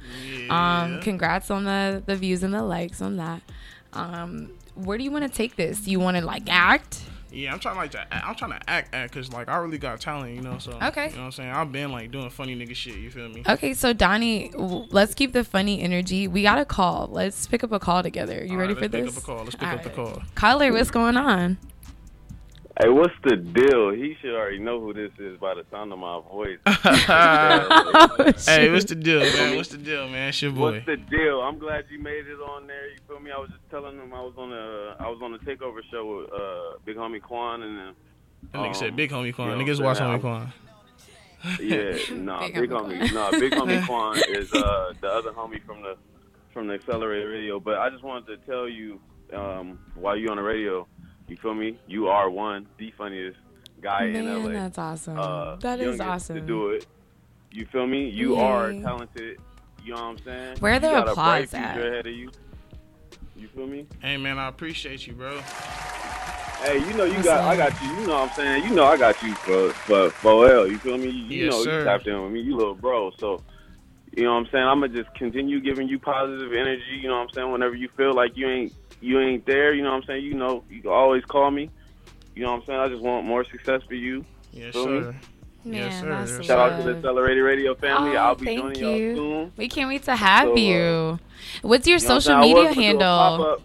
Um, 0.50 0.94
Yeah. 0.96 1.00
congrats 1.02 1.50
on 1.52 1.64
the 1.66 2.04
the 2.06 2.16
views 2.16 2.44
and 2.44 2.54
the 2.54 2.64
likes 2.64 3.02
on 3.02 3.18
that. 3.18 3.42
Um, 3.94 4.52
where 4.76 4.98
do 4.98 5.04
you 5.04 5.12
want 5.12 5.24
to 5.24 5.30
take 5.36 5.56
this? 5.56 5.82
Do 5.82 5.92
you 5.92 6.00
want 6.00 6.18
to 6.18 6.24
like 6.26 6.44
act? 6.50 7.02
Yeah, 7.38 7.54
I'm 7.54 7.60
trying 7.60 7.76
like 7.78 7.92
to. 7.92 8.08
I'm 8.12 8.34
trying 8.36 8.52
to 8.52 8.70
act, 8.70 8.96
act, 8.96 9.14
cause 9.14 9.32
like 9.32 9.48
I 9.48 9.58
really 9.58 9.78
got 9.78 10.00
talent, 10.02 10.34
you 10.36 10.42
know. 10.42 10.58
So 10.58 10.72
Okay. 10.82 11.10
you 11.10 11.12
know 11.14 11.20
what 11.20 11.26
I'm 11.26 11.32
saying. 11.32 11.52
I've 11.52 11.72
been 11.72 11.92
like 11.92 12.12
doing 12.12 12.30
funny 12.32 12.56
nigga 12.56 12.76
shit. 12.76 12.96
You 12.96 13.12
feel 13.12 13.30
me? 13.30 13.44
Okay, 13.48 13.74
so 13.76 13.94
Donnie, 13.94 14.50
w- 14.50 14.88
let's 14.90 15.14
keep 15.14 15.34
the 15.34 15.44
funny 15.44 15.82
energy. 15.82 16.28
We 16.28 16.42
got 16.42 16.58
a 16.58 16.66
call. 16.66 17.10
Let's 17.12 17.46
pick 17.46 17.64
up 17.64 17.72
a 17.72 17.80
call 17.80 18.02
together. 18.02 18.44
You 18.44 18.54
All 18.54 18.58
ready 18.58 18.74
right, 18.74 18.80
for 18.80 18.90
let's 18.90 18.96
pick 18.96 19.06
this? 19.06 19.18
up 19.18 19.24
a 19.24 19.26
call. 19.26 19.44
Let's 19.44 19.56
pick 19.56 19.68
up 19.68 19.84
the 19.84 19.90
call. 19.92 20.22
Caller, 20.36 20.72
what's 20.74 20.90
going 20.92 21.16
on? 21.16 21.58
Hey, 22.80 22.90
what's 22.90 23.14
the 23.24 23.36
deal? 23.38 23.90
He 23.90 24.16
should 24.22 24.36
already 24.36 24.60
know 24.60 24.80
who 24.80 24.94
this 24.94 25.12
is 25.18 25.40
by 25.40 25.56
the 25.56 25.66
sound 25.72 25.92
of 25.92 25.98
my 25.98 26.22
voice. 26.30 26.60
hey, 28.46 28.70
what's 28.72 28.86
the 28.86 28.96
deal, 28.96 29.22
man? 29.22 29.56
What's 29.56 29.70
the 29.70 29.78
deal, 29.78 30.08
man? 30.08 30.30
It's 30.30 30.42
your 30.44 30.52
boy. 30.52 30.74
What's 30.74 30.86
the 30.86 30.98
deal? 30.98 31.42
I'm 31.42 31.58
glad 31.58 31.86
you 31.90 31.98
made 31.98 32.28
it 32.28 32.40
on 32.40 32.68
there. 32.68 32.90
You 32.90 32.98
feel 33.08 33.20
me? 33.20 33.32
I 33.32 33.40
was 33.40 33.50
just 33.50 33.68
telling 33.72 33.98
him 33.98 34.14
I 34.14 34.22
was 34.22 34.34
on 34.38 34.52
a 34.54 34.96
I 35.04 35.10
was 35.10 35.20
on 35.24 35.34
a 35.34 35.40
takeover 35.40 35.80
show 35.90 36.20
with 36.20 36.32
uh, 36.32 36.78
Big 36.86 36.98
Homie 36.98 37.22
Quan 37.22 37.64
and 37.64 37.78
then. 37.78 37.94
That 38.52 38.62
nigga 38.62 38.76
said 38.76 38.96
Big 38.96 39.10
Homie 39.10 39.34
Quan. 39.34 39.50
you 39.50 39.56
know 39.56 39.64
Niggas 39.64 39.78
what 39.80 39.86
watch 39.86 40.02
I'm 40.02 40.20
Homie? 40.20 40.22
Quan. 40.22 40.54
Yeah, 41.60 42.16
nah, 42.16 42.42
Big 42.42 42.54
Big, 42.54 42.70
Homie 42.70 43.00
Homie, 43.00 43.12
Quan. 43.12 43.14
nah, 43.14 43.32
Big 43.32 43.52
Homie 43.54 43.86
Quan 43.88 44.18
is 44.30 44.54
uh, 44.54 44.94
the 45.02 45.08
other 45.08 45.32
homie 45.32 45.64
from 45.66 45.82
the 45.82 45.96
from 46.54 46.68
the 46.68 46.76
Accelerated 46.76 47.28
Radio. 47.28 47.60
But 47.60 47.80
I 47.80 47.90
just 47.90 48.04
wanted 48.04 48.28
to 48.28 48.46
tell 48.46 48.70
you, 48.70 49.00
um, 49.34 49.80
while 49.96 50.16
you 50.16 50.30
on 50.30 50.38
the 50.38 50.44
radio, 50.44 50.88
you 51.28 51.38
feel 51.38 51.54
me? 51.54 51.78
You 51.88 52.08
are 52.08 52.30
one, 52.30 52.68
the 52.78 52.92
funniest 52.98 53.38
guy 53.82 54.06
in 54.06 54.14
Man, 54.14 54.44
LA. 54.46 54.52
that's 54.52 54.78
awesome. 54.78 55.20
Uh, 55.20 55.56
That 55.58 55.80
is 55.80 56.00
awesome. 56.00 56.36
to 56.36 56.42
do 56.42 56.70
it. 56.70 56.86
You 57.52 57.66
feel 57.66 57.88
me? 57.88 58.10
You 58.10 58.36
are 58.38 58.72
talented. 58.74 59.40
You 59.84 59.94
know 59.96 60.02
what 60.02 60.08
I'm 60.10 60.18
saying? 60.26 60.58
Where 60.60 60.74
are 60.74 60.80
the 60.80 60.88
you 60.88 60.94
got 60.94 61.08
applause 61.10 61.54
a 61.54 61.58
at? 61.58 61.78
ahead 61.78 62.08
of 62.08 62.14
you. 62.14 62.30
You 63.38 63.48
feel 63.50 63.68
me? 63.68 63.86
Hey 64.02 64.18
man, 64.18 64.38
I 64.40 64.48
appreciate 64.48 65.06
you, 65.08 65.14
bro. 65.14 65.40
Hey, 66.62 66.80
you 66.80 66.94
know 66.94 67.04
you 67.06 67.22
got 67.24 67.42
I 67.42 67.56
got 67.56 67.80
you. 67.82 67.88
You 67.90 68.08
know 68.08 68.14
what 68.22 68.30
I'm 68.32 68.36
saying? 68.36 68.64
You 68.66 68.72
know 68.74 68.86
I 68.86 68.98
got 68.98 69.22
you 69.22 69.34
for 69.36 69.70
for 69.72 70.10
for 70.10 70.52
L. 70.52 70.68
You 70.68 70.78
feel 70.80 70.98
me? 70.98 71.10
You 71.10 71.46
Yes, 71.46 71.54
know 71.54 71.64
sir. 71.64 71.80
you 71.80 71.86
tapped 71.86 72.08
in 72.08 72.22
with 72.22 72.32
me. 72.32 72.42
You 72.42 72.58
little 72.58 72.74
bro. 72.76 73.12
So 73.20 73.44
you 74.16 74.24
know 74.24 74.34
what 74.34 74.40
I'm 74.40 74.48
saying? 74.52 74.64
I'm 74.66 74.80
gonna 74.82 74.92
just 74.94 75.14
continue 75.16 75.62
giving 75.62 75.88
you 75.88 76.00
positive 76.00 76.52
energy. 76.52 76.82
You 77.00 77.10
know 77.10 77.18
what 77.20 77.24
I'm 77.30 77.30
saying? 77.36 77.52
Whenever 77.52 77.76
you 77.76 77.90
feel 77.96 78.14
like 78.16 78.32
you 78.36 78.50
ain't 78.50 78.74
you 79.02 79.20
ain't 79.20 79.46
there, 79.46 79.74
you 79.74 79.84
know 79.84 79.92
what 79.92 79.98
I'm 79.98 80.04
saying? 80.04 80.24
You 80.26 80.34
know 80.34 80.64
you 80.70 80.82
can 80.82 80.92
always 80.92 81.24
call 81.26 81.52
me. 81.52 81.70
You 82.36 82.44
know 82.44 82.52
what 82.54 82.62
I'm 82.62 82.66
saying? 82.66 82.80
I 82.80 82.88
just 82.90 83.02
want 83.02 83.26
more 83.26 83.44
success 83.46 83.82
for 83.88 83.96
you. 83.96 84.24
Yes, 84.54 84.74
Feel 84.74 84.84
sir. 84.86 85.12
Me? 85.12 85.72
Man, 85.72 85.82
Yes, 85.82 86.00
sir. 86.00 86.10
that's 86.10 86.38
Yes, 86.38 86.46
Shout 86.46 86.60
out 86.60 86.78
to 86.78 86.84
the 86.84 86.98
Accelerated 86.98 87.44
Radio 87.44 87.76
family. 87.76 88.12
Oh, 88.16 88.20
I'll 88.22 88.36
be 88.36 88.46
thank 88.46 88.60
joining 88.60 88.80
y'all 88.80 89.16
soon. 89.16 89.52
We 89.58 89.68
can't 89.68 89.90
wait 89.90 90.04
to 90.04 90.16
have 90.16 90.46
So, 90.46 90.54
uh, 90.54 90.56
you. 90.56 91.20
What's 91.62 91.88
your 91.88 91.98
You 91.98 92.08
know 92.08 92.14
what 92.16 92.24
social 92.24 92.34
saying? 92.34 92.38
I 92.38 92.42
media 92.42 92.64
gonna 92.64 92.74
do 92.76 92.80
a 92.80 92.84
handle? 92.84 93.58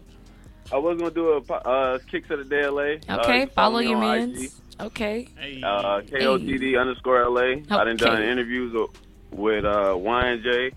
I 0.72 0.78
was 0.78 0.98
gonna 0.98 1.10
do 1.10 1.28
a 1.32 1.40
po- 1.42 1.54
uh, 1.54 1.98
kicks 2.10 2.30
of 2.30 2.38
the 2.38 2.44
day 2.44 2.66
LA. 2.66 2.82
Uh, 3.08 3.20
Okay, 3.20 3.40
can 3.40 3.48
follow 3.50 3.80
me 3.80 3.88
your 3.90 3.98
man. 3.98 4.48
Okay. 4.80 5.28
Uh, 5.62 6.00
KOTD 6.00 6.80
underscore 6.80 7.22
LA. 7.28 7.40
I 7.42 7.84
done 7.84 7.96
done 7.96 8.16
Okay. 8.16 8.30
interviews 8.30 8.72
with, 8.72 8.90
with 9.30 9.64
uh, 9.64 9.94
YNJ, 9.94 10.72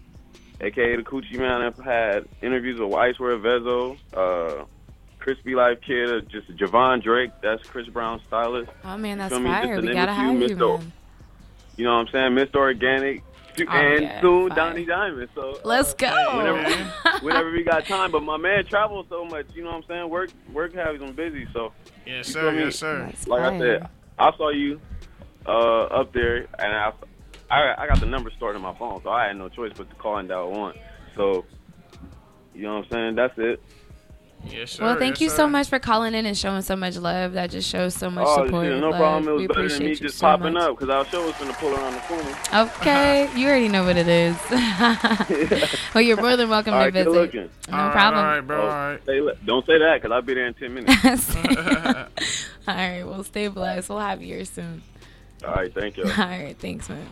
aka 0.62 0.96
the 0.96 1.04
Coochie 1.04 1.38
Man. 1.38 1.62
I've 1.62 1.78
had 1.78 2.28
interviews 2.42 2.80
with 2.80 2.92
Icewear 2.92 3.40
Vezo, 3.42 3.98
uh, 4.14 4.66
Crispy 5.20 5.56
Life 5.56 5.80
Kid, 5.86 6.10
uh, 6.10 6.22
just 6.22 6.56
Javon 6.56 7.02
Drake. 7.04 7.32
That's 7.42 7.64
Chris 7.68 7.88
Brown 7.88 8.22
stylist. 8.28 8.72
Oh 8.84 8.98
man, 8.98 9.18
that's 9.18 9.34
Feel 9.34 9.40
me? 9.42 9.50
Just 9.50 9.64
fire. 9.64 9.82
to 9.82 9.88
We 9.88 9.94
gotta 9.94 10.12
a 10.12 10.16
have 10.16 10.34
you, 10.42 10.48
Mr. 10.56 10.80
man. 10.80 10.94
You 11.78 11.84
know 11.86 11.98
what 11.98 12.08
I'm 12.08 12.36
saying? 12.36 12.48
Mr. 12.48 12.56
Organic. 12.56 13.24
Oh, 13.58 13.64
and 13.72 14.04
yeah, 14.04 14.22
soon 14.22 14.50
fire. 14.50 14.56
Donnie 14.58 14.86
Diamond. 14.86 15.30
So 15.34 15.52
uh, 15.52 15.58
Let's 15.64 15.94
go. 15.94 16.14
Whenever, 16.38 16.76
whenever 17.22 17.52
we 17.52 17.64
got 17.64 17.86
time, 17.86 18.12
but 18.12 18.22
my 18.22 18.36
man 18.38 18.66
travels 18.66 19.06
so 19.10 19.24
much. 19.26 19.46
You 19.54 19.64
know 19.64 19.70
what 19.72 19.78
I'm 19.78 19.84
saying? 19.88 20.10
Work, 20.10 20.32
work 20.52 20.74
has 20.76 21.00
him 21.00 21.14
busy. 21.14 21.48
So 21.54 21.72
Yes, 22.06 22.28
you 22.28 22.34
sir. 22.34 22.54
Yes, 22.54 22.76
sir. 22.78 23.12
like 23.28 23.42
I 23.42 23.58
said, 23.58 23.88
I 24.20 24.36
saw 24.36 24.50
you 24.50 24.80
uh, 25.46 25.84
up 25.84 26.12
there, 26.14 26.48
and 26.60 26.74
I, 26.74 26.92
I 27.50 27.74
I 27.78 27.88
got 27.88 28.00
the 28.00 28.06
number 28.06 28.32
stored 28.32 28.56
in 28.56 28.62
my 28.62 28.74
phone, 28.76 29.02
so 29.04 29.10
I 29.10 29.28
had 29.28 29.38
no 29.38 29.50
choice 29.50 29.72
but 29.76 29.90
to 29.90 29.96
call 29.96 30.18
in 30.20 30.28
that 30.28 30.48
one. 30.48 30.76
So 31.16 31.46
you 32.54 32.64
know 32.64 32.78
what 32.78 32.86
I'm 32.86 32.92
saying? 32.92 33.16
That's 33.16 33.34
it. 33.38 33.62
Yes, 34.48 34.72
sir. 34.72 34.84
Well, 34.84 34.98
thank 34.98 35.16
yes, 35.16 35.22
you 35.22 35.30
sir. 35.30 35.38
so 35.38 35.48
much 35.48 35.70
for 35.70 35.80
calling 35.80 36.14
in 36.14 36.26
and 36.26 36.38
showing 36.38 36.62
so 36.62 36.76
much 36.76 36.98
love. 36.98 37.34
That 37.34 37.50
just 37.50 37.68
shows 37.68 37.96
so 37.96 38.12
much 38.12 38.26
oh, 38.28 38.46
support. 38.46 38.68
shit, 38.68 38.80
no 38.80 38.90
love. 38.90 39.00
problem. 39.00 39.28
It 39.28 39.32
was 39.32 39.42
we 39.42 39.48
better 39.48 39.60
appreciate 39.62 39.78
than 39.78 39.86
me 39.86 39.92
you 39.92 39.96
just 39.96 40.18
so 40.18 40.28
popping 40.28 40.54
much. 40.54 40.64
up 40.64 40.80
because 40.80 40.90
our 40.90 41.06
show 41.06 41.26
was 41.26 41.34
gonna 41.36 41.54
pull 41.54 41.74
around 41.74 41.94
the 41.94 42.00
corner. 42.02 42.38
Okay, 42.54 43.30
you 43.36 43.48
already 43.48 43.70
know 43.70 43.84
what 43.84 43.98
it 43.98 44.08
is. 44.08 44.38
well, 45.96 46.02
you're 46.02 46.22
more 46.22 46.36
than 46.38 46.50
welcome 46.50 46.74
All 46.74 46.80
to 46.82 46.86
right, 46.86 46.94
good 46.94 47.06
visit. 47.06 47.20
looking. 47.20 47.50
No 47.70 47.78
All 47.78 47.86
right, 47.86 47.92
problem. 47.92 48.24
all 48.24 48.32
right, 48.32 48.42
bro. 48.42 48.58
Oh, 48.62 48.62
All 48.62 48.68
right. 48.68 49.06
say 49.06 49.20
don't 49.46 49.66
say 49.66 49.80
that 49.80 50.02
because 50.02 50.14
I'll 50.14 50.22
be 50.22 50.34
there 50.36 50.48
in 50.48 50.54
ten 50.54 50.74
minutes. 50.74 51.36
All 52.68 52.76
right, 52.76 53.04
well, 53.04 53.24
stay 53.24 53.48
blessed. 53.48 53.90
We'll 53.90 54.00
have 54.00 54.22
you 54.22 54.36
here 54.36 54.46
soon. 54.46 54.84
All 55.46 55.56
right, 55.56 55.74
thank 55.74 55.98
you. 55.98 56.04
All 56.04 56.10
right, 56.12 56.56
thanks, 56.60 56.88
man. 56.90 57.08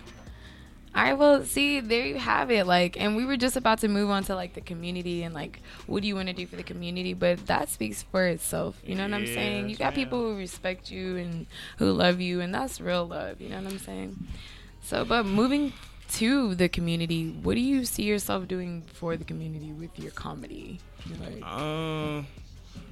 All 0.95 1.01
right, 1.03 1.17
well, 1.17 1.43
see, 1.43 1.79
there 1.79 2.05
you 2.05 2.19
have 2.19 2.51
it. 2.51 2.67
Like, 2.67 2.99
and 2.99 3.15
we 3.15 3.25
were 3.25 3.35
just 3.37 3.55
about 3.57 3.79
to 3.79 3.87
move 3.87 4.11
on 4.11 4.23
to 4.25 4.35
like 4.35 4.53
the 4.53 4.61
community 4.61 5.23
and 5.23 5.33
like, 5.33 5.59
what 5.87 6.03
do 6.03 6.07
you 6.07 6.15
want 6.15 6.27
to 6.27 6.33
do 6.33 6.45
for 6.45 6.55
the 6.55 6.63
community? 6.63 7.15
But 7.15 7.47
that 7.47 7.69
speaks 7.69 8.03
for 8.03 8.27
itself. 8.27 8.79
You 8.85 8.93
know 8.95 9.03
what 9.03 9.13
I'm 9.13 9.25
saying? 9.25 9.63
You 9.65 9.69
Yes, 9.69 9.79
got 9.79 9.95
people 9.95 10.19
who 10.19 10.37
respect 10.37 10.91
you 10.91 11.17
and 11.17 11.47
who 11.77 11.91
love 11.91 12.21
you, 12.21 12.41
and 12.41 12.53
that's 12.53 12.79
real 12.79 13.07
love. 13.07 13.41
You 13.41 13.49
know 13.49 13.61
what 13.61 13.71
I'm 13.73 13.79
saying? 13.79 14.27
So, 14.83 15.03
but 15.03 15.25
moving 15.25 15.73
to 16.11 16.53
the 16.53 16.69
community, 16.69 17.31
what 17.41 17.55
do 17.55 17.61
you 17.61 17.85
see 17.85 18.03
yourself 18.03 18.47
doing 18.47 18.83
for 18.93 19.17
the 19.17 19.23
community 19.23 19.71
with 19.71 19.97
your 19.97 20.11
comedy? 20.11 20.79
Like, 21.19 21.43
Um, 21.43 22.27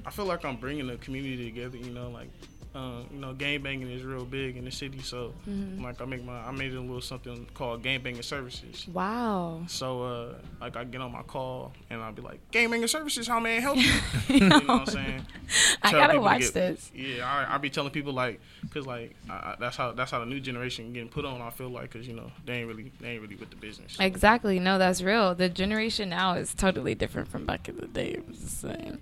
I 0.04 0.10
feel 0.10 0.24
like 0.24 0.44
I'm 0.44 0.56
bringing 0.56 0.88
the 0.88 0.96
community 0.96 1.44
together. 1.44 1.76
You 1.76 1.90
know, 1.90 2.10
like, 2.10 2.30
uh, 2.74 3.02
you 3.12 3.18
know, 3.18 3.34
game 3.34 3.62
banging 3.62 3.90
is 3.90 4.02
real 4.02 4.24
big 4.24 4.56
in 4.56 4.64
the 4.64 4.70
city. 4.70 4.98
So, 5.00 5.34
Mhm. 5.48 5.82
like, 5.82 6.00
I 6.00 6.06
make 6.06 6.24
my 6.24 6.40
I 6.40 6.52
made 6.52 6.72
a 6.74 6.80
little 6.80 7.00
something 7.02 7.46
called 7.52 7.82
game 7.82 8.00
banging 8.02 8.22
services. 8.22 8.86
wow. 8.88 9.62
So, 9.66 10.02
uh, 10.02 10.34
like, 10.60 10.76
I 10.76 10.84
get 10.84 11.00
on 11.02 11.12
my 11.12 11.22
call 11.22 11.72
and 11.90 12.00
I'll 12.00 12.12
be 12.12 12.22
like, 12.22 12.40
game 12.50 12.70
banging 12.70 12.88
services, 12.88 13.26
how 13.28 13.40
may 13.40 13.58
I 13.58 13.60
help 13.60 13.76
you? 13.76 13.92
you 14.28 14.40
know 14.48 14.58
what 14.60 14.70
I'm 14.70 14.86
saying? 14.86 15.26
I 15.82 15.90
Tell 15.90 16.00
gotta 16.00 16.20
watch 16.20 16.40
get- 16.40 16.54
this. 16.54 16.90
Yeah, 16.94 17.26
I, 17.26 17.54
I 17.54 17.58
be 17.58 17.68
telling 17.68 17.90
people 17.92 18.12
like, 18.14 18.40
cause 18.72 18.86
like 18.86 19.14
I, 19.28 19.32
I, 19.34 19.56
that's 19.60 19.76
how 19.76 19.92
that's 19.92 20.10
how 20.10 20.20
the 20.20 20.26
new 20.26 20.40
generation 20.40 20.92
getting 20.94 21.10
put 21.10 21.24
on. 21.26 21.42
I 21.42 21.50
feel 21.50 21.68
like, 21.68 21.90
cause 21.90 22.06
you 22.06 22.14
know 22.14 22.30
they 22.46 22.54
ain't 22.60 22.68
really 22.68 22.90
they 23.00 23.10
ain't 23.10 23.22
really 23.22 23.36
with 23.36 23.50
the 23.50 23.56
business. 23.56 23.96
Exactly. 24.00 24.58
No, 24.58 24.78
that's 24.78 25.02
real. 25.02 25.34
The 25.34 25.48
generation 25.50 26.08
now 26.08 26.34
is 26.34 26.54
totally 26.54 26.94
different 26.94 27.28
from 27.28 27.44
back 27.44 27.68
in 27.68 27.76
the 27.76 27.86
day. 27.86 28.14
I'm 28.26 28.32
just 28.32 28.60
saying. 28.62 28.98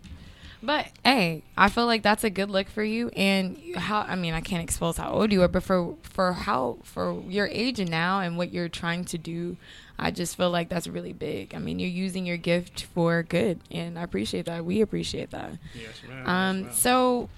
But 0.62 0.88
hey, 1.04 1.42
I 1.56 1.68
feel 1.70 1.86
like 1.86 2.02
that's 2.02 2.24
a 2.24 2.30
good 2.30 2.50
look 2.50 2.68
for 2.68 2.84
you. 2.84 3.08
And 3.10 3.56
how? 3.76 4.00
I 4.00 4.14
mean, 4.14 4.34
I 4.34 4.40
can't 4.40 4.62
expose 4.62 4.98
how 4.98 5.10
old 5.10 5.32
you 5.32 5.42
are, 5.42 5.48
but 5.48 5.62
for 5.62 5.94
for 6.02 6.32
how 6.32 6.78
for 6.82 7.22
your 7.28 7.46
age 7.46 7.80
and 7.80 7.90
now 7.90 8.20
and 8.20 8.36
what 8.36 8.52
you're 8.52 8.68
trying 8.68 9.04
to 9.06 9.18
do, 9.18 9.56
I 9.98 10.10
just 10.10 10.36
feel 10.36 10.50
like 10.50 10.68
that's 10.68 10.86
really 10.86 11.14
big. 11.14 11.54
I 11.54 11.58
mean, 11.58 11.78
you're 11.78 11.88
using 11.88 12.26
your 12.26 12.36
gift 12.36 12.84
for 12.94 13.22
good, 13.22 13.60
and 13.70 13.98
I 13.98 14.02
appreciate 14.02 14.46
that. 14.46 14.64
We 14.64 14.82
appreciate 14.82 15.30
that. 15.30 15.52
Yes, 15.74 16.02
ma'am. 16.06 16.26
Um. 16.28 16.56
Yes, 16.58 16.64
ma'am. 16.64 16.74
So 16.74 17.28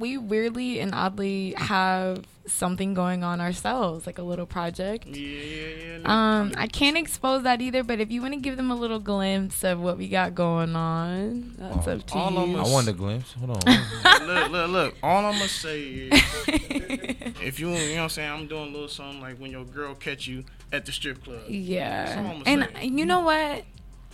we 0.00 0.16
weirdly 0.16 0.80
and 0.80 0.94
oddly 0.94 1.54
have 1.56 2.24
something 2.46 2.94
going 2.94 3.22
on 3.22 3.40
ourselves, 3.40 4.06
like 4.06 4.18
a 4.18 4.22
little 4.22 4.46
project. 4.46 5.06
Yeah, 5.06 5.16
yeah, 5.16 5.98
yeah. 5.98 6.40
Um, 6.40 6.52
I 6.56 6.66
can't 6.66 6.96
expose 6.96 7.42
that 7.44 7.60
either, 7.60 7.84
but 7.84 8.00
if 8.00 8.10
you 8.10 8.22
want 8.22 8.34
to 8.34 8.40
give 8.40 8.56
them 8.56 8.70
a 8.70 8.74
little 8.74 8.98
glimpse 8.98 9.62
of 9.62 9.80
what 9.80 9.98
we 9.98 10.08
got 10.08 10.34
going 10.34 10.74
on, 10.74 11.54
that's 11.58 11.86
up 11.86 12.06
to 12.06 12.14
all 12.14 12.32
you. 12.32 12.58
I'm 12.58 12.70
want 12.70 12.88
a 12.88 12.92
glimpse. 12.92 13.34
Hold 13.34 13.50
on. 13.50 14.26
look, 14.26 14.50
look, 14.50 14.70
look. 14.70 14.94
All 15.02 15.24
I'm 15.24 15.34
gonna 15.34 15.48
say 15.48 15.82
is, 15.82 16.22
if 16.48 17.60
you, 17.60 17.68
you 17.68 17.90
know 17.90 17.96
what 17.96 18.02
I'm 18.02 18.08
saying, 18.08 18.30
I'm 18.30 18.46
doing 18.46 18.68
a 18.68 18.72
little 18.72 18.88
something 18.88 19.20
like 19.20 19.38
when 19.38 19.50
your 19.50 19.64
girl 19.64 19.94
catch 19.94 20.26
you 20.26 20.44
at 20.72 20.86
the 20.86 20.92
strip 20.92 21.22
club. 21.22 21.42
Yeah. 21.48 22.40
And 22.46 22.68
say. 22.74 22.86
you 22.86 23.04
know 23.04 23.20
what? 23.20 23.64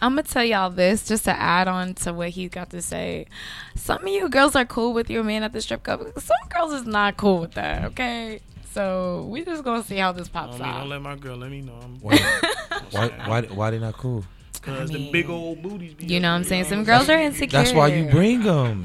I'm 0.02 0.12
gonna 0.12 0.22
tell 0.24 0.44
y'all 0.44 0.70
this 0.70 1.06
just 1.06 1.24
to 1.24 1.30
add 1.38 1.68
on 1.68 1.94
to 1.94 2.12
what 2.12 2.30
he 2.30 2.48
got 2.48 2.70
to 2.70 2.82
say. 2.82 3.26
Some 3.74 4.02
of 4.02 4.08
you 4.08 4.28
girls 4.28 4.54
are 4.54 4.64
cool 4.66 4.92
with 4.92 5.08
your 5.08 5.24
man 5.24 5.42
at 5.42 5.52
the 5.52 5.60
strip 5.62 5.82
club. 5.82 6.06
Some 6.18 6.48
girls 6.50 6.72
is 6.72 6.86
not 6.86 7.16
cool 7.16 7.40
with 7.40 7.52
that. 7.52 7.84
Okay, 7.86 8.40
so 8.72 9.26
we 9.30 9.44
just 9.44 9.64
gonna 9.64 9.82
see 9.82 9.96
how 9.96 10.12
this 10.12 10.28
I 10.28 10.30
pops 10.32 10.58
mean, 10.58 10.62
out. 10.68 10.80
don't 10.80 10.88
let 10.90 11.00
my 11.02 11.16
girl 11.16 11.36
let 11.38 11.50
me 11.50 11.62
know. 11.62 11.78
I'm, 11.82 11.96
Why, 12.00 12.16
why, 12.90 13.08
why, 13.26 13.40
why 13.42 13.70
they 13.70 13.78
not 13.78 13.94
cool? 13.96 14.24
Cause 14.66 14.90
the 14.90 15.10
big 15.12 15.30
old 15.30 15.62
booties. 15.62 15.94
Be 15.94 16.06
You 16.06 16.18
know 16.18 16.30
what 16.30 16.38
I'm 16.38 16.44
saying? 16.44 16.64
Some 16.64 16.82
girls 16.82 17.08
are 17.08 17.18
insecure. 17.18 17.58
That's 17.62 17.72
why 17.72 17.86
you 17.86 18.10
bring 18.10 18.42
them. 18.42 18.84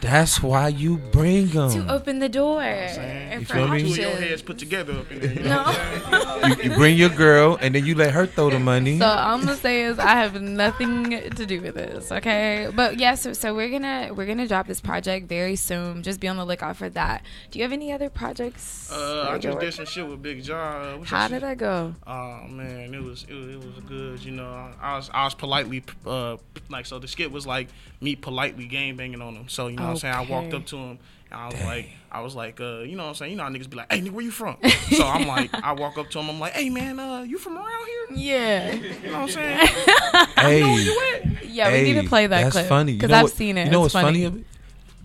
That's 0.00 0.40
why 0.40 0.68
you 0.68 0.98
bring 0.98 1.48
them 1.48 1.72
to 1.72 1.92
open 1.92 2.20
the 2.20 2.28
door. 2.28 2.62
You 2.62 2.68
and 2.68 3.48
feel 3.48 3.66
me? 3.66 3.82
Two 3.94 4.00
your 4.00 4.10
heads 4.10 4.42
put 4.42 4.58
together 4.58 4.92
up 4.92 5.10
in 5.10 5.18
there. 5.20 5.32
You 5.32 5.42
know 5.42 5.62
what 5.64 6.58
You, 6.64 6.70
you 6.70 6.76
bring 6.76 6.96
your 6.96 7.08
girl, 7.08 7.58
and 7.60 7.74
then 7.74 7.84
you 7.84 7.96
let 7.96 8.12
her 8.12 8.26
throw 8.26 8.50
the 8.50 8.60
money. 8.60 8.98
So 9.00 9.06
I'm 9.06 9.40
gonna 9.40 9.56
say 9.56 9.82
is 9.82 9.98
I 9.98 10.12
have 10.12 10.40
nothing 10.40 11.10
to 11.10 11.46
do 11.46 11.60
with 11.60 11.74
this, 11.74 12.12
okay? 12.12 12.70
But 12.72 12.98
yeah, 13.00 13.16
so 13.16 13.32
so 13.32 13.54
we're 13.56 13.70
gonna 13.70 14.12
we're 14.14 14.26
gonna 14.26 14.46
drop 14.46 14.68
this 14.68 14.80
project 14.80 15.28
very 15.28 15.56
soon. 15.56 16.04
Just 16.04 16.20
be 16.20 16.28
on 16.28 16.36
the 16.36 16.44
lookout 16.44 16.76
for 16.76 16.88
that. 16.90 17.24
Do 17.50 17.58
you 17.58 17.64
have 17.64 17.72
any 17.72 17.92
other 17.92 18.08
projects? 18.08 18.92
Uh, 18.92 19.30
I 19.30 19.38
just 19.38 19.58
did 19.58 19.74
some 19.74 19.86
shit 19.86 20.06
with 20.06 20.22
Big 20.22 20.44
John. 20.44 21.00
What's 21.00 21.10
How 21.10 21.26
did 21.26 21.36
shit? 21.36 21.42
that 21.42 21.58
go? 21.58 21.94
Oh 22.06 22.46
man, 22.48 22.94
it 22.94 23.02
was 23.02 23.26
it 23.28 23.34
was, 23.34 23.48
it 23.48 23.58
was 23.58 23.84
good. 23.88 24.24
You 24.24 24.32
know, 24.32 24.70
I 24.80 24.91
was 24.96 25.10
I 25.12 25.24
was 25.24 25.34
politely 25.34 25.82
uh 26.06 26.36
like 26.68 26.86
so 26.86 26.98
the 26.98 27.08
skit 27.08 27.30
was 27.32 27.46
like 27.46 27.68
me 28.00 28.16
politely 28.16 28.66
game 28.66 28.96
banging 28.96 29.22
on 29.22 29.34
him. 29.34 29.48
So 29.48 29.68
you 29.68 29.76
know 29.76 29.84
what 29.84 29.90
I'm 29.90 29.96
saying. 29.96 30.14
I 30.14 30.20
walked 30.22 30.54
up 30.54 30.66
to 30.66 30.76
him 30.76 30.98
and 31.30 31.40
I 31.40 31.46
was 31.46 31.62
like 31.64 31.88
I 32.10 32.20
was 32.20 32.34
like 32.34 32.60
uh 32.60 32.80
you 32.80 32.96
know 32.96 33.04
what 33.04 33.08
I'm 33.10 33.14
saying. 33.14 33.30
You 33.32 33.36
know 33.38 33.44
how 33.44 33.50
niggas 33.50 33.70
be 33.70 33.76
like, 33.76 33.92
hey 33.92 34.00
nigga, 34.00 34.10
where 34.12 34.24
you 34.24 34.30
from? 34.30 34.56
so 34.90 35.06
I'm 35.06 35.26
like 35.26 35.50
I 35.64 35.72
walk 35.72 35.98
up 35.98 36.10
to 36.10 36.18
him. 36.20 36.30
I'm 36.30 36.40
like, 36.40 36.52
hey 36.52 36.70
man, 36.70 36.98
uh 36.98 37.22
you 37.22 37.38
from 37.38 37.56
around 37.56 37.86
here? 37.86 38.16
Yeah. 38.18 38.72
You 38.74 38.80
know 39.10 39.12
what 39.12 39.14
I'm 39.22 39.28
saying? 39.28 39.66
hey, 40.36 41.38
Yeah, 41.44 41.70
we 41.72 41.82
need 41.82 42.00
to 42.02 42.08
play 42.08 42.26
that 42.26 42.42
that's 42.44 42.52
clip. 42.56 42.66
funny. 42.66 42.92
You 42.92 42.98
Because 42.98 43.10
know 43.10 43.16
I've 43.18 43.22
what- 43.24 43.32
seen 43.32 43.58
it. 43.58 43.64
You 43.66 43.70
know 43.70 43.84
It's 43.84 43.94
what's 43.94 44.04
funny? 44.04 44.24
funny. 44.24 44.44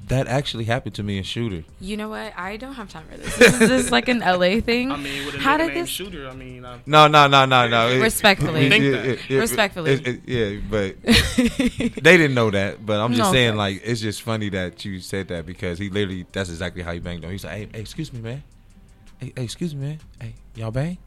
Of 0.08 0.12
it? 0.12 0.16
That 0.16 0.28
actually 0.28 0.64
happened 0.66 0.96
to 0.96 1.04
me 1.04 1.18
in 1.18 1.24
Shooter. 1.24 1.64
You 1.80 1.98
know 1.98 2.10
what? 2.10 2.34
I 2.38 2.58
don't 2.58 2.74
have 2.74 2.90
time 2.90 3.06
for 3.10 3.18
this. 3.18 3.38
This 3.38 3.62
is 3.62 3.70
just 3.70 3.92
like 3.92 4.08
an 4.08 4.20
LA 4.20 4.60
thing. 4.62 4.92
I 4.92 4.98
mean, 4.98 5.26
with 5.26 5.36
a 5.36 5.40
How 5.40 5.58
did 5.58 5.74
this? 5.74 5.90
Shooter, 5.90 6.28
I 6.30 6.34
mean, 6.34 6.66
uh, 6.66 6.80
No, 6.86 7.08
no, 7.08 7.28
no, 7.28 7.46
no, 7.46 7.68
no. 7.68 7.90
It- 7.90 8.00
Respectfully. 8.02 8.66
it- 8.66 8.70
Think 8.70 8.84
it- 8.86 8.92
that. 8.92 9.06
it- 9.06 9.20
it- 9.32 9.40
Respectfully. 9.40 9.92
it- 9.94 10.08
it- 10.08 10.22
yeah, 10.26 10.60
but 10.70 10.96
they 12.04 12.18
didn't 12.18 12.34
know 12.36 12.50
that. 12.52 12.86
But 12.86 13.00
I'm 13.00 13.14
just 13.14 13.28
No 13.28 13.32
saying, 13.34 13.48
offense. 13.50 13.58
like, 13.58 13.82
it's 13.84 14.02
just 14.02 14.22
funny 14.22 14.50
that 14.50 14.84
you 14.86 15.00
said 15.00 15.28
that 15.30 15.46
because 15.46 15.78
he 15.80 15.90
literally, 15.90 16.26
that's 16.32 16.50
exactly 16.50 16.84
how 16.84 16.94
he 16.94 17.00
banged 17.00 17.24
on. 17.26 17.32
He's 17.32 17.44
like, 17.44 17.54
hey, 17.58 17.70
hey, 17.74 17.80
excuse 17.82 18.12
me, 18.14 18.20
man. 18.22 18.44
Hey, 19.20 19.34
hey, 19.36 19.44
excuse 19.44 19.74
me, 19.76 19.88
man. 19.88 20.00
Hey, 20.22 20.34
y'all 20.56 20.72
bang? 20.72 20.98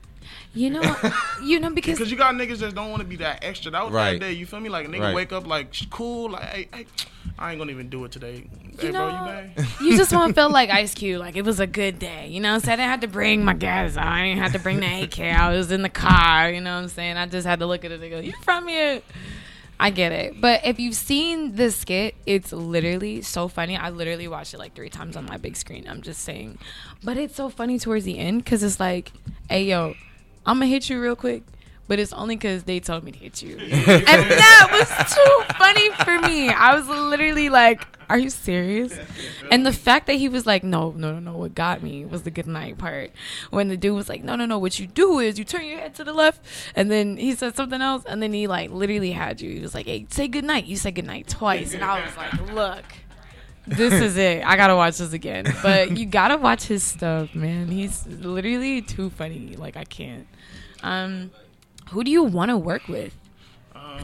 You 0.53 0.71
know, 0.71 0.97
you 1.43 1.61
know 1.61 1.71
because 1.71 1.99
Because 1.99 2.11
you 2.11 2.17
got 2.17 2.35
niggas 2.35 2.59
that 2.59 2.75
don't 2.75 2.91
want 2.91 3.03
to 3.03 3.09
be 3.09 3.17
that 3.17 3.45
extra. 3.45 3.71
That 3.71 3.85
was 3.85 3.93
Right. 3.95 4.13
that 4.15 4.27
day. 4.27 4.33
You 4.33 4.47
feel 4.47 4.61
me? 4.61 4.69
Like 4.69 4.87
a 4.87 4.89
nigga 4.89 5.01
Right. 5.01 5.15
wake 5.15 5.33
up 5.33 5.47
like 5.47 5.73
cool. 5.91 6.31
Like 6.31 6.43
hey, 6.43 6.69
hey, 6.75 6.87
I 7.39 7.51
ain't 7.51 7.59
gonna 7.61 7.71
even 7.73 7.89
do 7.89 8.05
it 8.05 8.13
today. 8.13 8.45
Hey, 8.79 8.87
You 8.89 8.93
bro, 8.93 9.09
know, 9.09 9.09
you 9.09 9.23
bang? 9.23 9.53
you 9.81 9.97
just 9.97 10.13
want 10.13 10.35
to 10.35 10.35
feel 10.41 10.51
like 10.51 10.71
Ice 10.71 10.95
Cube, 10.95 11.21
like 11.21 11.37
it 11.37 11.45
was 11.45 11.61
a 11.61 11.67
good 11.67 11.99
day. 11.99 12.29
You 12.29 12.41
know, 12.41 12.59
so 12.59 12.73
I 12.73 12.77
didn't 12.77 12.91
have 12.91 13.01
to 13.01 13.09
bring 13.09 13.45
my 13.45 13.55
gas 13.55 13.97
out. 13.97 14.07
I 14.09 14.25
didn't 14.27 14.41
have 14.43 14.53
to 14.53 14.59
bring 14.59 14.81
the 14.81 15.03
AK. 15.05 15.21
I 15.21 15.51
was 15.51 15.71
in 15.71 15.83
the 15.83 15.89
car. 15.89 16.51
You 16.51 16.61
know 16.61 16.75
what 16.75 16.83
I'm 16.83 16.89
saying? 16.89 17.17
I 17.17 17.27
just 17.27 17.47
had 17.47 17.61
to 17.61 17.67
look 17.67 17.85
at 17.85 17.93
it 17.93 18.01
and 18.01 18.11
go, 18.11 18.19
"You 18.19 18.33
from 18.43 18.67
here?" 18.69 19.03
I 19.83 19.89
get 19.89 20.13
it. 20.13 20.39
But 20.43 20.67
if 20.67 20.79
you've 20.79 20.95
seen 20.95 21.57
the 21.57 21.71
skit, 21.71 22.15
it's 22.27 22.53
literally 22.53 23.23
so 23.23 23.49
funny. 23.49 23.79
I 23.79 23.89
literally 23.89 24.29
watched 24.29 24.53
it 24.53 24.59
like 24.59 24.75
three 24.75 24.91
times 24.91 25.17
on 25.17 25.25
my 25.25 25.39
big 25.39 25.57
screen. 25.57 25.87
I'm 25.89 26.03
just 26.03 26.21
saying. 26.21 26.59
But 27.03 27.17
it's 27.17 27.35
so 27.35 27.49
funny 27.49 27.79
towards 27.79 28.05
the 28.05 28.19
end 28.19 28.45
because 28.45 28.63
it's 28.63 28.79
like, 28.79 29.11
hey, 29.49 29.65
yo, 29.65 29.95
I'm 30.47 30.61
to 30.61 30.67
hit 30.67 30.89
you 30.89 31.01
real 31.01 31.17
quick. 31.17 31.43
But 31.89 31.99
it's 31.99 32.13
only 32.13 32.37
because 32.37 32.63
they 32.63 32.79
told 32.79 33.03
me 33.03 33.11
to 33.11 33.19
hit 33.19 33.43
you. 33.43 33.57
and 33.59 33.67
that 33.67 34.69
was 34.71 35.13
too 35.13 35.55
funny 35.59 35.91
for 36.05 36.21
me. 36.21 36.49
I 36.49 36.73
was 36.77 36.87
literally 36.87 37.49
like, 37.49 37.85
are 38.09 38.19
you 38.19 38.31
serious? 38.31 38.97
And 39.51 39.67
the 39.67 39.73
fact 39.73 40.07
that 40.07 40.15
he 40.15 40.29
was 40.29 40.47
like, 40.47 40.63
no, 40.63 40.93
no, 40.93 41.13
no, 41.13 41.19
no. 41.19 41.37
What 41.37 41.57
got 41.57 41.83
me 41.83 42.05
was 42.05 42.23
the 42.23 42.31
good 42.31 42.47
night 42.47 42.79
part. 42.79 43.11
When 43.51 43.67
the 43.69 43.77
dude 43.77 43.97
was 43.97 44.09
like, 44.09 44.23
no, 44.23 44.37
no, 44.37 44.47
no. 44.47 44.57
What 44.57 44.79
you 44.79 44.87
do 44.87 45.19
is 45.19 45.37
you 45.37 45.45
turn 45.45 45.65
your 45.65 45.79
head 45.79 45.95
to 45.97 46.05
the 46.05 46.13
left. 46.13 46.45
And 46.77 46.93
then 46.93 47.17
he 47.17 47.35
said 47.35 47.57
something 47.57 47.83
else. 47.83 48.05
And 48.07 48.23
then 48.23 48.33
he 48.33 48.47
like 48.47 48.71
literally 48.71 49.11
had 49.11 49.41
you. 49.41 49.51
He 49.51 49.61
was 49.61 49.75
like, 49.75 49.87
hey, 49.87 50.07
say 50.11 50.29
good 50.29 50.45
night. 50.45 50.67
You 50.67 50.77
said 50.77 50.95
good 50.95 51.07
night 51.07 51.27
twice. 51.27 51.75
And 51.75 51.83
I 51.83 52.05
was 52.05 52.17
like, 52.17 52.53
look. 52.53 52.85
This 53.67 53.93
is 53.95 54.17
it. 54.17 54.45
I 54.45 54.57
gotta 54.57 54.75
watch 54.75 54.99
this 54.99 55.13
again. 55.13 55.47
But 55.63 55.97
you 55.97 56.07
gotta 56.07 56.37
watch 56.37 56.65
his 56.65 56.83
stuff, 56.83 57.35
man. 57.35 57.69
He's 57.69 58.07
literally 58.07 58.83
too 58.83 59.11
funny. 59.11 59.55
Like 59.57 59.77
I 59.77 59.85
can't. 59.85 60.27
Um, 60.83 61.31
who 61.91 62.03
do 62.05 62.11
you 62.11 62.23
want 62.25 62.51
to 62.51 62.57
work 62.57 62.89
with 62.89 63.15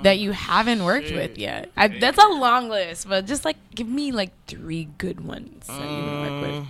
that 0.02 0.18
you 0.18 0.32
haven't 0.32 0.84
worked 0.84 1.10
with 1.10 1.38
yet? 1.38 1.70
I, 1.76 1.88
that's 1.88 2.18
a 2.18 2.28
long 2.28 2.68
list, 2.68 3.08
but 3.08 3.26
just 3.26 3.44
like 3.44 3.56
give 3.74 3.88
me 3.88 4.12
like 4.12 4.30
three 4.46 4.88
good 4.98 5.24
ones 5.24 5.66
that 5.78 5.90
you 5.90 6.04
work 6.20 6.40
with. 6.40 6.54
Uh, 6.56 6.64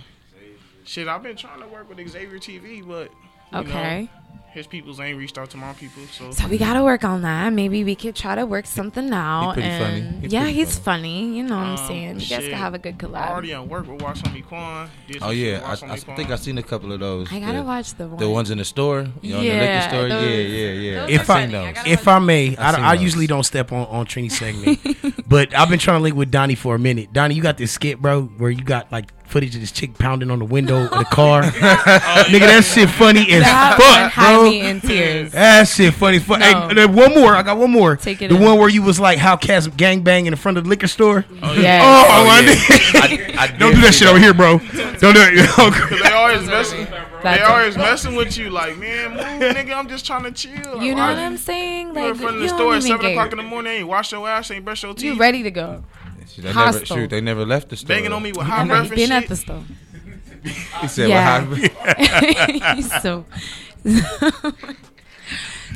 Shit, 0.85 1.07
I've 1.09 1.21
been 1.21 1.35
trying 1.35 1.59
to 1.59 1.67
work 1.67 1.89
with 1.89 1.97
Xavier 2.07 2.39
TV, 2.39 2.81
but 2.87 3.11
Okay. 3.53 4.03
know, 4.03 4.36
his 4.57 4.67
peoples 4.67 4.99
ain't 4.99 5.17
reached 5.17 5.37
out 5.37 5.49
to 5.51 5.57
my 5.57 5.71
people, 5.73 6.03
so 6.11 6.31
So 6.31 6.47
we 6.47 6.57
gotta 6.57 6.83
work 6.83 7.03
on 7.03 7.21
that. 7.21 7.53
Maybe 7.53 7.83
we 7.83 7.95
could 7.95 8.15
try 8.15 8.35
to 8.35 8.45
work 8.45 8.65
something 8.65 9.11
out. 9.13 9.53
pretty 9.53 9.67
and 9.69 10.03
funny. 10.13 10.27
He 10.27 10.33
yeah, 10.33 10.47
he's 10.47 10.77
funny. 10.77 11.37
You 11.37 11.43
know 11.43 11.55
what 11.55 11.63
I'm 11.65 11.77
Um, 11.77 11.87
saying? 11.87 12.07
You 12.19 12.19
guys 12.21 12.27
shit. 12.27 12.43
could 12.49 12.53
have 12.53 12.73
a 12.73 12.79
good 12.79 12.95
I 12.95 13.05
collab. 13.05 13.29
already 13.29 13.53
on 13.53 13.69
work 13.69 13.87
with 13.87 14.01
Watch 14.01 14.25
Me 14.33 14.41
Quan. 14.41 14.89
Did 15.07 15.19
Oh 15.21 15.29
yeah, 15.29 15.53
with 15.53 15.63
I, 15.63 15.69
Watch 15.69 15.83
I 15.83 15.87
Me 15.87 15.95
think 15.99 16.15
Quan. 16.27 16.31
I 16.31 16.35
seen 16.35 16.57
a 16.57 16.63
couple 16.63 16.91
of 16.91 16.99
those. 16.99 17.31
I 17.31 17.39
gotta 17.39 17.59
the, 17.59 17.63
watch 17.63 17.93
the 17.93 18.07
the 18.07 18.29
ones 18.29 18.49
in 18.51 18.57
the 18.57 18.65
store. 18.65 19.07
You 19.21 19.33
know, 19.35 19.39
in 19.41 19.45
the 19.47 19.53
Yeah, 19.53 19.61
liquor 19.75 19.89
store. 19.95 20.09
those- 20.09 20.29
yeah, 20.29 20.71
yeah, 20.71 20.71
yeah. 20.71 21.07
If 21.07 21.29
I, 21.29 21.47
funny. 21.47 21.73
If 21.91 22.07
I 22.07 22.19
may, 22.19 22.57
I 22.57 22.71
I, 22.71 22.91
I 22.91 22.93
usually 22.95 23.27
don't 23.27 23.43
step 23.43 23.71
on 23.71 23.85
on 23.87 24.05
Trini 24.07 24.31
segment, 24.31 24.79
but 25.29 25.55
I've 25.55 25.69
been 25.69 25.79
trying 25.79 25.99
to 25.99 26.03
link 26.03 26.15
with 26.15 26.31
Donnie 26.31 26.55
for 26.55 26.75
a 26.75 26.79
minute. 26.79 27.13
Donnie, 27.13 27.35
you 27.35 27.41
got 27.43 27.57
this 27.57 27.71
skit, 27.71 28.01
bro, 28.01 28.23
where 28.23 28.49
you 28.51 28.63
got 28.63 28.91
like 28.91 29.11
footage 29.27 29.53
of 29.55 29.61
this 29.61 29.71
chick 29.71 29.97
pounding 29.97 30.31
on 30.31 30.39
the 30.39 30.45
window 30.45 30.83
of 30.85 30.89
the 30.89 31.03
car. 31.11 31.43
Oh, 31.43 31.47
nigga, 31.49 32.39
that 32.47 32.63
shit 32.63 32.89
funny 32.89 33.31
as 33.33 33.43
That 33.43 33.77
fuck, 33.77 34.15
bro. 34.25 34.43
me 34.49 34.61
in 34.61 34.81
tears. 34.81 35.31
That 35.33 35.67
shit 35.67 35.93
funny. 35.93 36.19
Fu- 36.19 36.37
No. 36.37 36.69
Hey, 36.69 36.85
one 36.85 37.13
more. 37.13 37.35
I 37.35 37.43
got 37.43 37.57
one 37.57 37.71
more. 37.71 37.95
Take 37.97 38.21
it 38.21 38.29
the 38.29 38.35
in. 38.35 38.41
one 38.43 38.57
where 38.57 38.69
you 38.69 38.81
was 38.81 38.99
like 38.99 39.17
how 39.19 39.35
cats 39.37 39.67
gangbang 39.67 40.25
in 40.25 40.31
the 40.31 40.37
front 40.37 40.57
of 40.57 40.63
the 40.63 40.69
liquor 40.69 40.87
store. 40.87 41.25
Oh, 41.29 41.37
oh 41.49 41.53
Yes. 41.53 41.83
oh, 41.85 42.05
Oh, 42.09 42.25
my 42.25 42.39
yeah. 42.39 42.53
nigga. 42.53 43.37
I- 43.37 43.43
I 43.43 43.47
Don't 43.59 43.75
do 43.75 43.81
that 43.81 43.93
see 43.93 43.99
shit 43.99 44.07
over 44.07 44.19
here, 44.19 44.33
bro. 44.33 44.57
Don't 44.57 45.13
do 45.13 45.21
it. 45.21 45.49
Cause 45.49 46.01
they 46.01 46.11
always 46.11 46.47
messing. 46.47 46.87
They 47.23 47.39
always 47.41 47.75
it. 47.75 47.79
messing 47.79 48.15
with 48.15 48.37
you, 48.37 48.49
like, 48.49 48.77
man, 48.77 49.11
move, 49.11 49.55
nigga. 49.55 49.75
I'm 49.75 49.87
just 49.87 50.05
trying 50.05 50.23
to 50.23 50.31
chill. 50.31 50.81
You 50.81 50.95
know 50.95 51.05
what 51.07 51.17
I'm 51.17 51.37
saying? 51.37 51.87
You 51.87 51.93
Like 51.93 52.09
in 52.11 52.15
front 52.15 52.35
of 52.37 52.41
the 52.41 52.47
store 52.49 52.75
at 52.75 52.83
seven 52.83 53.05
o'clock 53.05 53.31
in 53.31 53.37
the 53.37 53.43
morning, 53.43 53.73
ain't 53.73 53.87
wash 53.87 54.11
your 54.11 54.27
ass, 54.27 54.49
ain't 54.51 54.63
brush 54.65 54.83
your 54.83 54.93
teeth. 54.93 55.03
You 55.03 55.15
ready 55.15 55.43
to 55.43 55.51
go? 55.51 55.83
They 56.37 56.43
never, 56.53 56.59
Hostile. 56.59 56.97
shoot, 56.97 57.09
they 57.09 57.21
never 57.21 57.45
left 57.45 57.69
the 57.69 57.75
store. 57.77 57.87
Banging 57.95 58.13
on 58.13 58.21
me 58.23 58.31
with 58.31 58.45
high 58.47 58.63
Never 58.63 58.67
breath 58.81 58.91
and 58.91 58.95
been 58.95 59.09
shit. 59.09 59.23
at 59.23 59.27
the 59.29 59.35
store. 59.35 59.63
He 60.81 60.87
said, 60.87 61.09
Yeah. 61.09 61.45
"Well, 61.47 61.55
how- 61.87 62.75
He's 62.75 63.01
so. 63.01 63.25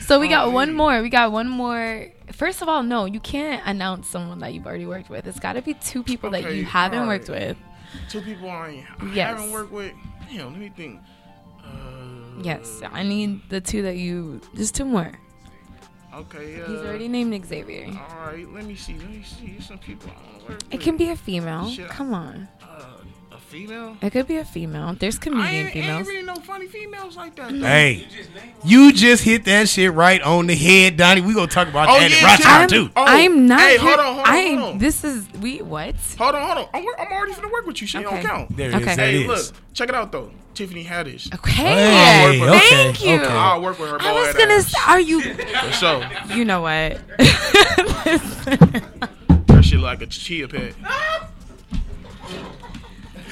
so 0.06 0.20
we 0.20 0.28
got 0.28 0.52
one 0.52 0.74
more. 0.74 1.02
We 1.02 1.10
got 1.10 1.32
one 1.32 1.50
more. 1.50 2.08
First 2.32 2.62
of 2.62 2.70
all, 2.70 2.84
no, 2.84 3.06
you 3.06 3.20
can't 3.20 3.62
announce 3.66 4.08
someone 4.08 4.40
that 4.40 4.54
you've 4.54 4.66
already 4.66 4.86
worked 4.86 5.10
with. 5.10 5.28
It's 5.28 5.40
got 5.40 5.54
to 5.54 5.62
be 5.62 5.74
two 5.76 6.04
people 6.04 6.30
that 6.32 6.54
you 6.54 6.64
haven't 6.66 7.00
alright. 7.00 7.20
worked 7.28 7.30
with. 7.30 7.58
Two 8.10 8.22
people 8.22 8.50
I, 8.50 8.70
ain't- 8.70 8.86
I 9.02 9.14
Yes. 9.14 9.38
haven't 9.40 9.52
worked 9.52 9.72
with. 9.72 9.92
Damn, 10.32 10.52
let 10.52 10.60
me 10.60 10.72
think. 10.76 11.00
Uh, 11.64 12.42
yes, 12.44 12.82
I 12.92 13.04
need 13.04 13.42
the 13.50 13.60
two 13.62 13.82
that 13.84 13.98
you. 13.98 14.42
Just 14.56 14.76
two 14.76 14.86
more. 14.86 15.12
Okay, 16.14 16.62
uh, 16.62 16.68
He's 16.68 16.80
already 16.80 17.08
named 17.08 17.46
Xavier. 17.46 17.88
All 17.88 18.28
right, 18.28 18.46
let 18.54 18.66
me 18.66 18.76
see. 18.76 18.96
Let 18.96 19.10
me 19.10 19.24
see. 19.24 19.62
Some 19.62 19.78
people 19.78 20.10
I 20.10 20.14
want 20.14 20.40
to 20.40 20.52
work 20.52 20.64
with. 20.64 20.74
It 20.74 20.82
can 20.82 20.98
be 20.98 21.10
a 21.10 21.16
female. 21.16 21.70
Shit, 21.70 21.88
Come 21.90 22.14
on. 22.14 22.50
A 23.52 23.54
female. 23.54 23.98
It 24.02 24.10
could 24.12 24.28
be 24.28 24.38
a 24.38 24.46
female. 24.46 24.96
There's 24.98 25.18
I 25.18 25.20
comedian 25.20 25.54
ain't, 25.66 25.74
females. 25.74 26.00
ain't 26.00 26.08
really 26.08 26.24
no 26.26 26.36
funny 26.36 26.68
females 26.68 27.18
like 27.18 27.36
that. 27.36 27.52
though. 27.52 27.60
Hey, 27.60 28.08
you 28.64 28.94
just 28.94 29.24
hit 29.24 29.44
that 29.46 29.68
shit 29.68 29.92
right 29.94 30.22
on 30.22 30.48
the 30.48 30.56
head, 30.56 30.96
Donnie. 30.96 31.20
We 31.22 31.34
gonna 31.34 31.48
talk 31.48 31.68
about 31.68 31.90
Oh, 31.90 32.00
that 32.00 32.10
yeah, 32.12 32.18
in 32.18 32.24
Rock 32.24 32.38
shit. 32.38 32.46
Town 32.46 32.60
I'm- 32.62 32.70
too. 32.70 32.90
Oh, 32.96 33.04
I'm 33.06 33.48
not. 33.48 33.60
Hey, 33.60 33.72
here- 33.78 33.80
hold 33.82 34.00
on, 34.00 34.06
hold 34.16 34.28
on, 34.28 34.34
I. 34.34 34.48
hold 34.56 34.74
on. 34.74 34.78
This 34.78 35.04
is 35.04 35.28
we 35.42 35.58
what? 35.62 35.96
Hold 36.18 36.36
on, 36.36 36.46
hold 36.46 36.58
on. 36.60 36.68
I'm, 36.74 36.84
wor- 36.84 37.00
I'm 37.02 37.12
already 37.12 37.34
finna 37.34 37.52
work 37.52 37.66
with 37.66 37.82
you. 37.82 37.88
Shit 37.88 38.06
Okay. 38.06 38.16
don't 38.22 38.26
count. 38.26 38.56
There 38.56 38.70
it 38.70 38.76
is, 38.76 38.82
Okay. 38.82 38.96
there 38.96 39.06
Hey, 39.12 39.22
is. 39.24 39.28
look, 39.28 39.56
check 39.74 39.90
it 39.90 39.96
out 39.96 40.12
though. 40.14 40.32
Tiffany 40.54 40.84
Haddish. 40.86 41.34
Okay. 41.34 41.52
Hey, 41.52 42.24
I'll 42.24 42.30
work 42.30 42.40
with 42.42 42.50
her. 42.50 42.56
okay, 42.56 42.70
Thank 42.84 43.06
you. 43.06 43.16
okay. 43.16 43.26
I'll 43.28 43.62
work 43.62 43.80
with 43.80 43.90
her. 43.90 44.02
I 44.02 44.12
was 44.14 44.34
gonna. 44.36 44.54
ass. 44.54 44.68
Say, 44.68 44.80
are 44.88 45.00
you? 45.02 45.22
For 45.34 45.72
sure. 45.74 46.04
You 46.36 46.46
know 46.46 46.62
what? 46.62 47.00
That 49.48 49.64
shit 49.66 49.80
like 49.80 50.02
a 50.02 50.08
chia 50.08 50.48
pet. 50.48 50.74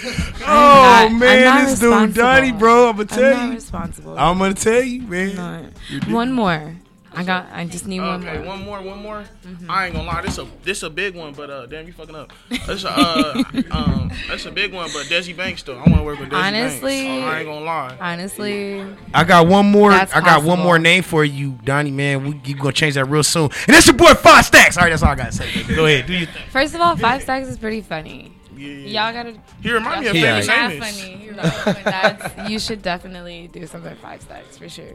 Oh 0.04 1.08
not- 1.10 1.12
man, 1.14 1.47
I'm 1.47 1.64
not 1.64 1.70
this 1.70 1.80
dude 1.80 1.89
responsible. 1.89 2.22
Donnie, 2.24 2.52
bro. 2.52 2.89
I'm 2.89 2.97
gonna 2.97 3.02
I'm 3.02 3.08
tell 3.08 3.36
not 3.38 3.47
you. 3.50 3.54
responsible. 3.56 4.20
I'm 4.20 4.38
gonna 4.38 4.54
tell 4.54 4.82
you, 4.82 5.02
man. 5.04 5.74
One 6.10 6.32
more. 6.32 6.76
I 7.12 7.24
got. 7.24 7.47
I 7.52 7.66
just 7.66 7.88
need 7.88 8.02
one 8.02 8.24
Okay, 8.26 8.38
more. 8.38 8.45
one 8.47 8.64
more, 8.64 8.82
one 8.84 9.00
more. 9.02 9.24
I 9.68 9.86
ain't 9.88 9.95
gonna 9.95 10.08
lie, 10.08 10.22
this 10.22 10.38
a 10.38 10.47
this 10.64 10.84
a 10.84 10.91
big 10.91 11.16
one, 11.16 11.34
but 11.34 11.50
uh, 11.50 11.66
damn, 11.66 11.88
you 11.88 11.91
fucking 11.91 12.14
up. 12.16 12.32
That's 12.68 12.84
a 12.84 12.91
uh, 12.91 13.43
um, 13.72 14.12
that's 14.28 14.45
a 14.45 14.52
big 14.52 14.72
one, 14.74 14.89
but 14.93 15.08
Desi 15.08 15.36
Banks 15.36 15.64
though. 15.64 15.74
I 15.74 15.80
want 15.89 15.95
to 15.95 16.04
work 16.04 16.20
with 16.20 16.30
Desi 16.30 16.36
Honestly, 16.47 17.04
Banks. 17.06 17.26
I 17.28 17.39
ain't 17.39 17.47
gonna 17.47 17.66
lie. 17.66 17.97
Honestly, 18.00 18.86
I 19.12 19.24
got 19.24 19.47
one 19.47 19.66
more. 19.66 19.89
That's 19.89 20.14
I 20.14 20.20
got 20.22 20.43
one 20.43 20.60
more 20.60 20.78
name 20.78 21.02
for 21.02 21.26
you, 21.26 21.58
Donnie. 21.64 21.89
Man, 21.91 22.26
we 22.26 22.39
you 22.45 22.56
gonna 22.56 22.72
change 22.74 22.93
that 22.93 23.06
real 23.06 23.24
soon. 23.24 23.45
And 23.45 23.76
that's 23.76 23.88
your 23.88 23.95
boy 23.95 24.14
Five 24.14 24.45
Stacks. 24.45 24.78
All 24.78 24.84
right, 24.84 24.91
that's 24.91 25.02
all 25.02 25.10
I 25.10 25.16
gotta 25.16 25.32
say. 25.32 25.64
Go 25.64 25.88
ahead, 25.88 26.06
do 26.06 26.14
your 26.14 26.28
thing. 26.28 26.43
first 26.52 26.76
of 26.76 26.80
all, 26.82 26.95
Five 26.95 27.24
Stacks 27.24 27.47
is 27.47 27.58
pretty 27.58 27.82
funny. 27.82 28.34
Y'all 28.60 29.14
gotta. 29.14 29.36
He 29.62 29.72
remind 29.72 30.01
me 30.01 30.07
of 30.07 30.14
Famous 30.14 30.49
Amos. 30.49 30.80
funny. 30.80 31.18
He's 31.18 31.36
not, 31.36 31.66
that's, 31.66 32.49
you 32.49 32.60
should 32.60 32.82
definitely 32.82 33.49
do 33.51 33.66
something 33.66 33.95
Five 33.97 34.22
Stacks 34.22 34.57
for 34.57 34.68
sure. 34.68 34.93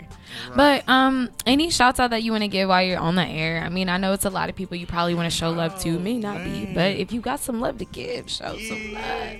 But 0.54 0.88
um, 0.88 1.30
any 1.46 1.70
shouts 1.70 2.00
out 2.00 2.10
that 2.10 2.22
you 2.22 2.32
want 2.32 2.42
to 2.42 2.48
give 2.48 2.68
while 2.68 2.82
you're 2.82 2.98
on 2.98 3.14
the 3.14 3.26
air? 3.26 3.62
I 3.64 3.68
mean, 3.68 3.88
I 3.88 3.96
know 3.96 4.12
it's 4.12 4.24
a 4.24 4.30
lot 4.30 4.48
of 4.48 4.56
people 4.56 4.76
you 4.76 4.86
probably 4.86 5.14
want 5.14 5.30
to 5.30 5.36
show 5.36 5.50
love 5.50 5.78
to. 5.80 5.98
May 5.98 6.18
not 6.18 6.38
be, 6.44 6.72
but 6.74 6.92
if 6.96 7.12
you 7.12 7.20
got 7.20 7.40
some 7.40 7.60
love 7.60 7.78
to 7.78 7.84
give, 7.84 8.30
show 8.30 8.58
some 8.58 8.94
love 8.94 9.32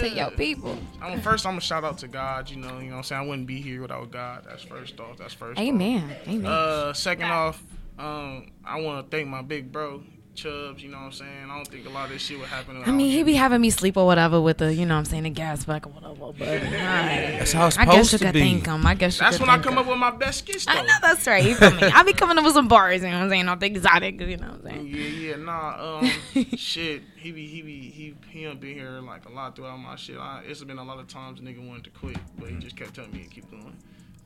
to 0.00 0.10
your 0.14 0.30
people. 0.30 0.76
I'm, 1.02 1.20
first, 1.20 1.46
I'm 1.46 1.52
gonna 1.52 1.60
shout 1.60 1.84
out 1.84 1.98
to 1.98 2.08
God. 2.08 2.50
You 2.50 2.56
know, 2.56 2.78
you 2.78 2.84
know, 2.84 2.92
what 2.92 2.96
I'm 2.98 3.02
saying 3.04 3.22
I 3.22 3.26
wouldn't 3.26 3.46
be 3.46 3.60
here 3.60 3.82
without 3.82 4.10
God. 4.10 4.44
That's 4.46 4.62
first 4.62 4.98
off. 5.00 5.18
That's 5.18 5.34
first. 5.34 5.58
off. 5.58 5.64
Amen. 5.64 6.16
Amen. 6.26 6.46
Uh, 6.46 6.92
second 6.92 7.26
off, 7.30 7.62
um, 7.98 8.50
I 8.64 8.80
want 8.80 9.10
to 9.10 9.16
thank 9.16 9.28
my 9.28 9.42
big 9.42 9.70
bro 9.70 10.02
Chubbs. 10.42 10.82
You 10.82 10.88
know 10.90 10.98
what 10.98 11.04
I'm 11.06 11.12
saying? 11.12 11.50
I 11.50 11.54
don't 11.56 11.68
think 11.68 11.86
a 11.86 11.90
lot 11.90 12.04
of 12.06 12.10
this 12.12 12.22
shit 12.22 12.38
would 12.38 12.48
happen. 12.48 12.82
I 12.84 12.90
mean, 12.90 13.06
him. 13.10 13.16
he 13.16 13.22
be 13.22 13.34
having 13.34 13.60
me 13.60 13.70
sleep 13.70 13.96
or 13.96 14.06
whatever 14.06 14.40
with 14.40 14.58
the, 14.58 14.72
you 14.74 14.86
know 14.86 14.94
what 14.94 15.00
I'm 15.00 15.04
saying, 15.04 15.24
the 15.24 15.30
gas 15.30 15.64
back 15.64 15.86
or 15.86 15.90
whatever. 15.90 16.32
But 16.32 16.48
alright. 16.48 17.38
That's 17.38 17.52
how 17.52 17.66
it's 17.66 17.76
I 17.78 17.84
guess 17.84 17.94
you 17.96 18.04
supposed 18.04 18.10
to 18.18 18.18
could 18.26 18.32
be. 18.34 18.40
thank 18.40 18.66
him. 18.66 18.86
I 18.86 18.94
guess 18.94 19.16
you 19.18 19.20
That's 19.24 19.38
could 19.38 19.46
when 19.48 19.58
I 19.58 19.62
come 19.62 19.72
him. 19.74 19.78
up 19.80 19.86
with 19.86 19.98
my 19.98 20.10
best 20.10 20.38
skits. 20.40 20.66
Though. 20.66 20.72
I 20.72 20.82
know 20.82 20.94
that's 21.02 21.26
right. 21.26 21.44
You 21.44 21.54
feel 21.54 21.70
me? 21.72 21.82
I 21.82 22.02
be 22.02 22.12
coming 22.12 22.38
up 22.38 22.44
with 22.44 22.54
some 22.54 22.68
bars, 22.68 23.02
you 23.02 23.08
know 23.08 23.18
what 23.18 23.24
I'm 23.24 23.30
saying? 23.30 23.46
Not 23.46 23.60
the 23.60 23.66
exotic, 23.66 24.20
you 24.20 24.36
know 24.36 24.46
what 24.48 24.56
I'm 24.56 24.62
saying? 24.62 24.86
Yeah, 24.86 25.02
yeah, 25.30 25.36
nah. 25.36 25.98
Um, 25.98 26.10
shit, 26.56 27.02
he 27.16 27.32
be, 27.32 27.46
he 27.46 27.62
be, 27.62 27.80
he, 27.90 28.14
he 28.30 28.44
done 28.44 28.58
been 28.58 28.74
here 28.74 28.90
like 29.00 29.26
a 29.28 29.32
lot 29.32 29.56
throughout 29.56 29.76
my 29.78 29.96
shit. 29.96 30.16
I, 30.18 30.42
it's 30.46 30.62
been 30.64 30.78
a 30.78 30.84
lot 30.84 30.98
of 30.98 31.08
times 31.08 31.40
nigga 31.40 31.66
wanted 31.66 31.84
to 31.84 31.90
quit, 31.90 32.16
but 32.38 32.48
he 32.48 32.56
just 32.56 32.76
kept 32.76 32.94
telling 32.94 33.12
me 33.12 33.24
to 33.24 33.28
keep 33.28 33.50
going. 33.50 33.76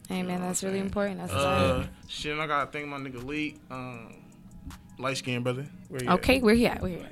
Hey 0.09 0.23
man, 0.23 0.43
that's 0.43 0.63
really 0.63 0.81
important. 0.81 1.19
That's 1.19 1.33
Uh, 1.33 1.79
right. 1.81 1.89
shit, 2.09 2.39
I 2.39 2.47
gotta 2.47 2.71
thank 2.71 2.87
my 2.87 2.99
nigga 2.99 3.25
Lee, 3.25 3.57
um, 3.71 4.15
light 4.99 5.17
skinned 5.19 5.45
brother. 5.45 5.67
Where 5.89 6.01
he 6.01 6.07
at? 6.09 6.13
Okay, 6.15 6.41
where 6.41 6.55
he 6.55 6.67
at? 6.67 6.81
Where 6.83 6.91
he 6.91 6.97
at? 6.97 7.11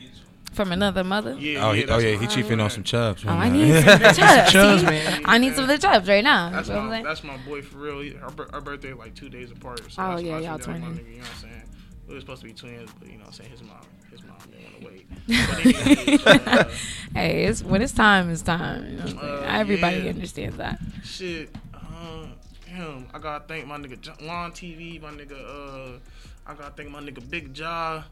From 0.53 0.71
another 0.71 1.03
mother? 1.03 1.33
Yeah, 1.39 1.67
Oh, 1.67 1.73
yeah, 1.73 1.87
he, 1.87 1.91
oh 1.91 1.99
yeah, 1.99 2.19
he 2.19 2.27
chiefing 2.27 2.63
on 2.63 2.69
some 2.69 2.83
chubs. 2.85 3.25
Oh, 3.25 3.29
right 3.29 3.47
I 3.47 3.49
need 3.49 3.73
some 3.85 3.95
of 3.95 4.01
the 4.01 4.13
chubs. 4.13 4.53
chubs, 4.53 4.83
man. 4.85 5.23
I 5.25 5.39
need 5.39 5.55
some 5.55 5.65
of 5.65 5.69
the 5.69 5.79
chubs 5.79 6.07
right 6.09 6.23
now. 6.23 6.51
That's 6.51 6.69
You 6.69 6.75
know 6.75 6.83
my, 6.83 7.03
that's 7.03 7.25
my 7.25 7.39
boy 7.39 7.63
for 7.63 7.79
real. 7.79 8.01
He, 8.01 8.15
our, 8.17 8.31
our 8.53 8.61
birthday 8.61 8.93
like 8.93 9.15
two 9.15 9.31
days 9.31 9.51
apart. 9.51 9.81
So 9.91 10.03
Oh, 10.03 10.11
that's 10.11 10.23
yeah, 10.23 10.37
I 10.37 10.41
y'all 10.41 10.59
said 10.59 10.75
that 10.75 10.81
was 10.81 10.81
my 10.83 10.87
twinning. 10.89 10.93
nigga, 10.99 11.09
You 11.09 11.13
know 11.17 11.19
what 11.21 11.29
I'm 11.31 11.37
saying? 11.37 11.63
We 12.07 12.15
were 12.15 12.21
supposed 12.21 12.41
to 12.43 12.47
be 12.49 12.53
twins, 12.53 12.91
but 12.99 13.09
you 13.09 13.15
know 13.15 13.21
what 13.21 13.27
I'm 13.29 13.33
saying? 13.33 13.51
His 13.51 13.63
mom, 13.63 13.77
his 14.11 14.23
mom 14.25 14.37
didn't 14.51 14.73
want 14.73 14.81
to 14.83 14.89
wait. 14.89 15.07
But 15.27 15.97
anyways, 15.97 16.27
uh, 16.27 16.71
hey, 17.15 17.45
it's 17.45 17.63
when 17.65 17.81
it's 17.81 17.93
time, 17.95 18.29
it's 18.29 18.43
time. 18.43 18.85
You 18.91 18.97
know 18.99 19.05
what 19.05 19.25
I'm? 19.25 19.45
Uh, 19.45 19.59
Everybody 19.59 19.97
yeah. 20.01 20.11
understands 20.11 20.57
that. 20.59 20.79
Shit, 21.03 21.55
uh, 21.73 22.27
damn, 22.67 23.07
I 23.15 23.19
gotta 23.21 23.45
thank 23.49 23.67
my 23.67 23.79
nigga 23.79 23.99
John- 24.03 24.17
Lon 24.21 24.53
TV, 24.53 25.01
my 25.01 25.11
nigga. 25.13 25.95
Uh, 25.95 25.99
I 26.47 26.55
gotta 26.55 26.73
thank 26.77 26.91
my 26.91 27.01
nigga 27.01 27.29
Big 27.31 27.55
Jaw, 27.55 28.03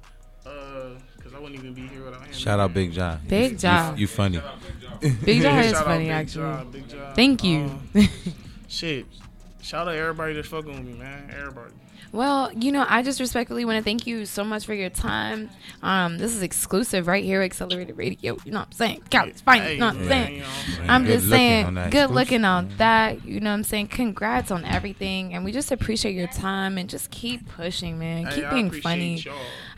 uh, 0.46 0.50
cause 1.22 1.34
I 1.34 1.38
wouldn't 1.38 1.58
even 1.58 1.74
be 1.74 1.86
here 1.88 2.04
without 2.04 2.22
him. 2.24 2.32
Shout 2.32 2.60
out 2.60 2.72
Big 2.72 2.92
John. 2.92 3.20
Big 3.28 3.52
You- 3.52 3.58
Jaw. 3.58 3.90
You, 3.92 3.96
you 4.02 4.06
funny. 4.06 4.40
Big 5.24 5.42
Jaw 5.42 5.58
is 5.60 5.72
Shout 5.72 5.84
funny, 5.84 6.04
Big 6.04 6.10
actually. 6.12 6.42
Jaw, 6.42 6.64
Big 6.64 6.88
Jaw. 6.88 7.12
Thank 7.14 7.44
you. 7.44 7.58
Um, 7.94 8.08
shit, 8.68 9.06
shout 9.62 9.88
out 9.88 9.94
everybody 9.94 10.34
that's 10.34 10.48
fucking 10.48 10.70
with 10.72 10.84
me, 10.84 10.94
man. 10.94 11.32
Everybody. 11.36 11.72
Well, 12.12 12.52
you 12.52 12.72
know, 12.72 12.84
I 12.88 13.02
just 13.02 13.20
respectfully 13.20 13.64
want 13.64 13.78
to 13.78 13.84
thank 13.84 14.06
you 14.06 14.26
so 14.26 14.42
much 14.42 14.66
for 14.66 14.74
your 14.74 14.90
time. 14.90 15.50
Um, 15.82 16.18
this 16.18 16.34
is 16.34 16.42
exclusive 16.42 17.06
right 17.06 17.24
here, 17.24 17.42
Accelerated 17.42 17.96
Radio. 17.96 18.36
You 18.44 18.52
know 18.52 18.60
what 18.60 18.66
I'm 18.66 18.72
saying? 18.72 19.02
Cali's 19.10 19.40
fine. 19.40 19.62
You 19.70 19.78
know 19.78 19.86
what 19.86 19.96
I'm 19.96 20.08
saying? 20.08 20.34
you 20.36 20.42
I'm 20.42 20.74
saying? 20.74 20.90
I'm 20.90 21.04
Good 21.04 21.12
just 21.12 21.28
saying, 21.28 21.90
good 21.90 22.10
looking 22.10 22.44
on 22.44 22.70
that. 22.78 23.24
You 23.24 23.40
know 23.40 23.50
what 23.50 23.54
I'm 23.54 23.64
saying? 23.64 23.88
Congrats 23.88 24.50
on 24.50 24.64
everything. 24.64 25.34
And 25.34 25.44
we 25.44 25.52
just 25.52 25.70
appreciate 25.70 26.14
your 26.14 26.28
time 26.28 26.78
and 26.78 26.88
just 26.88 27.10
keep 27.10 27.48
pushing, 27.48 27.98
man. 27.98 28.26
Hey, 28.26 28.36
keep 28.36 28.44
I 28.44 28.50
being 28.50 28.66
appreciate 28.66 28.82
funny. 28.82 29.24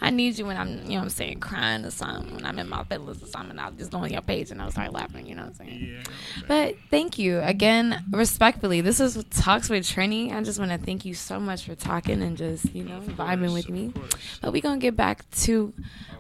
Y'all. 0.02 0.06
I 0.06 0.10
need 0.10 0.38
you 0.38 0.46
when 0.46 0.56
I'm, 0.56 0.68
you 0.84 0.90
know 0.90 0.96
what 0.96 1.02
I'm 1.02 1.08
saying, 1.10 1.40
crying 1.40 1.84
or 1.84 1.90
something, 1.90 2.34
when 2.36 2.44
I'm 2.44 2.58
in 2.58 2.68
my 2.68 2.84
feelings 2.84 3.22
or 3.22 3.26
something. 3.26 3.58
I'll 3.58 3.70
just 3.72 3.90
go 3.90 3.98
on 3.98 4.10
your 4.10 4.22
page 4.22 4.50
and 4.50 4.60
I'll 4.60 4.70
start 4.70 4.92
laughing, 4.92 5.26
you 5.26 5.34
know 5.34 5.42
what 5.42 5.48
I'm 5.60 5.66
saying? 5.66 5.88
Yeah. 6.06 6.12
But 6.48 6.76
thank 6.90 7.18
you 7.18 7.40
again, 7.40 8.04
respectfully. 8.10 8.80
This 8.80 9.00
is 9.00 9.22
Talks 9.30 9.68
with 9.70 9.84
Trini. 9.84 10.32
I 10.34 10.42
just 10.42 10.58
want 10.58 10.70
to 10.72 10.78
thank 10.78 11.04
you 11.04 11.14
so 11.14 11.38
much 11.40 11.64
for 11.64 11.74
talking 11.74 12.22
and 12.22 12.36
just, 12.36 12.74
you 12.74 12.84
know, 12.84 13.00
vibing 13.00 13.52
with 13.52 13.68
me. 13.68 13.90
Course. 13.92 14.38
But 14.40 14.52
we're 14.52 14.62
going 14.62 14.80
to 14.80 14.82
get 14.82 14.96
back 14.96 15.28
to 15.42 15.72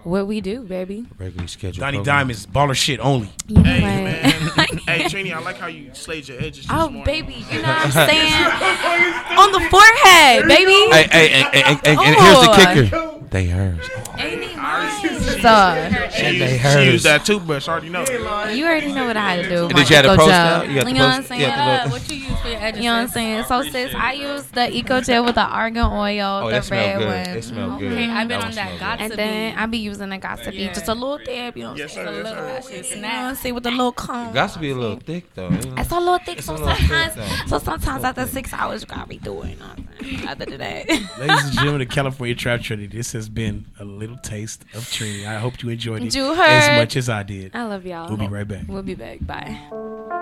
what 0.04 0.26
we 0.26 0.40
do, 0.40 0.62
baby. 0.62 1.06
Regularly 1.18 1.46
scheduled. 1.46 1.78
Donnie 1.80 1.98
program. 1.98 2.16
Diamonds, 2.16 2.46
baller 2.46 2.74
shit 2.74 2.98
only. 3.00 3.30
You 3.46 3.62
Hey, 3.62 3.80
what? 3.82 4.04
man. 4.04 4.78
hey, 4.86 5.04
Trini, 5.04 5.32
I 5.32 5.40
like 5.40 5.58
how 5.58 5.68
you 5.68 5.90
slayed 5.94 6.26
your 6.28 6.40
edges. 6.40 6.66
Oh, 6.70 6.88
baby, 7.04 7.44
you 7.50 7.62
know 7.62 7.68
what 7.68 7.84
I'm 7.86 7.90
saying? 7.92 8.32
On 9.38 9.52
the 9.52 9.60
forehead, 9.70 10.48
baby. 10.48 10.72
Hey, 10.72 11.08
hey, 11.10 11.28
hey, 11.28 11.42
hey, 11.42 11.62
hey, 11.62 11.76
and 11.84 12.00
here's 12.00 12.40
the 12.40 12.50
Oh. 12.50 12.74
kicker. 12.74 13.08
They 13.30 13.46
hers. 13.78 15.42
So, 15.42 16.10
She, 16.16 16.38
they 16.38 16.52
used, 16.52 16.62
hers. 16.62 16.74
she 16.84 16.90
used 16.92 17.04
that 17.04 17.24
toothbrush. 17.24 17.68
I 17.68 17.72
already 17.72 17.88
know. 17.88 18.04
you 18.50 18.64
already 18.64 18.92
know 18.92 19.06
what 19.06 19.16
I 19.16 19.34
had 19.36 19.44
to 19.44 19.48
do. 19.48 19.66
with 19.68 19.76
Did 19.76 19.90
you 19.90 19.96
have 19.96 20.04
the 20.04 20.12
Eco 20.12 20.16
post 20.16 20.28
Gel. 20.30 20.64
You 20.64 20.70
You 20.70 20.74
know 20.84 20.84
what 20.84 20.96
I'm 21.02 21.16
post- 21.16 21.28
saying? 21.28 21.40
you 21.40 21.46
got 21.46 21.56
the 21.56 21.72
little- 21.72 21.90
what 21.98 22.10
you 22.10 22.16
use 22.16 22.40
for 22.40 22.48
your 22.48 22.60
edges? 22.60 22.78
You 22.80 22.84
know 22.90 22.94
what 22.96 23.00
I'm 23.02 23.08
saying? 23.08 23.44
So, 23.44 23.62
sis, 23.62 23.94
I 23.94 24.12
use 24.12 24.44
the 24.46 24.70
Eco 24.76 25.00
Gel 25.00 25.24
with 25.24 25.34
the 25.34 25.40
argan 25.42 25.84
oil, 25.86 26.40
Oh, 26.44 26.50
the 26.50 26.68
red 26.70 26.98
good. 26.98 27.06
one. 27.06 27.36
It 27.36 27.44
smell 27.44 27.78
good. 27.78 27.92
Okay, 27.92 28.10
I've 28.10 28.28
been 28.28 28.38
That 28.40 28.46
on 28.48 28.54
that 28.54 28.76
smell 28.78 28.96
good. 28.98 29.00
And 29.04 29.12
then 29.18 29.58
I 29.58 29.66
be 29.66 29.78
using 29.78 30.08
the 30.10 30.18
Gossip 30.18 30.54
Yeah. 30.54 30.72
just 30.72 30.88
a 30.88 30.94
little 30.94 31.18
dab, 31.18 31.56
you 31.56 31.62
know, 31.64 31.74
Yes, 31.74 31.80
just 31.92 31.94
sir, 31.94 32.02
a 32.02 32.04
yes, 32.12 32.24
little 32.24 32.32
sir. 32.42 32.46
that 32.46 32.64
shit. 32.64 32.90
You 32.96 33.02
know 33.02 33.08
what 33.08 33.14
I'm 33.16 33.34
saying? 33.36 33.54
With 33.54 33.64
the 33.64 33.70
little 33.70 33.92
comb. 33.92 34.32
Got 34.32 34.50
to 34.52 34.58
be 34.58 34.70
a 34.70 34.74
little 34.74 34.96
thick 34.96 35.32
though. 35.34 35.48
you 35.48 35.50
know? 35.70 35.74
It's 35.78 35.90
a 35.90 35.98
little 35.98 36.18
thick, 36.18 36.38
It's 36.38 36.46
so 36.46 36.54
a 36.54 36.56
little 36.56 36.74
thick, 36.74 36.86
sometimes, 36.88 37.50
so 37.50 37.58
sometimes 37.58 38.04
after 38.04 38.26
six 38.26 38.52
hours, 38.52 38.82
you 38.82 38.86
gotta 38.86 39.06
be 39.08 39.18
doing. 39.18 39.50
You 39.52 39.56
I'm 39.64 39.88
saying? 40.02 40.28
Other 40.28 40.44
than 40.46 40.58
that, 40.58 40.88
Ladies 40.88 41.44
and 41.44 41.52
gentlemen, 41.54 41.78
the 41.80 41.86
California 41.86 42.34
Trap 42.34 42.60
Trinity, 42.60 42.96
this 42.96 43.12
has 43.12 43.28
been 43.28 43.61
a 43.78 43.84
little 43.84 44.16
taste 44.18 44.62
of 44.74 44.82
Trini. 44.84 45.26
I 45.26 45.38
hope 45.38 45.62
you 45.62 45.68
enjoyed 45.68 46.02
it 46.02 46.14
You 46.14 46.32
as 46.34 46.78
much 46.80 46.96
as 46.96 47.08
I 47.08 47.22
did. 47.22 47.54
I 47.54 47.64
love 47.64 47.84
y'all. 47.86 48.08
We'll 48.08 48.16
be 48.18 48.28
right 48.28 48.46
back. 48.46 48.64
We'll 48.68 48.82
be 48.82 48.94
back. 48.94 49.18
Bye. 49.26 50.18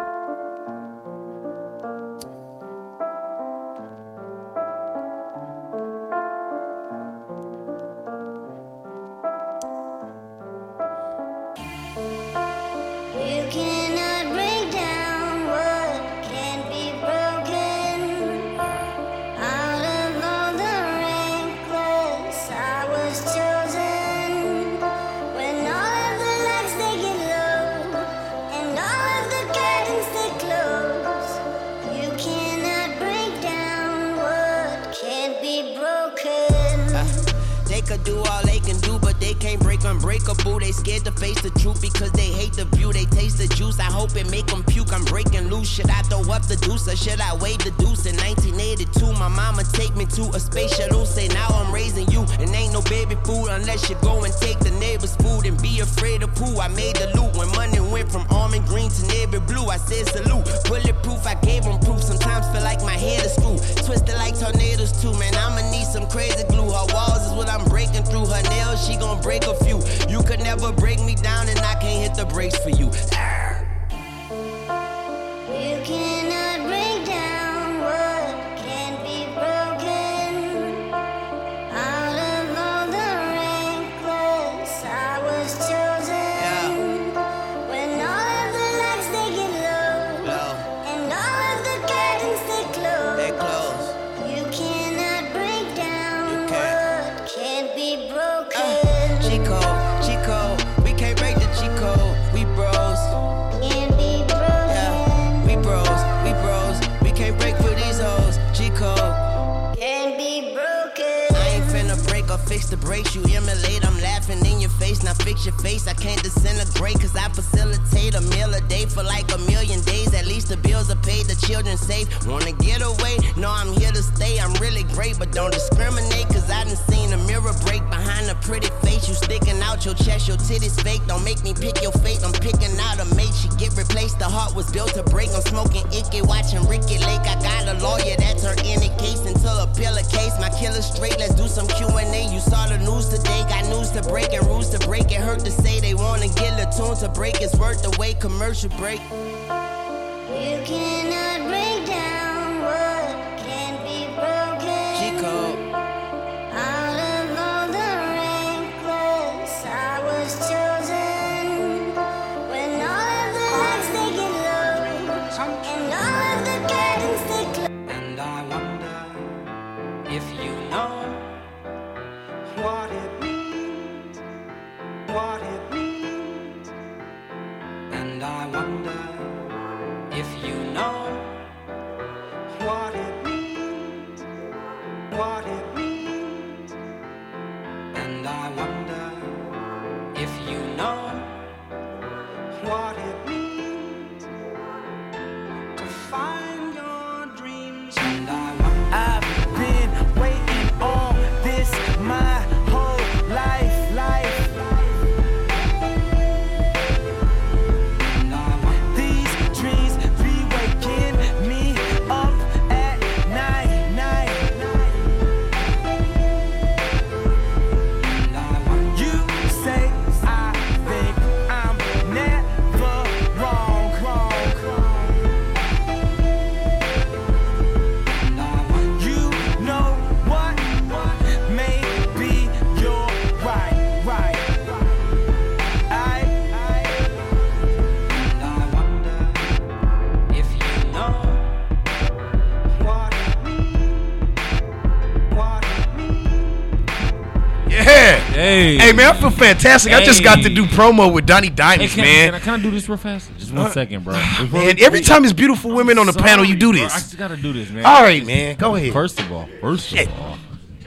Man, 249.00 249.14
I 249.16 249.20
feel 249.20 249.30
fantastic. 249.30 249.92
I 249.92 250.04
just 250.04 250.22
got 250.22 250.42
to 250.42 250.48
do 250.48 250.64
promo 250.66 251.12
with 251.12 251.26
Donnie 251.26 251.48
Hey, 251.48 251.54
Diamonds, 251.54 251.94
can, 251.94 252.04
man. 252.04 252.26
Can 252.26 252.34
I, 252.34 252.38
can 252.40 252.54
I 252.54 252.62
do 252.62 252.70
this 252.70 252.88
real 252.88 252.98
fast? 252.98 253.30
Just 253.38 253.52
one 253.52 253.66
Uh, 253.66 253.70
second, 253.70 254.04
bro. 254.04 254.14
Man, 254.52 254.76
every 254.80 255.00
time 255.00 255.24
it's 255.24 255.32
beautiful 255.32 255.72
women 255.72 255.98
on 255.98 256.06
the 256.06 256.12
panel, 256.12 256.44
you 256.44 256.56
do 256.56 256.72
Bro, 256.72 256.82
I 256.84 256.88
just 256.88 257.18
gotta 257.18 257.36
do 257.36 257.52
this, 257.52 257.70
man. 257.70 257.84
All 257.84 258.02
right, 258.02 258.24
man. 258.24 258.56
Go 258.56 258.74
ahead. 258.76 258.92
First 258.92 259.18
of 259.20 259.32
all, 259.32 259.48
first 259.60 259.92
of 259.92 260.08
all, 260.20 260.38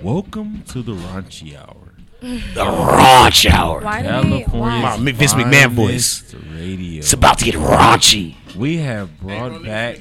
welcome 0.02 0.64
to 0.70 0.82
the 0.82 0.94
raunchy 0.94 1.58
hour. 1.58 1.76
The 2.22 2.64
raunch 2.64 3.50
hour. 3.50 3.82
Why 3.82 4.02
do 4.02 4.08
we- 4.30 4.44
California's 4.44 5.00
My 5.00 5.12
Vince 5.12 5.34
McMahon 5.34 5.72
voice. 5.72 6.34
Radio. 6.54 7.00
It's 7.00 7.12
about 7.14 7.40
to 7.40 7.46
get 7.46 7.56
raunchy. 7.56 8.36
We 8.56 8.78
have 8.78 9.20
brought 9.20 9.62
back 9.64 9.98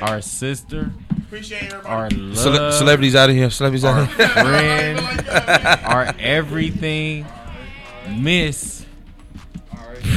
our 0.00 0.22
sister, 0.22 0.92
our 1.84 2.08
love, 2.10 2.36
Cele- 2.38 2.72
celebrities 2.72 3.14
out 3.14 3.30
of 3.30 3.36
here. 3.36 3.50
Celebrities 3.50 3.84
out 3.84 3.94
our 3.94 4.02
of 4.02 4.14
here. 4.14 4.28
friend, 4.28 5.28
our 5.84 6.14
everything, 6.18 7.26
Miss 8.16 8.84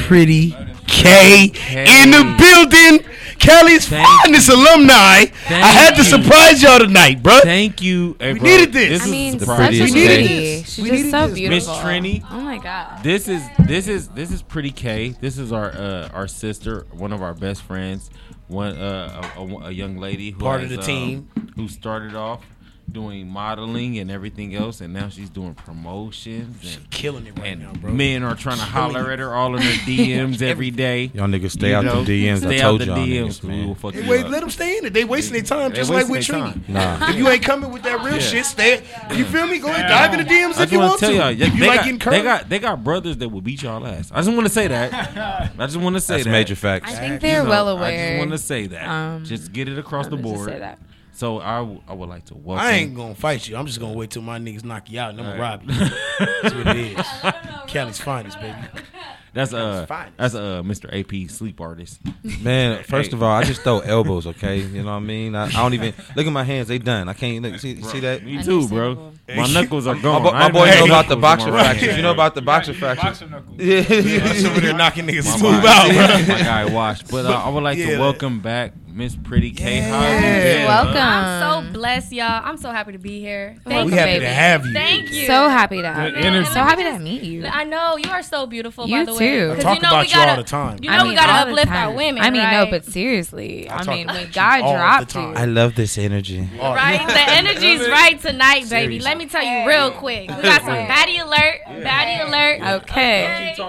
Pretty 0.05 0.51
K 0.87 1.43
in 1.45 2.11
the 2.11 2.35
building. 2.37 3.05
Cali's 3.39 3.87
finest 3.87 4.49
alumni. 4.49 4.91
I 4.91 5.27
had 5.47 5.91
to 5.91 5.97
you. 5.99 6.03
surprise 6.03 6.61
y'all 6.61 6.77
tonight, 6.77 7.23
bro. 7.23 7.39
Thank 7.39 7.81
you. 7.81 8.17
Hey, 8.19 8.33
We 8.33 8.39
bro, 8.39 8.49
needed 8.49 8.73
this. 8.73 8.89
This 8.89 9.01
I 9.01 9.05
is 9.05 9.11
mean, 9.11 9.37
the 9.37 9.45
such 9.45 9.55
a 9.59 9.63
prettiest 9.63 9.93
We 9.93 9.99
needed 10.01 10.29
this. 10.29 10.69
She's 10.73 10.83
We 10.83 10.89
just 10.91 11.09
so 11.11 11.27
this. 11.27 11.35
beautiful. 11.35 11.73
Miss 11.73 11.81
Trini. 11.83 12.25
Oh 12.29 12.41
my 12.41 12.57
god. 12.57 13.01
This 13.01 13.27
is 13.29 13.41
this 13.65 13.87
is 13.87 14.09
this 14.09 14.31
is 14.31 14.41
pretty 14.41 14.71
K. 14.71 15.15
This 15.21 15.37
is 15.37 15.51
our 15.53 15.71
uh, 15.71 16.09
our 16.13 16.27
sister, 16.27 16.85
one 16.91 17.13
of 17.13 17.21
our 17.23 17.33
best 17.33 17.61
friends, 17.63 18.09
one 18.49 18.75
uh, 18.77 19.31
a, 19.37 19.41
a, 19.41 19.57
a 19.67 19.71
young 19.71 19.97
lady 19.97 20.31
who 20.31 20.39
Part 20.39 20.63
of 20.63 20.69
has, 20.69 20.77
the 20.77 20.81
um, 20.81 20.85
team. 20.85 21.29
who 21.55 21.67
started 21.67 22.15
off 22.15 22.45
doing 22.89 23.27
modeling 23.29 23.97
and 23.99 24.09
everything 24.11 24.55
else, 24.55 24.81
and 24.81 24.93
now 24.93 25.09
she's 25.09 25.29
doing 25.29 25.53
promotions 25.55 26.75
and 26.75 26.89
killing 26.89 27.25
it 27.27 27.37
right 27.39 27.47
and 27.49 27.61
now, 27.61 27.73
bro. 27.73 27.91
men 27.91 28.23
are 28.23 28.35
trying 28.35 28.57
to 28.57 28.63
holler 28.63 29.09
it. 29.11 29.13
at 29.13 29.19
her 29.19 29.33
all 29.33 29.55
in 29.55 29.61
her 29.61 29.69
DMs 29.85 30.41
every 30.41 30.71
day. 30.71 31.11
Y'all 31.13 31.27
niggas 31.27 31.51
stay 31.51 31.69
You 31.69 31.75
out 31.75 31.85
know? 31.85 32.03
the 32.03 32.25
DMs. 32.27 32.45
I 32.47 32.57
told 32.57 32.81
out 32.81 32.85
the 32.85 32.91
y'all 32.93 32.97
DMs. 32.97 33.25
niggas, 33.27 33.43
We 33.43 33.49
man. 33.49 33.67
will 33.67 33.75
fuck 33.75 33.93
Hey, 33.93 34.03
you 34.03 34.09
wait, 34.09 34.25
up. 34.25 34.31
let 34.31 34.39
them 34.41 34.49
stay 34.49 34.77
in 34.77 34.85
it. 34.85 34.93
They 34.93 35.03
wasting 35.05 35.33
their 35.33 35.41
time 35.43 35.73
just 35.73 35.89
like 35.89 36.03
with 36.03 36.11
wasting 36.11 36.35
Trini. 36.35 36.69
Nah. 36.69 37.09
If 37.09 37.15
you 37.17 37.27
ain't 37.29 37.43
coming 37.43 37.71
with 37.71 37.83
that 37.83 38.03
real 38.03 38.15
Yeah. 38.15 38.19
shit, 38.19 38.45
stay. 38.45 38.83
You 39.15 39.25
feel 39.25 39.47
me? 39.47 39.59
Go 39.59 39.67
ahead, 39.69 39.87
dive 39.87 40.13
in 40.19 40.25
the 40.25 40.31
DMs 40.33 40.57
I 40.59 40.63
if 40.63 40.71
you 40.71 40.79
want 40.79 40.89
want 40.91 40.99
to 41.01 41.05
tell 41.05 41.11
to. 41.15 41.17
y'all, 41.17 41.31
yeah, 41.31 41.45
If 41.47 41.53
you 41.53 41.59
they, 41.61 41.67
like 41.67 41.75
got, 41.79 41.85
getting 41.85 42.11
they 42.11 42.21
got 42.23 42.49
they 42.49 42.59
got 42.59 42.83
brothers 42.83 43.17
that 43.17 43.29
will 43.29 43.41
beat 43.41 43.61
y'all 43.63 43.85
ass. 43.85 44.11
I 44.13 44.21
just 44.21 44.31
want 44.33 44.45
to 44.45 44.53
say 44.53 44.67
that. 44.67 44.93
I 45.59 45.65
just 45.65 45.77
want 45.77 45.95
to 45.95 46.01
say 46.01 46.15
That's 46.15 46.25
that. 46.25 46.31
major 46.31 46.55
facts. 46.55 46.91
I 46.91 46.95
think 46.95 47.21
they're 47.21 47.43
well 47.43 47.69
aware. 47.69 47.85
I 47.85 48.09
just 48.11 48.19
want 48.19 48.31
to 48.31 48.37
say 48.37 48.67
that. 48.67 48.87
Um, 48.87 49.25
just 49.25 49.51
get 49.53 49.67
it 49.67 49.77
across 49.77 50.07
the 50.07 50.15
would 50.15 50.23
just 50.25 50.35
board. 50.35 50.49
Say 51.19 51.25
that. 51.27 51.39
So 51.39 51.39
I, 51.39 51.57
w- 51.59 51.81
I 51.87 51.93
would 51.93 52.09
like 52.09 52.25
to 52.25 52.35
welcome. 52.35 52.65
I 52.65 52.71
ain't 52.71 52.95
gonna 52.95 53.15
fight 53.15 53.47
you. 53.47 53.55
I'm 53.57 53.65
just 53.65 53.79
gonna 53.79 53.93
wait 53.97 54.09
till 54.11 54.21
my 54.21 54.39
niggas 54.39 54.63
knock 54.63 54.89
you 54.91 54.99
out 54.99 55.11
and 55.11 55.19
I'm 55.21 55.25
gonna 55.27 55.41
rob 55.41 55.63
you. 55.63 55.73
That's 55.73 56.55
what 56.55 56.75
it 56.77 56.97
is. 56.99 57.05
Cali's 57.67 57.99
finest, 57.99 58.39
baby. 58.39 58.55
That's 59.31 59.53
uh, 59.53 59.85
finest. 59.85 60.17
that's 60.17 60.33
uh, 60.33 60.63
Mr. 60.63 60.89
AP 60.91 61.29
sleep 61.29 61.61
artist. 61.61 61.99
Man, 62.41 62.83
first 62.87 63.11
Hey. 63.11 63.15
of 63.15 63.21
all, 63.21 63.29
I 63.29 63.43
just 63.43 63.61
throw 63.61 63.77
elbows, 63.79 64.25
okay? 64.25 64.57
You 64.57 64.81
know 64.81 64.85
what 64.89 64.93
I 64.93 64.99
mean? 65.01 65.35
I, 65.35 65.45
I 65.45 65.51
don't 65.51 65.75
even 65.75 65.93
look 66.15 66.25
at 66.25 66.33
my 66.33 66.43
hands; 66.43 66.67
they 66.67 66.79
done. 66.79 67.07
I 67.07 67.13
can't 67.13 67.43
look. 67.43 67.59
See, 67.59 67.79
see 67.83 67.99
that? 67.99 68.25
Me 68.25 68.41
too, 68.43 68.67
bro. 68.67 69.11
My 69.35 69.45
knuckles 69.45 69.85
are 69.85 69.93
My, 69.93 70.01
gone. 70.01 70.23
bo- 70.23 70.31
my 70.31 70.49
boy 70.49 70.65
know 70.71 70.85
about 70.85 71.09
the 71.09 71.15
boxer 71.15 71.45
on 71.45 71.51
my 71.53 71.57
right 71.57 71.65
fractures. 71.77 71.95
You 71.95 72.01
know 72.01 72.11
about 72.11 72.33
the 72.33 72.41
boxer 72.41 72.73
fractures? 72.73 73.21
Yeah, 73.55 73.81
That's 73.81 74.45
over 74.45 74.61
there 74.61 74.73
knocking 74.73 75.05
niggas 75.05 75.37
smooth 75.37 75.63
out. 75.63 75.87
My 76.27 76.39
guy 76.39 76.65
washed, 76.73 77.11
but 77.11 77.27
uh, 77.27 77.29
I 77.29 77.49
would 77.49 77.63
like 77.63 77.77
Yeah. 77.77 77.91
to 77.91 77.99
welcome 77.99 78.39
back 78.39 78.73
Miss 78.99 79.15
Pretty 79.15 79.51
K. 79.51 79.79
How 79.79 80.01
you 80.01 80.07
Yeah. 80.09 80.41
been? 80.43 80.65
Welcome. 80.67 80.97
I'm 80.97 81.63
so 81.65 81.71
blessed, 81.71 82.11
y'all. 82.11 82.41
I'm 82.43 82.57
so 82.57 82.69
happy 82.69 82.91
to 82.91 82.97
be 82.97 83.21
here. 83.21 83.55
Thank 83.65 83.85
we 83.85 83.93
you, 83.93 83.97
happy 83.97 84.11
baby. 84.11 84.25
to 84.25 84.29
have 84.33 84.65
you. 84.65 84.73
Thank 84.73 85.09
you. 85.13 85.25
So 85.25 85.47
happy 85.47 85.81
to 85.81 85.87
have 85.87 86.13
Good 86.15 86.21
you. 86.21 86.27
energy. 86.29 86.49
So 86.49 86.55
happy 86.55 86.83
to 86.83 86.99
meet 86.99 87.21
you. 87.23 87.45
I 87.45 87.63
know 87.63 87.95
you 87.95 88.11
are 88.11 88.21
so 88.21 88.45
beautiful. 88.45 88.87
You 88.89 88.97
by 88.97 89.05
the 89.05 89.11
too. 89.13 89.17
way, 89.17 89.51
I 89.51 89.55
'Cause 89.55 89.63
talk 89.63 89.75
you 89.77 89.81
know 89.83 89.87
about 89.87 90.01
we 90.01 90.07
you 90.09 90.15
gotta, 90.15 90.31
all 90.31 90.35
the 90.37 90.43
time. 90.43 90.77
You 90.81 90.89
know 90.89 90.97
I 90.97 91.07
we 91.07 91.15
gotta 91.15 91.49
uplift 91.49 91.71
our 91.71 91.91
women. 91.93 92.21
I 92.23 92.29
mean, 92.29 92.41
right? 92.41 92.65
no, 92.65 92.65
but 92.69 92.83
seriously, 92.83 93.69
I, 93.71 93.77
talk 93.83 93.87
mean, 93.87 94.07
when 94.07 94.29
God 94.33 94.61
all 94.63 94.73
dropped 94.75 95.15
you, 95.15 95.21
I 95.33 95.45
love 95.45 95.75
this 95.75 95.97
energy. 95.97 96.49
Right, 96.61 97.07
the 97.07 97.31
energy's 97.31 97.87
right 97.87 98.19
tonight, 98.21 98.69
baby. 98.69 98.99
Let 98.99 99.17
me 99.17 99.27
tell 99.27 99.43
you 99.45 99.65
real 99.65 99.91
quick. 99.91 100.29
We 100.29 100.41
got 100.43 100.59
some 100.61 100.75
baddie 100.75 101.23
alert, 101.23 101.61
baddie 101.85 102.27
alert. 102.27 102.81
Okay. 102.83 103.55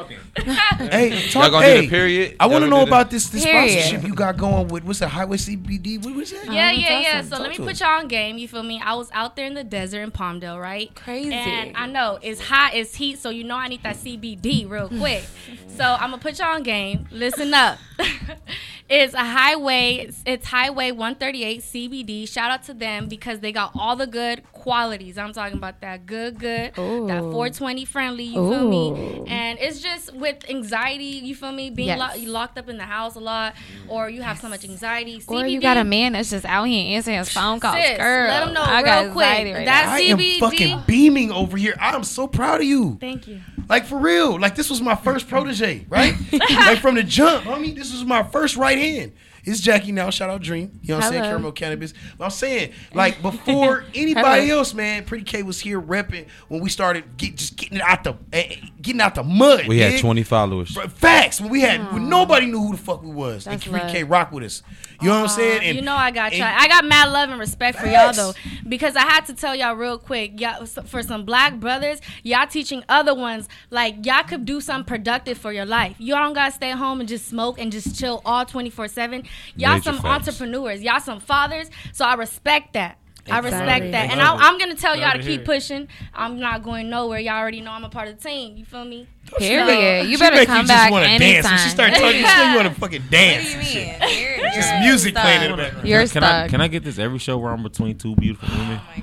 Hey, 0.91 1.11
talk, 1.31 1.43
Y'all 1.45 1.51
gonna 1.51 1.67
hey, 1.67 1.75
do 1.77 1.81
the 1.83 1.89
period? 1.89 2.37
I 2.41 2.47
want 2.47 2.65
to 2.65 2.71
know 2.71 2.83
about 2.83 3.11
this 3.11 3.29
this 3.29 3.43
sponsorship 3.43 4.03
you 4.05 4.15
got 4.15 4.37
going 4.37 4.69
with 4.69 4.85
what's 4.85 5.01
that 5.01 5.09
Highway 5.21 5.37
CBD? 5.37 6.03
What 6.03 6.15
was 6.15 6.31
that? 6.33 6.47
Yeah, 6.47 6.51
Oh, 6.51 6.53
yeah, 6.71 6.89
that's 6.89 7.05
yeah. 7.05 7.23
So 7.23 7.31
Talk 7.31 7.41
let 7.41 7.51
me 7.51 7.57
put 7.59 7.69
us. 7.73 7.81
y'all 7.81 8.01
on 8.01 8.09
game. 8.09 8.39
You 8.39 8.49
feel 8.49 8.63
me? 8.63 8.81
I 8.83 8.95
was 8.95 9.11
out 9.13 9.37
there 9.37 9.45
in 9.47 9.53
the 9.53 9.63
desert 9.65 10.01
in 10.01 10.11
Palmdale, 10.11 10.59
right? 10.61 10.95
Crazy. 10.95 11.33
And 11.35 11.77
I 11.77 11.87
know 11.87 12.19
it's 12.23 12.41
hot, 12.41 12.73
it's 12.75 12.95
heat, 12.95 13.19
so 13.19 13.29
you 13.29 13.45
know 13.45 13.57
I 13.57 13.69
need 13.69 13.83
that 13.83 13.97
CBD 13.97 14.69
real 14.69 14.89
quick. 15.01 15.25
so 15.69 15.85
I'm 15.85 16.11
gonna 16.11 16.19
put 16.19 16.39
y'all 16.39 16.55
on 16.55 16.63
game. 16.63 17.07
Listen 17.11 17.53
up. 17.53 17.79
it's 18.89 19.15
a 19.15 19.19
highway. 19.25 20.07
It's, 20.09 20.23
it's 20.27 20.47
Highway 20.47 20.91
138 20.91 21.61
CBD. 21.61 22.29
Shout 22.29 22.51
out 22.51 22.63
to 22.65 22.75
them 22.75 23.09
because 23.09 23.41
they 23.41 23.53
got 23.53 23.73
all 23.75 23.95
the 23.97 24.07
good 24.07 24.43
qualities. 24.53 25.17
I'm 25.19 25.33
talking 25.33 25.57
about 25.59 25.81
that 25.83 26.07
good, 26.07 26.39
good, 26.39 26.71
that 26.75 26.75
420 26.77 27.85
friendly. 27.85 28.25
You 28.25 28.51
feel 28.51 28.69
me? 28.69 29.25
And 29.29 29.59
it's 29.61 29.81
just 29.81 30.15
with 30.15 30.49
anxiety. 30.51 31.05
You 31.05 31.35
feel 31.35 31.53
me? 31.53 31.71
Being 31.71 31.89
Yes. 31.89 31.99
lo- 32.19 32.33
locked 32.33 32.59
up 32.59 32.69
in 32.69 32.77
the 32.79 32.85
house 32.85 33.15
a 33.17 33.21
lot, 33.21 33.55
or 33.89 34.09
you 34.09 34.23
have 34.23 34.39
so 34.39 34.49
much 34.49 34.65
anxiety. 34.65 34.91
Or 35.07 35.43
CBD, 35.43 35.51
you 35.51 35.61
got 35.61 35.77
a 35.77 35.85
man 35.85 36.13
that's 36.13 36.31
just 36.31 36.45
out 36.45 36.65
here 36.65 36.97
answering 36.97 37.19
his 37.19 37.31
phone 37.33 37.61
calls. 37.61 37.77
Sis, 37.77 37.99
Girl, 37.99 38.29
let 38.29 38.43
'em 38.49 38.53
know 38.55 38.63
I 38.63 38.77
real 38.83 38.85
got 38.85 39.13
quick. 39.13 39.27
right 39.27 39.65
That 39.67 39.87
now. 39.87 39.93
I 39.93 39.99
am 40.01 40.41
fucking 40.41 40.83
beaming 40.87 41.33
over 41.33 41.57
here. 41.57 41.75
I'm 41.81 42.05
so 42.05 42.27
proud 42.27 42.61
of 42.61 42.67
you. 42.67 42.97
Thank 43.01 43.27
you. 43.29 43.41
Like 43.69 43.87
for 43.87 43.99
real. 43.99 44.39
Like 44.39 44.55
this 44.57 44.69
was 44.71 44.81
my 44.83 44.95
first 44.97 45.29
protege, 45.29 45.87
right? 45.89 46.15
like 46.33 46.79
from 46.79 46.97
the 46.97 47.03
jump, 47.05 47.45
homie. 47.45 47.75
This 47.75 47.93
was 47.93 48.05
my 48.05 48.23
first 48.25 48.57
right 48.57 48.79
hand. 48.79 49.13
It's 49.45 49.61
Jackie 49.61 49.93
now. 49.93 50.11
Shout 50.11 50.31
out 50.31 50.43
Dream. 50.43 50.79
You 50.83 50.89
know 50.89 50.97
what 50.97 51.05
I'm 51.05 51.11
saying? 51.11 51.23
Hello. 51.23 51.33
Caramel 51.33 51.53
Cannabis. 51.53 51.95
But 52.19 52.25
I'm 52.25 52.31
saying, 52.31 52.73
like, 52.95 53.23
before 53.23 53.85
anybody 53.95 54.51
else, 54.51 54.75
man, 54.75 55.05
Pretty 55.05 55.25
K 55.25 55.43
was 55.43 55.61
here 55.61 55.81
repping 55.81 56.27
when 56.49 56.61
we 56.61 56.69
started 56.69 57.17
get, 57.17 57.37
just 57.37 57.57
getting 57.57 57.79
it 57.79 57.83
out 57.83 58.05
the 58.05 58.15
eh, 58.33 58.57
getting 58.81 59.01
out 59.01 59.15
the 59.15 59.23
mud. 59.23 59.67
We 59.67 59.79
had 59.79 59.93
dig? 59.93 60.01
20 60.01 60.23
followers. 60.23 60.73
Bro, 60.75 60.89
Facts. 60.89 61.41
When 61.41 61.51
we 61.51 61.61
had 61.61 61.93
when 61.93 62.09
nobody 62.09 62.47
knew 62.47 62.61
who 62.61 62.73
the 62.73 62.83
fuck 62.83 63.03
we 63.03 63.11
was. 63.11 63.45
That's 63.45 63.65
and 63.67 63.75
Pretty. 63.75 63.93
K 63.93 64.05
rock 64.05 64.33
with 64.33 64.45
us. 64.45 64.63
You 65.01 65.09
know 65.09 65.23
what 65.23 65.31
I'm 65.31 65.37
saying? 65.37 65.63
And 65.63 65.77
you 65.77 65.83
know 65.83 65.95
I 65.95 66.11
got 66.11 66.33
and- 66.33 66.39
y'all. 66.41 66.53
I 66.55 66.69
got 66.69 66.85
mad 66.85 67.11
love 67.11 67.31
and 67.31 67.41
respect 67.41 67.79
for 67.79 67.87
y'all 67.87 68.13
though, 68.13 68.35
because 68.69 68.97
I 68.97 69.03
had 69.03 69.25
to 69.27 69.35
tell 69.35 69.55
y'all 69.55 69.75
real 69.75 69.97
quick. 69.99 70.39
Y'all, 70.41 70.67
for 70.67 71.03
some 71.03 71.25
black 71.25 71.59
brothers, 71.59 72.01
y'all 72.23 72.47
teaching 72.47 72.85
other 72.89 73.15
ones 73.15 73.49
like 73.71 74.05
y'all 74.05 74.25
could 74.25 74.45
do 74.45 74.61
something 74.61 74.85
productive 74.87 75.39
for 75.39 75.53
your 75.53 75.65
life. 75.65 75.97
Y'all 75.99 76.19
don't 76.19 76.35
gotta 76.35 76.53
stay 76.53 76.73
home 76.73 77.01
and 77.01 77.09
just 77.09 77.27
smoke 77.29 77.59
and 77.59 77.73
just 77.73 77.99
chill 77.99 78.21
all 78.27 78.45
24 78.45 78.89
seven. 78.89 79.23
Y'all 79.57 79.73
Major 79.75 79.83
some 79.85 79.99
facts. 79.99 80.29
entrepreneurs. 80.29 80.83
Y'all 80.83 81.01
some 81.01 81.21
fathers. 81.21 81.71
So 81.93 82.05
I 82.05 82.15
respect 82.15 82.75
that. 82.75 82.97
I 83.31 83.39
respect 83.41 83.93
that, 83.93 84.11
and 84.11 84.21
I, 84.21 84.35
i'm 84.35 84.59
gonna 84.59 84.75
tell 84.75 84.97
y'all 84.97 85.13
to 85.13 85.19
to 85.19 85.25
keep 85.25 85.45
pushing. 85.45 85.87
I'm 86.15 86.41
not 86.41 86.65
going 86.65 86.89
nowhere. 86.91 87.21
Y'all 87.21 87.35
already 87.37 87.61
know 87.61 87.71
I'm 87.71 87.85
a 87.85 87.89
part 87.91 88.09
of 88.09 88.17
the 88.21 88.29
team. 88.29 88.57
You 88.57 88.65
feel 88.65 88.85
me? 88.85 89.07
Period. 89.37 90.09
You 90.09 90.17
She 90.17 90.21
better 90.21 90.45
come 90.47 90.67
just 90.67 90.69
back 90.69 90.91
wanna 90.91 91.07
anytime. 91.07 91.43
Dance. 91.43 91.47
When 91.47 91.59
she 91.59 91.69
started 91.69 91.95
talking, 92.01 92.19
you 92.21 92.27
still 92.27 92.49
you 92.51 92.57
want 92.57 92.69
to 92.69 92.81
fucking 92.81 93.03
dance. 93.11 93.55
What 93.55 93.63
do 93.65 93.69
you 93.79 93.85
mean? 93.87 93.95
You're, 94.01 94.37
you're 94.39 94.51
Just 94.51 94.75
music 94.81 95.11
stuck. 95.13 95.23
playing 95.23 95.43
in 95.43 95.51
the 95.53 95.57
background. 95.59 95.87
You're 95.89 96.07
can 96.09 96.25
I 96.25 96.41
stuck. 96.41 96.51
can 96.51 96.61
I 96.63 96.69
get 96.69 96.83
this 96.83 96.99
every 96.99 97.19
show 97.19 97.39
where 97.39 97.53
I'm 97.53 97.63
between 97.63 97.99
two 97.99 98.17
beautiful 98.17 98.49
women? 98.59 98.81
Oh 98.83 99.03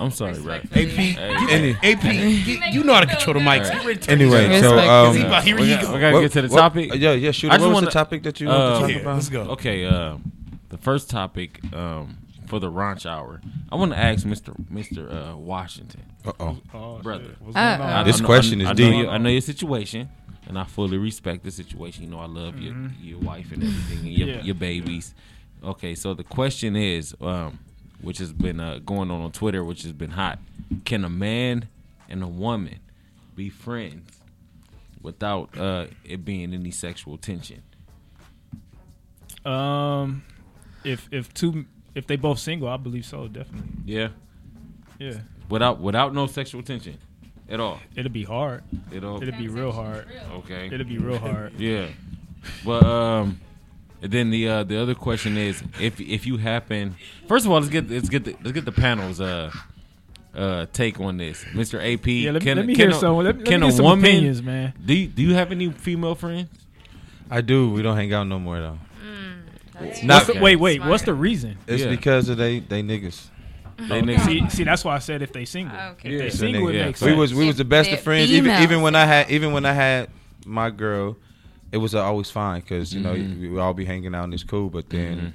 I'm 0.00 0.10
sorry, 0.10 0.38
bro. 0.40 0.54
AP, 0.54 0.72
you, 0.74 1.14
Any- 1.18 1.76
AP, 1.82 2.04
you, 2.04 2.60
you 2.72 2.84
know 2.84 2.94
how 2.94 3.00
to 3.00 3.06
control 3.06 3.34
the 3.34 3.40
mics. 3.40 3.70
Get 3.70 3.84
ready 3.84 3.94
to 3.98 4.06
turn 4.06 4.20
Anyway, 4.20 4.60
so 4.60 4.78
um, 4.78 5.14
He 5.16 5.22
about- 5.22 5.44
here 5.44 5.56
we 5.56 5.62
you 5.64 5.74
got, 5.76 5.82
go. 5.84 5.94
we 5.94 6.00
gotta 6.00 6.14
What- 6.14 6.20
get 6.20 6.32
to 6.32 6.42
the 6.42 6.48
what- 6.48 6.58
topic. 6.60 6.90
yeah, 6.94 7.12
yeah, 7.12 7.30
shoot. 7.30 7.50
I 7.50 7.54
just 7.56 7.60
what 7.62 7.68
was 7.68 7.74
wanna- 7.74 7.86
the 7.86 7.92
topic 7.92 8.22
that 8.22 8.40
you 8.40 8.46
wanted 8.48 8.58
to 8.58 8.64
uh, 8.74 8.80
talk 8.80 8.90
Yeah, 8.90 8.96
about? 8.98 9.14
let's 9.14 9.28
go. 9.28 9.40
Okay, 9.42 9.84
uh, 9.84 10.16
the 10.68 10.78
first 10.78 11.10
topic 11.10 11.60
um, 11.74 12.18
for 12.46 12.60
the 12.60 12.68
ranch 12.70 13.06
hour, 13.06 13.40
I 13.70 13.76
want 13.76 13.92
to 13.92 13.98
ask 13.98 14.26
Mr. 14.26 14.54
Mr. 14.70 15.32
Uh, 15.32 15.36
Washington, 15.36 16.02
Uh 16.24 16.32
oh. 16.74 16.98
Brother. 17.02 17.24
shit. 17.24 17.36
What's 17.40 17.56
Uh-oh. 17.56 18.04
This 18.04 18.20
know- 18.20 18.26
question 18.26 18.60
is 18.60 18.66
I 18.66 18.70
know 18.70 18.74
deep. 18.74 18.94
your- 18.96 19.10
I 19.10 19.18
know 19.18 19.30
your 19.30 19.40
situation, 19.40 20.08
and 20.46 20.58
I 20.58 20.64
fully 20.64 20.96
respect 20.98 21.44
the 21.44 21.50
situation. 21.50 22.04
You 22.04 22.10
know, 22.10 22.20
I 22.20 22.26
love 22.26 22.58
your 22.60 22.74
your 23.02 23.18
wife 23.18 23.52
and 23.52 23.62
everything, 23.64 23.98
and 24.06 24.08
your, 24.16 24.28
Yeah. 24.28 24.42
your 24.42 24.54
babies. 24.54 25.14
Okay, 25.64 25.94
so 25.96 26.14
the 26.14 26.22
question 26.24 26.76
is, 26.76 27.14
um, 27.20 27.58
which 28.02 28.18
has 28.18 28.32
been 28.32 28.60
uh, 28.60 28.78
going 28.84 29.10
on 29.10 29.20
on 29.20 29.32
Twitter, 29.32 29.64
which 29.64 29.82
has 29.82 29.92
been 29.92 30.10
hot. 30.10 30.38
Can 30.84 31.04
a 31.04 31.08
man 31.10 31.68
and 32.08 32.22
a 32.22 32.28
woman 32.28 32.78
be 33.34 33.48
friends 33.50 34.20
without 35.02 35.56
uh, 35.58 35.86
it 36.04 36.24
being 36.24 36.52
any 36.54 36.70
sexual 36.70 37.16
tension? 37.18 37.62
Um, 39.44 40.22
if 40.84 41.08
if 41.10 41.32
two 41.34 41.66
if 41.94 42.06
they 42.06 42.16
both 42.16 42.38
single, 42.38 42.68
I 42.68 42.76
believe 42.76 43.04
so. 43.04 43.28
Definitely. 43.28 43.70
Yeah, 43.86 44.08
Yeah. 44.98 45.18
without 45.48 45.80
without 45.80 46.14
no 46.14 46.26
sexual 46.26 46.62
tension 46.62 46.98
at 47.48 47.60
all. 47.60 47.80
It'll 47.96 48.12
be 48.12 48.24
hard. 48.24 48.62
It'll 48.92 49.22
It'll 49.22 49.38
be 49.38 49.48
real 49.48 49.72
hard. 49.72 50.06
okay. 50.38 50.68
It'll 50.72 50.86
be 50.86 50.98
real 50.98 51.18
hard. 51.18 51.52
Yeah. 51.58 51.88
But 52.64 52.84
um 52.84 53.40
and 54.02 54.12
then 54.12 54.30
the 54.30 54.48
uh 54.48 54.64
the 54.64 54.80
other 54.80 54.94
question 54.94 55.36
is 55.36 55.62
if 55.80 56.00
if 56.00 56.26
you 56.26 56.36
happen 56.36 56.94
first 57.26 57.44
of 57.46 57.50
all 57.52 57.58
let's 57.58 57.68
get 57.70 57.90
let's 57.90 58.08
get 58.08 58.24
the 58.24 58.32
let's 58.42 58.52
get 58.52 58.64
the 58.64 58.72
panels 58.72 59.20
uh 59.20 59.50
uh, 60.34 60.66
take 60.72 61.00
on 61.00 61.16
this, 61.16 61.42
Mr. 61.46 61.80
AP. 61.82 62.06
Yeah, 62.06 62.30
let 62.30 62.42
me- 62.42 62.46
can, 62.46 62.56
let 62.58 62.66
me 62.66 62.74
can 62.76 62.90
hear 62.90 62.96
a, 62.96 63.00
some- 63.00 63.16
let 63.16 63.24
me- 63.24 63.24
let 63.24 63.36
me 63.38 63.44
can 63.44 63.60
get 63.60 63.68
a 63.70 63.72
some 63.72 63.84
woman? 63.86 64.04
opinions, 64.04 64.40
man. 64.42 64.72
Do 64.84 64.94
you, 64.94 65.08
do 65.08 65.22
you 65.22 65.34
have 65.34 65.50
any 65.50 65.70
female 65.72 66.14
friends? 66.14 66.48
I 67.28 67.40
do. 67.40 67.70
We 67.70 67.82
don't 67.82 67.96
hang 67.96 68.12
out 68.12 68.24
no 68.28 68.38
more 68.38 68.60
though. 68.60 68.78
What's 70.04 70.26
the- 70.26 70.38
wait, 70.40 70.56
wait. 70.56 70.84
What's 70.84 71.02
the 71.04 71.14
reason? 71.14 71.56
It's 71.66 71.82
Yeah. 71.82 71.90
because 71.90 72.28
of 72.28 72.36
they 72.36 72.60
they 72.60 72.82
niggas. 72.82 73.26
They 73.78 74.02
niggas. 74.02 74.26
See, 74.26 74.48
see, 74.50 74.64
that's 74.64 74.84
why 74.84 74.96
I 74.96 74.98
said 74.98 75.22
if 75.22 75.32
they 75.32 75.44
single. 75.44 75.76
Okay. 75.76 76.08
If 76.08 76.12
Yeah, 76.12 76.18
they 76.18 76.30
single, 76.30 76.62
nigga- 76.64 76.70
it 76.70 76.74
yeah. 76.76 76.84
makes 76.86 77.00
we 77.00 77.14
was 77.14 77.34
we 77.34 77.46
was 77.46 77.56
the 77.56 77.64
best 77.64 77.88
They're 77.88 77.98
of 77.98 78.04
friends. 78.04 78.30
Even 78.30 78.62
even 78.62 78.82
when 78.82 78.94
I 78.94 79.06
had 79.06 79.30
even 79.30 79.52
when 79.52 79.64
I 79.64 79.72
had 79.72 80.08
my 80.44 80.70
girl, 80.70 81.16
it 81.72 81.78
was 81.78 81.94
uh, 81.94 82.02
always 82.04 82.30
fine 82.30 82.60
because 82.60 82.94
you 82.94 83.00
know 83.00 83.14
Mhm. 83.14 83.52
we 83.52 83.58
all 83.58 83.74
be 83.74 83.84
hanging 83.84 84.14
out 84.14 84.24
and 84.24 84.34
it's 84.34 84.44
cool. 84.44 84.70
But 84.70 84.88
then, 84.90 85.18
Mhm. 85.18 85.32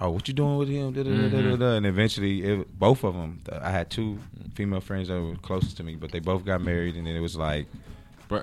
oh, 0.00 0.10
what 0.10 0.26
you 0.28 0.34
doing 0.34 0.56
with 0.56 0.68
him? 0.68 0.92
Da, 0.92 1.02
da, 1.02 1.10
da, 1.10 1.28
da, 1.28 1.42
da, 1.50 1.56
da. 1.56 1.72
And 1.76 1.86
eventually, 1.86 2.42
it, 2.42 2.78
both 2.78 3.04
of 3.04 3.14
them. 3.14 3.40
I 3.62 3.70
had 3.70 3.90
two 3.90 4.18
female 4.54 4.80
friends 4.80 5.08
that 5.08 5.20
were 5.20 5.36
closest 5.36 5.76
to 5.78 5.82
me, 5.82 5.96
but 5.96 6.10
they 6.12 6.20
both 6.20 6.44
got 6.44 6.60
married, 6.62 6.96
and 6.96 7.06
then 7.06 7.14
it 7.16 7.20
was 7.20 7.36
like. 7.36 7.66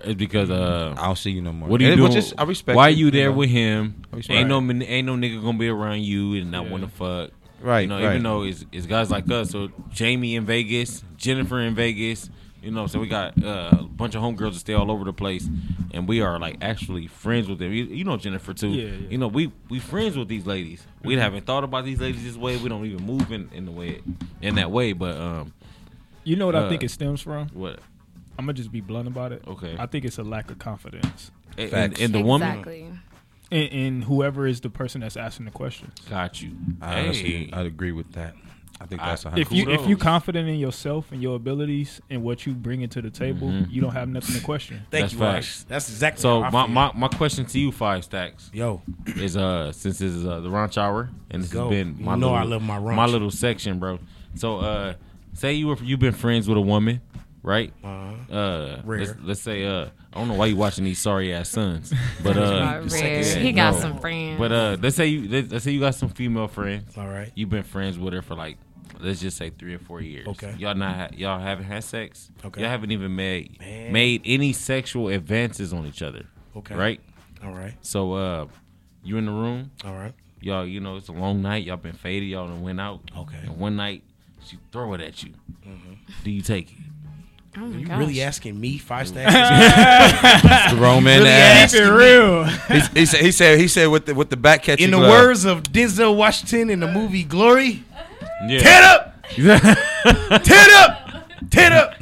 It's 0.04 0.16
because 0.16 0.50
uh, 0.52 0.94
I 0.98 1.06
don't 1.06 1.18
see 1.18 1.32
you 1.32 1.42
no 1.42 1.54
more. 1.54 1.70
What 1.70 1.80
are 1.80 1.86
you 1.86 1.92
And 1.92 1.98
doing? 2.02 2.12
just- 2.12 2.34
I 2.38 2.44
respect 2.44 2.76
Why 2.76 2.90
you, 2.90 3.06
you 3.06 3.12
there 3.12 3.30
know. 3.30 3.38
with 3.38 3.50
him? 3.50 3.96
Ain't 4.30 4.50
no 4.50 4.58
ain't 4.60 5.06
no 5.06 5.16
nigga 5.16 5.42
gonna 5.42 5.58
be 5.58 5.70
around 5.70 6.04
you 6.04 6.34
and 6.34 6.52
not 6.52 6.66
Yeah. 6.66 6.72
want 6.72 6.84
to 6.84 6.90
fuck. 6.90 7.32
Right, 7.62 7.82
You 7.84 7.88
know, 7.88 7.96
right. 8.04 8.10
even 8.12 8.24
though 8.24 8.44
it's, 8.44 8.66
it's 8.74 8.86
guys 8.86 9.10
like 9.10 9.32
us. 9.32 9.52
So 9.52 9.70
Jamie 9.94 10.36
in 10.36 10.46
Vegas, 10.46 11.06
Jennifer 11.16 11.62
in 11.62 11.74
Vegas. 11.74 12.30
You 12.62 12.72
know, 12.72 12.88
so 12.88 13.00
we 13.00 13.08
got 13.08 13.42
uh, 13.42 13.70
a 13.80 13.84
bunch 13.84 14.16
of 14.16 14.22
homegirls 14.24 14.54
that 14.54 14.60
stay 14.60 14.74
all 14.74 14.90
over 14.92 15.04
the 15.06 15.14
place, 15.14 15.48
and 15.94 16.08
we 16.08 16.22
are 16.22 16.40
like 16.40 16.58
actually 16.62 17.06
friends 17.08 17.48
with 17.48 17.60
them. 17.60 17.72
You, 17.72 17.84
you 17.86 18.04
know 18.04 18.18
Jennifer 18.18 18.54
too. 18.54 18.70
Yeah, 18.70 18.86
yeah. 18.90 19.08
You 19.10 19.18
know 19.20 19.28
we 19.28 19.52
we 19.70 19.80
friends 19.80 20.18
with 20.18 20.28
these 20.28 20.46
ladies. 20.46 20.86
We 21.04 21.16
Mhm. 21.16 21.20
haven't 21.20 21.46
thought 21.46 21.64
about 21.64 21.86
these 21.86 22.02
ladies 22.02 22.24
this 22.24 22.36
way. 22.36 22.58
We 22.58 22.68
don't 22.68 22.84
even 22.86 23.06
move 23.06 23.32
in, 23.32 23.50
in 23.54 23.66
the 23.66 23.72
way 23.72 24.02
in 24.42 24.56
that 24.56 24.72
way. 24.72 24.94
But 24.94 25.18
um, 25.18 25.54
You 26.24 26.36
know 26.36 26.48
what 26.48 26.56
I 26.56 26.62
uh, 26.66 26.70
think 26.70 26.84
it 26.84 26.90
stems 26.90 27.22
from? 27.22 27.48
What? 27.50 27.80
I'm 28.40 28.46
gonna 28.46 28.54
just 28.54 28.72
be 28.72 28.82
blunt 28.82 29.08
about 29.08 29.32
it. 29.32 29.44
Okay. 29.48 29.76
I 29.80 29.86
think 29.86 30.04
it's 30.04 30.18
a 30.18 30.24
lack 30.24 30.50
of 30.52 30.58
confidence. 30.60 31.32
In- 31.58 31.70
Facts. 31.70 32.00
in- 32.00 32.06
in 32.06 32.12
the 32.12 32.22
woman? 32.22 32.50
Exactly. 32.50 32.86
In, 33.50 33.62
in 33.68 34.02
whoever 34.02 34.46
is 34.46 34.60
the 34.62 34.70
person 34.70 35.02
that's 35.02 35.16
asking 35.16 35.46
the 35.46 35.52
questions. 35.52 35.94
Got 36.10 36.42
you. 36.42 36.52
I 36.82 37.00
honestly, 37.02 37.50
I'd 37.54 37.66
agree 37.66 37.92
with 37.94 38.12
that. 38.14 38.36
I 38.80 38.86
think 38.86 39.02
that's 39.02 39.26
a 39.26 39.34
If 39.38 39.52
you 39.52 39.70
if 39.70 39.88
you 39.88 39.98
confident 39.98 40.48
in 40.48 40.56
yourself 40.60 41.12
and 41.12 41.22
your 41.22 41.36
abilities 41.36 42.00
and 42.10 42.24
what 42.24 42.46
you 42.46 42.54
bring 42.54 42.82
into 42.82 43.02
the 43.02 43.10
table, 43.10 43.48
Mhm. 43.48 43.72
you 43.72 43.82
don't 43.82 43.94
have 43.94 44.08
nothing 44.08 44.36
to 44.36 44.42
question. 44.42 44.82
Thank 44.92 45.04
that's 45.04 45.14
you, 45.14 45.20
facts. 45.20 45.66
That's 45.68 45.90
exactly 45.90 46.22
So 46.22 46.42
how 46.42 46.48
I 46.48 46.52
my, 46.52 46.66
feel. 46.66 46.74
my 46.74 46.92
my 46.96 47.08
question 47.08 47.46
to 47.46 47.60
you, 47.60 47.72
Five 47.72 48.04
Stacks, 48.04 48.50
Yo. 48.54 48.82
is 49.16 49.36
uh 49.36 49.72
since 49.72 49.98
this 50.00 50.14
is 50.14 50.26
uh, 50.26 50.40
the 50.42 50.50
Ranch 50.50 50.78
Hour 50.78 51.10
and 51.32 51.44
this 51.44 51.52
Go. 51.52 51.64
has 51.64 51.70
been 51.72 51.98
You 51.98 52.06
my 52.06 52.16
know 52.16 52.28
little, 52.32 52.36
I 52.36 52.44
love 52.44 52.62
my 52.62 52.78
ranch. 52.78 52.96
my 52.96 53.06
little 53.08 53.32
section, 53.32 53.80
bro. 53.80 54.00
So 54.36 54.60
uh, 54.60 54.94
say 55.34 55.54
you 55.54 55.68
were 55.68 55.78
you've 55.82 56.00
been 56.00 56.14
friends 56.14 56.48
with 56.48 56.58
a 56.58 56.62
woman, 56.62 57.02
right? 57.42 57.74
Uh-huh. 57.84 58.34
Uh, 58.36 58.82
Rare. 58.86 59.00
Let's, 59.00 59.14
let's 59.24 59.42
say 59.42 59.66
uh, 59.66 59.88
I 60.14 60.20
don't 60.20 60.28
know 60.28 60.36
why 60.36 60.46
you 60.48 60.56
watching 60.56 60.84
these 60.84 61.00
sorry 61.00 61.34
ass 61.34 61.50
sons, 61.50 61.92
but 62.24 62.38
uh, 62.38 62.60
Not 62.82 62.92
rare. 62.92 63.24
He 63.40 63.52
got 63.54 63.74
some 63.76 63.98
friends. 64.00 64.38
But 64.40 64.52
uh, 64.52 64.78
let's 64.82 64.96
say 64.96 65.08
you 65.08 65.28
let's, 65.28 65.52
let's 65.52 65.66
say 65.66 65.72
you 65.72 65.80
got 65.80 65.96
some 65.96 66.10
female 66.10 66.48
friends. 66.48 66.96
All 66.96 67.08
right. 67.08 67.32
You've 67.34 67.50
been 67.50 67.64
friends 67.64 67.98
with 67.98 68.14
her 68.14 68.22
for 68.22 68.36
like 68.36 68.58
let's 69.00 69.20
just 69.20 69.38
say 69.38 69.50
three 69.50 69.74
or 69.76 69.80
four 69.80 70.02
years. 70.02 70.28
Okay. 70.28 70.56
Y'all 70.58 70.76
not 70.76 70.96
ha- 70.96 71.10
y'all 71.16 71.40
haven't 71.40 71.66
had 71.66 71.84
sex. 71.84 72.30
Okay. 72.46 72.62
Y'all 72.62 72.70
haven't 72.70 72.92
even 72.92 73.16
made 73.16 73.60
Man. 73.60 73.92
made 73.94 74.22
any 74.26 74.54
sexual 74.54 75.08
advances 75.10 75.74
on 75.74 75.86
each 75.86 76.02
other. 76.02 76.26
Okay. 76.56 76.76
Right. 76.76 77.00
All 77.44 77.52
right. 77.54 77.74
So 77.82 78.14
uh, 78.14 78.48
you 79.04 79.18
in 79.18 79.26
the 79.26 79.32
room. 79.32 79.72
All 79.86 79.94
right. 79.94 80.14
Y'all, 80.42 80.66
you 80.66 80.80
know 80.80 80.98
it's 80.98 81.08
a 81.08 81.12
long 81.14 81.42
night. 81.42 81.64
Y'all 81.64 81.78
been 81.78 81.94
faded. 81.94 82.30
Y'all 82.30 82.48
done 82.48 82.62
went 82.62 82.80
out. 82.80 83.02
Okay. 83.18 83.38
And 83.44 83.58
one 83.58 83.76
night 83.76 84.04
she 84.46 84.58
throw 84.72 84.94
it 84.94 85.02
at 85.02 85.24
you. 85.24 85.34
Mhm. 85.68 85.98
Do 86.24 86.32
you 86.32 86.42
take 86.42 86.72
it? 86.72 86.78
Oh 87.60 87.62
my 87.62 87.80
you 87.80 87.86
gosh. 87.88 87.98
really 87.98 88.22
asking 88.22 88.60
me 88.60 88.78
five 88.78 89.08
stacks? 89.08 89.34
the 90.72 90.78
wrong 90.80 91.04
man 91.04 91.20
Really 91.22 91.30
to 91.32 91.36
ask. 91.36 91.76
asking 91.76 91.98
me? 92.78 92.80
He, 92.94 93.00
he 93.00 93.06
said. 93.08 93.22
He 93.26 93.32
said. 93.32 93.60
He 93.60 93.68
said 93.68 93.88
with 93.88 94.06
the 94.06 94.14
with 94.14 94.30
the 94.30 94.38
back 94.38 94.62
catching. 94.64 94.86
In 94.86 94.92
the 94.92 94.98
glove. 94.98 95.10
words 95.10 95.44
of 95.46 95.64
Denzel 95.64 96.16
Washington 96.16 96.70
in 96.70 96.80
the 96.82 96.88
movie 96.88 97.24
Glory, 97.24 97.84
Yeah. 98.46 98.60
Ted 98.60 98.84
up, 98.84 99.24
Ted 100.44 100.70
up, 100.72 101.30
Ted 101.50 101.72
up. 101.74 101.94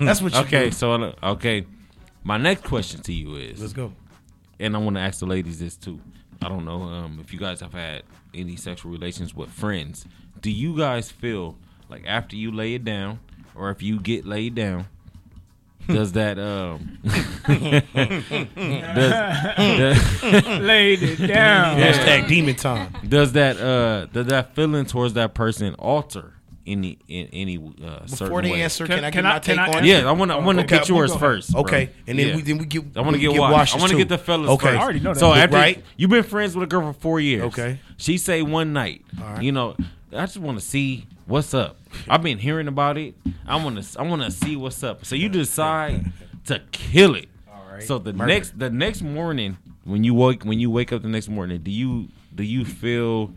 That's 0.00 0.20
what 0.20 0.32
you 0.32 0.40
okay. 0.40 0.64
do. 0.66 0.70
So 0.72 1.14
okay, 1.22 1.66
my 2.22 2.36
next 2.36 2.64
question 2.64 3.00
to 3.02 3.12
you 3.12 3.36
is 3.36 3.60
Let's 3.60 3.72
go. 3.72 3.92
And 4.58 4.74
I 4.74 4.78
want 4.78 4.96
to 4.96 5.02
ask 5.02 5.20
the 5.20 5.26
ladies 5.26 5.60
this 5.60 5.76
too. 5.76 6.00
I 6.42 6.48
don't 6.48 6.64
know 6.64 6.82
um, 6.82 7.20
if 7.20 7.32
you 7.32 7.38
guys 7.38 7.60
have 7.60 7.72
had 7.72 8.02
any 8.34 8.56
sexual 8.56 8.92
relations 8.92 9.34
with 9.34 9.50
friends. 9.50 10.04
Do 10.40 10.50
you 10.50 10.76
guys 10.76 11.10
feel 11.10 11.56
like 11.88 12.04
after 12.06 12.36
you 12.36 12.50
lay 12.50 12.74
it 12.74 12.84
down, 12.84 13.20
or 13.54 13.70
if 13.70 13.82
you 13.82 14.00
get 14.00 14.26
laid 14.26 14.54
down, 14.54 14.86
does 15.88 16.12
that 16.12 16.38
um 16.38 16.98
does, 17.44 17.82
does- 19.78 20.46
Laid 20.60 21.02
it 21.02 21.26
down. 21.26 21.78
Hashtag 21.78 22.28
demon 22.28 22.54
time. 22.56 22.92
Does 23.06 23.32
that 23.32 23.58
uh 23.60 24.06
does 24.06 24.26
that 24.26 24.54
feeling 24.54 24.86
towards 24.86 25.14
that 25.14 25.34
person 25.34 25.74
alter 25.74 26.32
any 26.66 26.98
in 27.08 27.26
any 27.32 27.58
uh 27.58 28.06
certain 28.06 28.26
Before 28.28 28.42
they 28.42 28.52
way? 28.52 28.62
answer, 28.62 28.86
can, 28.86 29.04
I 29.04 29.10
get 29.10 29.22
my 29.24 29.38
take 29.38 29.58
on 29.58 29.84
it? 29.84 29.84
Yeah, 29.84 30.08
I 30.08 30.12
want 30.12 30.30
to 30.30 30.36
I 30.36 30.38
want 30.40 30.58
to 30.58 30.64
Okay, 30.64 30.78
get 30.78 30.88
yours 30.88 31.12
go. 31.12 31.18
first. 31.18 31.52
bro. 31.52 31.60
Okay, 31.62 31.90
and 32.06 32.18
then 32.18 32.28
Yeah. 32.28 32.36
we 32.36 32.42
then 32.42 32.58
we 32.58 32.64
get 32.66 32.82
I 32.96 33.00
want 33.02 33.14
to 33.14 33.20
get, 33.20 33.32
get 33.32 33.40
washed. 33.40 33.74
I 33.76 33.78
want 33.78 33.90
to 33.92 33.98
get 33.98 34.08
the 34.08 34.18
fellas 34.18 34.48
Okay. 34.50 34.68
first. 34.68 34.78
I 34.78 34.82
already 34.82 35.00
know 35.00 35.12
that. 35.14 35.20
So 35.20 35.28
Right. 35.30 35.38
after 35.40 35.56
Right. 35.56 35.84
you've 35.96 36.10
been 36.10 36.22
friends 36.22 36.54
with 36.56 36.64
a 36.64 36.66
girl 36.66 36.92
for 36.92 36.98
four 36.98 37.20
years. 37.20 37.44
Okay. 37.44 37.78
She 37.98 38.16
say 38.18 38.42
one 38.42 38.72
night. 38.72 39.02
All 39.20 39.24
right. 39.34 39.42
You 39.42 39.52
know, 39.52 39.76
I 40.12 40.24
just 40.26 40.38
want 40.38 40.58
to 40.58 40.64
see 40.64 41.06
what's 41.26 41.52
up. 41.54 41.76
I've 42.08 42.22
been 42.22 42.38
hearing 42.38 42.68
about 42.68 42.98
it. 42.98 43.14
I 43.46 43.56
want 43.62 43.82
to 43.82 44.00
I 44.00 44.02
want 44.02 44.22
to 44.22 44.30
see 44.30 44.56
what's 44.56 44.82
up. 44.82 45.04
So 45.04 45.14
you 45.16 45.28
decide 45.28 46.12
to 46.46 46.60
kill 46.72 47.14
it. 47.14 47.28
All 47.52 47.64
right. 47.72 47.82
So 47.82 47.98
the 47.98 48.12
Murder. 48.12 48.26
next 48.32 48.58
the 48.58 48.70
next 48.70 49.02
morning 49.02 49.58
when 49.84 50.04
you 50.04 50.14
wake 50.14 50.44
when 50.44 50.58
you 50.60 50.70
wake 50.70 50.92
up 50.92 51.02
the 51.02 51.08
next 51.08 51.28
morning, 51.28 51.60
do 51.62 51.70
you 51.70 52.08
do 52.34 52.42
you 52.42 52.64
feel 52.64 53.32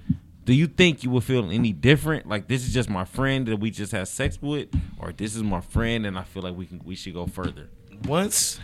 do 0.45 0.53
you 0.53 0.67
think 0.67 1.03
you 1.03 1.09
will 1.09 1.21
feel 1.21 1.49
any 1.51 1.73
different? 1.73 2.27
Like 2.27 2.47
this 2.47 2.65
is 2.65 2.73
just 2.73 2.89
my 2.89 3.03
friend 3.05 3.47
that 3.47 3.57
we 3.57 3.69
just 3.69 3.91
had 3.91 4.07
sex 4.07 4.41
with, 4.41 4.69
or 4.97 5.11
this 5.11 5.35
is 5.35 5.43
my 5.43 5.59
friend 5.61 6.05
and 6.05 6.17
I 6.17 6.23
feel 6.23 6.41
like 6.43 6.55
we 6.55 6.65
can 6.65 6.81
we 6.85 6.95
should 6.95 7.13
go 7.13 7.25
further. 7.27 7.67
Once 8.05 8.59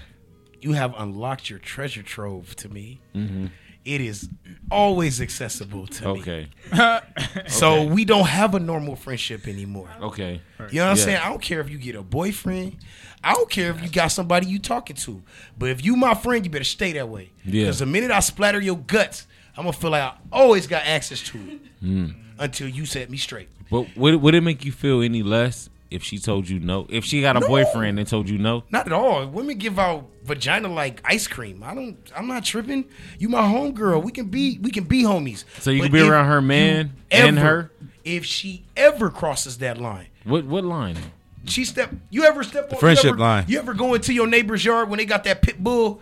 you 0.62 0.72
have 0.74 0.94
unlocked 0.98 1.50
your 1.50 1.60
treasure 1.60 2.02
trove 2.04 2.56
to 2.56 2.70
me, 2.70 3.02
Mhm. 3.14 3.50
It 3.86 4.02
is 4.02 4.30
always 4.72 5.20
accessible 5.22 5.88
to 5.88 6.14
me. 6.14 6.20
Okay. 6.22 6.48
So 7.48 7.84
we 7.84 8.06
don't 8.06 8.28
have 8.28 8.56
a 8.56 8.60
normal 8.60 8.96
friendship 8.96 9.48
anymore. 9.48 9.90
Okay. 10.02 10.42
You 10.72 10.80
know 10.80 10.86
what 10.86 10.92
I'm 10.92 10.98
Yeah. 10.98 11.04
saying? 11.04 11.18
I 11.18 11.30
don't 11.30 11.42
care 11.42 11.60
if 11.60 11.70
you 11.70 11.78
get 11.78 11.96
a 11.96 12.02
boyfriend. 12.02 12.78
I 13.24 13.34
don't 13.34 13.50
care 13.50 13.70
if 13.72 13.82
you 13.82 13.90
got 13.90 14.08
somebody 14.10 14.48
you 14.48 14.60
talking 14.60 14.96
to. 14.98 15.22
But 15.58 15.70
if 15.70 15.84
you 15.86 15.96
my 15.96 16.14
friend, 16.14 16.44
you 16.46 16.52
better 16.52 16.64
stay 16.64 16.94
that 16.94 17.10
way. 17.10 17.32
Yeah. 17.46 17.64
Because 17.64 17.80
the 17.80 17.86
minute 17.86 18.12
I 18.12 18.20
splatter 18.22 18.60
your 18.60 18.78
guts, 18.78 19.28
I'm 19.58 19.64
gonna 19.66 19.74
feel 19.74 19.92
like 19.92 20.04
I 20.04 20.14
always 20.32 20.68
got 20.68 20.86
access 20.86 21.22
to 21.24 21.38
it 21.38 21.84
Mm. 21.84 22.16
until 22.40 22.68
you 22.68 22.86
set 22.86 23.10
me 23.10 23.18
straight. 23.18 23.50
But 23.70 23.96
would 23.96 24.16
would 24.22 24.36
it 24.36 24.42
make 24.42 24.66
you 24.66 24.72
feel 24.72 25.02
any 25.02 25.24
less 25.24 25.70
if 25.94 26.04
she 26.04 26.18
told 26.18 26.50
you 26.50 26.60
no? 26.60 26.88
If 26.90 27.06
she 27.06 27.22
got 27.22 27.38
a 27.38 27.40
No. 27.40 27.48
boyfriend 27.48 28.00
and 28.00 28.08
told 28.08 28.28
you 28.30 28.38
no? 28.38 28.64
Not 28.72 28.88
at 28.88 28.94
all. 28.94 29.26
Women 29.28 29.58
give 29.58 29.78
out 29.80 30.10
vagina 30.24 30.68
like 30.68 31.02
ice 31.06 31.28
cream. 31.28 31.64
I 31.64 31.74
don't. 31.76 31.98
I'm 32.16 32.28
not 32.28 32.44
tripping. 32.44 32.86
You 33.20 33.30
my 33.30 33.42
homegirl. 33.42 34.04
We 34.04 34.12
can 34.12 34.26
be. 34.26 34.58
We 34.62 34.72
can 34.72 34.84
be 34.86 35.04
homies. 35.04 35.44
So 35.60 35.72
you 35.72 35.80
But 35.80 35.86
can 35.86 35.94
be 35.94 36.00
if 36.00 36.10
around 36.10 36.26
her 36.28 36.42
you 36.42 36.48
man 36.48 36.94
and 37.12 37.40
her? 37.40 37.72
If 38.04 38.26
she 38.26 38.64
ever 38.76 39.10
crosses 39.10 39.60
that 39.60 39.78
line, 39.78 40.08
What 40.26 40.46
what 40.46 40.64
line? 40.66 40.98
she 41.46 41.64
step. 41.66 41.92
You 42.10 42.24
ever 42.26 42.44
step 42.44 42.72
on 42.74 42.80
friendship 42.80 43.04
you 43.06 43.10
ever, 43.12 43.20
line. 43.20 43.46
You 43.48 43.60
ever 43.60 43.74
go 43.74 43.94
into 43.94 44.14
your 44.14 44.28
neighbor's 44.28 44.64
yard 44.66 44.90
when 44.90 44.98
they 44.98 45.06
got 45.06 45.24
that 45.26 45.42
pit 45.42 45.64
bull? 45.64 46.02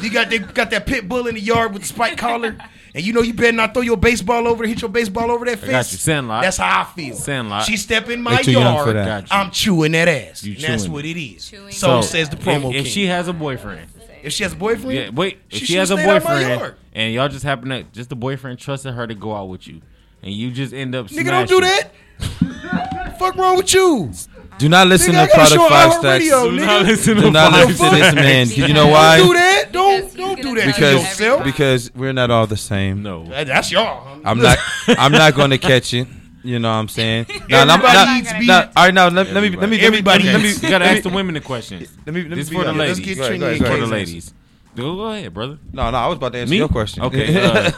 You 0.00 0.10
got 0.10 0.30
they 0.30 0.38
got 0.38 0.70
that 0.70 0.86
pit 0.86 1.08
bull 1.08 1.26
in 1.26 1.34
the 1.34 1.40
yard 1.40 1.72
with 1.72 1.82
the 1.82 1.88
spike 1.88 2.16
collar, 2.16 2.56
and 2.94 3.04
you 3.04 3.12
know 3.12 3.22
you 3.22 3.32
better 3.32 3.52
not 3.52 3.72
throw 3.72 3.82
your 3.82 3.96
baseball 3.96 4.46
over, 4.46 4.66
hit 4.66 4.80
your 4.82 4.90
baseball 4.90 5.30
over 5.30 5.44
that 5.46 5.58
fence. 5.58 5.70
I 5.70 5.72
fence. 5.72 5.86
got 5.88 5.92
you. 5.92 5.98
Sandlot. 5.98 6.42
That's 6.42 6.56
how 6.58 6.80
I 6.82 6.84
feel. 6.84 7.14
Sandlot. 7.14 7.64
She 7.64 7.76
step 7.76 8.08
in 8.10 8.22
my 8.22 8.36
They 8.36 8.42
too 8.42 8.52
young 8.52 8.84
for 8.84 8.92
yard. 8.92 8.96
that. 8.96 9.28
Got 9.28 9.34
you. 9.34 9.42
I'm 9.44 9.50
chewing 9.50 9.92
that 9.92 10.08
ass. 10.08 10.44
You 10.44 10.54
and 10.54 10.62
that's 10.62 10.88
what 10.88 11.04
it. 11.04 11.16
it 11.16 11.20
is. 11.20 11.52
So, 11.70 12.00
says 12.02 12.28
the 12.28 12.36
promo 12.36 12.70
If, 12.74 12.86
if 12.86 12.86
she 12.88 13.06
has 13.06 13.28
a 13.28 13.32
boyfriend, 13.32 13.88
If 14.22 14.32
she 14.32 14.42
has 14.42 14.52
a 14.52 14.56
boyfriend, 14.56 14.92
yeah. 14.98 15.10
Wait, 15.10 15.38
if 15.50 15.58
she, 15.58 15.66
should 15.66 15.76
has 15.76 15.90
a 15.90 15.94
stay 15.94 16.08
out 16.08 16.16
of 16.18 16.24
my 16.24 16.30
boyfriend 16.34 16.60
yard. 16.60 16.76
and 16.92 17.14
y'all 17.14 17.28
just 17.28 17.44
happen 17.44 17.70
to 17.70 17.82
just 17.84 18.08
the 18.10 18.16
boyfriend 18.16 18.58
trusted 18.58 18.94
her 18.94 19.06
to 19.06 19.14
go 19.14 19.34
out 19.34 19.48
with 19.48 19.66
you, 19.66 19.80
and 20.22 20.32
you 20.32 20.50
just 20.50 20.72
end 20.72 20.94
up 20.94 21.06
Nigga, 21.08 21.26
don't 21.26 21.48
do 21.48 21.60
that. 21.60 21.90
Fuck 23.18 23.36
wrong 23.36 23.56
with 23.56 23.72
you? 23.74 24.12
Do 24.58 24.68
not 24.68 24.86
listen 24.86 25.14
Nigga, 25.14 25.26
to 25.28 25.34
Product 25.34 25.68
Five 25.68 25.92
Stacks. 25.94 26.24
nigga. 26.24 26.50
Do 26.50 26.56
not 26.66 26.82
listen 26.86 27.16
Do 27.16 27.22
to 27.22 27.30
not 27.30 27.52
Five 27.52 27.66
listen 27.68 27.90
to 27.90 27.96
this 27.96 28.14
man. 28.14 28.46
Did 28.48 28.58
you 28.68 28.74
know 28.74 28.88
why? 28.88 29.18
Don't 29.18 29.28
why? 29.28 29.32
do 29.32 29.38
that. 29.38 29.72
Don't 29.72 30.16
don't 30.16 30.42
do 30.42 30.54
that 30.56 30.66
Because 30.66 31.02
yourself. 31.02 31.44
because 31.44 31.94
we're 31.94 32.12
not 32.12 32.30
all 32.30 32.46
the 32.46 32.56
same. 32.56 33.02
No. 33.02 33.24
That- 33.24 33.46
That's 33.48 33.72
y'all. 33.72 34.20
I'm 34.24 34.38
not. 34.40 34.58
I'm 34.88 35.12
not 35.12 35.34
going 35.34 35.50
to 35.50 35.58
catch 35.58 35.94
it. 35.94 36.06
You 36.44 36.58
know 36.58 36.68
what 36.68 36.74
I'm 36.74 36.88
saying? 36.88 37.26
Now, 37.48 37.64
now, 37.64 37.74
Everybody 37.74 37.94
now, 37.94 38.14
needs 38.16 38.32
beef. 38.32 38.46
now, 38.48 38.60
all 38.76 38.84
right, 38.84 38.94
now 38.94 39.08
let, 39.08 39.30
let 39.32 39.42
me 39.42 39.50
let 39.56 39.68
me 39.68 39.78
Everybody 39.80 40.24
let 40.24 40.40
me, 40.40 40.48
let 40.48 40.56
me, 40.62 40.62
You 40.66 40.70
gotta 40.70 40.86
ask 40.86 41.02
the 41.04 41.08
women 41.10 41.34
the 41.34 41.40
questions. 41.40 41.88
Let 42.04 42.14
me 42.14 42.22
let 42.22 42.30
me 42.30 42.36
This 42.36 42.48
be 42.50 42.56
for 42.56 42.64
the 42.64 42.70
honest. 42.70 42.78
Let's 42.78 42.98
ladies. 42.98 43.16
get 43.16 43.16
Go 43.18 43.22
ahead, 43.22 43.36
Trini 43.36 43.38
go 43.40 43.46
ahead, 43.46 43.56
and 43.56 43.64
go 43.64 43.74
For 43.74 43.80
the 43.80 43.86
ladies. 43.86 44.34
Go, 44.74 44.96
go 44.96 45.02
ahead, 45.12 45.34
brother. 45.34 45.58
No, 45.72 45.90
no, 45.90 45.96
I 45.98 46.06
was 46.08 46.16
about 46.16 46.32
to 46.32 46.38
answer 46.40 46.50
Me? 46.50 46.56
your 46.56 46.68
question. 46.68 47.02
Okay, 47.04 47.44
uh, 47.44 47.70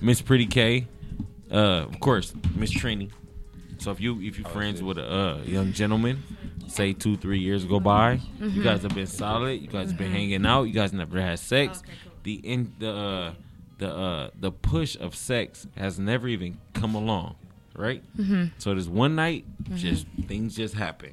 Miss 0.00 0.22
Pretty 0.22 0.46
K, 0.46 0.86
uh, 1.50 1.54
of 1.54 2.00
course, 2.00 2.32
Miss 2.54 2.72
Trini. 2.72 3.10
So 3.78 3.90
if 3.90 4.00
you 4.00 4.20
if 4.20 4.38
you're 4.38 4.48
friends 4.48 4.82
with 4.82 4.98
a 4.98 5.06
uh, 5.10 5.38
young 5.44 5.72
gentleman 5.72 6.22
say 6.68 6.92
two, 6.92 7.16
three 7.16 7.38
years 7.38 7.64
go 7.64 7.78
by. 7.78 8.16
Mhm. 8.40 8.54
You 8.54 8.62
guys 8.62 8.82
have 8.82 8.94
been 8.94 9.06
solid. 9.06 9.60
You 9.60 9.68
guys 9.68 9.88
have 9.90 9.98
been 9.98 10.10
hanging 10.10 10.44
out. 10.44 10.64
You 10.64 10.72
guys 10.72 10.92
never 10.92 11.20
had 11.20 11.38
sex. 11.38 11.82
The 12.24 12.34
in 12.34 12.72
the 12.78 12.90
uh, 12.90 13.32
the 13.78 13.94
uh, 13.94 14.30
the 14.40 14.50
push 14.50 14.96
of 14.96 15.14
sex 15.14 15.66
has 15.76 15.98
never 15.98 16.26
even 16.28 16.58
come 16.72 16.94
along, 16.96 17.36
right? 17.76 18.02
Mhm. 18.18 18.50
So 18.58 18.74
this 18.74 18.88
one 18.88 19.14
night, 19.14 19.44
Mhm. 19.64 19.76
just 19.76 20.06
things 20.26 20.56
just 20.56 20.74
happen. 20.74 21.12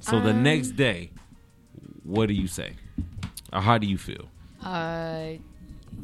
So 0.00 0.20
the 0.20 0.32
next 0.32 0.70
Um, 0.70 0.76
day, 0.76 1.10
what 2.02 2.26
do 2.26 2.34
you 2.34 2.46
say, 2.48 2.72
or 3.52 3.60
how 3.60 3.78
do 3.78 3.86
you 3.86 3.98
feel? 3.98 4.28
Uh, 4.62 5.34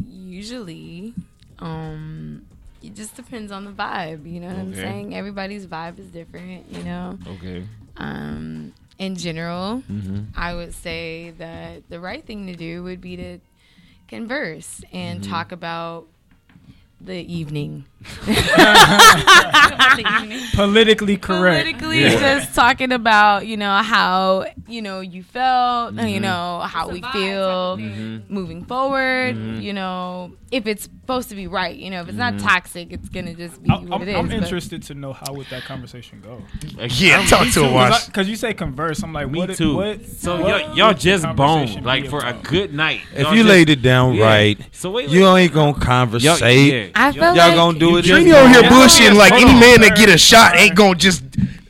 usually, 0.08 1.14
um, 1.58 2.42
it 2.84 2.94
just 2.94 3.16
depends 3.16 3.50
on 3.52 3.64
the 3.64 3.70
vibe. 3.72 4.30
You 4.30 4.40
know 4.40 4.48
what 4.48 4.56
I'm 4.56 4.74
saying? 4.74 5.14
Everybody's 5.14 5.66
vibe 5.66 5.98
is 5.98 6.06
different. 6.08 6.70
You 6.70 6.82
know. 6.84 7.18
Okay. 7.26 7.64
Um, 7.96 8.72
in 8.98 9.16
general, 9.16 9.82
Mhm. 9.90 10.26
I 10.36 10.54
would 10.54 10.74
say 10.74 11.30
that 11.38 11.88
the 11.88 11.98
right 12.00 12.24
thing 12.24 12.46
to 12.46 12.54
do 12.54 12.82
would 12.84 13.00
be 13.00 13.16
to 13.16 13.38
converse 14.08 14.82
and 14.92 15.20
Mm-hmm. 15.20 15.28
Mhm. 15.28 15.30
talk 15.32 15.52
about 15.52 16.06
the 17.00 17.20
evening. 17.32 17.84
Politically 20.54 21.16
correct. 21.16 21.64
Politically, 21.78 22.00
just 22.02 22.54
talking 22.54 22.92
about 22.92 23.46
you 23.46 23.56
know 23.56 23.78
how 23.82 24.46
you 24.68 24.82
know 24.82 25.00
you 25.00 25.22
felt, 25.22 25.94
you 25.94 26.18
Mhm. 26.18 26.22
know 26.22 26.60
how 26.60 26.88
we 26.88 27.00
feel 27.12 27.76
Mhm. 27.78 28.22
moving 28.28 28.64
forward. 28.64 29.36
Mhm. 29.36 29.62
You 29.62 29.72
know 29.72 30.32
if 30.50 30.66
it's 30.68 30.84
supposed 30.84 31.28
to 31.30 31.34
be 31.34 31.46
right. 31.48 31.74
You 31.76 31.90
know 31.90 32.00
if 32.02 32.08
it's 32.08 32.16
not 32.16 32.34
Mhm. 32.34 32.42
toxic, 32.42 32.92
it's 32.92 33.08
gonna 33.08 33.34
just 33.34 33.60
be 33.62 33.70
I'm, 33.70 33.88
what 33.88 34.02
it 34.02 34.08
is. 34.08 34.16
I'm 34.16 34.28
but- 34.28 34.36
interested 34.36 34.82
to 34.84 34.94
know 34.94 35.12
how 35.12 35.32
would 35.34 35.48
that 35.50 35.64
conversation 35.64 36.20
go. 36.22 36.42
Yeah, 36.88 37.18
I'm- 37.18 37.26
talk 37.26 37.46
to 37.48 37.52
too, 37.52 37.64
her, 37.64 37.90
Because 38.06 38.28
you 38.28 38.36
say 38.36 38.54
converse, 38.54 39.02
I'm 39.02 39.12
like, 39.12 39.28
Me 39.30 39.40
what? 39.40 39.56
too. 39.56 39.76
What, 39.76 40.06
so 40.06 40.40
what 40.40 40.48
y'all, 40.66 40.76
y'all 40.76 40.94
just 40.94 41.24
conversation 41.24 41.82
bone 41.82 41.84
like 41.84 42.02
be 42.04 42.08
for 42.08 42.24
a 42.24 42.32
good 42.34 42.72
night. 42.72 43.00
If 43.14 43.22
Y'all 43.22 43.32
you 43.34 43.42
just- 43.42 43.48
laid 43.48 43.70
it 43.70 43.82
down 43.82 44.14
Yeah. 44.14 44.24
right, 44.24 44.58
So 44.70 44.90
wait, 44.92 45.08
you 45.08 45.24
wait. 45.24 45.44
ain't 45.44 45.52
gonna 45.54 45.74
conversate. 45.74 46.72
yeah. 46.72 46.84
I 46.94 47.10
feel 47.12 47.22
y'all 47.22 47.34
like- 47.34 47.54
gonna 47.56 47.78
do 47.78 47.93
it. 47.98 48.04
Trini 48.04 48.26
just 48.26 48.38
over 48.38 48.48
here 48.48 48.62
wrong. 48.62 48.70
bullshitting 48.88 49.16
like 49.16 49.32
any 49.32 49.44
man 49.58 49.80
that 49.82 49.94
get 49.96 50.08
a 50.08 50.18
shot 50.18 50.56
ain't 50.56 50.74
gonna 50.76 50.94
just. 50.94 51.22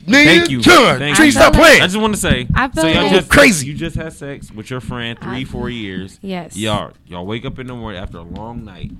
Nigga, 0.05 0.23
Thank 0.25 0.49
you. 0.51 0.61
Come 0.61 0.85
on, 0.85 0.99
Thank 0.99 1.17
Trini, 1.17 1.25
you. 1.25 1.31
stop 1.31 1.53
playing. 1.53 1.81
I 1.81 1.87
just 1.87 1.97
want 1.97 2.13
to 2.13 2.19
say. 2.19 2.47
I 2.53 2.67
feel 2.67 2.83
so 2.83 2.87
y'all 2.89 3.03
like- 3.03 3.11
just 3.11 3.27
Crazy. 3.29 3.65
You 3.67 3.73
just 3.73 3.95
had 3.95 4.13
sex 4.13 4.51
with 4.51 4.69
your 4.69 4.79
friend 4.79 5.19
three, 5.19 5.43
four 5.45 5.67
years. 5.69 6.19
Yes. 6.21 6.55
Y'all, 6.55 6.91
y'all 7.07 7.25
wake 7.25 7.43
up 7.43 7.57
in 7.57 7.65
the 7.65 7.73
morning 7.75 7.99
after 7.99 8.19
a 8.19 8.21
long 8.21 8.63
night. 8.63 8.91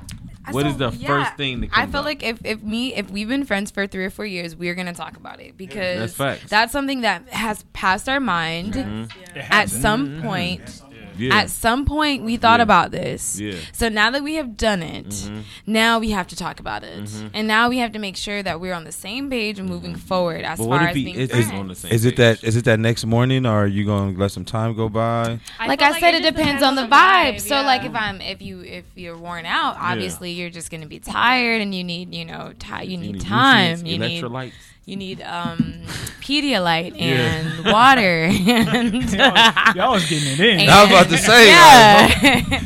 What 0.49 0.61
So, 0.63 0.69
is 0.69 0.77
the 0.77 0.91
yeah, 0.91 1.07
first 1.07 1.35
thing 1.37 1.61
that 1.61 1.71
comes 1.71 1.83
up? 1.83 1.89
I 1.89 1.91
feel 1.91 1.99
up? 2.01 2.05
like 2.05 2.23
if, 2.23 2.39
if 2.43 2.61
me 2.63 2.93
if 2.95 3.09
we've 3.09 3.27
been 3.27 3.45
friends 3.45 3.69
for 3.71 3.85
three 3.87 4.05
or 4.05 4.09
four 4.11 4.25
years, 4.27 4.55
we're 4.55 4.75
gonna 4.75 4.93
talk 4.93 5.15
about 5.17 5.39
it 5.41 5.57
because 5.57 5.99
That's 5.99 6.13
facts. 6.13 6.49
that's 6.51 6.71
something 6.71 7.01
that 7.01 7.27
has 7.29 7.63
passed 7.73 8.07
our 8.09 8.19
mind. 8.19 8.73
Mhm. 8.73 9.09
At 9.35 9.69
some 9.71 10.07
Mhm. 10.07 10.21
point, 10.23 10.81
Yeah. 11.17 11.35
at 11.35 11.49
some 11.49 11.85
point, 11.85 12.23
we 12.23 12.37
thought 12.37 12.59
Yeah. 12.59 12.63
about 12.63 12.91
this. 12.91 13.39
Yeah. 13.39 13.53
So 13.71 13.89
now 13.89 14.11
that 14.11 14.23
we 14.23 14.35
have 14.35 14.57
done 14.57 14.81
it, 14.83 15.07
Mhm. 15.09 15.43
now 15.65 15.99
we 15.99 16.11
have 16.11 16.27
to 16.27 16.35
talk 16.35 16.59
about 16.59 16.83
it, 16.83 17.03
Mhm. 17.03 17.29
and 17.33 17.47
now 17.47 17.69
we 17.69 17.77
have 17.79 17.91
to 17.93 17.99
make 17.99 18.17
sure 18.17 18.41
that 18.43 18.59
we're 18.59 18.73
on 18.73 18.83
the 18.83 18.91
same 18.91 19.29
page 19.29 19.59
and 19.59 19.67
moving 19.69 19.95
forward 19.95 20.43
as 20.43 20.59
But 20.59 20.67
what 20.67 20.77
far 20.79 20.83
if 20.85 20.89
as 20.91 20.95
he 20.95 21.03
being 21.05 21.15
isn't 21.15 21.29
friends. 21.47 21.51
on 21.59 21.67
the 21.67 21.75
same 21.75 21.91
Is 21.91 22.05
it 22.05 22.15
that? 22.17 22.43
Is 22.43 22.55
it 22.55 22.65
that 22.65 22.79
next 22.79 23.05
morning, 23.05 23.45
or 23.45 23.63
are 23.63 23.67
you 23.67 23.85
gonna 23.85 24.11
let 24.17 24.31
some 24.31 24.45
time 24.45 24.73
go 24.75 24.89
by? 24.89 25.39
like 25.65 25.81
I 25.81 25.91
like 25.91 25.99
said, 25.99 26.13
it 26.13 26.17
it, 26.17 26.21
depends 26.33 26.37
depends 26.37 26.63
on 26.63 26.69
on 26.69 26.75
the 26.75 26.81
the 26.83 26.87
vibe. 26.95 27.35
vibe, 27.35 27.41
So 27.41 27.55
yeah. 27.61 27.65
like 27.65 27.83
if 27.85 27.95
I'm 27.95 28.21
if 28.21 28.41
you 28.41 28.61
if 28.61 28.85
you're 28.95 29.17
worn 29.17 29.45
out, 29.45 29.77
obviously 29.79 30.31
you're 30.31 30.49
just 30.49 30.69
gonna 30.71 30.85
be 30.85 30.99
tired 30.99 31.61
and 31.61 31.73
you 31.73 31.83
need 31.83 32.13
you 32.13 32.25
know 32.25 32.53
ti- 32.59 32.85
you 32.85 32.97
need 32.97 33.13
need 33.13 33.21
time. 33.21 33.79
nutrients, 33.79 33.83
You 33.83 33.97
need 33.99 34.23
electrolytes. 34.23 34.51
You 34.85 34.95
need 34.95 35.21
um 35.21 35.81
Pedialyte 36.21 36.93
Yeah. 36.95 37.03
and 37.05 37.65
water 37.65 38.23
and 38.31 39.11
Y'all 39.13 39.31
was- 39.31 39.75
y'all 39.75 39.91
was 39.93 40.09
getting 40.09 40.33
it 40.33 40.61
in. 40.61 40.69
I 40.69 40.81
was 40.83 40.91
about 40.91 41.09
to 41.09 41.17
say, 41.17 41.47
yeah. 41.49 42.63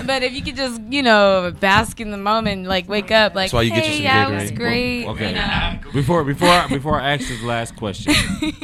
but 0.06 0.22
if 0.22 0.32
you 0.32 0.42
could 0.42 0.56
just 0.56 0.80
you 0.82 1.02
know 1.02 1.52
bask 1.60 2.00
in 2.00 2.10
the 2.10 2.16
moment, 2.18 2.66
like 2.66 2.88
wake 2.88 3.10
up, 3.10 3.34
like 3.34 3.46
That's 3.50 3.52
why 3.54 3.62
you 3.62 3.70
get 3.70 3.84
hey, 3.84 3.90
you 3.90 3.96
some 3.96 4.04
yeah, 4.04 4.28
it 4.28 4.34
was 4.34 4.50
Gatorade. 4.52 4.56
great. 4.56 5.06
Okay. 5.06 5.28
You 5.30 5.34
know? 5.36 5.92
Before 5.92 6.24
before 6.24 6.48
I, 6.48 6.66
before 6.68 7.00
I 7.00 7.14
ask 7.14 7.26
this 7.28 7.42
last 7.42 7.76
question, 7.76 8.12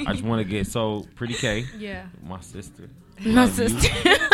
I 0.06 0.12
just 0.12 0.22
want 0.24 0.40
to 0.40 0.44
get 0.44 0.66
so 0.66 1.06
pretty 1.14 1.34
K. 1.34 1.64
Yeah. 1.78 2.04
My 2.26 2.40
sister. 2.40 2.90
My 3.24 3.44
Love 3.46 3.58
you. 3.58 3.68
sister. 3.68 4.16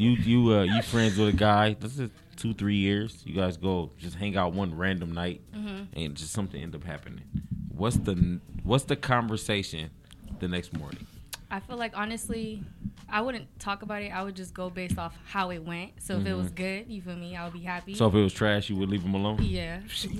You 0.00 0.10
you 0.12 0.52
uh 0.54 0.62
you 0.62 0.80
friends 0.82 1.18
with 1.18 1.30
a 1.30 1.36
guy. 1.36 1.74
This 1.74 1.98
is 1.98 2.08
two 2.36 2.54
three 2.54 2.76
years. 2.76 3.20
You 3.26 3.34
guys 3.34 3.56
go 3.56 3.90
just 3.98 4.14
hang 4.14 4.36
out 4.36 4.52
one 4.52 4.76
random 4.78 5.10
night, 5.12 5.40
Mhm. 5.52 5.86
and 5.92 6.14
just 6.14 6.32
something 6.32 6.62
end 6.62 6.76
up 6.76 6.84
happening. 6.84 7.24
What's 7.78 7.96
the 7.96 8.40
what's 8.64 8.84
the 8.84 8.96
conversation 8.96 9.90
the 10.40 10.48
next 10.48 10.76
morning? 10.76 11.06
I 11.50 11.60
feel 11.60 11.76
like 11.78 11.92
honestly, 11.96 12.62
I 13.10 13.22
wouldn't 13.22 13.46
talk 13.58 13.80
about 13.80 14.02
it. 14.02 14.10
I 14.14 14.22
would 14.22 14.36
just 14.36 14.52
go 14.52 14.68
based 14.68 14.98
off 14.98 15.16
how 15.24 15.50
it 15.50 15.64
went. 15.64 15.92
So 16.02 16.18
if 16.18 16.26
it 16.26 16.34
was 16.34 16.48
Mhm. 16.48 16.54
good, 16.56 16.84
you 16.88 17.00
feel 17.00 17.16
me? 17.16 17.34
I 17.36 17.44
would 17.44 17.54
be 17.54 17.60
happy. 17.60 17.94
So 17.94 18.06
if 18.08 18.14
it 18.14 18.20
was 18.20 18.34
trash, 18.34 18.68
you 18.68 18.76
would 18.76 18.90
leave 18.90 19.02
him 19.02 19.14
alone. 19.14 19.38
Yeah. 19.40 19.78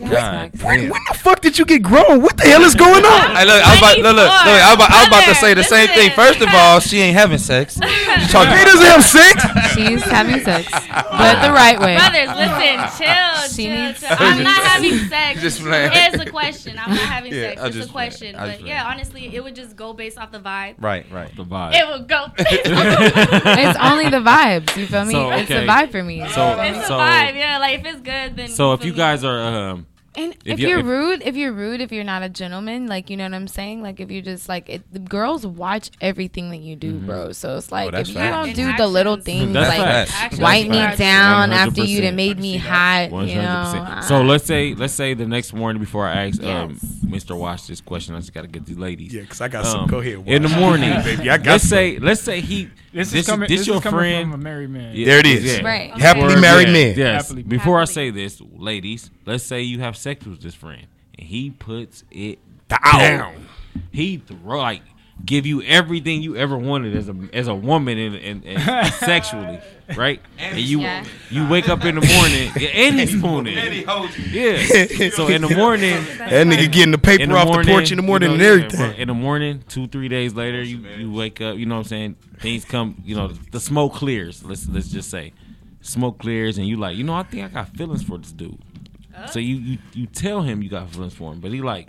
God 0.08 0.52
damn. 0.56 0.88
When 0.88 1.00
the 1.08 1.14
fuck 1.18 1.42
did 1.42 1.58
you 1.58 1.66
get 1.66 1.82
grown? 1.82 2.22
What 2.22 2.38
the 2.38 2.44
hell 2.44 2.62
is 2.62 2.74
going 2.74 3.04
on? 3.04 3.36
Hey, 3.36 3.44
look, 3.44 3.62
I 3.62 3.68
was 3.70 3.78
about, 3.78 3.96
look, 3.98 4.04
look, 4.04 4.16
look, 4.16 4.30
I 4.32 4.66
was 4.68 4.74
about, 4.76 4.90
I 4.90 4.98
was 5.00 5.08
about 5.08 5.24
to 5.24 5.34
say 5.34 5.52
the 5.52 5.64
same 5.64 5.88
thing. 5.88 6.10
First 6.12 6.40
of 6.40 6.48
all, 6.54 6.80
she 6.80 6.98
ain't 7.00 7.14
having 7.16 7.36
sex. 7.36 7.74
She's 8.18 8.32
talking. 8.32 8.56
He 8.56 8.64
doesn't 8.64 8.86
have 8.86 9.04
sex. 9.04 9.42
She's 9.74 10.02
having 10.04 10.40
sex, 10.40 10.70
but 10.72 11.42
the 11.46 11.52
right 11.52 11.78
way. 11.78 11.96
Brothers, 11.96 12.28
listen, 12.28 12.78
chill, 12.96 13.48
She 13.50 13.64
chill, 13.64 13.84
needs 13.86 14.00
chill. 14.00 14.16
I'm 14.18 14.42
not 14.42 14.62
having 14.62 14.90
Just 15.40 15.58
sex. 15.58 15.60
playing. 15.60 15.90
It's 15.92 16.22
a 16.22 16.30
question. 16.30 16.78
I'm 16.78 16.90
not 16.90 17.00
having 17.00 17.34
Yeah, 17.34 17.54
sex. 17.54 17.76
It's 17.76 17.86
a 17.86 17.90
question. 17.90 18.34
But 18.34 18.64
yeah, 18.66 18.84
honestly, 18.88 19.34
it 19.34 19.44
would 19.44 19.54
just 19.54 19.76
go 19.76 19.92
based 19.92 20.16
off 20.16 20.32
the 20.32 20.40
vibe. 20.40 20.76
Right, 20.78 21.04
right. 21.12 21.17
The 21.26 21.44
vibe. 21.44 21.74
It 21.74 21.86
will 21.86 22.04
go. 22.04 22.26
it's 22.38 23.78
only 23.80 24.08
the 24.10 24.18
vibes. 24.20 24.76
You 24.76 24.86
feel 24.86 25.04
me? 25.04 25.12
So, 25.12 25.30
It's 25.32 25.50
okay. 25.50 25.64
a 25.64 25.68
vibe 25.68 25.90
for 25.90 26.02
me. 26.02 26.20
So- 26.28 26.56
it's 26.60 26.86
so- 26.88 26.96
a 26.96 27.00
vibe. 27.00 27.34
Yeah, 27.36 27.58
like 27.58 27.80
if 27.80 27.86
it's 27.86 28.00
good, 28.00 28.36
then. 28.36 28.48
So 28.48 28.72
if 28.72 28.84
you 28.84 28.92
me? 28.92 28.98
guys 28.98 29.24
are 29.24 29.40
um 29.40 29.86
And 30.18 30.36
if, 30.44 30.58
you- 30.58 30.68
you're 30.68 30.82
rude, 30.82 31.22
if 31.24 31.36
you're 31.36 31.52
rude, 31.52 31.80
if 31.80 31.92
you're 31.92 32.04
not 32.04 32.22
a 32.22 32.28
gentleman, 32.28 32.86
like 32.86 33.08
you 33.10 33.16
know 33.16 33.24
what 33.24 33.34
I'm 33.34 33.46
saying, 33.48 33.82
like 33.82 34.00
if 34.00 34.10
you 34.10 34.20
just 34.20 34.48
like 34.48 34.68
it, 34.68 34.82
the 34.92 34.98
girls 34.98 35.46
watch 35.46 35.90
everything 36.00 36.50
that 36.50 36.58
you 36.58 36.76
do, 36.76 36.94
Mm-hmm. 36.94 37.06
bro. 37.06 37.32
So 37.32 37.56
it's 37.56 37.70
like 37.70 37.92
that's 37.92 38.08
if 38.08 38.14
you 38.16 38.20
facts. 38.20 38.34
don't 38.36 38.46
And 38.48 38.56
do 38.56 38.76
the 38.76 38.86
little 38.88 39.16
things, 39.16 39.52
That's 39.52 39.68
like 39.78 40.08
facts. 40.08 40.38
Wipe 40.38 40.60
speak 40.62 40.70
me 40.70 40.76
louder. 40.78 40.96
down 40.96 41.52
after 41.52 41.84
you 41.84 42.00
100%. 42.02 42.14
made 42.14 42.38
me 42.40 42.56
hot, 42.56 43.10
One 43.10 43.28
you 43.28 43.36
know. 43.36 43.42
uh, 43.42 44.00
So 44.02 44.22
let's 44.22 44.44
say 44.44 44.74
let's 44.74 44.92
say 44.94 45.14
the 45.14 45.26
next 45.26 45.52
morning 45.52 45.80
before 45.80 46.06
I 46.06 46.26
ask 46.28 46.42
um, 46.42 46.76
Mr. 47.06 47.38
Wash 47.38 47.62
this 47.66 47.80
question, 47.80 48.14
I 48.14 48.18
just 48.20 48.34
got 48.34 48.42
to 48.42 48.48
get 48.48 48.66
these 48.66 48.76
ladies. 48.78 49.14
Yeah, 49.14 49.24
'cause 49.24 49.40
I 49.40 49.48
got 49.48 49.66
some. 49.66 49.86
Go 49.86 49.98
ahead, 50.00 50.22
In 50.26 50.42
the 50.42 50.48
morning, 50.48 50.90
Baby, 51.04 51.30
I 51.30 51.38
got 51.38 51.46
let's 51.52 51.64
some. 51.64 51.68
say 51.76 51.98
let's 51.98 52.20
say 52.22 52.40
he 52.40 52.64
This, 52.92 53.10
this 53.12 53.20
is 53.20 53.26
coming. 53.26 53.48
this 53.48 53.60
This, 53.60 53.66
your 53.66 53.76
is 53.76 53.82
coming 53.82 53.98
friend. 54.00 54.30
from 54.32 54.40
a 54.40 54.42
married 54.42 54.70
man. 54.70 54.94
Yeah, 54.94 55.06
There 55.06 55.18
it 55.20 55.26
is. 55.26 55.44
yeah. 55.44 55.64
Right. 55.64 55.90
Happily 55.92 56.40
married 56.40 56.68
yeah, 56.68 56.72
men. 56.72 56.94
Yes. 56.98 57.32
Before 57.32 57.80
I 57.80 57.84
say 57.84 58.10
this, 58.10 58.40
ladies, 58.40 59.10
let's 59.26 59.44
say 59.44 59.62
you 59.62 59.80
have 59.80 59.96
sex 59.96 60.07
with 60.26 60.40
this 60.40 60.54
friend 60.54 60.86
and 61.18 61.26
he 61.26 61.50
puts 61.50 62.04
it 62.10 62.38
Down. 62.68 63.46
He 63.90 64.16
throw 64.18 64.58
like 64.58 64.82
give 65.24 65.46
you 65.46 65.62
everything 65.62 66.22
you 66.22 66.36
ever 66.36 66.56
wanted 66.56 66.94
as 66.96 67.08
a 67.08 67.14
as 67.32 67.48
a 67.48 67.54
woman 67.54 67.98
and, 67.98 68.14
and, 68.14 68.44
and 68.44 68.94
sexually, 68.94 69.58
right? 69.96 70.20
And 70.38 70.58
you 70.58 70.80
Yeah. 70.80 71.04
you 71.30 71.48
wake 71.48 71.68
up 71.68 71.84
in 71.84 71.96
the 71.96 72.06
morning 72.06 72.52
and 72.74 73.00
he's 73.00 73.18
spooning. 73.18 73.56
Yeah. 74.30 75.08
So 75.10 75.28
in 75.28 75.42
the 75.42 75.54
morning, 75.56 75.94
That 76.18 76.46
nigga 76.46 76.70
getting 76.70 76.92
the 76.92 76.98
paper 76.98 77.22
in 77.22 77.30
the 77.30 77.36
off 77.36 77.64
the 77.64 77.70
porch 77.70 77.90
in 77.90 77.96
the 77.96 78.02
morning 78.02 78.32
you 78.32 78.38
know, 78.38 78.54
and 78.54 78.64
everything. 78.64 78.96
In 79.00 79.08
the 79.08 79.14
morning, 79.14 79.64
two 79.68 79.86
three 79.88 80.08
days 80.08 80.34
later, 80.34 80.62
you 80.62 80.78
you 80.78 81.12
wake 81.12 81.40
up. 81.40 81.56
You 81.56 81.66
know 81.66 81.76
what 81.76 81.80
I'm 81.86 81.88
saying? 81.88 82.16
Things 82.40 82.64
come. 82.64 83.02
You 83.04 83.16
know 83.16 83.28
the 83.28 83.60
smoke 83.60 83.94
clears. 83.94 84.44
Let's 84.44 84.68
let's 84.68 84.88
just 84.88 85.10
say, 85.10 85.32
smoke 85.80 86.18
clears, 86.18 86.58
and 86.58 86.66
you 86.66 86.76
like, 86.76 86.96
you 86.96 87.04
know, 87.04 87.14
I 87.14 87.22
think 87.24 87.44
I 87.44 87.48
got 87.48 87.68
feelings 87.76 88.04
for 88.04 88.18
this 88.18 88.32
dude. 88.32 88.58
So 89.26 89.38
you 89.40 89.56
you 89.56 89.78
you 89.94 90.06
tell 90.06 90.42
him 90.42 90.62
you 90.62 90.68
got 90.68 90.88
feelings 90.90 91.14
for 91.14 91.32
him, 91.32 91.40
but 91.40 91.50
he 91.50 91.60
like, 91.60 91.88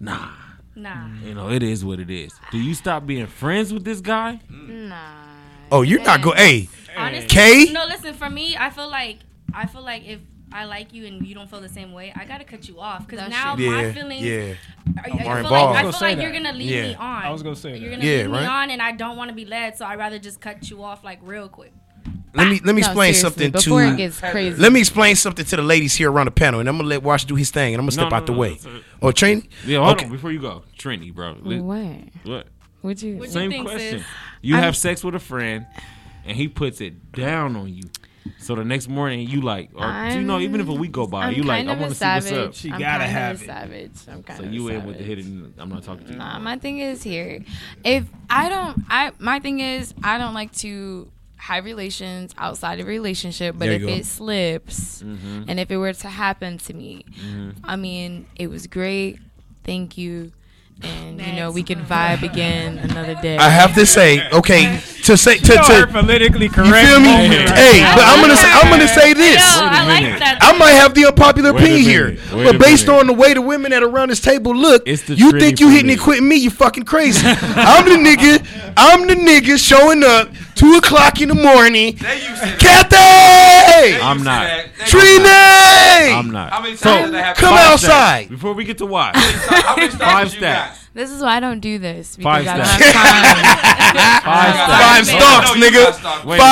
nah. 0.00 0.28
Nah. 0.74 1.08
You 1.24 1.34
know, 1.34 1.48
it 1.50 1.62
is 1.62 1.84
what 1.84 2.00
it 2.00 2.10
is. 2.10 2.32
Do 2.52 2.58
you 2.58 2.74
stop 2.74 3.06
being 3.06 3.26
friends 3.26 3.72
with 3.72 3.84
this 3.84 4.00
guy? 4.00 4.40
nah. 4.50 5.24
Oh, 5.72 5.82
you're 5.82 6.02
not 6.02 6.20
going. 6.22 6.36
Hey, 6.36 6.68
Honestly, 6.96 7.28
K? 7.28 7.72
No, 7.72 7.84
listen. 7.86 8.14
For 8.14 8.28
me, 8.30 8.56
I 8.58 8.70
feel 8.70 8.88
like 8.88 9.18
I 9.54 9.66
feel 9.66 9.82
like 9.82 10.06
if 10.06 10.20
I 10.52 10.64
like 10.64 10.92
you 10.92 11.06
and 11.06 11.26
you 11.26 11.34
don't 11.34 11.48
feel 11.50 11.60
the 11.60 11.68
same 11.68 11.92
way, 11.92 12.12
I 12.14 12.24
gotta 12.24 12.44
cut 12.44 12.68
you 12.68 12.78
off 12.78 13.06
because 13.06 13.28
now 13.30 13.54
true. 13.56 13.66
my 13.70 13.82
Yeah, 13.86 13.92
feelings. 13.92 14.22
yeah. 14.22 14.54
Are, 14.98 15.10
I, 15.10 15.24
More 15.24 15.34
feel 15.42 15.50
like. 15.50 15.52
I 15.52 15.78
I 15.78 15.82
feel 15.82 15.92
gonna 15.92 16.04
like 16.06 16.18
you're 16.20 16.32
gonna 16.32 16.52
lead 16.52 16.70
Yeah. 16.70 16.82
me 16.88 16.94
on. 16.94 17.22
I 17.24 17.30
was 17.30 17.42
gonna 17.42 17.56
say 17.56 17.76
You're 17.78 17.90
gonna 17.90 18.04
Yeah, 18.04 18.16
lead 18.22 18.26
me 18.30 18.38
right. 18.38 18.46
on, 18.46 18.70
and 18.70 18.80
I 18.80 18.92
don't 18.92 19.16
want 19.16 19.30
to 19.30 19.34
be 19.34 19.44
led, 19.44 19.76
so 19.76 19.84
I'd 19.86 19.98
rather 19.98 20.18
just 20.18 20.40
cut 20.40 20.70
you 20.70 20.82
off 20.82 21.02
like 21.04 21.18
real 21.22 21.48
quick. 21.48 21.72
Let 22.34 22.48
me 22.48 22.60
let 22.64 22.74
me 22.74 22.80
No, 22.82 22.86
explain 22.88 23.14
seriously, 23.14 23.20
something 23.20 23.50
before 23.52 23.80
to. 23.82 23.88
it 23.92 23.96
gets 23.96 24.20
crazy. 24.20 24.60
Let 24.60 24.72
me 24.72 24.80
explain 24.80 25.16
something 25.16 25.44
to 25.46 25.56
the 25.56 25.62
ladies 25.62 25.94
here 25.94 26.10
around 26.10 26.26
the 26.26 26.30
panel, 26.32 26.60
and 26.60 26.68
I'm 26.68 26.76
gonna 26.76 26.88
let 26.88 27.02
Wash 27.02 27.24
do 27.24 27.34
his 27.34 27.50
thing, 27.50 27.74
and 27.74 27.80
I'm 27.80 27.86
gonna 27.86 27.96
No, 27.96 28.02
step 28.02 28.10
no, 28.10 28.16
out 28.16 28.26
the 28.26 28.32
way. 28.32 28.50
that's 28.50 28.66
a- 28.66 28.80
Oh, 29.02 29.12
Train. 29.12 29.46
Yeah, 29.66 29.78
hold 29.78 29.96
Okay. 29.96 30.06
on 30.06 30.12
before 30.12 30.32
you 30.32 30.40
go, 30.40 30.62
Trini, 30.78 31.14
bro. 31.14 31.36
Li- 31.42 31.60
What? 31.60 31.96
What? 32.24 32.46
Would 32.82 33.02
you? 33.02 33.16
What 33.16 33.26
you 33.28 33.32
Same 33.32 33.50
think, 33.50 33.66
question. 33.68 33.98
sis? 34.00 34.06
You 34.42 34.54
I'm- 34.54 34.64
have 34.64 34.76
sex 34.76 35.02
with 35.02 35.14
a 35.14 35.18
friend, 35.18 35.66
and 36.26 36.36
he 36.36 36.46
puts 36.48 36.80
it 36.80 37.12
down 37.12 37.56
on 37.56 37.72
you. 37.74 37.82
So 38.38 38.56
the 38.56 38.64
next 38.64 38.88
morning, 38.88 39.28
you 39.28 39.40
like, 39.40 39.70
or 39.74 39.86
you 40.10 40.20
know, 40.20 40.40
even 40.40 40.60
if 40.60 40.68
a 40.68 40.72
week 40.72 40.90
go 40.92 41.06
by, 41.06 41.26
I'm 41.26 41.34
you 41.34 41.44
like, 41.44 41.64
I 41.66 41.74
want 41.74 41.90
to 41.90 41.94
see 41.94 42.04
what's 42.04 42.26
savage. 42.26 42.32
up. 42.48 42.54
She 42.54 42.70
I'm 42.72 42.80
gotta 42.80 43.04
kind 43.04 43.10
have 43.12 43.36
of 43.36 43.42
it. 43.42 43.46
savage. 43.46 43.90
I'm 44.10 44.22
kind 44.24 44.38
So 44.40 44.44
of 44.46 44.52
you 44.52 44.68
a 44.68 44.72
in 44.72 44.84
with 44.84 44.98
the 44.98 45.04
savage. 45.04 45.16
hit 45.18 45.26
and 45.26 45.52
I'm 45.58 45.68
not 45.68 45.84
talking 45.84 46.06
to 46.06 46.12
you. 46.12 46.18
Nah, 46.18 46.38
my 46.40 46.56
thing 46.58 46.80
is 46.80 47.04
here. 47.04 47.44
If 47.84 48.04
I 48.28 48.48
don't, 48.48 48.82
I 48.90 49.12
my 49.20 49.38
thing 49.38 49.60
is 49.60 49.94
I 50.02 50.18
don't 50.18 50.34
like 50.34 50.52
to 50.56 51.08
have 51.36 51.64
relations 51.64 52.34
outside 52.38 52.80
of 52.80 52.86
a 52.86 52.88
relationship. 52.90 53.54
But 53.58 53.66
There 53.66 53.74
if 53.74 53.82
go. 53.82 53.88
it 53.88 54.06
slips, 54.06 55.02
Mhm. 55.04 55.44
and 55.48 55.60
if 55.60 55.70
it 55.70 55.76
were 55.76 55.92
to 55.92 56.08
happen 56.08 56.58
to 56.58 56.72
me, 56.74 57.04
Mhm. 57.24 57.52
I 57.64 57.76
mean, 57.76 58.26
it 58.36 58.48
was 58.50 58.66
great. 58.66 59.18
Thank 59.64 59.98
you. 59.98 60.32
And 60.82 61.18
you 61.22 61.32
know 61.32 61.50
we 61.50 61.62
can 61.62 61.86
vibe 61.86 62.22
again 62.22 62.76
another 62.76 63.14
day. 63.22 63.38
I 63.38 63.48
have 63.48 63.74
to 63.76 63.86
say, 63.86 64.20
okay, 64.30 64.78
to 65.04 65.16
say 65.16 65.38
to, 65.38 65.52
You 65.54 65.62
to 65.62 65.86
politically 65.90 66.46
You 66.46 66.50
correct 66.52 66.86
feel 66.88 67.00
me? 67.00 67.06
moment 67.12 67.48
right 67.50 67.58
hey, 67.58 67.80
but 67.94 68.04
I'm 68.04 68.20
gonna 68.20 68.36
say 68.36 68.50
I'm 68.52 68.68
gonna 68.70 68.86
say 68.86 69.14
this. 69.14 69.36
Yo, 69.56 69.62
I 69.62 69.86
like 69.86 70.18
that. 70.18 70.36
I 70.42 70.52
might 70.58 70.72
have 70.72 70.92
the 70.92 71.06
unpopular 71.06 71.54
Wait 71.54 71.62
opinion 71.62 71.82
here, 71.82 72.16
wait 72.30 72.44
but 72.44 72.58
based 72.58 72.86
minute. 72.88 73.00
on 73.00 73.06
the 73.06 73.14
way 73.14 73.32
the 73.32 73.40
women 73.40 73.70
that 73.70 73.82
are 73.82 73.88
around 73.88 74.10
this 74.10 74.20
table 74.20 74.54
look, 74.54 74.86
you 74.86 74.96
think 75.40 75.60
you 75.60 75.68
for 75.68 75.72
hitting 75.72 75.86
me. 75.86 75.92
and 75.94 76.02
quitting 76.02 76.28
me? 76.28 76.36
You 76.36 76.50
fucking 76.50 76.84
crazy. 76.84 77.26
I'm 77.26 77.88
the 77.88 77.96
nigga. 77.96 78.44
I'm 78.76 79.06
the 79.06 79.14
nigga 79.14 79.58
showing 79.58 80.04
up 80.04 80.28
two 80.56 80.72
o'clock 80.74 81.20
in 81.20 81.28
the 81.28 81.34
morning. 81.34 81.96
Kathy, 81.96 82.96
I'm 84.02 84.22
not. 84.24 84.48
Trina, 84.86 85.28
I'm 85.28 86.30
not. 86.30 86.50
How 86.52 86.60
many 86.62 86.76
So, 86.76 86.96
did 87.04 87.12
that 87.14 87.24
happen? 87.24 87.40
come 87.40 87.54
five 87.54 87.72
outside. 87.72 88.26
stats. 88.26 88.30
Before 88.30 88.52
we 88.54 88.64
get 88.64 88.78
to 88.78 88.86
why. 88.86 89.12
Five 89.12 89.92
stars 89.92 90.34
you 90.34 90.40
got? 90.40 90.70
stats. 90.70 90.78
This 90.94 91.10
is 91.10 91.20
why 91.22 91.36
I 91.36 91.40
don't 91.40 91.60
do 91.60 91.78
this 91.78 92.16
Five 92.16 92.46
I 92.48 92.56
don't 92.56 92.66
stats. 92.66 92.92
Five 94.24 94.24
Five 94.24 94.54
stats. 94.54 94.80
Five 94.80 95.06
stalks, 95.06 95.50
nigga. 95.50 95.72
got 95.72 95.94
stalks. 95.94 96.16
Wait 96.26 96.40
a 96.40 96.42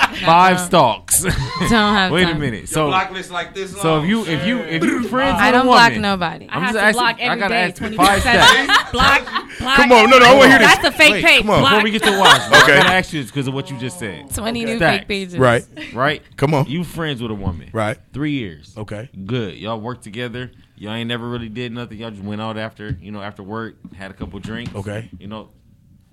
Five 0.25 0.55
minute. 0.55 0.65
stalks, 0.67 1.21
Don't 1.23 1.31
nigga. 1.31 1.37
have 1.37 1.59
time. 1.59 1.69
Don't 1.69 1.93
have 1.95 2.11
Wait 2.11 2.27
a 2.29 2.35
minute. 2.35 2.69
So, 2.69 2.87
block 2.87 3.11
list 3.11 3.31
like 3.31 3.53
this 3.53 3.75
so 3.79 4.01
if 4.01 4.09
you 4.09 4.25
if 4.25 4.45
you 4.45 4.59
if 4.59 4.83
you 4.83 5.03
friends 5.07 5.37
I 5.39 5.47
with 5.47 5.53
don't 5.53 5.61
a 5.61 5.69
block 5.69 5.85
woman, 5.89 6.01
nobody. 6.01 6.47
I 6.49 6.55
I'm 6.55 6.61
have 6.63 6.73
just 6.73 6.77
to 6.79 6.81
asking- 6.83 6.99
block 7.01 7.15
I 7.19 7.21
every 7.23 7.39
gotta 7.39 7.53
day. 7.53 7.61
ask 7.63 7.75
24 7.77 8.05
five 8.05 8.21
stats. 8.21 8.91
block, 8.91 9.25
block. 9.59 9.75
Come 9.77 9.91
on, 9.91 10.09
no, 10.09 10.17
no, 10.19 10.25
I 10.25 10.33
wanna 10.35 10.49
hear 10.49 10.59
this. 10.59 10.75
That's 10.75 10.87
a 10.87 10.91
fake 10.91 11.11
Wait, 11.13 11.23
page. 11.25 11.41
come 11.41 11.49
on. 11.51 11.59
Block. 11.61 11.71
Before 11.71 11.83
we 11.83 11.91
get 11.91 12.03
to 12.03 12.19
watch, 12.19 12.41
okay. 12.47 12.61
Okay. 12.63 12.73
I 12.73 12.77
gotta 12.83 12.93
ask 12.95 13.13
you 13.13 13.21
this 13.21 13.31
because 13.31 13.47
of 13.47 13.53
what 13.53 13.69
you 13.69 13.77
just 13.77 13.99
said. 13.99 14.33
20 14.33 14.65
new 14.65 14.77
Stacks. 14.77 14.99
fake 14.99 15.07
pages. 15.07 15.37
Right, 15.37 15.65
Right? 15.93 16.21
Come 16.37 16.53
on. 16.53 16.65
You 16.67 16.83
friends 16.83 17.21
with 17.21 17.31
a 17.31 17.35
woman. 17.35 17.69
right, 17.73 17.97
Three 18.13 18.31
years. 18.33 18.73
okay. 18.77 19.09
Good. 19.25 19.55
Y'all 19.55 19.79
worked 19.79 20.03
together. 20.03 20.51
Y'all 20.77 20.93
ain't 20.93 21.07
never 21.07 21.29
really 21.29 21.49
did 21.49 21.71
nothing. 21.71 21.99
Y'all 21.99 22.09
just 22.09 22.23
went 22.23 22.41
out 22.41 22.57
after, 22.57 22.97
you 22.99 23.11
know, 23.11 23.21
after 23.21 23.43
work, 23.43 23.75
had 23.95 24.09
a 24.09 24.15
couple 24.15 24.39
drinks. 24.39 24.73
Okay. 24.73 25.09
You 25.19 25.27
know, 25.27 25.49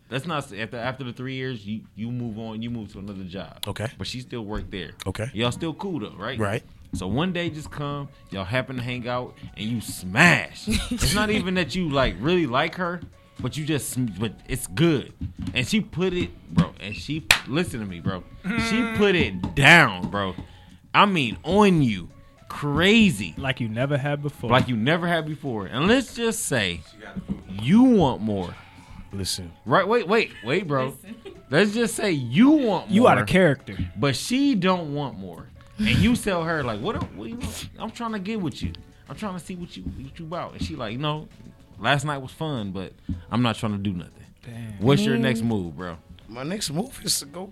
that's 0.08 0.26
not 0.26 0.52
after 0.52 0.76
after 0.76 1.04
the 1.04 1.12
three 1.12 1.34
years. 1.34 1.66
You 1.66 1.82
you 1.94 2.10
move 2.10 2.38
on. 2.38 2.62
You 2.62 2.70
move 2.70 2.92
to 2.92 2.98
another 2.98 3.24
job. 3.24 3.64
Okay. 3.66 3.88
But 3.98 4.06
she 4.06 4.20
still 4.20 4.44
worked 4.44 4.70
there. 4.70 4.92
Okay. 5.06 5.30
Y'all 5.32 5.52
still 5.52 5.74
cool 5.74 6.00
though, 6.00 6.16
right? 6.16 6.38
Right. 6.38 6.62
So 6.94 7.06
one 7.06 7.32
day 7.32 7.50
just 7.50 7.70
come, 7.70 8.08
y'all 8.30 8.44
happen 8.44 8.76
to 8.76 8.82
hang 8.82 9.06
out, 9.06 9.34
and 9.56 9.66
you 9.66 9.80
smash. 9.82 10.66
it's 10.90 11.14
not 11.14 11.28
even 11.30 11.54
that 11.54 11.74
you 11.74 11.90
like 11.90 12.14
really 12.18 12.46
like 12.46 12.76
her, 12.76 13.02
but 13.40 13.56
you 13.56 13.64
just 13.66 13.98
but 14.18 14.32
it's 14.48 14.66
good. 14.68 15.12
And 15.52 15.66
she 15.68 15.80
put 15.80 16.12
it, 16.14 16.30
bro. 16.54 16.72
And 16.80 16.96
she 16.96 17.26
listen 17.46 17.80
to 17.80 17.86
me, 17.86 18.00
bro. 18.00 18.24
She 18.70 18.82
put 18.96 19.14
it 19.14 19.54
down, 19.54 20.10
bro. 20.10 20.34
I 20.94 21.04
mean, 21.04 21.36
on 21.44 21.82
you, 21.82 22.08
crazy, 22.48 23.34
like 23.36 23.60
you 23.60 23.68
never 23.68 23.98
had 23.98 24.22
before. 24.22 24.48
like 24.50 24.68
you 24.68 24.76
never 24.76 25.06
had 25.06 25.26
before. 25.26 25.66
And 25.66 25.86
let's 25.86 26.14
just 26.14 26.46
say 26.46 26.80
you 27.60 27.82
want 27.82 28.22
more, 28.22 28.54
Listen, 29.12 29.52
right? 29.64 29.86
Wait, 29.86 30.06
wait, 30.06 30.32
wait, 30.44 30.66
bro. 30.66 30.94
Let's 31.50 31.72
just 31.72 31.94
say 31.94 32.10
you 32.10 32.50
want 32.50 32.88
more. 32.88 32.94
you 32.94 33.08
out 33.08 33.18
of 33.18 33.26
character. 33.26 33.76
But 33.96 34.16
she 34.16 34.54
don't 34.54 34.94
want 34.94 35.18
more, 35.18 35.48
and 35.78 35.88
you 35.88 36.14
tell 36.14 36.44
her 36.44 36.62
like, 36.62 36.80
"What? 36.80 36.96
what 37.14 37.28
you, 37.28 37.38
I'm 37.78 37.90
trying 37.90 38.12
to 38.12 38.18
get 38.18 38.40
with 38.40 38.62
you. 38.62 38.72
I'm 39.08 39.16
trying 39.16 39.34
to 39.34 39.40
see 39.44 39.54
what 39.54 39.76
you 39.76 39.82
what 39.84 40.18
you 40.18 40.26
about." 40.26 40.52
And 40.52 40.62
she 40.62 40.76
like, 40.76 40.92
"You 40.92 40.98
know, 40.98 41.28
last 41.78 42.04
night 42.04 42.18
was 42.18 42.32
fun, 42.32 42.72
but 42.72 42.92
I'm 43.30 43.42
not 43.42 43.56
trying 43.56 43.72
to 43.72 43.78
do 43.78 43.92
nothing." 43.92 44.12
Damn. 44.44 44.78
What's 44.78 45.02
your 45.02 45.16
next 45.16 45.42
move, 45.42 45.76
bro? 45.76 45.96
my 46.28 46.42
next 46.42 46.70
move 46.70 47.00
is 47.02 47.18
to 47.20 47.26
go 47.26 47.50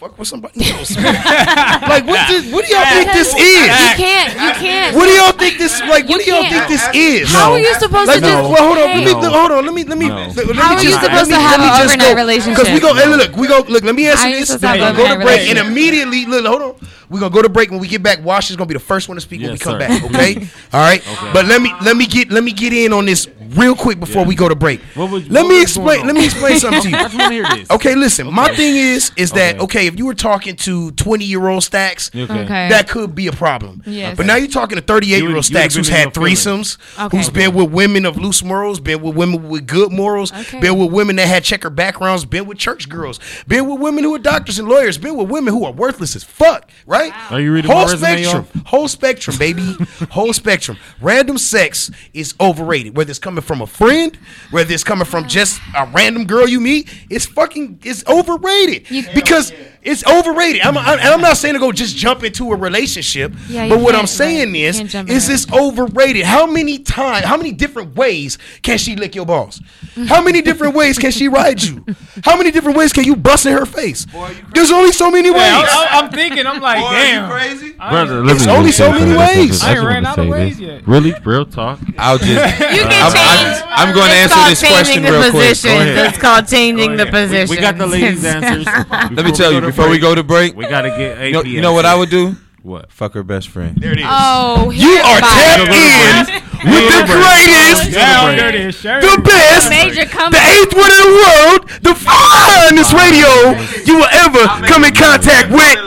fuck 0.00 0.16
with 0.18 0.26
somebody 0.28 0.64
else. 0.72 0.96
like, 0.96 2.08
what? 2.08 2.24
This, 2.32 2.48
what 2.48 2.64
do 2.64 2.72
y'all 2.72 2.88
think 2.88 3.12
this 3.12 3.28
is? 3.36 3.68
You 3.68 3.92
can't. 4.00 4.32
You 4.32 4.52
can't. 4.56 4.96
What 4.96 5.04
do 5.04 5.12
y'all 5.12 5.32
think 5.36 5.58
this? 5.60 5.76
Like, 5.84 6.08
what 6.08 6.24
do 6.24 6.24
You 6.24 6.32
y'all 6.40 6.48
think 6.48 6.64
can't. 6.64 6.72
this 6.72 6.84
is? 6.96 7.28
How 7.32 7.52
are 7.52 7.58
you 7.60 7.74
supposed 7.76 8.08
Like, 8.08 8.24
to 8.24 8.32
just? 8.32 8.48
well, 8.48 8.64
hold 8.64 8.78
on. 8.80 8.88
Let 8.88 9.04
me, 9.04 9.12
No. 9.12 9.28
hold 9.30 9.52
on. 9.52 9.64
Let 9.68 9.74
me, 9.74 9.84
let 9.84 9.98
me, 9.98 10.08
No. 10.08 10.16
let, 10.16 10.36
let 10.36 10.56
How 10.56 10.70
me 10.72 10.76
are 10.76 10.82
you 10.82 10.88
just, 10.88 11.04
supposed 11.04 11.30
let 11.30 11.36
to 11.36 11.44
have 11.44 11.60
an 11.60 11.84
overnight 11.84 12.00
go. 12.00 12.14
relationship? 12.16 12.56
Because 12.56 12.72
we 12.72 12.80
go, 12.80 12.94
hey, 12.96 13.06
look, 13.12 13.36
we 13.36 13.46
go, 13.46 13.60
look, 13.68 13.84
let 13.84 13.94
me 13.94 14.08
answer 14.08 14.24
How 14.24 14.28
are 14.28 14.30
you 14.32 14.40
this. 14.40 14.48
supposed 14.48 14.72
to 14.72 14.80
Then 14.80 14.80
have 14.80 14.96
we 14.96 15.02
an 15.04 15.04
go 15.04 15.04
to 15.04 15.20
overnight 15.20 15.44
break, 15.44 15.50
and 15.52 15.58
immediately, 15.68 16.24
look, 16.26 16.46
hold 16.48 16.62
on. 16.62 16.74
We're 17.10 17.18
gonna 17.20 17.34
go 17.34 17.42
to 17.42 17.48
break. 17.48 17.70
When 17.70 17.80
we 17.80 17.88
get 17.88 18.02
back, 18.02 18.24
Wash 18.24 18.50
is 18.50 18.56
gonna 18.56 18.68
be 18.68 18.74
the 18.74 18.80
first 18.80 19.08
one 19.08 19.16
to 19.16 19.20
speak 19.20 19.40
when 19.40 19.50
Yes, 19.50 19.58
we 19.58 19.64
come 19.64 19.72
sir. 19.74 19.78
back. 19.80 20.02
Okay, 20.04 20.48
all 20.72 20.80
right. 20.80 21.02
But 21.32 21.46
let 21.46 21.60
me 21.60 21.72
let 21.82 21.96
me 21.96 22.06
get 22.06 22.30
let 22.30 22.44
me 22.44 22.52
get 22.52 22.72
in 22.72 22.92
on 22.92 23.04
this 23.04 23.26
real 23.56 23.74
quick 23.74 23.98
before 23.98 24.22
Yeah. 24.22 24.28
we 24.28 24.34
go 24.36 24.48
to 24.48 24.54
break. 24.54 24.80
What 24.94 25.10
was- 25.10 25.28
let 25.28 25.42
what 25.42 25.48
me 25.48 25.54
was 25.56 25.62
explain. 25.64 26.06
Let 26.06 26.14
me 26.14 26.24
explain 26.24 26.58
something 26.60 26.82
to 26.82 26.88
you. 26.90 26.96
I 27.00 27.08
just 27.08 27.30
hear 27.32 27.42
this. 27.42 27.68
Okay, 27.70 27.96
listen. 27.96 28.32
My 28.32 28.54
thing 28.54 28.76
is 28.76 29.10
is 29.16 29.32
that 29.32 29.56
Okay. 29.56 29.64
okay 29.64 29.86
if 29.88 29.98
you 29.98 30.06
were 30.06 30.14
talking 30.14 30.54
to 30.56 30.92
twenty 30.92 31.24
year 31.24 31.48
old 31.48 31.64
stacks, 31.64 32.10
Okay. 32.14 32.32
Okay. 32.32 32.68
that 32.68 32.88
could 32.88 33.14
be 33.16 33.26
a 33.26 33.32
problem. 33.32 33.82
Yes. 33.86 34.16
But 34.16 34.26
now 34.26 34.36
you're 34.36 34.46
talking 34.46 34.76
to 34.76 34.82
thirty 34.82 35.12
eight 35.14 35.22
year 35.24 35.34
old 35.34 35.44
stacks 35.44 35.74
who's 35.74 35.88
been 35.88 35.94
in 35.96 35.98
had 36.06 36.16
your 36.16 36.26
feelings. 36.28 36.76
threesomes, 36.76 37.06
Okay. 37.06 37.16
who's 37.16 37.28
been 37.28 37.54
with 37.54 37.70
women 37.70 38.06
of 38.06 38.16
loose 38.18 38.44
morals, 38.44 38.78
been 38.78 39.02
with 39.02 39.16
women 39.16 39.48
with 39.48 39.66
good 39.66 39.90
morals, 39.90 40.32
Okay. 40.32 40.60
been 40.60 40.78
with 40.78 40.92
women 40.92 41.16
that 41.16 41.26
had 41.26 41.42
checker 41.42 41.70
backgrounds, 41.70 42.24
been 42.24 42.46
with 42.46 42.58
church 42.58 42.88
girls, 42.88 43.18
been 43.48 43.68
with 43.68 43.80
women 43.80 44.04
who 44.04 44.14
are 44.14 44.18
doctors 44.20 44.60
and 44.60 44.68
lawyers, 44.68 44.96
been 44.96 45.16
with 45.16 45.28
women 45.28 45.52
who 45.52 45.64
are 45.64 45.72
worthless 45.72 46.14
as 46.14 46.22
fuck, 46.22 46.70
right? 46.86 46.99
Are 47.08 47.40
you 47.40 47.52
reading 47.52 47.70
Whole 47.70 47.88
spectrum, 47.88 48.46
whole 48.66 48.88
spectrum, 48.88 49.36
baby, 49.38 49.76
whole 50.10 50.32
spectrum. 50.32 50.76
Random 51.00 51.38
sex 51.38 51.90
is 52.12 52.34
overrated. 52.40 52.96
Whether 52.96 53.10
it's 53.10 53.18
coming 53.18 53.42
from 53.42 53.62
a 53.62 53.66
friend, 53.66 54.16
whether 54.50 54.72
it's 54.72 54.84
coming 54.84 55.06
from 55.06 55.26
just 55.28 55.60
a 55.76 55.86
random 55.86 56.26
girl 56.26 56.48
you 56.48 56.60
meet, 56.60 56.92
it's 57.08 57.26
fucking 57.26 57.80
it's 57.84 58.06
overrated. 58.06 58.86
Because 59.14 59.52
it's 59.82 60.06
overrated. 60.06 60.62
I'm, 60.62 60.76
I, 60.76 60.92
and 60.94 61.00
I'm 61.08 61.20
not 61.20 61.36
saying 61.36 61.54
to 61.54 61.60
go 61.60 61.72
just 61.72 61.96
jump 61.96 62.22
into 62.22 62.52
a 62.52 62.56
relationship, 62.56 63.32
Yeah, 63.48 63.64
you 63.64 63.70
but 63.74 63.80
what 63.82 63.94
I'm 63.94 64.06
saying 64.06 64.48
right. 64.52 64.56
Is, 64.60 64.76
can't 64.78 64.90
jump 64.90 65.08
in 65.10 65.16
is 65.16 65.26
this 65.26 65.50
overrated? 65.52 66.24
How 66.24 66.46
many 66.46 66.78
times? 66.78 67.24
How 67.24 67.36
many 67.36 67.52
different 67.52 67.96
ways 67.96 68.38
can 68.62 68.78
she 68.78 68.96
lick 68.96 69.14
your 69.14 69.26
balls? 69.26 69.60
How 70.06 70.22
many 70.22 70.40
different 70.42 70.74
ways 70.74 70.98
can 70.98 71.10
she 71.10 71.28
ride 71.28 71.62
you? 71.62 71.84
How 72.24 72.36
many 72.36 72.50
different 72.50 72.76
ways 72.78 72.92
can 72.92 73.04
you 73.04 73.16
bust 73.16 73.46
in 73.46 73.52
her 73.52 73.66
face? 73.66 74.06
Boy, 74.06 74.34
There's 74.54 74.70
only 74.70 74.92
so 74.92 75.10
many 75.10 75.30
ways. 75.30 75.40
Yeah, 75.40 75.66
I, 75.90 75.98
am 76.04 76.10
thinking. 76.10 76.46
I'm 76.46 76.60
like, 76.60 76.80
Boy, 76.80 76.90
damn. 76.92 77.24
you 77.28 77.34
crazy? 77.34 77.76
I 77.78 77.90
Brother, 77.90 78.16
ain't- 78.18 78.26
let 78.26 78.36
It's 78.36 78.46
me- 78.46 78.52
only 78.52 78.72
so 78.72 78.92
many 78.92 79.04
this. 79.12 79.18
I 79.18 79.24
just 79.24 79.36
ways. 79.36 79.62
wanna 79.62 79.72
I 79.72 79.76
ain't 79.78 79.86
ran 79.86 80.06
out 80.06 80.18
of 80.18 80.28
ways 80.28 80.58
this. 80.58 80.66
yet. 80.66 80.86
Really, 80.86 81.14
real 81.24 81.44
talk. 81.46 81.78
I'll 81.98 82.18
just. 82.18 82.28
You 82.30 82.36
I'm, 82.36 82.50
can 82.90 82.92
I'm, 82.92 83.12
change. 83.12 83.64
I'm 83.70 83.94
going 83.94 84.10
to 84.10 84.14
It's 84.16 84.22
answer 84.22 84.34
called 84.34 84.50
this 84.50 84.60
question 84.60 84.84
changing 84.94 85.02
the 85.02 85.10
real 85.12 85.20
quick. 85.22 85.32
Go 85.32 85.38
positions. 85.40 85.74
ahead. 85.80 86.06
It's 86.06 86.18
called 86.18 86.48
changing 86.48 86.96
the 86.96 87.06
position. 87.06 87.50
we 87.50 87.60
got 87.60 87.78
the 87.78 87.86
ladies' 87.86 88.24
answers. 88.24 88.66
Let 88.90 89.24
me 89.24 89.32
tell 89.32 89.52
you 89.52 89.60
before 89.70 89.88
we 89.90 89.98
go 89.98 90.14
to 90.14 90.22
break. 90.22 90.56
we 90.56 90.66
gotta 90.66 90.90
get 90.90 91.18
AP. 91.18 91.24
You 91.26 91.32
know, 91.32 91.42
you 91.42 91.60
know 91.60 91.72
what 91.72 91.86
I 91.86 91.94
would 91.94 92.10
do? 92.10 92.36
What? 92.62 92.92
Fuck 92.92 93.14
her 93.14 93.22
best 93.22 93.48
friend. 93.48 93.76
There 93.76 93.92
it 93.92 94.00
is. 94.00 94.04
Oh, 94.06 94.68
You 94.68 95.00
are 95.00 95.20
tapped 95.20 95.72
in 95.72 96.44
with 96.60 96.84
the 96.92 97.02
greatest, 97.08 97.96
Down 97.96 98.36
there, 98.36 98.50
it 98.50 98.54
is. 98.54 98.74
Sure. 98.74 99.00
the 99.00 99.16
best, 99.24 99.70
Major 99.70 100.04
the 100.04 100.40
eighth 100.60 100.76
one 100.76 100.92
in 100.92 101.00
the 101.00 101.12
world, 101.16 101.60
the 101.80 101.94
finest 101.96 102.92
radio 102.92 103.56
you 103.88 103.96
will 103.96 104.12
ever 104.12 104.44
come 104.68 104.84
in 104.84 104.92
contact 104.92 105.48
with. 105.48 105.80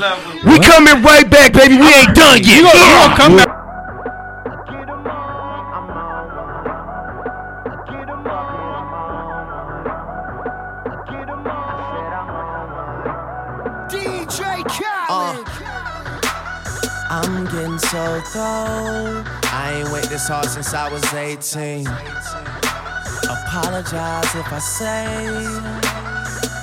We 0.50 0.58
coming 0.60 1.04
right 1.04 1.30
back, 1.30 1.54
baby. 1.54 1.78
We 1.78 1.94
ain't 1.94 2.16
done 2.16 2.42
yet. 2.42 2.58
You 2.58 2.64
gonna 2.64 3.16
come 3.16 3.38
back? 3.38 3.63
I'm 17.74 17.80
so 17.80 18.22
cold. 18.26 19.26
I 19.50 19.82
ain't 19.82 19.92
wait 19.92 20.04
this 20.04 20.28
hard 20.28 20.46
since 20.46 20.76
I 20.76 20.94
was 20.94 21.04
18. 21.12 21.88
Apologize 23.26 24.36
if 24.36 24.54
I 24.54 24.60
say 24.60 25.08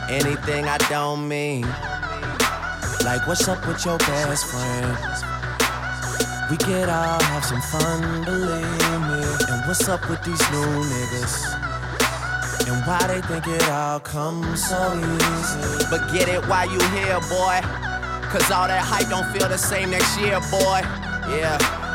anything 0.09 0.69
I 0.69 0.79
don't 0.89 1.27
mean. 1.27 1.63
Like, 3.03 3.27
what's 3.27 3.49
up 3.49 3.67
with 3.67 3.85
your 3.85 3.99
best 3.99 4.47
friend? 4.47 4.97
We 6.49 6.57
could 6.57 6.89
all 6.89 7.21
have 7.21 7.45
some 7.45 7.61
fun, 7.61 8.25
believe 8.25 8.63
me. 9.11 9.27
And 9.51 9.67
what's 9.67 9.89
up 9.89 10.09
with 10.09 10.23
these 10.23 10.41
new 10.53 10.71
niggas? 10.95 11.59
And 12.69 12.87
why 12.87 13.05
they 13.09 13.21
think 13.23 13.49
it 13.49 13.69
all 13.69 13.99
comes 13.99 14.65
so 14.65 14.95
easy. 14.95 15.87
But 15.91 16.13
get 16.13 16.29
it 16.29 16.47
while 16.47 16.71
you 16.71 16.79
here, 16.95 17.19
boy. 17.29 17.90
Cause 18.31 18.49
all 18.53 18.69
that 18.69 18.81
hype 18.81 19.09
don't 19.09 19.27
feel 19.33 19.49
the 19.49 19.59
same 19.59 19.91
next 19.91 20.17
year, 20.17 20.39
boy. 20.53 20.83
Yeah. 21.35 21.80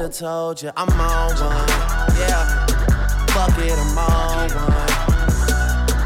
have 0.00 0.12
told 0.12 0.62
you 0.62 0.70
I'm 0.76 0.88
on 0.88 1.34
one. 1.40 1.68
Yeah. 2.18 2.66
Fuck 3.34 3.58
it, 3.58 3.78
I'm 3.78 3.98
on 3.98 4.50
one. 4.50 4.88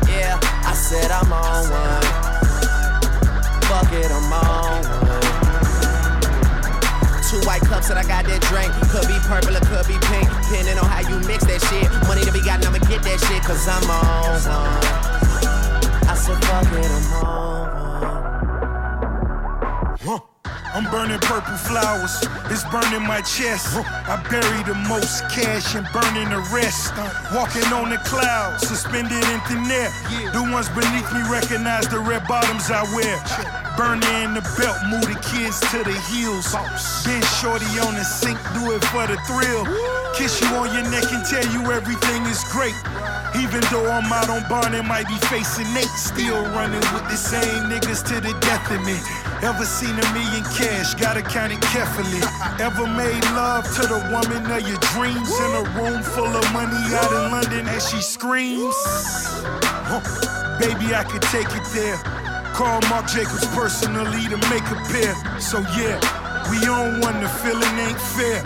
Yeah, 0.09 0.39
I 0.43 0.75
said 0.75 1.11
I'm 1.11 1.33
on 1.33 1.71
one. 1.71 2.03
Fuck 3.69 3.93
it, 3.93 4.11
I'm 4.11 4.33
on 4.33 4.83
one. 4.83 5.23
Two 7.29 7.41
white 7.47 7.63
cups 7.63 7.89
that 7.89 7.97
I 7.97 8.03
got 8.03 8.25
that 8.27 8.41
drink. 8.43 8.73
Could 8.93 9.09
be 9.09 9.19
purple 9.25 9.57
or 9.57 9.61
could 9.61 9.87
be 9.87 9.99
pink. 10.09 10.29
Depending 10.45 10.79
on 10.79 10.85
how 10.85 11.01
you 11.01 11.19
mix 11.27 11.45
that 11.45 11.61
shit. 11.69 11.91
Money 12.07 12.25
to 12.25 12.33
be 12.33 12.43
gotten, 12.43 12.67
I'ma 12.67 12.79
get 12.89 13.03
that 13.03 13.21
shit. 13.21 13.43
Cause 13.43 13.67
I'm 13.69 13.89
on 13.89 14.41
one. 14.45 14.83
I 16.09 16.15
said, 16.15 16.37
fuck 16.45 16.73
it, 16.73 16.91
I'm 16.91 17.13
on 17.25 17.83
Huh. 20.05 20.32
I'm 20.75 20.89
burning 20.91 21.21
purple 21.21 21.57
flowers, 21.57 22.17
it's 22.49 22.65
burning 22.73 23.07
my 23.07 23.21
chest. 23.21 23.77
I 23.77 24.17
bury 24.31 24.63
the 24.65 24.75
most 24.89 25.21
cash 25.29 25.75
and 25.77 25.85
burning 25.93 26.31
the 26.33 26.41
rest. 26.49 26.97
Walking 27.35 27.69
on 27.77 27.91
the 27.91 28.01
clouds, 28.09 28.67
suspended 28.67 29.13
in 29.13 29.41
thin 29.45 29.69
air. 29.69 29.93
The 30.33 30.41
ones 30.49 30.73
beneath 30.73 31.13
me 31.13 31.21
recognize 31.29 31.89
the 31.89 32.01
red 32.01 32.27
bottoms 32.27 32.71
I 32.71 32.89
wear. 32.97 33.21
Burner 33.77 34.25
in 34.25 34.33
the 34.33 34.41
belt, 34.57 34.81
move 34.89 35.05
the 35.05 35.21
kids 35.21 35.61
to 35.73 35.85
the 35.85 35.97
heels. 36.09 36.57
Been 37.05 37.21
shorty 37.41 37.69
on 37.85 37.93
the 37.93 38.05
sink, 38.05 38.41
do 38.57 38.73
it 38.73 38.85
for 38.89 39.05
the 39.07 39.21
thrill. 39.29 39.69
Kiss 40.17 40.41
you 40.41 40.49
on 40.57 40.73
your 40.73 40.89
neck 40.89 41.05
and 41.13 41.25
tell 41.25 41.45
you 41.53 41.69
everything 41.73 42.25
is 42.33 42.45
great. 42.49 42.77
Even 43.37 43.61
though 43.73 43.89
I'm 43.89 44.13
out 44.13 44.29
on 44.29 44.75
and 44.75 44.87
might 44.87 45.09
be 45.09 45.17
facing 45.29 45.73
Nate, 45.73 45.89
still 45.97 46.43
running 46.53 46.85
with 46.93 47.09
the 47.09 47.17
same 47.17 47.69
niggas 47.69 48.05
to 48.09 48.21
the 48.21 48.33
death 48.41 48.71
of 48.71 48.85
me. 48.85 49.01
Ever 49.41 49.65
seen 49.65 49.99
a 49.99 50.07
million 50.13 50.45
cash? 50.63 50.95
Gotta 50.95 51.23
count 51.23 51.53
it 51.53 51.61
carefully. 51.61 52.23
Ever 52.61 52.87
made 52.87 53.23
love 53.35 53.65
to 53.77 53.83
the 53.83 54.01
woman 54.15 54.51
of 54.51 54.63
your 54.67 54.79
dreams 54.95 55.31
in 55.39 55.51
a 55.59 55.65
room 55.77 56.03
full 56.03 56.33
of 56.33 56.53
money 56.53 56.83
out 56.95 57.11
in 57.11 57.25
London 57.31 57.69
as 57.69 57.89
she 57.89 58.01
screams? 58.01 58.75
Huh. 59.91 60.01
Baby, 60.61 60.95
I 60.95 61.05
could 61.05 61.23
take 61.23 61.51
it 61.51 61.67
there. 61.75 61.99
Call 62.55 62.81
Marc 62.89 63.07
Jacobs 63.09 63.47
personally 63.49 64.29
to 64.29 64.39
make 64.53 64.67
a 64.71 64.79
pair. 64.91 65.15
So 65.41 65.59
yeah. 65.77 65.99
We 66.51 66.59
on 66.67 67.01
one, 67.01 67.21
the 67.23 67.29
feeling 67.29 67.79
ain't 67.79 67.99
fair. 67.99 68.43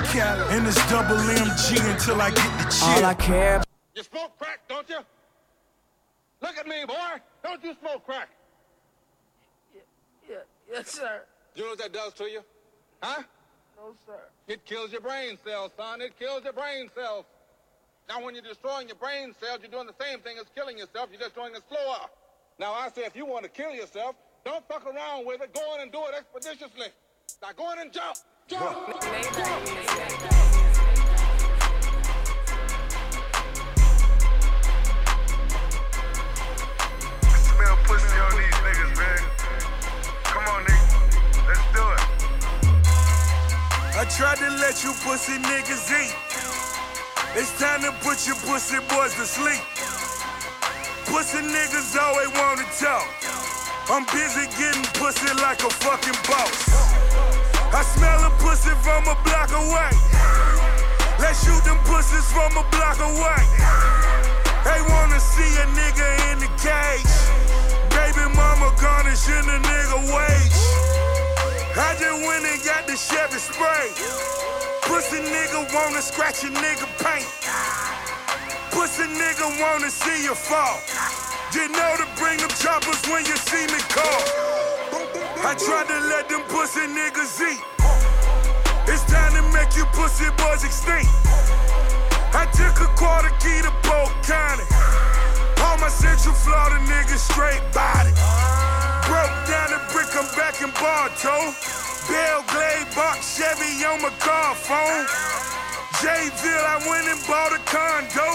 And 0.51 0.67
it's 0.67 0.77
double 0.91 1.17
MG 1.17 1.81
until 1.93 2.21
I 2.21 2.31
get 2.31 2.59
the 2.59 2.71
cheer. 2.71 2.97
All 2.97 3.05
I 3.05 3.15
care 3.15 3.63
You 3.95 4.03
smoke 4.03 4.39
crack, 4.39 4.61
don't 4.69 4.89
you? 4.89 4.99
Look 6.43 6.57
at 6.57 6.67
me, 6.67 6.85
boy. 6.87 7.21
Don't 7.43 7.65
you 7.65 7.75
smoke 7.81 8.05
crack? 8.05 8.29
Yeah, 10.29 10.37
yes, 10.71 10.91
sir. 10.91 11.23
You 11.57 11.62
know 11.62 11.70
what 11.70 11.78
that 11.78 11.93
does 11.95 12.12
to 12.15 12.24
you? 12.24 12.41
Huh? 13.03 13.23
No, 13.78 13.95
sir. 14.05 14.20
It 14.47 14.66
kills 14.66 14.93
your 14.93 15.01
brain 15.01 15.39
cells, 15.43 15.70
son. 15.74 16.03
It 16.03 16.12
kills 16.19 16.45
your 16.45 16.53
brain 16.53 16.91
cells. 16.95 17.24
Now, 18.11 18.23
when 18.23 18.35
you're 18.35 18.45
destroying 18.45 18.89
your 18.89 18.97
brain 18.97 19.35
cells, 19.41 19.61
you're 19.62 19.70
doing 19.70 19.87
the 19.87 20.05
same 20.05 20.20
thing 20.20 20.37
as 20.39 20.45
killing 20.55 20.77
yourself. 20.77 21.09
You're 21.11 21.20
just 21.20 21.35
doing 21.35 21.55
it 21.55 21.62
slower. 21.66 22.11
Now, 22.59 22.74
I 22.74 22.91
say 22.91 23.05
if 23.05 23.16
you 23.16 23.24
want 23.24 23.45
to 23.45 23.49
kill 23.49 23.73
yourself, 23.73 24.16
don't 24.45 24.69
fuck 24.69 24.85
around 24.85 25.27
with 25.27 25.41
it. 25.41 25.55
Go 25.55 25.74
in 25.77 25.81
and 25.81 25.91
do 25.91 26.01
it 26.05 26.15
expeditiously. 26.15 26.89
Now, 27.41 27.49
go 27.57 27.73
in 27.73 27.78
and 27.78 27.91
jump. 27.91 28.19
Jump. 28.49 28.77
Smell 37.33 37.78
pussy 37.85 38.19
on 38.19 38.37
these 38.37 38.55
niggas, 38.61 38.99
man. 38.99 39.45
I 43.97 44.05
tried 44.05 44.36
to 44.44 44.51
let 44.60 44.85
you 44.85 44.93
pussy 45.01 45.40
niggas 45.40 45.89
eat. 45.89 46.12
It's 47.32 47.48
time 47.56 47.81
to 47.81 47.93
put 48.05 48.28
your 48.28 48.36
pussy 48.44 48.77
boys 48.93 49.16
to 49.16 49.24
sleep. 49.24 49.64
Pussy 51.09 51.40
niggas 51.40 51.97
always 51.97 52.28
wanna 52.36 52.68
talk. 52.77 53.09
I'm 53.89 54.05
busy 54.12 54.52
getting 54.60 54.85
pussy 55.01 55.32
like 55.40 55.64
a 55.64 55.73
fucking 55.81 56.20
boss. 56.28 56.68
I 57.73 57.81
smell 57.97 58.20
a 58.28 58.32
pussy 58.36 58.77
from 58.85 59.09
a 59.09 59.16
block 59.24 59.48
away. 59.64 59.93
Let's 61.16 61.40
shoot 61.40 61.64
them 61.64 61.81
pussies 61.89 62.28
from 62.36 62.52
a 62.52 62.68
block 62.68 63.01
away. 63.01 63.43
They 64.60 64.81
wanna 64.93 65.20
see 65.24 65.52
a 65.56 65.66
nigga 65.73 66.09
in 66.32 66.44
the 66.44 66.52
cage. 66.60 67.16
Baby 67.97 68.28
mama 68.36 68.77
garnishing 68.77 69.48
a 69.48 69.56
nigga 69.56 69.98
wage. 70.12 70.76
I 71.77 71.93
just 72.01 72.24
went 72.24 72.40
and 72.40 72.57
got 72.65 72.89
the 72.89 72.97
Chevy 72.97 73.36
spray. 73.36 73.93
Pussy 74.89 75.20
nigga 75.20 75.69
wanna 75.77 76.01
scratch 76.01 76.40
a 76.44 76.48
nigga 76.48 76.89
paint. 77.05 77.28
Pussy 78.73 79.05
nigga 79.05 79.44
wanna 79.61 79.90
see 79.90 80.24
you 80.24 80.35
fall. 80.35 80.81
You 81.53 81.69
know 81.69 81.93
to 82.01 82.09
bring 82.16 82.40
them 82.40 82.48
choppers 82.57 82.97
when 83.12 83.27
you 83.28 83.36
see 83.36 83.69
me 83.69 83.81
call. 83.93 84.23
I 85.44 85.53
tried 85.53 85.89
to 85.93 86.01
let 86.09 86.31
them 86.31 86.48
pussy 86.48 86.89
niggas 86.89 87.44
eat. 87.44 87.61
It's 88.89 89.05
time 89.12 89.36
to 89.36 89.43
make 89.53 89.77
you 89.77 89.85
pussy 89.93 90.32
boys 90.40 90.65
extinct. 90.65 91.12
I 92.32 92.48
took 92.57 92.81
a 92.81 92.89
quarter 92.97 93.28
key 93.36 93.61
to 93.61 93.73
Polk 93.85 94.16
County. 94.24 94.65
All 95.61 95.77
my 95.77 95.89
Central 95.93 96.35
Florida 96.35 96.81
niggas 96.89 97.20
straight 97.20 97.61
body. 97.77 98.16
Down 99.47 99.70
the 99.70 99.81
brick, 99.93 100.10
I'm 100.18 100.27
back 100.35 100.60
in 100.60 100.70
Bartow. 100.74 101.55
Belle 102.10 102.43
Glade 102.51 102.90
box 102.94 103.39
Chevy 103.39 103.85
on 103.86 104.02
my 104.02 104.10
car 104.18 104.55
phone. 104.55 105.06
Jayville, 106.02 106.66
I 106.66 106.82
went 106.90 107.06
and 107.06 107.23
bought 107.27 107.55
a 107.55 107.62
condo. 107.62 108.27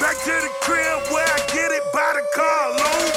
Back 0.00 0.16
to 0.28 0.34
the 0.44 0.52
crib 0.60 1.08
where 1.08 1.24
I 1.24 1.40
get 1.48 1.72
it 1.72 1.84
by 1.92 2.12
the 2.12 2.24
carload. 2.36 3.12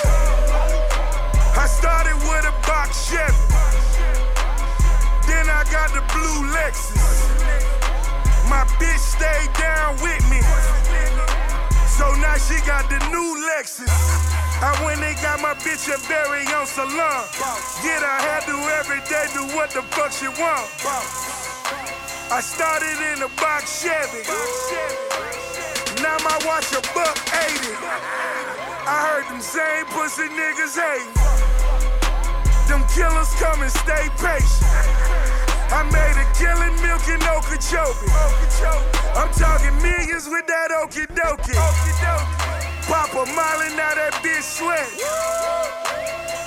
I 1.59 1.67
started 1.67 2.15
with 2.23 2.47
a 2.47 2.55
box 2.63 3.11
Chevy. 3.11 3.35
Then 5.27 5.49
I 5.49 5.63
got 5.71 5.91
the 5.91 6.03
blue 6.15 6.47
Lexus. 6.55 7.27
My 8.47 8.63
bitch 8.79 8.99
stayed 8.99 9.51
down 9.59 9.99
with 9.99 10.23
me. 10.31 10.39
So 11.99 12.15
now 12.15 12.37
she 12.37 12.55
got 12.65 12.89
the 12.89 12.99
new 13.11 13.43
Lexus. 13.51 14.40
I 14.61 14.77
went 14.85 15.01
and 15.01 15.17
got 15.25 15.41
my 15.41 15.57
bitch 15.65 15.89
a 15.89 15.97
very 16.05 16.45
on 16.53 16.69
salon. 16.69 17.25
Get 17.81 17.97
her 17.97 18.17
hairdo 18.21 18.61
every 18.77 19.01
day, 19.09 19.25
do 19.33 19.41
what 19.57 19.73
the 19.73 19.81
fuck 19.89 20.13
she 20.13 20.29
want. 20.37 20.69
I 22.29 22.39
started 22.45 22.93
in 23.09 23.25
a 23.25 23.29
box 23.41 23.81
Chevy. 23.81 24.21
Now 26.05 26.13
my 26.21 26.37
watch 26.45 26.69
a 26.77 26.81
buck 26.93 27.17
80. 27.33 27.73
I 28.85 28.97
heard 29.09 29.25
them 29.33 29.41
same 29.41 29.85
pussy 29.97 30.29
niggas 30.29 30.77
hating. 30.77 31.09
Them 32.69 32.85
killers 32.93 33.33
come 33.41 33.65
and 33.65 33.73
stay 33.73 34.13
patient. 34.21 34.61
I 35.73 35.81
made 35.89 36.21
a 36.21 36.27
killing 36.37 36.77
milking 36.85 37.21
Okeechobee. 37.33 38.13
I'm 39.17 39.33
talking 39.33 39.73
millions 39.81 40.29
with 40.29 40.45
that 40.45 40.69
okie 40.69 41.09
dokie. 41.17 42.70
Pop 42.87 43.13
a 43.13 43.25
molly, 43.33 43.69
now 43.77 43.93
that 43.93 44.13
bitch 44.23 44.41
sweat. 44.41 44.87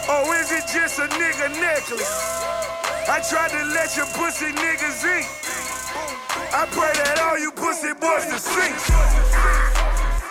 Or 0.09 0.27
oh, 0.27 0.41
is 0.41 0.53
it 0.53 0.65
just 0.69 0.99
a 0.99 1.09
nigga 1.17 1.49
necklace? 1.61 2.45
I 3.09 3.21
tried 3.21 3.51
to 3.53 3.65
let 3.73 3.97
your 3.97 4.07
pussy 4.17 4.53
niggas 4.53 5.05
eat. 5.05 5.29
I 6.53 6.67
pray 6.71 6.93
that 6.93 7.21
all 7.21 7.39
you 7.39 7.51
pussy 7.53 7.93
boys 7.95 8.27
to 8.27 8.39
sleep. 8.39 8.77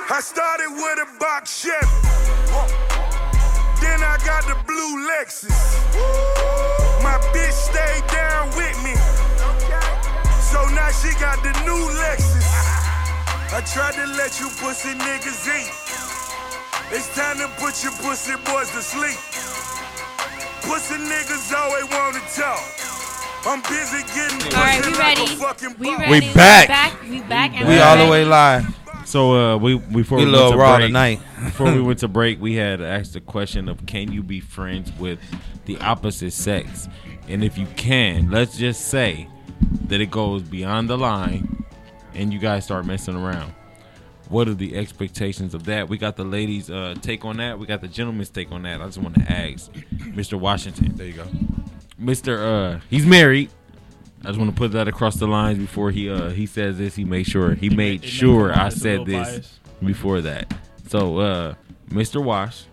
I 0.10 0.20
started 0.22 0.70
with 0.72 1.06
a 1.06 1.20
box 1.20 1.62
Chevy. 1.62 1.88
Then 3.82 4.00
I 4.04 4.18
got 4.26 4.44
the 4.46 4.58
blue 4.66 5.08
Lexus. 5.10 5.52
My 7.02 7.18
bitch 7.34 7.54
stayed 7.54 8.08
down 8.12 8.50
with 8.56 8.78
me. 8.84 8.96
So 10.40 10.64
now 10.74 10.92
she 10.92 11.12
got 11.20 11.42
the 11.44 11.54
new 11.66 11.82
Lexus. 11.98 12.46
I 13.54 13.62
tried 13.66 13.96
to 13.96 14.08
let 14.18 14.40
you 14.40 14.50
pussy 14.60 14.94
niggas 14.98 15.46
eat. 15.50 15.83
It's 16.96 17.10
time 17.16 17.40
to 17.40 17.48
put 17.58 17.82
your 17.82 17.92
pussy 17.94 18.36
boys 18.46 18.70
to 18.70 18.82
sleep. 18.84 19.18
Pussy 20.62 20.94
niggas 20.94 21.52
always 21.52 21.86
wanna 21.90 22.20
talk. 22.36 22.62
I'm 23.48 23.62
busy 23.64 24.04
getting 24.14 24.54
All 24.56 24.62
right, 24.62 24.78
we 24.78 24.92
pussy 24.92 25.00
like 25.00 25.60
ready. 25.60 25.80
We 25.80 25.96
ready. 25.96 26.28
We 26.28 26.34
back. 26.36 26.68
back. 26.68 27.02
We 27.10 27.22
back. 27.22 27.52
and 27.56 27.68
We 27.68 27.74
we're 27.78 27.84
all 27.84 27.98
the 27.98 28.12
way 28.12 28.24
live. 28.26 28.78
So 29.06 29.34
uh, 29.56 29.58
we 29.58 29.80
before 29.80 30.20
We 30.20 30.26
we, 30.26 30.32
went 30.34 30.52
to 30.52 30.58
raw 30.58 30.76
break, 30.76 30.90
tonight. 30.90 31.20
before 31.46 31.74
we 31.74 31.82
went 31.82 31.98
to 32.00 32.08
break, 32.08 32.40
we 32.40 32.54
had 32.54 32.80
asked 32.80 33.14
the 33.14 33.22
question 33.22 33.70
of 33.70 33.84
can 33.88 34.12
you 34.12 34.22
be 34.22 34.40
friends 34.40 34.92
with 35.00 35.18
the 35.66 35.80
opposite 35.80 36.32
sex, 36.34 36.88
and 37.28 37.44
if 37.44 37.58
you 37.58 37.66
can, 37.76 38.30
let's 38.30 38.56
just 38.56 38.90
say 38.90 39.28
that 39.88 40.00
it 40.00 40.12
goes 40.12 40.44
beyond 40.44 40.92
the 40.92 40.98
line, 41.00 41.66
and 42.14 42.32
you 42.32 42.38
guys 42.38 42.66
start 42.66 42.86
messing 42.86 43.16
around. 43.16 43.52
What 44.34 44.48
are 44.48 44.56
the 44.56 44.76
expectations 44.76 45.54
of 45.54 45.66
that? 45.66 45.88
We 45.90 46.00
got 46.00 46.16
the 46.16 46.24
ladies' 46.24 46.72
uh, 46.72 46.96
take 47.02 47.24
on 47.24 47.38
that. 47.38 47.60
We 47.60 47.68
got 47.68 47.82
the 47.82 47.88
gentleman's 47.88 48.30
take 48.32 48.52
on 48.52 48.64
that. 48.64 48.82
I 48.82 48.86
just 48.86 48.98
want 48.98 49.14
to 49.16 49.32
ask, 49.32 49.72
Mr. 49.72 50.40
Washington. 50.40 50.94
There 50.96 51.06
you 51.06 51.14
go, 51.14 51.26
Mr. 52.02 52.76
Uh, 52.76 52.80
he's 52.90 53.06
married. 53.06 53.52
I 54.24 54.28
just 54.30 54.40
want 54.40 54.50
to 54.50 54.58
put 54.58 54.72
that 54.72 54.88
across 54.88 55.18
the 55.18 55.28
lines 55.28 55.60
before 55.60 55.92
he 55.92 56.10
uh 56.10 56.30
he 56.30 56.48
says 56.48 56.80
this. 56.80 56.96
He 56.96 57.04
made 57.06 57.28
sure 57.28 57.54
he 57.54 57.70
made 57.70 58.04
sure 58.04 58.52
I 58.58 58.70
said 58.70 59.06
this 59.06 59.28
biased. 59.30 59.60
before 59.86 60.22
that. 60.22 60.52
So, 60.88 61.20
uh, 61.20 61.54
Mr. 61.90 62.24
Wash, 62.24 62.64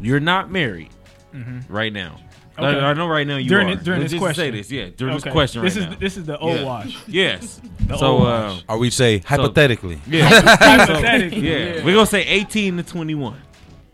you're 0.00 0.18
not 0.20 0.50
married 0.50 0.90
Mhm. 1.32 1.62
right 1.68 1.92
now. 1.92 2.18
Okay. 2.58 2.66
I, 2.80 2.90
I 2.90 2.92
know 2.94 3.06
right 3.08 3.26
now 3.26 3.36
you 3.36 3.48
During 3.48 3.68
are. 3.68 3.72
it- 3.72 3.82
during 3.84 4.00
Let's 4.02 4.12
this 4.12 4.20
just 4.20 4.36
say 4.36 4.50
question. 4.50 4.54
this, 4.54 4.70
yeah. 4.70 4.88
During 4.96 5.14
Okay. 5.14 5.24
this 5.24 5.32
question 5.32 5.62
This 5.62 5.76
right 5.76 5.84
is- 5.84 5.90
now. 5.90 5.96
this 5.98 6.16
is 6.18 6.24
the 6.24 6.38
old 6.38 6.56
Yeah. 6.58 6.64
Wash. 6.64 6.96
Yes. 7.08 7.60
The 7.86 7.96
so, 7.98 8.06
old 8.06 8.22
uh, 8.22 8.24
Wash. 8.26 8.64
Or 8.68 8.78
we 8.78 8.90
say 8.90 9.20
so- 9.20 9.28
hypothetically. 9.28 9.98
yeah. 10.06 10.28
Hypothetically, 10.58 11.40
yeah. 11.40 11.74
yeah. 11.76 11.84
We're 11.84 11.94
gonna 11.94 12.06
say 12.06 12.22
18 12.24 12.76
to 12.76 12.82
21, 12.82 13.40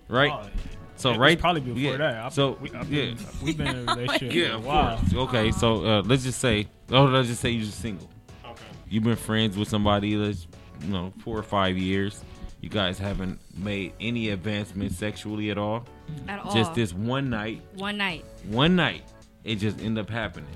right? 0.08 0.32
Oh, 0.34 0.48
so 0.96 1.10
it 1.10 1.12
was 1.12 1.18
right, 1.20 1.38
probably 1.38 1.60
before 1.60 1.78
yeah. 1.92 1.96
that. 1.98 2.24
I- 2.24 2.28
so 2.30 2.58
we- 2.60 2.72
I've 2.72 2.92
yeah, 2.92 3.04
been- 3.06 3.18
we've 3.42 3.56
been 3.56 3.66
in 3.68 3.88
a 3.88 3.94
relationship 3.96 4.34
yeah, 4.34 4.46
for 4.48 4.52
a 4.52 4.56
of 4.56 4.64
while. 4.66 4.96
course. 4.98 5.14
Okay, 5.14 5.50
so 5.52 5.84
uh, 5.84 6.02
let's 6.04 6.24
just 6.24 6.40
say, 6.40 6.66
oh, 6.90 7.04
let's 7.04 7.28
just 7.28 7.40
say 7.40 7.50
you're 7.50 7.64
just 7.64 7.80
single. 7.80 8.08
Okay. 8.44 8.62
You've 8.90 9.04
been 9.04 9.16
friends 9.16 9.56
with 9.56 9.68
somebody 9.68 10.16
that's, 10.16 10.46
you 10.82 10.88
know, 10.92 11.12
four 11.22 11.38
or 11.38 11.42
five 11.44 11.78
years. 11.78 12.22
You 12.60 12.68
guys 12.68 12.98
haven't 12.98 13.38
made 13.56 13.92
any 14.00 14.30
advancement 14.30 14.92
sexually 14.92 15.50
at 15.50 15.58
all. 15.58 15.84
At 16.26 16.40
all. 16.40 16.52
Just 16.52 16.74
this 16.74 16.92
one 16.92 17.30
night. 17.30 17.62
One 17.76 17.96
night. 17.98 18.24
One 18.48 18.74
night, 18.74 19.02
it 19.44 19.56
just 19.56 19.78
ended 19.80 20.04
up 20.04 20.10
happening. 20.10 20.48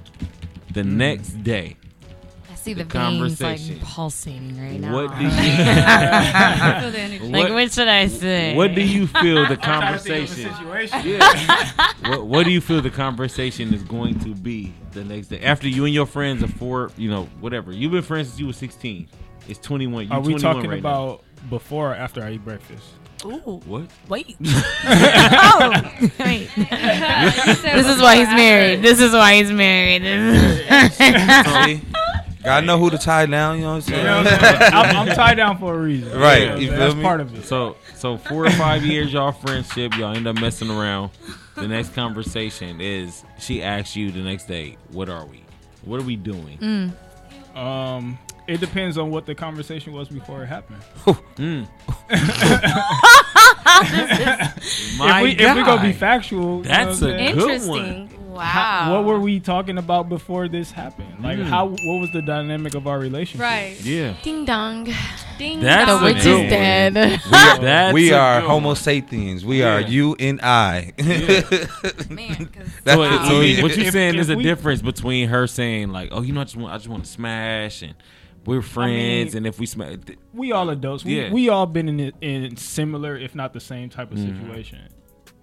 The 0.73 0.83
Mm. 0.83 0.93
next 0.95 1.45
day, 1.45 1.77
I 2.51 2.55
see 2.57 2.75
the, 2.75 2.83
the 2.85 2.99
veins 2.99 3.41
like 3.41 3.59
conversation. 3.59 3.79
pulsating 3.85 4.61
right 4.61 4.81
now. 4.81 4.95
What 4.95 5.17
do 5.17 5.25
you? 5.27 5.31
I 5.31 6.79
feel 6.81 6.91
the 6.91 6.99
energy. 7.01 7.29
Like, 7.29 7.43
What- 7.45 7.53
what 7.53 7.73
should 7.73 7.89
I 7.89 8.07
say? 8.09 8.57
What 8.57 8.75
do 8.75 8.81
you 8.83 9.07
feel 9.07 9.47
the 9.47 9.51
I'm 9.53 9.57
trying 9.61 9.93
to 9.93 9.99
think 9.99 10.29
of 10.31 10.39
a 10.39 10.43
conversation? 10.43 10.55
situation. 10.57 11.01
Yeah. 11.09 11.93
what, 12.09 12.27
what 12.27 12.45
do 12.45 12.51
you 12.51 12.61
feel 12.61 12.81
the 12.81 12.91
conversation 12.91 13.73
is 13.75 13.83
going 13.85 14.19
to 14.21 14.35
be 14.35 14.73
the 14.93 15.05
next 15.05 15.29
day 15.29 15.41
after 15.41 15.69
you 15.69 15.85
and 15.85 15.95
your 15.95 16.07
friends 16.07 16.43
are 16.43 16.49
four? 16.49 16.91
You 16.97 17.11
know, 17.11 17.25
whatever. 17.41 17.71
You've 17.73 17.93
been 17.93 18.03
friends 18.03 18.29
since 18.29 18.41
you 18.41 18.47
were 18.49 18.53
sixteen. 18.53 19.07
It's 19.49 19.59
twenty 19.59 19.87
one. 19.87 20.05
You 20.07 20.13
Are 20.13 20.21
we 20.21 20.35
21 20.35 20.41
talking 20.55 20.71
right 20.71 20.79
about 20.79 21.23
before 21.51 21.93
or 21.93 21.95
after 21.95 22.23
I 22.23 22.33
eat 22.33 22.45
breakfast? 22.45 22.85
Ooh. 23.25 23.61
What? 23.67 23.87
Wait. 24.09 24.37
oh, 24.45 25.93
wait. 26.19 26.51
this 26.57 27.87
is 27.89 28.01
why 28.01 28.17
he's 28.17 28.29
married. 28.29 28.83
This 28.83 29.01
is 29.01 29.13
why 29.13 29.37
he's 29.37 29.53
married. 29.53 30.03
See? 30.93 31.81
Gotta 32.43 32.67
know 32.67 32.77
who 32.77 32.91
to 32.91 32.99
tie 32.99 33.27
down. 33.27 33.57
You 33.59 33.63
know 33.63 33.69
what 33.71 33.75
I'm 33.77 33.81
saying? 33.83 33.99
You 34.01 34.05
know 34.05 34.17
what 34.25 34.43
I'm? 34.43 34.97
I'm- 34.97 35.09
I'm 35.09 35.15
tied 35.15 35.37
down 35.37 35.59
for 35.59 35.75
a 35.75 35.79
reason. 35.79 36.19
Right. 36.19 36.43
Yeah, 36.43 36.57
you 36.57 36.71
that's 36.71 36.93
feel 36.93 36.97
me? 36.97 37.03
part 37.03 37.21
of 37.21 37.39
it. 37.39 37.45
So 37.45 37.77
so 37.95 38.19
four 38.19 38.47
or 38.47 38.51
five 38.51 38.85
years 38.85 39.13
y'all 39.13 39.31
friendship, 39.31 39.97
y'all 39.97 40.17
end 40.17 40.27
up 40.27 40.41
messing 40.41 40.69
around. 40.71 41.11
The 41.55 41.69
next 41.69 41.95
conversation 41.95 42.81
is 42.81 43.23
she 43.39 43.63
asks 43.63 43.95
you 43.95 44.11
the 44.11 44.23
next 44.23 44.49
day, 44.49 44.77
"What 44.91 45.09
are 45.09 45.25
we? 45.25 45.45
What 45.85 46.01
are 46.01 46.05
we 46.05 46.17
doing?" 46.17 46.59
Mm. 47.55 47.57
Um, 47.57 48.19
it 48.47 48.61
depends 48.61 48.99
on 48.99 49.11
what 49.11 49.27
the 49.27 49.35
conversation 49.35 49.93
was 49.93 50.09
before 50.09 50.43
it 50.43 50.47
happened. 50.47 50.83
Mm. 51.43 51.67
if 55.01 55.23
we 55.23 55.31
if 55.33 55.55
we 55.57 55.63
gonna 55.63 55.83
be 55.83 55.91
God. 55.93 55.97
factual, 55.99 56.59
you 56.59 56.63
know 56.65 56.69
That's 56.69 57.01
what 57.01 57.11
a 57.11 57.15
I'm 57.15 57.19
saying? 57.19 57.37
good 57.37 57.69
one. 57.69 58.09
How- 58.39 58.93
what 58.93 59.05
were 59.05 59.19
we 59.21 59.41
talking 59.41 59.77
about 59.79 60.09
before 60.09 60.49
this 60.49 60.71
happened? 60.71 61.23
Like 61.23 61.39
Mm. 61.39 61.45
how? 61.47 61.67
What 61.67 62.01
was 62.01 62.11
the 62.13 62.23
dynamic 62.23 62.75
of 62.75 62.87
our 62.87 62.99
relationship? 62.99 63.43
Right. 63.43 63.77
Yeah. 63.83 64.15
Ding 64.23 64.45
dong. 64.45 64.89
Ding 65.39 65.61
That's 65.61 65.91
the 65.91 65.99
a 65.99 66.03
witch 66.05 66.17
is 66.19 66.51
dead. 66.51 66.95
We 66.95 67.01
are, 67.39 67.59
That's 67.59 67.93
we 67.95 68.13
are 68.13 68.41
Homo 68.41 68.75
sapiens. 68.75 69.45
We 69.45 69.63
are 69.63 69.81
you 69.81 70.15
and 70.19 70.41
I. 70.43 70.93
That's 70.97 71.49
So, 72.85 72.99
what 72.99 73.27
so 73.27 73.63
what 73.63 73.77
you're 73.77 73.91
saying 73.91 74.15
if 74.17 74.21
is 74.23 74.31
a 74.31 74.37
we- 74.37 74.43
difference 74.43 74.83
between 74.83 75.29
her 75.29 75.47
saying 75.47 75.91
like, 75.91 76.09
"Oh, 76.13 76.23
you 76.23 76.33
know, 76.33 76.41
I 76.41 76.45
just 76.45 76.57
want, 76.57 76.73
I 76.75 76.77
just 76.79 76.89
want 76.89 77.05
to 77.05 77.11
smash," 77.11 77.83
and 77.83 77.95
we're 78.45 78.63
friends, 78.63 79.35
mean, 79.35 79.39
and 79.39 79.47
if 79.47 79.59
we 79.59 79.67
smash, 79.67 79.97
We 80.33 80.53
all 80.53 80.69
adults. 80.71 81.05
We, 81.05 81.21
Yeah. 81.21 81.33
we 81.33 81.49
all 81.49 81.67
been 81.67 81.89
in 81.89 82.01
it, 82.01 82.15
in 82.21 82.57
similar, 82.57 83.17
if 83.17 83.35
not 83.35 83.53
the 83.53 83.61
same 83.61 83.89
type 83.89 84.11
of 84.13 84.19
Mhm. 84.19 84.39
situation, 84.41 84.89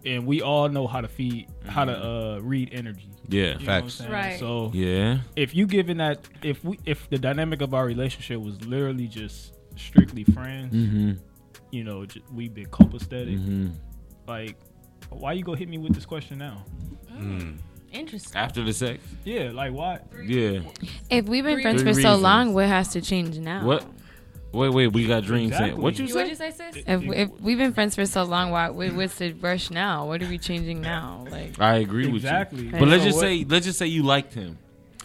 and 0.05 0.25
we 0.25 0.41
all 0.41 0.69
know 0.69 0.87
how 0.87 1.01
to 1.01 1.07
feed, 1.07 1.47
how 1.65 1.85
to 1.85 1.93
uh, 1.93 2.39
read 2.41 2.69
energy. 2.73 3.09
Yeah. 3.29 3.39
You 3.39 3.43
know 3.45 3.51
what 3.51 3.59
I'm 3.61 3.65
Facts. 3.83 4.07
Right. 4.07 4.39
So 4.39 4.71
Yeah. 4.73 5.19
if 5.35 5.55
you 5.55 5.65
given 5.67 5.97
that, 5.97 6.27
if 6.43 6.63
we, 6.63 6.79
if 6.85 7.09
the 7.09 7.17
dynamic 7.17 7.61
of 7.61 7.73
our 7.73 7.85
relationship 7.85 8.41
was 8.41 8.63
literally 8.65 9.07
just 9.07 9.53
strictly 9.75 10.23
friends, 10.23 10.73
Mhm. 10.75 11.19
you 11.71 11.83
know, 11.83 12.05
j- 12.05 12.21
we 12.33 12.49
been 12.49 12.65
copacetic. 12.65 13.37
Mhm. 13.39 13.71
Like, 14.27 14.57
why 15.09 15.33
you 15.33 15.43
go 15.43 15.53
hit 15.53 15.69
me 15.69 15.77
with 15.77 15.93
this 15.93 16.05
question 16.05 16.37
now? 16.39 16.65
Interesting. 17.91 18.35
after 18.39 18.63
the 18.63 18.73
sex, 18.73 18.99
Yeah, 19.23 19.51
like 19.53 19.73
what? 19.73 20.05
yeah. 20.25 20.59
If 21.09 21.25
we've 21.25 21.43
been 21.43 21.55
Three 21.55 21.61
friends 21.63 21.81
for 21.81 21.87
reasons. 21.87 22.03
so 22.05 22.15
long, 22.15 22.53
what 22.53 22.67
has 22.67 22.89
to 22.89 23.01
change 23.01 23.37
now? 23.39 23.65
What? 23.65 23.85
Wait, 24.51 24.69
wait. 24.69 24.87
We 24.93 25.05
got 25.05 25.23
dreams. 25.23 25.51
Exactly. 25.51 25.79
What 25.79 25.99
you 25.99 26.05
What'd 26.05 26.37
say? 26.37 26.47
you 26.47 26.51
say, 26.51 26.71
sis? 26.71 26.83
If, 26.87 27.03
if 27.03 27.29
we've 27.41 27.57
been 27.57 27.71
friends 27.73 27.93
for 27.95 28.05
so 28.07 28.23
long, 28.23 28.49
why 28.49 28.69
what- 28.69 28.95
what's 28.95 29.15
the 29.15 29.33
rush 29.33 29.69
now? 29.69 30.07
What 30.07 30.23
are 30.23 30.27
we 30.27 30.39
changing 30.39 30.81
now? 30.81 31.25
Like 31.29 31.59
I 31.59 31.75
agree 31.75 32.07
Exactly. 32.07 32.11
with 32.63 32.63
you. 32.63 32.69
Exactly. 32.69 32.79
But 32.79 32.87
let's 32.87 33.03
So 33.03 33.09
just 33.09 33.15
what- 33.17 33.21
say, 33.21 33.45
let's 33.47 33.65
just 33.67 33.77
say 33.77 33.85
you 33.87 34.01
liked 34.03 34.33
him 34.33 34.57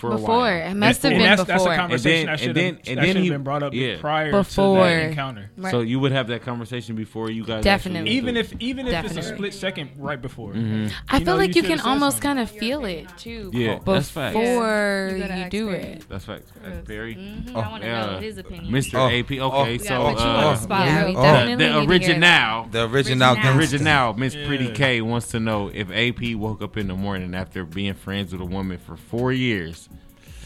for 0.09 0.14
a 0.14 0.18
Before. 0.18 0.28
while. 0.39 0.70
It 0.70 0.74
must 0.74 1.02
have 1.02 1.10
been 1.12 1.18
that's, 1.20 1.44
that's 1.44 1.62
before. 1.62 1.72
a 1.72 1.76
conversation 1.76 2.28
And 2.28 2.28
that 2.28 2.39
then- 2.39 2.39
should 2.39 2.48
and 2.48 2.56
have 2.56 2.64
then- 2.64 2.74
and 2.74 2.98
that 2.98 3.01
then 3.02 3.06
should 3.09 3.16
have 3.16 3.24
he- 3.24 3.31
been 3.31 3.43
brought 3.43 3.62
up 3.62 3.74
yeah. 3.74 3.97
prior 4.01 4.31
Before. 4.32 4.76
to 4.78 4.82
that 4.85 5.02
encounter. 5.09 5.51
Right. 5.56 5.70
So 5.70 5.81
you 5.81 6.01
would 6.01 6.12
have 6.12 6.28
that 6.28 6.43
conversation 6.43 6.94
before 6.97 7.31
you 7.31 7.44
guys. 7.44 7.64
Definitely. 7.64 8.10
Even 8.10 8.36
if 8.36 8.52
even 8.60 8.86
if 8.86 9.05
it's 9.05 9.16
a 9.16 9.22
split 9.22 9.55
second 9.55 9.90
right 9.98 10.20
before. 10.20 10.52
Mhm. 10.52 10.90
I 11.09 11.18
You 11.18 11.24
feel 11.24 11.35
know, 11.35 11.39
like 11.40 11.48
you, 11.56 11.62
should've 11.62 11.78
can 11.78 11.81
almost 11.89 12.16
something. 12.16 12.28
kind 12.28 12.39
of 12.40 12.51
feel 12.51 12.85
it 12.85 13.06
too. 13.16 13.51
Yeah, 13.55 13.76
before 13.78 13.94
that's 13.94 14.10
facts. 14.10 14.36
Yeah. 14.36 15.10
You 15.36 15.43
you, 15.44 15.51
do 15.51 15.68
it. 15.70 16.05
That's 16.09 16.24
facts. 16.24 16.51
That's 16.62 16.86
Perry. 16.86 17.14
Mhm, 17.14 17.55
I 17.56 17.68
wanna 17.70 17.86
know 17.86 18.18
his 18.20 18.39
opinion. 18.39 18.72
Mr. 18.72 18.94
Oh, 18.98 19.09
AP. 19.09 19.40
oh, 19.40 19.51
Okay, 19.62 19.72
we 19.72 19.78
so 19.78 19.89
gotta 19.89 20.14
put 20.14 20.22
you 20.24 20.28
on 20.31 20.36
uh, 20.44 20.51
the 20.51 20.56
spot 20.56 20.86
Yeah, 20.86 20.98
real 20.98 21.06
we 21.09 21.14
quick. 21.14 21.22
definitely 21.24 21.55
the, 21.55 21.56
the 21.56 21.81
need 21.81 21.86
to 21.86 22.06
hear 22.06 22.20
that. 22.20 22.20
original, 22.20 22.68
The 22.70 22.85
original 22.85 23.35
the 23.35 23.56
original, 23.59 24.14
Miss 24.14 24.35
Pretty 24.35 24.68
K 24.70 25.01
wants 25.01 25.28
to 25.28 25.40
know 25.40 25.70
if 25.72 25.90
AP 25.90 26.35
woke 26.35 26.62
up 26.62 26.76
in 26.76 26.89
the 26.89 26.94
morning 26.94 27.35
after 27.35 27.64
being 27.64 27.94
friends 27.94 28.32
with 28.32 28.40
a 28.40 28.44
woman 28.44 28.78
for 28.78 28.97
four 28.97 29.32
years, 29.32 29.89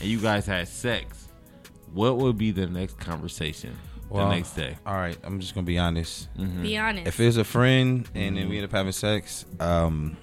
and 0.00 0.08
you 0.08 0.18
guys 0.20 0.46
had 0.46 0.68
sex. 0.68 1.28
What 1.92 2.18
would 2.18 2.36
be 2.38 2.50
the 2.50 2.66
next 2.66 2.98
conversation 3.00 3.76
Well, 4.10 4.28
the 4.28 4.34
next 4.34 4.52
day? 4.54 4.76
All 4.86 4.94
right, 4.94 5.16
I'm 5.24 5.40
just 5.40 5.54
gonna 5.54 5.64
be 5.66 5.78
honest. 5.78 6.28
Mhm. 6.36 6.62
Be 6.62 6.76
honest. 6.76 7.06
If 7.08 7.20
it's 7.20 7.36
a 7.36 7.44
friend 7.44 8.08
and 8.14 8.36
then 8.36 8.48
we 8.48 8.56
end 8.56 8.64
up 8.64 8.72
having 8.72 8.92
sex, 8.92 9.44
um, 9.60 10.16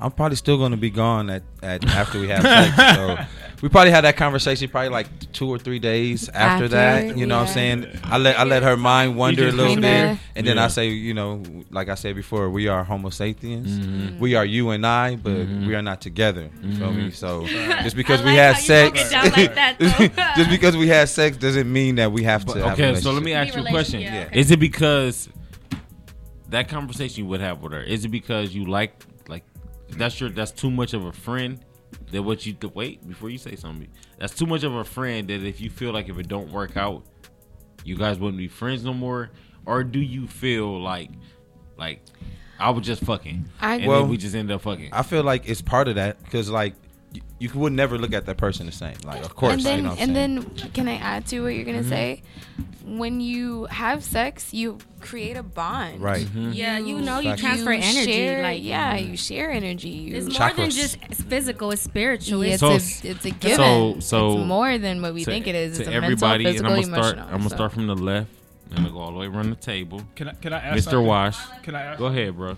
I'm 0.00 0.10
probably 0.10 0.36
still 0.36 0.58
gonna 0.58 0.76
be 0.76 0.90
gone 0.90 1.30
at, 1.30 1.42
at 1.62 1.84
after 1.86 2.20
we 2.20 2.28
have 2.28 2.42
sex. 2.42 2.96
So 2.96 3.16
we 3.62 3.68
probably 3.68 3.90
had 3.92 4.02
that 4.02 4.16
conversation 4.16 4.68
probably 4.68 4.88
like 4.90 5.06
two 5.32 5.48
or 5.48 5.58
three 5.58 5.78
days 5.78 6.28
after, 6.28 6.64
After, 6.64 6.68
that. 6.68 7.16
You 7.16 7.26
know 7.26 7.38
what 7.38 7.48
I'm 7.48 7.54
saying? 7.54 7.86
I 8.04 8.18
let 8.18 8.38
I 8.38 8.44
let 8.44 8.62
her 8.62 8.76
mind 8.76 9.16
wander 9.16 9.48
a 9.48 9.52
little 9.52 9.76
bit, 9.76 10.18
and 10.36 10.46
then 10.46 10.56
Yeah. 10.56 10.64
I 10.64 10.68
say, 10.68 10.88
you 10.88 11.14
know, 11.14 11.42
like 11.70 11.88
I 11.88 11.94
said 11.94 12.16
before, 12.16 12.50
we 12.50 12.68
are 12.68 12.82
Homo 12.84 13.10
sapiens. 13.10 13.70
Mhm. 13.78 14.18
We 14.18 14.34
are 14.34 14.44
you 14.44 14.70
and 14.70 14.86
I, 14.86 15.16
but 15.16 15.32
Mhm. 15.32 15.66
we 15.66 15.74
are 15.74 15.82
not 15.82 16.00
together. 16.00 16.50
You 16.62 16.76
feel 16.76 16.92
me? 16.92 17.04
Mhm. 17.08 17.14
So 17.14 17.46
just 17.46 17.96
because 17.96 18.20
I 18.20 18.24
we 18.24 18.30
like 18.30 18.38
had 18.40 18.56
sex, 18.58 18.90
broke 18.90 19.06
it 19.06 19.10
down 19.10 19.24
like 19.36 19.54
that, 19.54 20.34
just 20.36 20.50
because 20.50 20.76
we 20.76 20.88
had 20.88 21.08
sex 21.08 21.36
doesn't 21.36 21.72
mean 21.72 21.94
that 21.96 22.10
we 22.12 22.24
have 22.24 22.44
to. 22.46 22.58
have 22.58 22.78
a 22.78 22.90
Okay, 22.90 23.00
so 23.00 23.12
let 23.12 23.22
me 23.22 23.32
ask 23.32 23.54
you 23.54 23.64
a 23.64 23.70
question. 23.70 24.00
Yeah, 24.00 24.24
okay. 24.28 24.40
Is 24.40 24.50
it 24.50 24.58
because 24.60 25.28
that 26.50 26.68
conversation 26.68 27.24
you 27.24 27.30
would 27.30 27.40
have 27.40 27.62
with 27.62 27.72
her? 27.72 27.80
Is 27.82 28.04
it 28.04 28.08
because 28.08 28.54
you 28.54 28.64
like 28.66 28.74
like 28.74 29.04
that's 29.90 30.20
your 30.20 30.30
that's 30.30 30.50
too 30.52 30.70
much 30.70 30.94
of 30.94 31.04
a 31.04 31.12
friend 31.12 31.60
that 32.10 32.22
what 32.22 32.44
you 32.46 32.56
wait 32.74 33.06
before 33.06 33.30
you 33.30 33.38
say 33.38 33.56
something? 33.56 33.88
That's 34.18 34.34
too 34.34 34.46
much 34.46 34.64
of 34.64 34.74
a 34.74 34.84
friend 34.84 35.28
that 35.28 35.42
if 35.44 35.60
you 35.60 35.70
feel 35.70 35.92
like 35.92 36.08
if 36.08 36.18
it 36.18 36.28
don't 36.28 36.50
work 36.50 36.76
out, 36.76 37.04
you 37.84 37.96
guys 37.96 38.18
wouldn't 38.18 38.38
be 38.38 38.48
friends 38.48 38.84
no 38.84 38.94
more, 38.94 39.30
or 39.66 39.84
do 39.84 40.00
you 40.00 40.26
feel 40.26 40.80
like 40.80 41.10
like 41.76 42.00
I 42.58 42.70
was 42.70 42.86
just 42.86 43.02
fucking 43.04 43.44
I- 43.60 43.76
and 43.76 43.86
Well, 43.86 44.00
then 44.02 44.10
we 44.10 44.16
just 44.16 44.34
end 44.34 44.50
up 44.50 44.62
fucking? 44.62 44.90
I 44.92 45.02
feel 45.02 45.22
like 45.22 45.48
it's 45.48 45.62
part 45.62 45.88
of 45.88 45.96
that 45.96 46.22
because 46.24 46.48
like 46.50 46.74
you 47.52 47.60
would 47.60 47.72
never 47.72 47.98
look 47.98 48.12
at 48.12 48.26
that 48.26 48.36
person 48.36 48.66
the 48.66 48.72
same. 48.72 48.96
Like, 49.04 49.24
of 49.24 49.34
course, 49.36 49.54
and 49.54 49.62
then 49.62 49.76
you 49.78 49.82
know 49.84 49.90
and 49.90 49.98
saying? 49.98 50.12
then 50.12 50.70
can 50.72 50.88
I 50.88 50.96
add 50.96 51.26
to 51.28 51.40
what 51.42 51.54
you're 51.54 51.64
gonna 51.64 51.82
Mhm. 51.82 51.88
say? 51.88 52.22
When 52.84 53.20
you 53.20 53.64
have 53.70 54.04
sex, 54.04 54.52
you 54.52 54.78
create 55.00 55.36
a 55.36 55.42
bond. 55.42 56.00
Right. 56.02 56.26
Mhm. 56.26 56.54
Yeah, 56.54 56.78
you 56.78 57.00
know 57.00 57.18
you 57.18 57.30
Facts. 57.30 57.40
transfer 57.40 57.72
You 57.72 57.80
energy. 57.82 58.12
share- 58.12 58.42
like 58.42 58.62
yeah, 58.62 58.96
you 58.96 59.16
share 59.16 59.50
energy. 59.50 59.88
You 59.88 60.16
It's 60.16 60.38
more 60.38 60.52
than 60.52 60.70
just 60.70 60.98
physical. 61.14 61.70
It's 61.70 61.82
spiritual. 61.82 62.44
Yeah, 62.44 62.54
It's 62.54 62.62
it's 62.62 63.04
a- 63.04 63.08
a 63.08 63.10
it's 63.12 63.24
a 63.24 63.30
given. 63.30 63.56
So, 63.56 64.00
so 64.00 64.38
it's 64.38 64.46
more 64.46 64.76
than 64.78 65.00
what 65.02 65.14
we 65.14 65.24
to- 65.24 65.30
think 65.30 65.46
it 65.46 65.54
is. 65.54 65.76
To 65.78 65.82
It's 65.84 65.90
a 65.90 65.94
everybody, 65.94 66.44
mental, 66.44 66.66
and 66.66 66.66
physical, 66.66 66.72
I'm 66.72 66.80
gonna 66.82 67.02
start. 67.02 67.14
emotional. 67.16 67.24
I'm 67.34 67.38
gonna 67.38 67.50
so. 67.50 67.56
start 67.56 67.72
from 67.72 67.86
the 67.86 67.94
left. 67.96 68.30
I'm 68.70 68.76
gonna 68.82 68.90
go 68.94 68.98
all 69.00 69.12
the 69.12 69.18
way 69.18 69.26
around 69.26 69.50
the 69.50 69.56
table. 69.56 70.02
Can 70.16 70.28
I- 70.28 70.32
can 70.34 70.52
I 70.52 70.58
ask 70.58 70.78
Mr. 70.78 70.82
something? 70.90 71.06
Wash? 71.06 71.36
Can 71.62 71.74
I 71.74 71.82
ask 71.82 71.98
Go 71.98 72.06
ahead, 72.06 72.36
bro. 72.36 72.56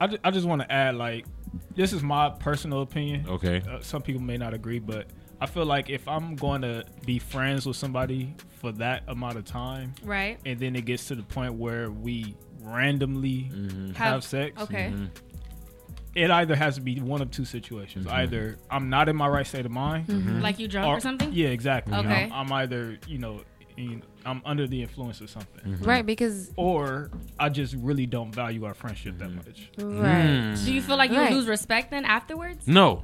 I 0.00 0.06
just, 0.08 0.18
I 0.24 0.30
just 0.32 0.46
want 0.46 0.62
to 0.62 0.72
add 0.72 0.96
like 0.96 1.26
this 1.74 1.92
is 1.92 2.02
my 2.02 2.30
personal 2.30 2.82
opinion. 2.82 3.26
Okay. 3.28 3.62
Uh, 3.68 3.80
some 3.80 4.02
people 4.02 4.22
may 4.22 4.36
not 4.36 4.54
agree, 4.54 4.78
but 4.78 5.06
I 5.40 5.46
feel 5.46 5.66
like 5.66 5.90
if 5.90 6.06
I'm 6.08 6.36
going 6.36 6.62
to 6.62 6.84
be 7.04 7.18
friends 7.18 7.66
with 7.66 7.76
somebody 7.76 8.34
for 8.60 8.72
that 8.72 9.02
amount 9.08 9.36
of 9.36 9.44
time, 9.44 9.94
Right. 10.02 10.38
and 10.46 10.58
then 10.58 10.74
it 10.76 10.84
gets 10.84 11.06
to 11.08 11.14
the 11.14 11.22
point 11.22 11.54
where 11.54 11.90
we 11.90 12.34
randomly 12.62 13.50
Mm-hmm. 13.52 13.86
have, 13.88 13.96
Have- 13.96 14.24
sex, 14.24 14.62
okay. 14.62 14.92
Mhm. 14.94 15.10
it 16.14 16.30
either 16.30 16.54
has 16.54 16.76
to 16.76 16.80
be 16.80 17.00
one 17.00 17.20
of 17.20 17.30
two 17.30 17.44
situations. 17.44 18.06
Mm-hmm. 18.06 18.14
Either 18.16 18.58
I'm 18.70 18.88
not 18.88 19.08
in 19.08 19.16
my 19.16 19.26
right 19.28 19.46
state 19.46 19.66
of 19.66 19.72
mind, 19.72 20.06
Mhm. 20.06 20.40
Like 20.40 20.58
you 20.58 20.68
drunk 20.68 20.86
or 20.88 21.00
something? 21.00 21.32
Yeah, 21.32 21.48
exactly. 21.48 21.92
Okay. 21.94 22.24
I'm, 22.24 22.32
I'm 22.32 22.52
either 22.52 22.98
you 23.06 23.18
know. 23.18 23.42
in- 23.76 24.02
I'm 24.26 24.40
under 24.44 24.66
the 24.66 24.80
influence 24.82 25.20
of 25.20 25.28
something, 25.30 25.72
Mm-hmm. 25.72 25.84
Right, 25.84 26.04
because- 26.06 26.50
or 26.56 27.10
I 27.38 27.48
just 27.48 27.74
really 27.74 28.06
don't 28.06 28.34
value 28.34 28.64
our 28.64 28.74
friendship 28.74 29.14
Mm-hmm. 29.18 29.36
that 29.36 29.46
much. 29.46 29.70
Right. 29.78 30.56
Do 30.64 30.72
you 30.72 30.80
feel 30.82 30.96
like 30.96 31.10
you 31.10 31.18
Right. 31.18 31.32
lose 31.32 31.46
respect 31.46 31.90
then 31.90 32.04
afterwards? 32.04 32.66
No, 32.66 33.02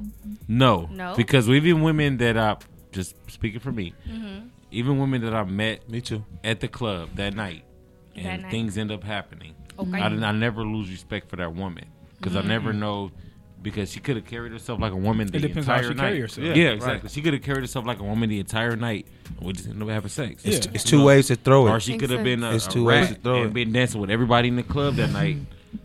no, 0.49 0.89
No? 0.93 1.15
Because 1.17 1.49
even 1.49 1.83
women 1.83 2.17
that 2.19 2.37
I 2.39 2.57
just 2.93 3.15
speaking 3.31 3.61
for 3.61 3.73
me, 3.73 3.93
Mhm. 4.09 4.49
even 4.71 4.99
women 4.99 5.21
that 5.23 5.35
I 5.35 5.45
met, 5.45 5.89
me 5.89 6.01
too, 6.01 6.25
at 6.43 6.61
the 6.61 6.69
club 6.69 7.11
that 7.17 7.35
night, 7.35 7.65
and 8.17 8.27
That 8.27 8.41
night. 8.43 8.51
things 8.51 8.77
end 8.79 8.91
up 8.91 9.05
happening. 9.05 9.55
Okay. 9.79 10.01
I, 10.01 10.07
I 10.07 10.33
never 10.33 10.65
lose 10.65 10.91
respect 10.91 11.29
for 11.31 11.37
that 11.37 11.55
woman 11.55 11.85
because 12.19 12.37
I 12.37 12.43
Mhm. 12.43 12.47
never 12.47 12.73
know. 12.73 13.13
Because 13.63 13.93
she 13.93 14.01
could 14.01 14.17
have 14.17 14.25
carried 14.25 14.53
herself 14.53 14.81
like 14.81 14.93
a 14.93 14.97
woman 14.97 15.27
the 15.27 15.37
It 15.37 15.41
depends 15.43 15.67
how 15.67 15.75
entire 15.75 15.89
she 15.91 15.95
night. 15.95 16.03
carry 16.09 16.21
herself. 16.21 16.47
Yeah, 16.47 16.55
Yeah, 16.55 16.69
exactly. 16.71 17.01
right. 17.03 17.11
She 17.11 17.21
could 17.21 17.35
have 17.35 17.43
carried 17.43 17.61
herself 17.61 17.85
like 17.87 17.99
a 17.99 18.03
woman 18.05 18.31
the 18.31 18.41
entire 18.41 18.75
night, 18.75 19.07
and 19.37 19.47
we 19.47 19.53
just 19.53 19.69
ended 19.69 19.83
up 19.83 19.89
having 19.91 20.09
sex. 20.09 20.47
It's- 20.47 20.67
it's 20.73 20.85
two 20.85 21.05
ways 21.05 21.27
to 21.27 21.37
throw 21.37 21.67
it. 21.67 21.71
Or 21.71 21.79
she 21.81 21.93
Makes 21.93 22.01
could 22.01 22.11
have 22.11 22.25
been 22.25 22.43
a, 22.43 22.53
sense. 22.53 22.65
a 22.65 22.67
It's 22.67 22.75
two 22.75 22.85
ways 22.85 23.09
to 23.09 23.15
throw 23.17 23.37
and 23.43 23.47
it. 23.51 23.53
been 23.53 23.73
dancing 23.73 24.01
with 24.01 24.11
everybody 24.11 24.49
in 24.49 24.57
the 24.57 24.63
club 24.63 24.95
that 24.97 25.11
night. 25.13 25.37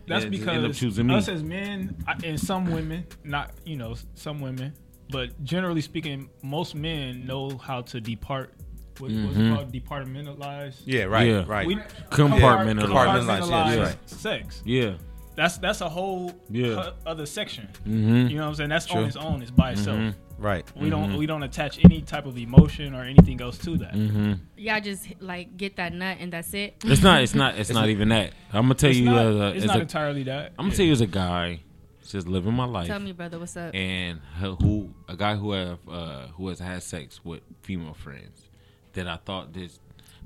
That's 0.06 0.24
and 0.24 0.32
just 0.34 0.48
end 0.48 0.56
up 0.58 0.62
because 0.62 0.78
choosing 0.78 1.06
me. 1.06 1.14
us 1.16 1.28
as 1.28 1.42
men 1.42 1.94
I- 2.08 2.16
and 2.24 2.40
some 2.40 2.72
women, 2.72 3.04
not 3.24 3.50
you 3.66 3.76
know 3.76 3.94
some 4.14 4.40
women, 4.40 4.72
but 5.10 5.44
generally 5.44 5.80
speaking, 5.82 6.28
most 6.42 6.74
men 6.74 7.26
know 7.26 7.56
how 7.58 7.82
to 7.82 8.00
depart. 8.00 8.54
What, 8.98 9.10
What's 9.12 9.36
it 9.36 9.38
Mhm. 9.38 9.54
called? 9.54 9.72
Departmentalize. 9.72 10.76
Yeah, 10.86 11.02
right, 11.04 11.28
Yeah. 11.28 11.44
right. 11.46 11.66
We, 11.66 11.76
Compartmentalize. 12.10 12.40
compartmentalize 12.40 12.86
Compartmentalize, 12.88 13.76
yes, 13.76 13.78
right. 13.78 14.08
sex. 14.10 14.62
Yeah. 14.64 14.92
That's 15.36 15.58
that's 15.58 15.80
a 15.82 15.88
whole 15.88 16.32
Yeah. 16.50 16.90
other 17.04 17.26
section. 17.26 17.68
Mhm. 17.86 18.30
You 18.30 18.36
know 18.36 18.42
what 18.44 18.48
I'm 18.48 18.54
saying? 18.54 18.70
That's 18.70 18.86
True. 18.86 19.00
on 19.02 19.06
its 19.06 19.16
own. 19.16 19.42
It's 19.42 19.50
by 19.50 19.72
itself. 19.72 19.98
Mhm. 19.98 20.14
Right. 20.38 20.64
We 20.76 20.90
don't 20.90 21.12
Mhm. 21.12 21.18
we 21.18 21.26
don't 21.26 21.42
attach 21.42 21.78
any 21.84 22.00
type 22.02 22.26
of 22.26 22.36
emotion 22.38 22.94
or 22.94 23.02
anything 23.04 23.40
else 23.40 23.56
to 23.58 23.76
that. 23.78 23.94
Mm-hmm. 23.94 24.32
Y'all 24.56 24.80
just 24.80 25.08
like 25.20 25.56
get 25.56 25.76
that 25.76 25.92
nut 25.94 26.16
and 26.20 26.32
that's 26.32 26.52
it. 26.54 26.76
It's 26.84 27.02
not. 27.02 27.22
It's 27.22 27.34
not. 27.34 27.58
It's 27.58 27.70
not 27.78 27.88
even 27.88 28.08
that. 28.10 28.32
I'm 28.52 28.62
gonna 28.64 28.74
tell 28.74 28.90
It's 28.90 28.98
you. 28.98 29.06
not- 29.06 29.26
as 29.26 29.36
a, 29.36 29.46
it's 29.48 29.64
as 29.64 29.66
not 29.66 29.76
a- 29.78 29.80
entirely 29.82 30.22
that. 30.24 30.52
I'm 30.58 30.64
gonna 30.64 30.70
Yeah. 30.70 30.76
tell 30.76 30.86
you 30.86 30.92
as 30.92 31.00
a 31.02 31.06
guy, 31.06 31.60
just 32.08 32.26
living 32.28 32.54
my 32.54 32.64
life. 32.66 32.86
Tell 32.86 33.00
me, 33.00 33.12
brother, 33.12 33.38
what's 33.38 33.56
up? 33.56 33.74
And 33.74 34.20
who- 34.40 34.56
who 34.56 34.94
a 35.08 35.16
guy 35.16 35.36
who 35.36 35.52
have 35.52 35.78
uh, 35.88 36.26
who 36.36 36.48
has 36.48 36.58
had 36.60 36.82
sex 36.82 37.20
with 37.24 37.40
female 37.62 37.94
friends 37.94 38.48
that 38.94 39.06
I 39.06 39.16
thought 39.16 39.52
this. 39.52 39.80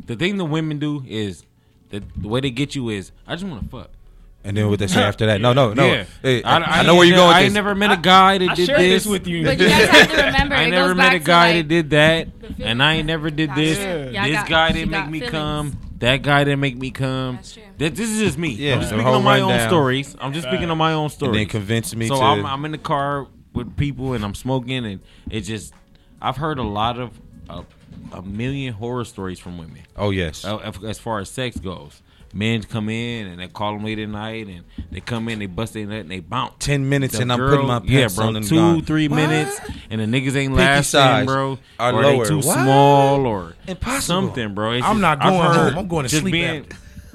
The 0.06 0.14
thing 0.16 0.36
the 0.38 0.44
women 0.44 0.78
do 0.78 1.04
is 1.06 1.44
that 1.90 2.02
the 2.20 2.28
way 2.28 2.40
they 2.40 2.50
get 2.50 2.74
you 2.74 2.88
is 2.90 3.12
I 3.26 3.34
just 3.34 3.44
want 3.44 3.62
to 3.64 3.68
fuck. 3.68 3.90
And 4.42 4.56
then 4.56 4.70
what 4.70 4.78
they 4.78 4.86
say 4.86 5.02
after 5.02 5.26
that? 5.26 5.40
No, 5.40 5.52
no, 5.52 5.74
no. 5.74 5.84
Yeah. 5.86 6.04
Hey, 6.22 6.42
I, 6.42 6.56
I, 6.58 6.62
I 6.78 6.82
know 6.82 6.94
where 6.94 7.04
you're 7.04 7.16
going. 7.16 7.28
I 7.28 7.32
with 7.34 7.36
ain't 7.44 7.46
this. 7.50 7.54
never 7.54 7.74
met 7.74 7.92
a 7.92 8.00
guy 8.00 8.38
that 8.38 8.48
I 8.50 8.54
did 8.54 8.66
shared 8.66 8.80
this 8.80 9.04
this 9.04 9.06
with 9.06 9.26
you. 9.26 9.44
But 9.44 9.58
you 9.58 9.68
guys 9.68 9.88
have 9.88 10.10
to 10.12 10.16
remember, 10.16 10.54
I 10.56 10.60
it 10.60 10.64
ain't 10.64 10.70
never 10.72 10.88
goes 10.88 10.96
met 10.96 11.06
a 11.06 11.10
back 11.16 11.20
to, 11.20 11.26
guy 11.26 11.46
like, 11.52 11.56
that 11.56 11.68
did 11.68 11.90
that, 11.90 12.28
and 12.60 12.82
I 12.82 12.94
ain't 12.94 13.06
never 13.06 13.30
did 13.30 13.54
this. 13.54 13.76
Yeah. 13.78 14.26
This 14.26 14.36
got- 14.36 14.48
guy 14.48 14.72
didn't 14.72 14.90
make 14.90 15.08
me 15.08 15.18
feelings. 15.20 15.30
come. 15.32 15.78
That 15.98 16.22
guy 16.22 16.44
didn't 16.44 16.60
make 16.60 16.78
me 16.78 16.90
come. 16.90 17.38
That 17.76 17.94
this 17.94 18.08
is 18.08 18.18
just 18.20 18.38
me. 18.38 18.52
Yeah, 18.52 18.76
I'm 18.76 18.80
just 18.80 18.90
the 18.92 18.96
speaking 18.96 19.14
on 19.14 19.22
my 19.24 19.40
own 19.40 19.50
rundown. 19.50 19.68
stories. 19.68 20.16
I'm 20.18 20.32
just 20.32 20.48
speaking 20.48 20.70
on 20.70 20.78
my 20.78 20.94
own 20.94 21.04
And 21.04 21.12
stories. 21.12 21.34
then 21.36 21.46
convince 21.46 21.94
me 21.94 22.08
So 22.08 22.16
to- 22.16 22.22
I'm, 22.22 22.46
I'm 22.46 22.64
in 22.64 22.72
the 22.72 22.78
car 22.78 23.26
with 23.52 23.76
people 23.76 24.14
and 24.14 24.24
I'm 24.24 24.34
smoking, 24.34 24.86
and 24.86 25.00
it 25.30 25.42
just 25.42 25.74
I've 26.22 26.38
heard 26.38 26.58
a 26.58 26.62
lot 26.62 26.98
of 26.98 27.20
uh, 27.50 27.62
a 28.12 28.22
million 28.22 28.72
horror 28.72 29.04
stories 29.04 29.38
from 29.38 29.58
women. 29.58 29.82
Oh, 29.96 30.08
yes. 30.08 30.46
Uh, 30.46 30.56
as- 30.58 30.82
as 30.82 30.98
far 30.98 31.18
as 31.18 31.28
sex 31.28 31.58
goes. 31.58 32.00
Men 32.32 32.62
come 32.62 32.88
in 32.88 33.26
and 33.26 33.40
they 33.40 33.48
call 33.48 33.72
them 33.74 33.84
late 33.84 33.98
at 33.98 34.08
night, 34.08 34.46
and 34.46 34.62
they 34.92 35.00
come 35.00 35.28
in, 35.28 35.40
they 35.40 35.46
bust 35.46 35.74
their 35.74 35.84
nut, 35.86 36.00
and 36.02 36.10
they 36.10 36.20
bounce. 36.20 36.54
10 36.60 36.88
minutes 36.88 37.16
The 37.16 37.22
and 37.22 37.32
I'm 37.32 37.38
putting 37.40 37.66
my 37.66 37.80
yeah, 37.84 38.00
pants 38.02 38.14
bro, 38.16 38.26
on 38.28 38.36
and 38.36 38.46
two, 38.46 38.54
gone. 38.54 38.82
three 38.82 39.08
What? 39.08 39.16
minutes, 39.16 39.60
and 39.90 40.00
the 40.00 40.04
niggas 40.04 40.36
ain't 40.36 40.54
Pinky 40.54 40.56
lasting, 40.56 41.26
bro. 41.26 41.58
are 41.80 41.92
or 41.92 42.02
lower. 42.02 42.22
they 42.24 42.28
too 42.30 42.36
What? 42.36 42.44
small, 42.44 43.26
or 43.26 43.54
Impossible. 43.66 44.00
something, 44.00 44.54
bro. 44.54 44.72
It's 44.72 44.86
I'm 44.86 45.00
just- 45.00 45.00
not 45.00 45.20
going 45.20 45.40
home. 45.40 45.78
I'm 45.78 45.88
going 45.88 46.04
to 46.04 46.08
just 46.08 46.22
sleep 46.22 46.32
Being, 46.32 46.66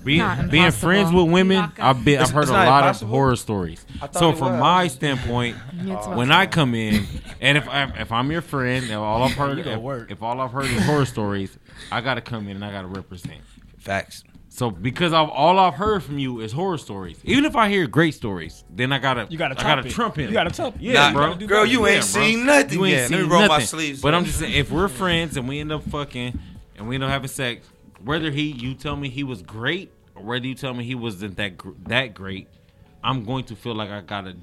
being, 0.04 0.50
being 0.50 0.72
friends 0.72 1.12
with 1.14 1.32
women, 1.32 1.72
I've 1.80 2.04
been, 2.04 2.20
I've 2.22 2.30
heard 2.32 2.50
a 2.50 2.52
lot 2.52 2.64
impossible? 2.84 3.08
of 3.08 3.12
horror 3.12 3.36
stories. 3.38 3.86
So 4.12 4.34
from 4.34 4.52
was. 4.54 4.60
my 4.60 4.88
standpoint, 4.90 5.56
when 6.14 6.30
I 6.32 6.46
come 6.46 6.76
in, 6.76 7.06
and 7.40 7.58
if 7.58 7.70
I, 7.70 7.84
if 8.00 8.12
I'm 8.12 8.30
your 8.32 8.42
friend, 8.42 8.84
and 8.86 8.96
all 8.96 9.24
I've 9.24 9.32
heard, 9.38 9.60
if, 9.60 10.12
if 10.12 10.22
all 10.22 10.42
I've 10.42 10.52
heard 10.52 10.66
is 10.66 10.86
horror 10.86 11.06
stories, 11.06 11.58
I 11.90 12.02
gotta 12.02 12.22
come 12.22 12.50
in 12.50 12.58
and 12.58 12.66
I 12.66 12.72
gotta 12.72 12.88
represent. 12.90 13.40
Facts. 13.80 14.24
So 14.56 14.72
because 14.72 15.12
I've, 15.12 15.28
all 15.28 15.60
I've 15.60 15.74
heard 15.74 16.02
from 16.02 16.18
you 16.18 16.40
is 16.40 16.54
horror 16.54 16.78
stories. 16.78 17.20
Even 17.26 17.44
if 17.44 17.58
I 17.58 17.68
hear 17.68 17.88
great 17.88 18.14
stories, 18.14 18.64
then 18.70 18.94
I 18.94 19.00
gotta 19.00 19.28
You 19.30 19.38
gotta 19.38 19.60
I 19.60 19.64
gotta 19.64 19.86
it. 19.86 19.92
trump 19.92 20.18
in. 20.18 20.28
You 20.28 20.32
gotta 20.34 20.50
top 20.50 20.76
it. 20.78 20.82
Yeah, 20.82 21.12
Nah, 21.12 21.36
bro. 21.36 21.36
girl, 21.46 21.66
you 21.66 21.86
ain't 21.86 21.96
Yeah, 21.96 22.14
bro. 22.14 22.24
seen 22.24 22.46
nothing 22.46 22.80
You 22.80 22.86
ain't 22.86 22.94
yet. 22.96 23.02
Let 23.02 23.12
me 23.12 23.18
seen 23.24 23.30
roll 23.30 23.42
my 23.42 23.48
nothing. 23.50 23.66
sleeves 23.68 24.02
But 24.02 24.14
up. 24.14 24.20
I'm 24.20 24.26
just 24.26 24.40
saying, 24.40 24.54
if 24.54 24.72
we're 24.72 24.88
friends 24.88 25.36
and 25.36 25.46
we 25.50 25.60
end 25.60 25.74
up 25.74 25.84
fucking 25.84 26.40
and 26.78 26.88
we 26.88 26.96
end 26.96 27.04
up 27.04 27.10
having 27.10 27.28
sex, 27.28 27.68
whether 28.02 28.32
he 28.32 28.44
you 28.44 28.76
tell 28.76 28.96
me 28.96 29.10
he 29.10 29.26
was 29.26 29.42
great 29.42 29.92
or 30.16 30.24
whether 30.24 30.48
you 30.48 30.56
tell 30.56 30.74
me 30.74 30.86
he 30.86 30.96
wasn't 30.96 31.36
that 31.36 31.58
gr- 31.58 31.72
that 31.88 32.14
great, 32.14 32.48
I'm 33.04 33.26
going 33.26 33.44
to 33.46 33.58
feel 33.58 33.76
like 33.76 33.90
I 33.90 34.00
gotta. 34.00 34.38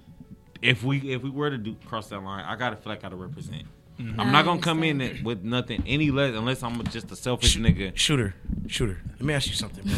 If 0.60 0.84
we 0.84 0.98
if 1.10 1.22
we 1.22 1.30
were 1.30 1.48
to 1.48 1.56
do 1.56 1.74
cross 1.86 2.09
that 2.09 2.22
line, 2.22 2.44
I 2.44 2.55
gotta 2.56 2.76
feel 2.76 2.93
like 2.93 2.98
I 2.98 3.02
gotta 3.05 3.16
represent. 3.16 3.62
Mhm. 4.01 4.14
I'm 4.19 4.32
not 4.32 4.44
gonna 4.44 4.60
come 4.60 4.82
in 4.85 5.01
it 5.01 5.23
with 5.23 5.43
nothing 5.43 5.82
any 5.86 6.10
less 6.10 6.35
unless 6.35 6.62
I'm 6.62 6.82
just 6.85 7.10
a 7.12 7.16
selfish 7.16 7.56
nigga. 7.56 7.97
Shooter, 7.97 8.35
shooter. 8.66 9.01
Let 9.12 9.23
me 9.23 9.35
ask 9.35 9.48
you 9.48 9.55
something, 9.55 9.85
bro. 9.85 9.97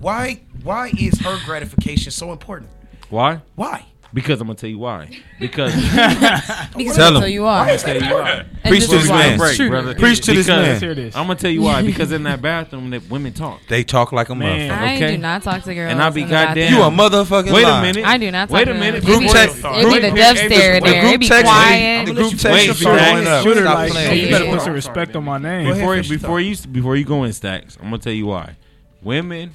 Why 0.00 0.40
why 0.62 0.92
is 0.98 1.20
her 1.20 1.38
gratification 1.44 2.10
so 2.12 2.32
important? 2.32 2.70
Why? 3.10 3.40
Why? 3.54 3.86
Because 4.14 4.40
I'm 4.40 4.46
gonna 4.46 4.56
tell 4.56 4.70
you 4.70 4.78
why. 4.78 5.10
Because 5.40 5.74
Because 6.76 6.96
Tell 6.96 7.08
I'm 7.08 7.14
gonna 7.14 7.16
him. 7.16 7.20
tell 7.22 7.28
you 7.28 7.42
why. 7.42 7.58
I'm 7.60 7.66
gonna 7.66 7.78
tell 7.78 8.02
you 8.02 8.14
why. 8.14 8.46
Preach 8.64 8.84
to 8.88 8.90
this 8.98 9.08
man. 9.08 9.38
Break, 9.38 9.58
brother. 9.68 9.94
Preach 9.96 10.20
to 10.20 10.32
this 10.34 10.46
man. 10.46 10.80
Hear 10.80 10.94
this. 10.94 11.16
I'm 11.16 11.26
gonna 11.26 11.38
tell 11.38 11.50
you 11.50 11.62
why. 11.62 11.82
Because 11.94 12.12
in 12.12 12.22
that 12.22 12.40
bathroom, 12.40 12.90
that 12.90 13.10
women 13.10 13.32
talk. 13.32 13.60
They 13.68 13.82
talk 13.82 14.12
like 14.12 14.28
a 14.28 14.34
Man. 14.34 14.70
motherfucker. 14.70 15.02
I 15.02 15.10
do 15.10 15.18
not 15.18 15.42
talk 15.42 15.62
to 15.64 15.74
girls. 15.74 15.90
And 15.92 16.00
I 16.00 16.10
be 16.10 16.22
in 16.22 16.28
the 16.28 16.32
bathroom. 16.32 16.68
goddamn. 16.68 16.72
You 16.72 16.82
a 16.82 16.90
motherfucking 17.10 17.52
Wait 17.52 17.64
a 17.64 17.82
minute. 17.82 18.04
I 18.06 18.16
do 18.18 18.30
not 18.30 18.48
talk 18.48 18.54
Wait 18.56 18.68
a 18.68 18.74
minute. 18.74 19.02
them. 19.04 19.18
Group 19.18 19.30
text- 19.32 19.62
wait- 19.64 19.72
It 19.74 19.84
be 19.84 19.98
the 19.98 20.08
wait- 20.10 20.14
death 20.14 20.36
hey, 20.38 20.48
stare 20.48 20.74
before- 20.80 20.88
there. 20.90 21.14
It 21.14 21.20
be 21.20 21.26
quiet. 21.28 22.06
The 22.06 22.12
group 22.14 22.30
text 22.30 22.44
is 22.46 22.78
Stacks. 22.78 22.80
blowing 22.80 23.26
up. 23.26 23.42
Stop 23.42 23.88
playing. 23.90 24.20
you 24.24 24.30
better 24.30 24.44
put 24.46 24.60
some 24.62 24.72
respect 24.72 25.16
on 25.16 25.24
my 25.24 25.38
name. 25.38 25.66
Before 25.74 25.96
before 26.02 26.40
you 26.40 26.56
before 26.70 26.94
you 26.96 27.04
go 27.04 27.24
in 27.24 27.32
stacks, 27.32 27.76
I'm 27.80 27.86
gonna 27.86 27.98
tell 27.98 28.12
you 28.12 28.26
why. 28.26 28.56
Women, 29.02 29.50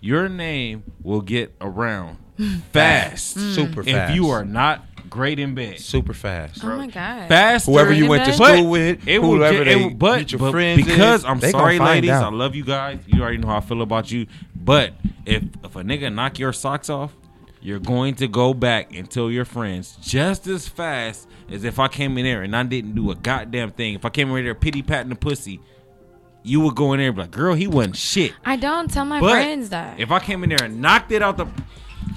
your 0.00 0.28
name 0.28 0.84
will 1.02 1.20
get 1.20 1.52
around 1.60 2.18
fast, 2.72 3.36
mm. 3.36 3.42
Mm. 3.42 3.54
Super 3.54 3.84
fast. 3.84 4.10
if 4.10 4.16
you 4.16 4.28
are 4.30 4.44
not 4.44 4.84
great 5.10 5.38
in 5.38 5.54
bed. 5.54 5.78
Super 5.78 6.12
fast. 6.12 6.64
Oh 6.64 6.76
my 6.76 6.86
god. 6.88 7.28
Fast. 7.28 7.66
Whoever 7.66 7.92
you 7.92 8.08
went 8.08 8.24
to 8.24 8.36
But- 8.36 8.56
school 8.56 8.70
with, 8.70 9.06
it 9.06 9.18
will 9.20 9.36
whoever 9.36 9.58
get, 9.58 9.64
they 9.64 9.72
it 9.82 9.84
will, 9.84 9.94
but, 9.94 10.18
meet 10.18 10.32
your 10.32 10.38
but 10.40 10.50
friends 10.50 10.84
because 10.84 11.20
is, 11.20 11.24
I'm 11.24 11.38
they 11.38 11.52
gonna 11.52 11.62
sorry, 11.62 11.78
find 11.78 11.90
ladies, 11.90 12.10
out. 12.10 12.32
I 12.32 12.36
love 12.36 12.54
you 12.54 12.64
guys. 12.64 12.98
You 13.06 13.22
already 13.22 13.38
know 13.38 13.48
how 13.48 13.58
I 13.58 13.60
feel 13.60 13.82
about 13.82 14.10
you. 14.10 14.26
But 14.56 14.94
if 15.24 15.42
if 15.62 15.76
a 15.76 15.82
nigga 15.82 16.12
knock 16.12 16.38
your 16.38 16.52
socks 16.52 16.90
off, 16.90 17.12
you're 17.60 17.78
going 17.78 18.14
to 18.16 18.28
go 18.28 18.52
back 18.54 18.94
and 18.94 19.08
tell 19.10 19.30
your 19.30 19.44
friends 19.44 19.96
just 20.02 20.46
as 20.48 20.66
fast 20.68 21.28
as 21.50 21.64
if 21.64 21.78
I 21.78 21.88
came 21.88 22.18
in 22.18 22.24
there 22.24 22.42
and 22.42 22.54
I 22.56 22.62
didn't 22.64 22.94
do 22.94 23.10
a 23.10 23.14
goddamn 23.14 23.70
thing. 23.70 23.94
If 23.94 24.04
I 24.04 24.08
came 24.10 24.34
in 24.34 24.44
there 24.44 24.54
pity 24.54 24.82
patting 24.82 25.10
the 25.10 25.14
pussy, 25.16 25.60
you 26.42 26.60
would 26.60 26.74
go 26.74 26.92
in 26.92 26.98
there 26.98 27.08
and 27.08 27.16
be 27.16 27.22
like, 27.22 27.30
"Girl, 27.30 27.54
he 27.54 27.66
wasn't 27.66 27.96
shit." 27.96 28.32
I 28.44 28.56
don't 28.56 28.90
tell 28.90 29.04
my 29.04 29.20
But 29.20 29.30
friends 29.30 29.68
that. 29.70 30.00
If 30.00 30.10
I 30.10 30.18
came 30.18 30.42
in 30.42 30.50
there 30.50 30.62
and 30.64 30.80
knocked 30.82 31.12
it 31.12 31.22
out 31.22 31.36
the, 31.36 31.46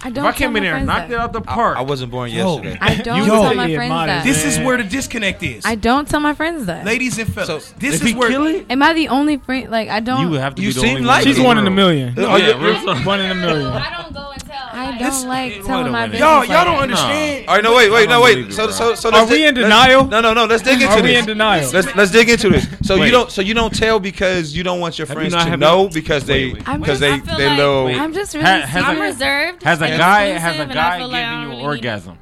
I 0.03 0.09
don't. 0.09 0.25
If 0.25 0.35
I 0.35 0.37
came 0.37 0.55
in 0.55 0.63
there 0.63 0.75
and 0.75 0.85
knocked 0.85 1.09
that. 1.09 1.15
it 1.15 1.19
out 1.19 1.33
the 1.33 1.41
park, 1.41 1.77
I, 1.77 1.81
I 1.81 1.83
wasn't 1.83 2.11
born 2.11 2.29
Yo. 2.29 2.55
yesterday. 2.61 2.77
I 2.81 2.95
don't 2.95 3.27
Yo. 3.27 3.41
tell 3.41 3.55
my 3.55 3.73
friends 3.75 3.91
that. 3.91 4.23
This 4.23 4.45
is 4.45 4.59
where 4.59 4.77
the 4.77 4.83
disconnect 4.83 5.43
is. 5.43 5.65
I 5.65 5.75
don't 5.75 6.07
tell 6.07 6.19
my 6.19 6.33
friends 6.33 6.65
that. 6.67 6.85
Ladies 6.85 7.17
and 7.17 7.33
fellas, 7.33 7.65
so 7.65 7.75
this 7.77 8.01
is 8.01 8.13
where. 8.13 8.31
Am 8.69 8.83
I 8.83 8.93
the 8.93 9.09
only 9.09 9.37
friend? 9.37 9.69
Like 9.69 9.89
I 9.89 9.99
don't. 9.99 10.31
You 10.31 10.33
have 10.33 10.55
to. 10.55 10.61
You 10.61 10.73
be 10.73 10.79
only 10.87 11.01
like 11.01 11.23
she's 11.23 11.39
one 11.39 11.57
in 11.57 11.67
a 11.67 11.71
million. 11.71 12.13
Oh 12.17 12.35
yeah, 12.35 13.05
one 13.05 13.19
in 13.19 13.31
a 13.31 13.35
million. 13.35 13.67
I 13.67 14.01
don't 14.01 14.13
go 14.13 14.31
and 14.31 14.45
tell. 14.45 14.69
I 14.71 14.97
don't 14.97 15.27
like 15.27 15.65
telling 15.65 15.91
my 15.91 16.07
business. 16.07 16.19
Y'all, 16.19 16.45
y'all 16.45 16.65
don't 16.65 16.81
understand. 16.81 17.47
All 17.47 17.55
right, 17.55 17.63
no, 17.63 17.75
wait, 17.75 17.91
wait, 17.91 18.09
no, 18.09 18.21
wait. 18.21 18.53
So, 18.53 18.69
so, 18.69 18.95
so. 18.95 19.11
Are 19.11 19.25
we 19.25 19.45
in 19.45 19.55
denial? 19.55 20.05
No, 20.05 20.21
no, 20.21 20.33
no. 20.33 20.45
Let's 20.45 20.63
dig 20.63 20.81
into 20.81 20.87
this. 20.87 20.95
Are 20.95 21.03
we 21.03 21.15
in 21.15 21.25
denial? 21.25 21.69
Let's 21.71 21.95
let's 21.95 22.11
dig 22.11 22.29
into 22.29 22.49
this. 22.49 22.67
So 22.83 22.95
you 22.95 23.11
don't, 23.11 23.31
so 23.31 23.41
you 23.41 23.53
don't 23.53 23.73
tell 23.73 23.99
because 23.99 24.55
you 24.55 24.63
don't 24.63 24.79
want 24.79 24.97
your 24.97 25.07
friends 25.07 25.33
to 25.33 25.57
know 25.57 25.89
because 25.89 26.25
they 26.25 26.53
because 26.53 26.99
they 26.99 27.19
they 27.19 27.57
know. 27.57 27.87
I'm 27.87 28.13
just 28.13 28.33
really. 28.35 28.47
I'm 28.47 28.99
reserved 28.99 29.63
has 29.79 29.95
a 29.95 29.97
guy 29.97 30.23
has 30.25 30.59
a 30.59 30.65
guy 30.65 30.99
giving 30.99 31.41
you 31.51 31.57
an 31.59 31.65
orgasm? 31.65 32.17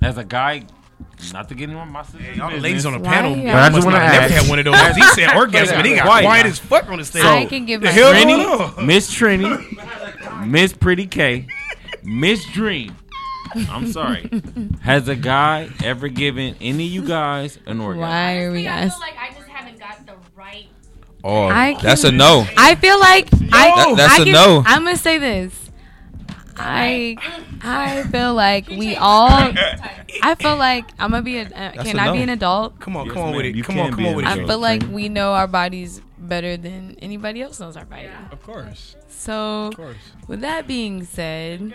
Has 0.00 0.18
a 0.18 0.24
guy 0.24 0.66
not 1.32 1.48
to 1.48 1.54
get 1.54 1.68
anyone 1.68 1.90
my 1.90 2.02
sister. 2.02 2.18
Hey, 2.18 2.40
all 2.40 2.50
ladies 2.52 2.86
on 2.86 2.92
the 2.92 3.00
panel. 3.00 3.34
But 3.34 3.54
I 3.54 3.68
just 3.70 3.84
want 3.84 3.96
to 3.96 4.02
ask. 4.02 4.20
Never 4.30 4.34
had 4.34 4.48
one 4.48 4.58
of 4.58 4.64
those. 4.66 4.96
he 4.96 5.02
said 5.14 5.34
orgasm, 5.36 5.78
and 5.78 5.86
he 5.86 5.94
got 5.94 6.22
quiet 6.22 6.46
as 6.46 6.58
fuck 6.58 6.88
on 6.88 6.98
the 6.98 7.04
stage. 7.04 7.22
So, 7.22 7.28
I 7.28 7.46
can 7.46 7.64
give 7.66 7.82
my 7.82 7.90
Trini, 7.90 8.84
Miss 8.84 9.14
Trini, 9.14 10.46
Miss 10.46 10.72
Pretty 10.72 11.06
K, 11.06 11.46
Miss 12.02 12.44
Dream. 12.52 12.94
I'm 13.70 13.90
sorry. 13.90 14.28
Has 14.82 15.08
a 15.08 15.16
guy 15.16 15.70
ever 15.82 16.08
given 16.08 16.56
any 16.60 16.86
of 16.86 16.92
you 16.92 17.06
guys 17.06 17.58
an 17.66 17.80
orgasm? 17.80 18.00
Why 18.02 18.38
are 18.42 18.52
we 18.52 18.66
asking? 18.66 19.00
Like 19.00 19.16
I 19.18 19.34
just 19.34 19.48
haven't 19.48 19.78
got 19.78 20.04
the 20.04 20.14
right. 20.34 20.66
Oh, 21.24 21.46
I 21.46 21.80
that's 21.80 22.04
a 22.04 22.12
no. 22.12 22.46
I 22.56 22.74
feel 22.74 23.00
like. 23.00 23.28
I. 23.52 23.72
That, 23.74 23.94
that's 23.96 24.18
I 24.18 24.22
a 24.22 24.24
can, 24.24 24.32
no. 24.32 24.62
I'm 24.66 24.84
gonna 24.84 24.96
say 24.96 25.18
this. 25.18 25.65
I 26.58 27.16
I 27.62 28.04
feel 28.04 28.34
like 28.46 28.68
we 28.68 28.96
all. 28.96 29.28
I 30.22 30.34
feel 30.38 30.56
like 30.56 30.84
I'm 30.98 31.10
gonna 31.10 31.22
be 31.22 31.38
a. 31.38 31.44
Uh, 31.44 31.82
can 31.82 31.98
I 31.98 32.12
be 32.12 32.22
an 32.22 32.28
adult? 32.30 32.78
Come 32.80 32.96
on, 32.96 33.06
yes, 33.06 33.14
come 33.14 33.22
on 33.24 33.36
with 33.36 33.46
it. 33.46 33.64
Come 33.64 33.78
on, 33.78 33.92
come 33.92 34.06
on 34.06 34.16
with 34.16 34.24
it. 34.24 34.28
I 34.28 34.46
feel 34.46 34.58
like 34.58 34.82
we 34.90 35.08
know 35.08 35.32
our 35.32 35.46
bodies 35.46 36.00
better 36.18 36.56
than 36.56 36.96
anybody 37.00 37.42
else 37.42 37.60
knows 37.60 37.76
our 37.76 37.84
body. 37.84 38.04
Yeah. 38.04 38.28
Of 38.32 38.42
course. 38.42 38.96
So, 39.08 39.66
of 39.68 39.76
course. 39.76 39.96
with 40.28 40.40
that 40.40 40.66
being 40.66 41.04
said, 41.04 41.74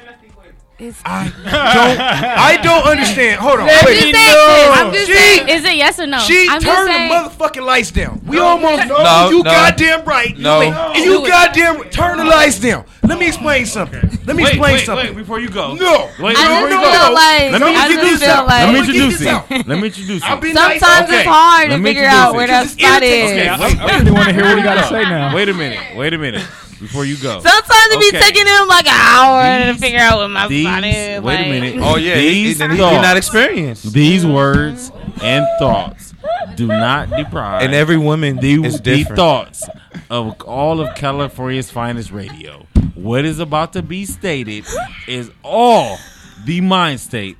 is. 0.82 1.00
I 1.06 1.30
don't. 1.44 2.00
I 2.00 2.58
don't 2.62 2.86
understand. 2.86 3.40
Hold 3.40 3.60
on. 3.60 3.68
Let 3.68 3.86
wait. 3.86 4.06
Me 4.06 4.12
just 4.12 5.08
she, 5.08 5.14
saying. 5.14 5.50
Is 5.50 5.64
it 5.64 5.76
yes 5.76 6.00
or 6.00 6.08
no? 6.08 6.20
She 6.20 6.48
I'm 6.50 6.62
turned 6.62 6.88
the 6.90 7.14
motherfucking 7.14 7.66
lights 7.66 7.92
down. 7.92 8.22
We 8.26 8.38
no, 8.38 8.46
almost 8.46 8.88
no, 8.88 9.30
you 9.30 9.44
no. 9.44 9.52
goddamn 9.52 10.06
right. 10.06 10.38
No. 10.38 10.60
Wait, 10.60 10.72
no. 10.72 10.94
You 10.94 11.28
goddamn 11.28 11.90
turn 11.90 12.18
the 12.18 12.26
lights 12.26 12.60
down. 12.60 12.86
Let 13.04 13.20
me 13.20 13.28
explain 13.28 13.66
something. 13.66 14.02
Let 14.26 14.36
me 14.36 14.44
wait, 14.44 14.54
explain 14.54 14.74
wait, 14.76 14.86
something. 14.86 15.08
Wait, 15.08 15.16
before 15.18 15.40
you 15.40 15.50
go. 15.50 15.74
No. 15.74 16.10
Wait, 16.20 16.36
I 16.38 16.48
before 16.48 16.70
you 16.70 16.80
go. 16.80 17.14
Like, 17.14 17.52
let 17.52 17.62
me 17.62 17.76
introduce 17.76 18.22
you. 18.22 18.28
Like, 18.28 18.50
let 18.50 18.74
me 18.74 18.80
introduce 18.80 19.22
you. 19.22 19.64
Let 19.68 19.80
me 19.80 19.88
introduce 19.88 20.24
you. 20.24 20.54
Sometimes 20.54 21.10
it's 21.10 21.28
hard 21.28 21.70
to 21.72 21.82
figure 21.82 22.06
out 22.06 22.36
where 22.36 22.48
that 22.48 22.70
spot 22.70 23.04
is. 23.04 23.32
Okay, 23.32 23.48
I 23.48 23.98
really 23.98 24.12
want 24.12 24.28
to 24.28 24.34
hear 24.34 24.44
what 24.44 24.58
you 24.58 24.64
got 24.64 24.82
to 24.82 24.88
say 24.90 25.04
now. 25.04 25.36
Wait 25.36 25.50
a 25.50 25.54
minute. 25.54 25.96
Wait 25.96 26.14
a 26.14 26.18
minute 26.18 26.46
before 26.82 27.06
you 27.06 27.16
go. 27.18 27.40
Sometimes 27.40 27.88
it 27.94 28.00
be 28.00 28.18
Okay. 28.18 28.20
taking 28.20 28.46
him 28.48 28.68
like 28.68 28.88
an 28.88 28.94
hour 28.98 29.72
to 29.72 29.80
figure 29.80 30.00
out 30.00 30.18
what 30.18 30.30
my 30.30 30.48
these- 30.48 30.66
body 30.66 30.90
is. 30.90 31.22
wait 31.22 31.40
a 31.40 31.50
minute. 31.50 31.76
Oh 31.82 31.96
yeah, 31.96 32.16
These 32.16 32.60
and 32.60 32.76
you're 32.78 32.92
not 32.92 33.16
experienced. 33.18 33.94
These 33.94 34.26
words 34.26 34.92
and 35.22 35.46
thoughts 35.60 36.14
do 36.56 36.68
not 36.68 37.10
deprive 37.16 37.64
And 37.64 37.74
every 37.74 37.98
woman 37.98 38.38
the, 38.38 38.54
is 38.66 38.82
the 38.82 39.04
thoughts 39.04 39.64
of 40.10 40.42
all 40.42 40.82
of 40.82 40.94
California's 40.96 41.70
finest 41.72 42.12
radio. 42.12 42.66
What 42.96 43.24
is 43.26 43.40
about 43.40 43.74
to 43.74 43.82
be 43.82 44.06
stated 44.06 44.66
is 45.08 45.32
all 45.44 45.98
the 46.46 46.62
mind 46.62 47.00
state 47.00 47.38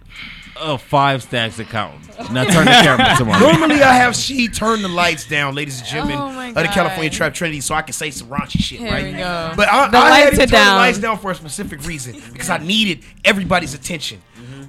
a 0.62 0.78
five 0.78 1.24
stacks 1.24 1.60
accountant. 1.60 2.08
Now 2.32 2.44
turn 2.46 2.66
the 2.66 2.72
camera 2.72 3.40
Normally, 3.40 3.82
I 3.82 3.94
have 3.94 4.16
she 4.16 4.48
turn 4.48 4.82
the 4.82 4.88
lights 4.88 5.28
down, 5.28 5.56
ladies 5.56 5.80
and 5.80 5.88
gentlemen, 5.88 6.18
Oh, 6.20 6.50
of 6.50 6.56
the 6.56 6.64
California 6.68 7.10
Trap 7.10 7.34
Trinity, 7.34 7.62
so 7.62 7.74
I 7.76 7.82
can 7.82 7.94
say 7.94 8.12
some 8.12 8.28
raunchy 8.30 8.60
shit, 8.62 8.80
Here 8.80 8.92
right? 8.92 9.06
we 9.06 9.12
go. 9.14 9.54
But 9.56 9.68
I, 9.70 9.90
The 9.90 9.98
I 9.98 10.20
had 10.20 10.30
to 10.32 10.38
turn 10.38 10.50
the 10.50 10.56
lights 10.76 11.00
down 11.00 11.18
for 11.18 11.32
a 11.32 11.36
specific 11.36 11.86
reason 11.86 12.22
because 12.32 12.50
I 12.50 12.58
needed 12.60 13.04
everybody's 13.26 13.74
attention. 13.74 14.22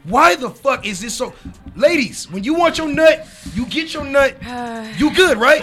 Why 0.04 0.34
the 0.34 0.50
fuck 0.50 0.84
is 0.86 1.00
this 1.00 1.14
so? 1.14 1.34
Ladies, 1.76 2.28
when 2.30 2.42
you 2.42 2.54
want 2.54 2.78
your 2.78 2.88
nut, 2.88 3.26
you 3.54 3.66
get 3.66 3.94
your 3.94 4.04
nut. 4.04 4.36
You 4.98 5.14
good, 5.14 5.38
right? 5.38 5.62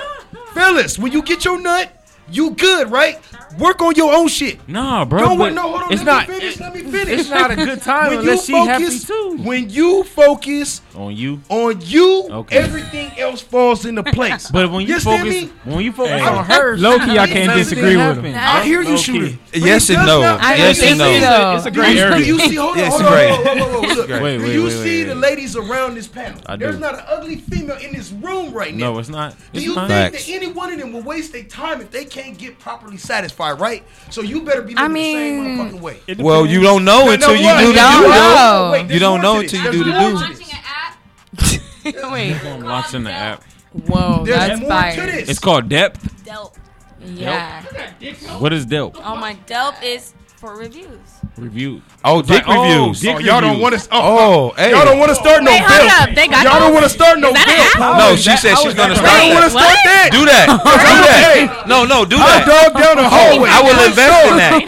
Phyllis, 0.54 0.98
when 0.98 1.12
you 1.12 1.22
get 1.22 1.44
your 1.46 1.60
nut, 1.60 1.99
you 2.32 2.52
good, 2.52 2.92
right? 2.92 3.20
Work 3.58 3.82
on 3.82 3.96
your 3.96 4.14
own 4.14 4.28
shit. 4.28 4.68
Nah, 4.68 5.06
bro. 5.06 5.20
Don't 5.20 5.56
no, 5.56 5.62
hold 5.62 5.84
on. 5.84 5.94
It's 5.94 6.04
let 6.04 6.06
not, 6.06 6.30
me 6.30 6.36
finish. 6.36 6.56
It, 6.56 6.60
let 6.60 6.74
me 6.76 6.82
finish. 6.82 7.20
It's 7.20 7.30
not 7.30 7.52
a 7.52 7.56
good 7.56 7.82
time 7.82 8.20
unless 8.20 8.46
she 8.46 8.54
happy 8.54 9.00
too. 9.00 9.38
When 9.42 9.70
you 9.70 10.04
focus 10.04 10.82
on 11.00 11.16
you, 11.16 11.42
on 11.50 11.80
you, 11.82 12.28
okay. 12.30 12.58
everything 12.58 13.18
else 13.18 13.42
falls 13.42 13.86
into 13.86 14.04
place. 14.04 14.52
but 14.52 14.70
when 14.70 14.86
you, 14.86 14.96
you 14.96 15.00
focus, 15.00 15.50
when 15.64 15.80
you 15.80 15.94
focus 15.94 16.22
hey. 16.22 16.28
on 16.28 16.46
her, 16.46 16.78
Loki, 16.78 17.18
I 17.18 17.28
can't 17.28 17.58
disagree 17.58 17.96
with 17.96 18.24
him. 18.24 18.36
I 18.36 18.64
hear 18.64 18.82
you, 18.82 18.98
shooter. 18.98 19.38
Yes 19.54 19.90
and 19.90 20.06
no. 20.06 20.20
Yes 20.22 20.84
and 20.84 21.00
no. 21.00 21.56
It's 21.56 21.66
a 21.66 21.72
great 21.72 21.98
area. 21.98 22.26
You 22.26 22.40
see, 22.40 22.56
hold 22.56 22.78
on, 22.78 24.08
Do 24.08 24.52
You 24.52 24.70
see 24.70 25.04
the 25.04 25.16
ladies 25.16 25.56
around 25.56 25.96
this 25.96 26.08
panel. 26.08 26.42
There's 26.58 26.80
not 26.80 26.96
an 26.96 27.06
ugly 27.08 27.38
female 27.38 27.78
in 27.78 27.94
this 27.94 28.12
room 28.12 28.54
right 28.54 28.74
now. 28.74 28.94
No, 28.94 29.00
it's 29.00 29.10
not. 29.10 29.36
Do 29.54 29.62
you 29.62 29.76
think 29.76 29.88
that 29.88 30.30
any 30.30 30.48
one 30.48 30.74
of 30.74 30.80
them 30.80 30.94
will 30.94 31.02
waste 31.02 31.32
their 31.32 31.44
time 31.44 31.82
if 31.82 31.92
they 31.92 32.06
can't 32.06 32.38
get 32.38 32.60
properly 32.60 32.98
satisfied? 32.98 33.60
Right. 33.60 33.84
So 34.10 34.22
you 34.22 34.42
better 34.42 34.62
be 34.62 34.74
looking 34.76 34.94
the 34.94 35.14
same 35.14 35.58
motherfucking 35.58 35.82
way. 35.82 36.00
Well, 36.20 36.46
you 36.46 36.62
don't 36.62 36.84
know 36.84 37.10
until 37.12 37.36
you 37.36 37.50
do 37.60 37.74
the 37.74 38.88
do. 38.88 38.94
You 38.94 39.00
don't 39.00 39.22
know 39.22 39.40
until 39.40 39.64
you 39.64 39.72
do 39.72 39.84
the 39.84 39.92
do. 39.92 40.39
Wait. 42.12 42.44
Locks 42.62 42.94
in 42.94 43.04
the 43.04 43.12
app. 43.12 43.44
Whoa, 43.72 44.24
There's 44.26 44.60
that's 44.60 44.68
fire. 44.68 44.96
It's 44.98 45.40
called 45.40 45.70
depth. 45.70 46.26
Delp. 46.26 46.56
Yeah. 47.04 47.64
What 48.40 48.52
is 48.54 48.66
delp? 48.66 49.00
Oh 49.04 49.16
my, 49.16 49.36
Delp 49.48 49.82
is 49.84 50.14
for 50.40 50.56
reviews. 50.56 51.04
Review. 51.36 51.84
Oh, 52.00 52.24
dick 52.24 52.48
like, 52.48 52.56
oh, 52.56 52.64
reviews. 52.64 53.04
Oh, 53.04 53.04
dick 53.04 53.16
oh, 53.16 53.20
y'all 53.20 53.44
reviews. 53.44 53.52
don't 53.52 53.60
want 53.60 53.74
to. 53.76 53.82
Oh, 53.92 54.00
oh 54.00 54.54
hey. 54.56 54.72
y'all 54.72 54.88
don't 54.88 54.96
want 54.96 55.12
to 55.12 55.20
start 55.20 55.44
no 55.44 55.52
Wait, 55.52 55.68
bill. 55.68 56.16
They 56.16 56.32
got 56.32 56.48
y'all 56.48 56.64
don't 56.64 56.72
want 56.72 56.88
to 56.88 56.94
start 56.96 57.20
no 57.20 57.36
bill. 57.36 57.68
No, 57.76 58.16
she 58.16 58.32
said 58.40 58.56
she's 58.64 58.72
gonna 58.72 58.96
start. 58.96 59.12
I 59.12 59.28
don't 59.28 59.36
want 59.36 59.44
to 59.44 59.52
start 59.52 59.76
that. 59.84 60.08
Do 60.16 60.24
that. 60.24 60.48
do 60.64 60.96
that. 61.04 61.68
No, 61.68 61.84
no, 61.84 62.08
do 62.08 62.16
that. 62.16 62.48
I 62.48 62.72
dog 62.72 62.72
down 62.72 62.96
the 63.04 63.08
hallway. 63.12 63.52
I 63.52 63.60
will 63.60 63.80
invest 63.84 64.16
in 64.32 64.36
that. 64.40 64.64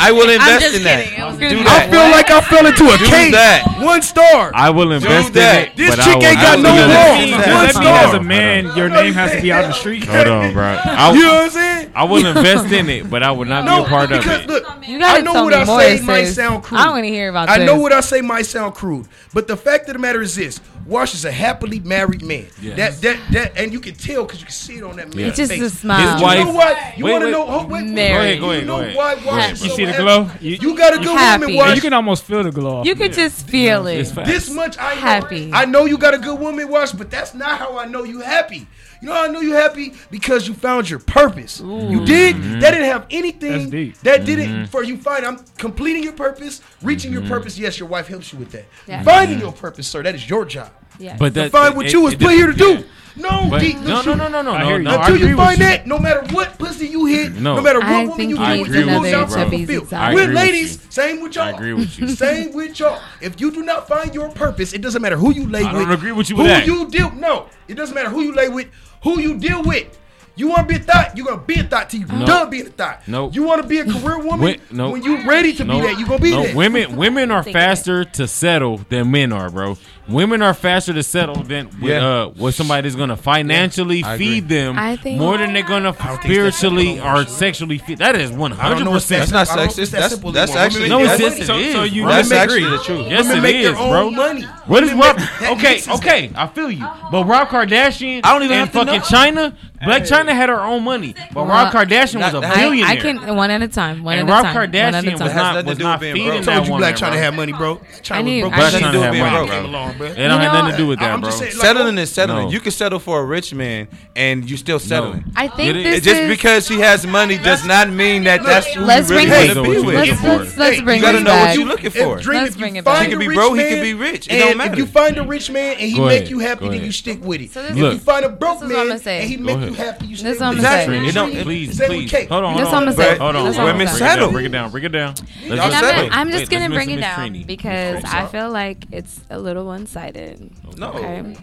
I 0.00 0.08
will 0.16 0.30
invest 0.32 0.80
in 0.80 0.82
that. 0.88 1.04
Do 1.36 1.60
that. 1.60 1.68
I 1.68 1.92
feel 1.92 2.08
like 2.08 2.32
I 2.32 2.40
fell 2.40 2.64
into 2.64 2.88
a 2.88 2.96
cave. 2.96 3.36
One 3.84 4.00
star. 4.00 4.48
I 4.56 4.70
will 4.72 4.96
invest 4.96 5.36
in 5.36 5.44
that. 5.44 5.76
This 5.76 5.92
chick 6.00 6.24
ain't 6.24 6.40
got 6.40 6.56
no 6.56 6.72
walls. 6.72 7.36
One 7.36 7.68
star. 7.68 8.00
As 8.08 8.14
a 8.16 8.22
man, 8.24 8.72
your 8.76 8.88
name 8.88 9.12
has 9.12 9.32
to 9.32 9.42
be 9.42 9.52
out 9.52 9.68
the 9.68 9.76
street. 9.76 10.04
Hold 10.08 10.28
on, 10.28 10.52
bro. 10.56 10.72
You 11.12 11.20
know 11.20 11.36
what 11.36 11.44
I'm 11.44 11.50
saying? 11.50 11.92
I 11.94 12.04
will 12.04 12.24
invest 12.24 12.72
in 12.72 12.88
it, 12.88 13.10
but 13.10 13.22
I 13.22 13.30
would 13.30 13.48
not 13.48 13.68
be 13.68 13.76
a 13.76 13.84
part 13.84 14.10
of 14.10 14.24
it. 14.24 15.01
I 15.04 15.20
know 15.20 15.44
what 15.44 15.54
I 15.54 15.64
say 15.64 16.04
might 16.04 16.24
sound 16.24 16.62
crude. 16.62 16.80
I 16.80 16.84
don't 16.84 16.92
want 16.92 17.04
to 17.04 17.10
hear 17.10 17.28
about 17.30 17.48
I 17.48 17.58
this. 17.58 17.66
know 17.66 17.76
what 17.76 17.92
I 17.92 18.00
say 18.00 18.20
might 18.20 18.46
sound 18.46 18.74
crude, 18.74 19.08
but 19.32 19.46
the 19.46 19.56
fact 19.56 19.88
of 19.88 19.94
the 19.94 19.98
matter 19.98 20.20
is 20.22 20.34
this: 20.34 20.60
Wash 20.86 21.14
is 21.14 21.24
a 21.24 21.32
happily 21.32 21.80
married 21.80 22.22
man. 22.22 22.46
Yes. 22.60 23.00
That 23.00 23.02
that 23.02 23.32
that, 23.32 23.58
and 23.58 23.72
you 23.72 23.80
can 23.80 23.94
tell 23.94 24.24
because 24.24 24.40
you 24.40 24.46
can 24.46 24.54
see 24.54 24.76
it 24.76 24.82
on 24.82 24.96
that 24.96 25.14
man's 25.14 25.16
yeah. 25.16 25.26
It's 25.26 25.36
just 25.36 25.52
a 25.52 25.70
smile. 25.70 26.14
His 26.14 26.22
wife, 26.22 26.38
you 26.38 26.44
know 26.44 26.52
what? 26.52 26.98
You 26.98 27.04
want 27.06 27.24
to 27.24 27.30
know? 27.30 27.46
Oh, 27.46 27.66
wait, 27.66 27.84
wait, 27.84 27.92
married. 27.92 28.40
Go 28.40 28.50
ahead, 28.50 28.66
go 28.66 28.80
ahead. 28.80 28.90
You 28.90 28.92
know 28.92 28.98
why 28.98 29.14
Wash? 29.24 29.62
You 29.62 29.68
so 29.68 29.76
see 29.76 29.84
the 29.84 29.92
glow? 29.92 30.30
You, 30.40 30.56
you 30.56 30.76
got 30.76 30.94
a 30.94 30.98
good 30.98 31.06
happy. 31.06 31.46
woman, 31.46 31.56
Wash. 31.56 31.76
You 31.76 31.82
can 31.82 31.92
almost 31.92 32.24
feel 32.24 32.42
the 32.42 32.50
glow. 32.50 32.82
You 32.84 32.94
can 32.94 33.12
just 33.12 33.48
feel 33.48 33.86
it. 33.86 34.04
This 34.24 34.50
much 34.50 34.76
I 34.78 34.94
happy. 34.94 35.50
I 35.52 35.64
know 35.64 35.84
you 35.84 35.98
got 35.98 36.14
a 36.14 36.18
good 36.18 36.38
woman, 36.38 36.68
Wash, 36.68 36.92
but 36.92 37.10
that's 37.10 37.34
not 37.34 37.58
how 37.58 37.78
I 37.78 37.86
know 37.86 38.04
you 38.04 38.20
happy. 38.20 38.66
You 39.02 39.08
know 39.08 39.20
I 39.20 39.26
know 39.26 39.40
you 39.40 39.54
happy? 39.54 39.94
Because 40.12 40.46
you 40.46 40.54
found 40.54 40.88
your 40.88 41.00
purpose. 41.00 41.60
Ooh. 41.60 41.90
You 41.90 42.06
did? 42.06 42.36
Mm-hmm. 42.36 42.60
That 42.60 42.70
didn't 42.70 42.86
have 42.86 43.06
anything 43.10 43.68
that 44.04 44.24
did 44.24 44.38
mm-hmm. 44.38 44.62
it 44.62 44.68
for 44.68 44.84
you. 44.84 44.96
Fine. 44.96 45.24
I'm 45.24 45.38
completing 45.58 46.04
your 46.04 46.12
purpose, 46.12 46.60
reaching 46.82 47.10
mm-hmm. 47.10 47.26
your 47.26 47.28
purpose. 47.28 47.58
Yes, 47.58 47.80
your 47.80 47.88
wife 47.88 48.06
helps 48.06 48.32
you 48.32 48.38
with 48.38 48.52
that. 48.52 48.64
Yeah. 48.86 49.02
Finding 49.02 49.40
your 49.40 49.50
purpose, 49.50 49.88
sir, 49.88 50.04
that 50.04 50.14
is 50.14 50.30
your 50.30 50.44
job. 50.44 50.70
But 51.18 51.34
that, 51.34 51.50
find 51.50 51.76
what 51.76 51.86
it, 51.86 51.92
you 51.92 52.02
was 52.02 52.14
put 52.14 52.30
here 52.30 52.46
to 52.46 52.54
do. 52.54 52.84
No, 53.14 53.48
but, 53.50 53.60
D, 53.60 53.74
no, 53.74 54.00
no, 54.00 54.14
no, 54.14 54.28
no, 54.28 54.42
no, 54.42 54.58
no, 54.58 54.78
no. 54.78 55.00
Until 55.00 55.16
you 55.18 55.36
find 55.36 55.60
that, 55.60 55.86
no 55.86 55.98
matter 55.98 56.22
what 56.34 56.58
pussy 56.58 56.86
you 56.86 57.04
hit, 57.04 57.32
no, 57.34 57.56
no 57.56 57.62
matter 57.62 57.80
what 57.80 57.88
I 57.88 58.06
woman 58.06 58.30
you 58.30 58.36
hit, 58.42 58.68
you 58.68 58.86
lose 58.86 59.12
out 59.12 59.30
from 59.30 59.50
the 59.50 59.66
field. 59.66 59.90
We 59.90 60.26
ladies. 60.26 60.80
Same 60.88 61.20
with 61.20 61.34
y'all. 61.34 61.44
I 61.44 61.50
agree 61.50 61.74
with 61.74 61.98
you. 61.98 62.08
Same 62.08 62.52
with 62.52 62.78
y'all. 62.78 63.00
If 63.20 63.40
you 63.40 63.50
do 63.50 63.62
not 63.62 63.86
find 63.86 64.14
your 64.14 64.30
purpose, 64.30 64.72
it 64.72 64.80
doesn't 64.80 65.02
matter 65.02 65.16
who 65.16 65.32
you 65.32 65.46
lay 65.46 65.62
with. 65.62 65.68
I 65.68 65.72
don't 65.72 65.90
agree 65.90 66.12
with 66.12 66.30
you. 66.30 66.36
Who 66.36 66.44
with 66.44 66.66
you 66.66 66.88
deal? 66.88 67.10
No, 67.12 67.48
it 67.68 67.74
doesn't 67.74 67.94
matter 67.94 68.08
who 68.08 68.22
you 68.22 68.34
lay 68.34 68.48
with, 68.48 68.68
who 69.02 69.20
you 69.20 69.36
deal 69.36 69.62
with. 69.62 69.98
You 70.34 70.48
want 70.48 70.66
to 70.66 70.74
be 70.74 70.76
a 70.76 70.82
thought, 70.82 71.14
you're 71.14 71.26
going 71.26 71.40
to 71.40 71.44
be 71.44 71.60
a 71.60 71.64
thought 71.64 71.90
till 71.90 72.00
you're 72.00 72.08
nope. 72.08 72.26
done 72.26 72.48
being 72.50 72.66
a 72.66 72.70
thought. 72.70 73.06
No. 73.06 73.30
You 73.30 73.42
want 73.42 73.60
to 73.60 73.68
be 73.68 73.80
a 73.80 73.84
career 73.84 74.18
woman, 74.18 74.60
No. 74.70 74.90
when 74.90 75.02
you're 75.02 75.26
ready 75.26 75.52
to 75.52 75.64
be 75.64 75.80
that, 75.82 75.98
you're 75.98 76.08
going 76.08 76.20
to 76.20 76.22
be 76.22 76.30
that. 76.30 76.54
Women, 76.54 76.96
women 76.96 77.30
are 77.30 77.42
faster 77.42 78.06
to 78.06 78.26
settle 78.26 78.78
than 78.88 79.10
men 79.10 79.30
are, 79.32 79.50
bro 79.50 79.76
women 80.08 80.42
are 80.42 80.54
faster 80.54 80.92
to 80.92 81.02
settle 81.02 81.42
than 81.42 81.68
with, 81.80 82.02
uh, 82.02 82.30
with 82.36 82.54
somebody 82.54 82.82
that's 82.82 82.96
going 82.96 83.08
to 83.08 83.16
financially 83.16 84.00
yeah, 84.00 84.16
feed 84.16 84.48
them 84.48 84.76
more 85.16 85.38
than 85.38 85.52
they're 85.52 85.62
going 85.62 85.84
to 85.84 85.94
spiritually 86.22 87.00
or 87.00 87.24
sexually 87.26 87.78
feed. 87.78 87.98
That 87.98 88.16
is 88.16 88.30
100%. 88.30 89.08
That's 89.08 89.30
not 89.30 89.46
sexist. 89.46 89.90
That's, 89.90 89.90
that's, 89.90 90.16
that's, 90.16 90.32
that's 90.32 90.56
actually 90.56 90.88
No, 90.88 91.00
it's 91.00 91.20
yes, 91.20 91.40
it 91.40 91.46
so, 91.46 91.56
is. 91.56 91.72
So 91.72 91.82
you 91.84 92.06
that's 92.06 92.30
actually 92.30 92.64
the 92.64 92.78
truth. 92.78 93.06
Yes, 93.08 93.26
women 93.26 93.38
it 93.38 93.42
make 93.42 93.56
is, 93.56 93.64
their 93.64 93.74
bro. 93.74 94.06
Own 94.06 94.16
money. 94.16 94.42
What 94.66 94.84
is 94.84 94.92
Rob? 94.92 95.20
Okay, 95.42 95.80
okay, 95.88 96.32
I 96.34 96.46
feel 96.48 96.70
you. 96.70 96.86
But 97.10 97.24
Rob 97.24 97.48
Kardashian 97.48 98.20
I 98.24 98.32
don't 98.32 98.42
even 98.42 98.58
and 98.58 98.70
fucking 98.70 99.00
Chyna 99.00 99.56
Blac 99.82 100.08
Chyna 100.08 100.30
had 100.30 100.48
her 100.48 100.60
own 100.60 100.84
money, 100.84 101.14
but 101.32 101.46
Rob 101.46 101.72
Kardashian 101.72 102.20
was 102.20 102.34
a 102.34 102.40
billionaire. 102.40 102.86
I, 102.86 102.92
I 102.92 102.96
can 102.96 103.36
one 103.36 103.50
at 103.50 103.62
a 103.62 103.68
time. 103.68 104.02
One 104.02 104.18
and 104.18 104.28
at 104.30 104.38
a 104.38 104.42
time. 104.42 104.56
Rob 104.56 104.70
Kardashian 104.70 105.12
was 105.12 105.34
not 105.34 105.64
was 105.64 105.78
not 105.78 106.00
feeding 106.00 106.26
broke. 106.28 106.48
I 106.48 106.54
told 106.54 106.66
you 106.68 106.72
Blac 106.74 106.94
Chyna 106.94 107.12
had 107.12 107.34
money, 107.34 107.52
bro. 107.52 107.76
Chyna 108.02 108.14
I 108.14 108.22
need, 108.22 108.42
was 108.44 108.52
broke. 108.52 108.62
Blac 108.62 108.80
Chyna 108.80 108.92
had 108.92 109.32
money, 109.32 109.48
bro. 109.48 109.66
Along. 109.66 109.90
It 109.90 110.28
don't 110.28 110.40
have 110.40 110.52
nothing 110.52 110.70
to 110.72 110.76
do 110.76 110.86
with 110.86 111.00
that, 111.00 111.20
bro. 111.20 111.30
Settling 111.30 111.98
is 111.98 112.12
settling. 112.12 112.50
You 112.50 112.60
can 112.60 112.72
settle 112.72 112.98
for 112.98 113.20
a 113.20 113.24
rich 113.24 113.54
man, 113.54 113.88
and 114.14 114.48
you 114.48 114.56
still 114.56 114.78
settling. 114.78 115.24
I 115.36 115.48
think 115.48 115.74
this 115.74 116.04
just 116.04 116.28
because 116.28 116.68
he 116.68 116.78
has 116.80 117.06
money 117.06 117.38
does 117.38 117.64
not 117.66 117.90
mean 117.90 118.24
that 118.24 118.42
that's 118.42 118.66
who 118.72 118.80
you 118.80 118.86
really 118.86 119.30
want 119.30 119.52
to 119.52 119.62
be 119.62 119.86
with. 119.86 120.22
Let's, 120.22 120.56
let's 120.56 120.80
bring 120.80 121.00
you 121.00 121.02
gotta 121.02 121.20
know 121.20 121.34
what 121.34 121.56
you're 121.56 121.66
looking 121.66 121.90
for. 121.90 122.20
Let's 122.20 122.56
bring 122.56 122.76
it 122.76 122.84
back. 122.84 123.04
He 123.04 123.10
can 123.10 123.18
be 123.18 123.34
broke. 123.34 123.58
He 123.58 123.64
can 123.64 123.82
be 123.82 123.94
rich. 123.94 124.28
It 124.30 124.38
don't 124.38 124.56
matter. 124.56 124.72
If 124.72 124.78
you 124.78 124.86
find 124.86 125.18
a 125.18 125.24
rich 125.24 125.50
man 125.50 125.76
and 125.78 125.90
he 125.90 126.00
make 126.00 126.30
you 126.30 126.38
happy, 126.38 126.68
then 126.68 126.84
you 126.84 126.92
stick 126.92 127.22
with 127.24 127.40
it. 127.40 127.56
If 127.56 127.76
you 127.76 127.98
find 127.98 128.24
a 128.24 128.28
broke 128.28 128.62
man 128.62 128.92
and 128.92 129.28
he 129.28 129.36
make 129.36 129.71
you 129.72 129.84
happy 129.84 130.06
you 130.06 130.16
That's 130.16 130.40
what 130.40 130.46
I'm 130.48 130.54
exactly. 130.56 131.10
saying. 131.12 131.36
It 131.36 131.42
please, 131.44 131.80
please. 131.80 132.12
Hold 132.12 132.44
on, 132.44 132.52
hold 132.54 132.58
That's 132.60 132.72
on. 132.74 132.80
what 132.84 132.88
I'm 132.88 132.94
saying. 132.94 133.18
Hold 133.20 133.36
on. 133.36 133.44
That's 133.44 133.58
what 133.58 133.66
Women 133.66 133.88
settle. 133.88 134.30
Break 134.32 134.46
it 134.46 134.48
down. 134.50 134.70
Break 134.70 134.84
it 134.84 134.88
down. 134.90 135.14
Let's 135.46 135.62
just- 135.62 135.84
I'm, 135.84 136.12
I'm 136.12 136.30
just 136.30 136.50
gonna 136.50 136.68
bring 136.68 136.90
it 136.90 137.00
down 137.00 137.18
Trini. 137.30 137.46
because 137.46 138.04
I 138.04 138.26
feel 138.26 138.50
like 138.50 138.84
it's 138.92 139.20
a 139.30 139.38
little 139.38 139.64
one-sided. 139.66 140.50
No. 140.78 140.92
Okay. 140.92 141.36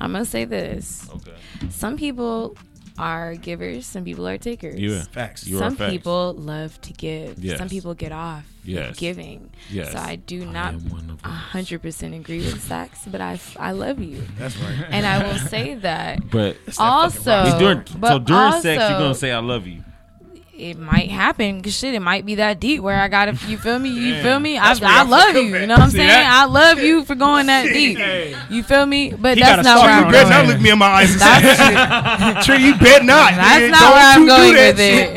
I'm 0.00 0.12
gonna 0.12 0.24
say 0.24 0.44
this. 0.44 1.08
Okay. 1.14 1.32
Some 1.68 1.96
people 1.96 2.56
are 3.00 3.34
givers, 3.34 3.86
some 3.86 4.04
people 4.04 4.28
are 4.28 4.36
takers. 4.36 4.78
Yeah, 4.78 5.02
facts. 5.10 5.46
You 5.46 5.58
some 5.58 5.74
facts. 5.74 5.90
people 5.90 6.34
love 6.34 6.78
to 6.82 6.92
give. 6.92 7.38
Yes. 7.38 7.58
Some 7.58 7.68
people 7.68 7.94
get 7.94 8.12
off 8.12 8.44
yes. 8.62 8.98
giving. 8.98 9.50
Yes. 9.70 9.92
So 9.92 9.98
I 9.98 10.16
do 10.16 10.44
not 10.44 10.74
hundred 11.24 11.80
percent 11.82 12.14
agree 12.14 12.38
with 12.38 12.62
sex, 12.62 13.06
but 13.10 13.20
I, 13.20 13.40
I 13.58 13.72
love 13.72 14.00
you. 14.00 14.22
That's 14.38 14.56
right. 14.58 14.84
And 14.90 15.06
I 15.06 15.26
will 15.26 15.38
say 15.38 15.74
that. 15.76 16.30
But 16.30 16.56
also, 16.78 17.58
during, 17.58 17.84
but 17.96 18.08
so 18.08 18.18
during 18.18 18.42
also, 18.42 18.60
sex, 18.60 18.82
you're 18.82 18.98
gonna 18.98 19.14
say 19.14 19.32
I 19.32 19.40
love 19.40 19.66
you 19.66 19.82
it 20.60 20.78
might 20.78 21.10
happen 21.10 21.62
shit, 21.64 21.94
it 21.94 22.00
might 22.00 22.26
be 22.26 22.36
that 22.36 22.60
deep 22.60 22.82
where 22.82 23.00
I 23.00 23.08
got 23.08 23.26
to, 23.26 23.32
you 23.48 23.56
feel 23.56 23.78
me? 23.78 23.88
You 23.88 24.14
Damn, 24.14 24.22
feel 24.22 24.40
me? 24.40 24.58
I, 24.58 24.72
I, 24.72 25.02
love 25.04 25.34
you. 25.34 25.56
You 25.56 25.66
know 25.66 25.74
what 25.74 25.82
I'm 25.82 25.90
See 25.90 25.98
saying? 25.98 26.08
That? 26.08 26.42
I 26.42 26.44
love 26.44 26.78
you 26.78 27.04
for 27.04 27.14
going 27.14 27.46
that 27.46 27.64
deep. 27.64 27.98
You 28.50 28.62
feel 28.62 28.84
me? 28.84 29.10
But 29.10 29.38
he 29.38 29.42
that's 29.42 29.64
not 29.64 29.82
where 29.82 29.90
I'm 29.90 30.06
You 30.06 30.12
better 30.12 30.30
not 30.30 30.46
look 30.46 30.60
me 30.60 30.70
in 30.70 30.78
my 30.78 30.86
eyes 30.86 31.12
and 31.12 31.20
say, 31.20 32.42
Trey, 32.44 32.58
you 32.62 32.76
bet 32.78 33.04
not. 33.04 33.32
That's 33.32 33.60
man. 33.60 33.70
not 33.70 33.80
Don't 33.80 33.92
where 33.92 34.02
I'm 34.02 34.26
going 34.26 34.52
with 34.52 34.80
it. 34.80 35.14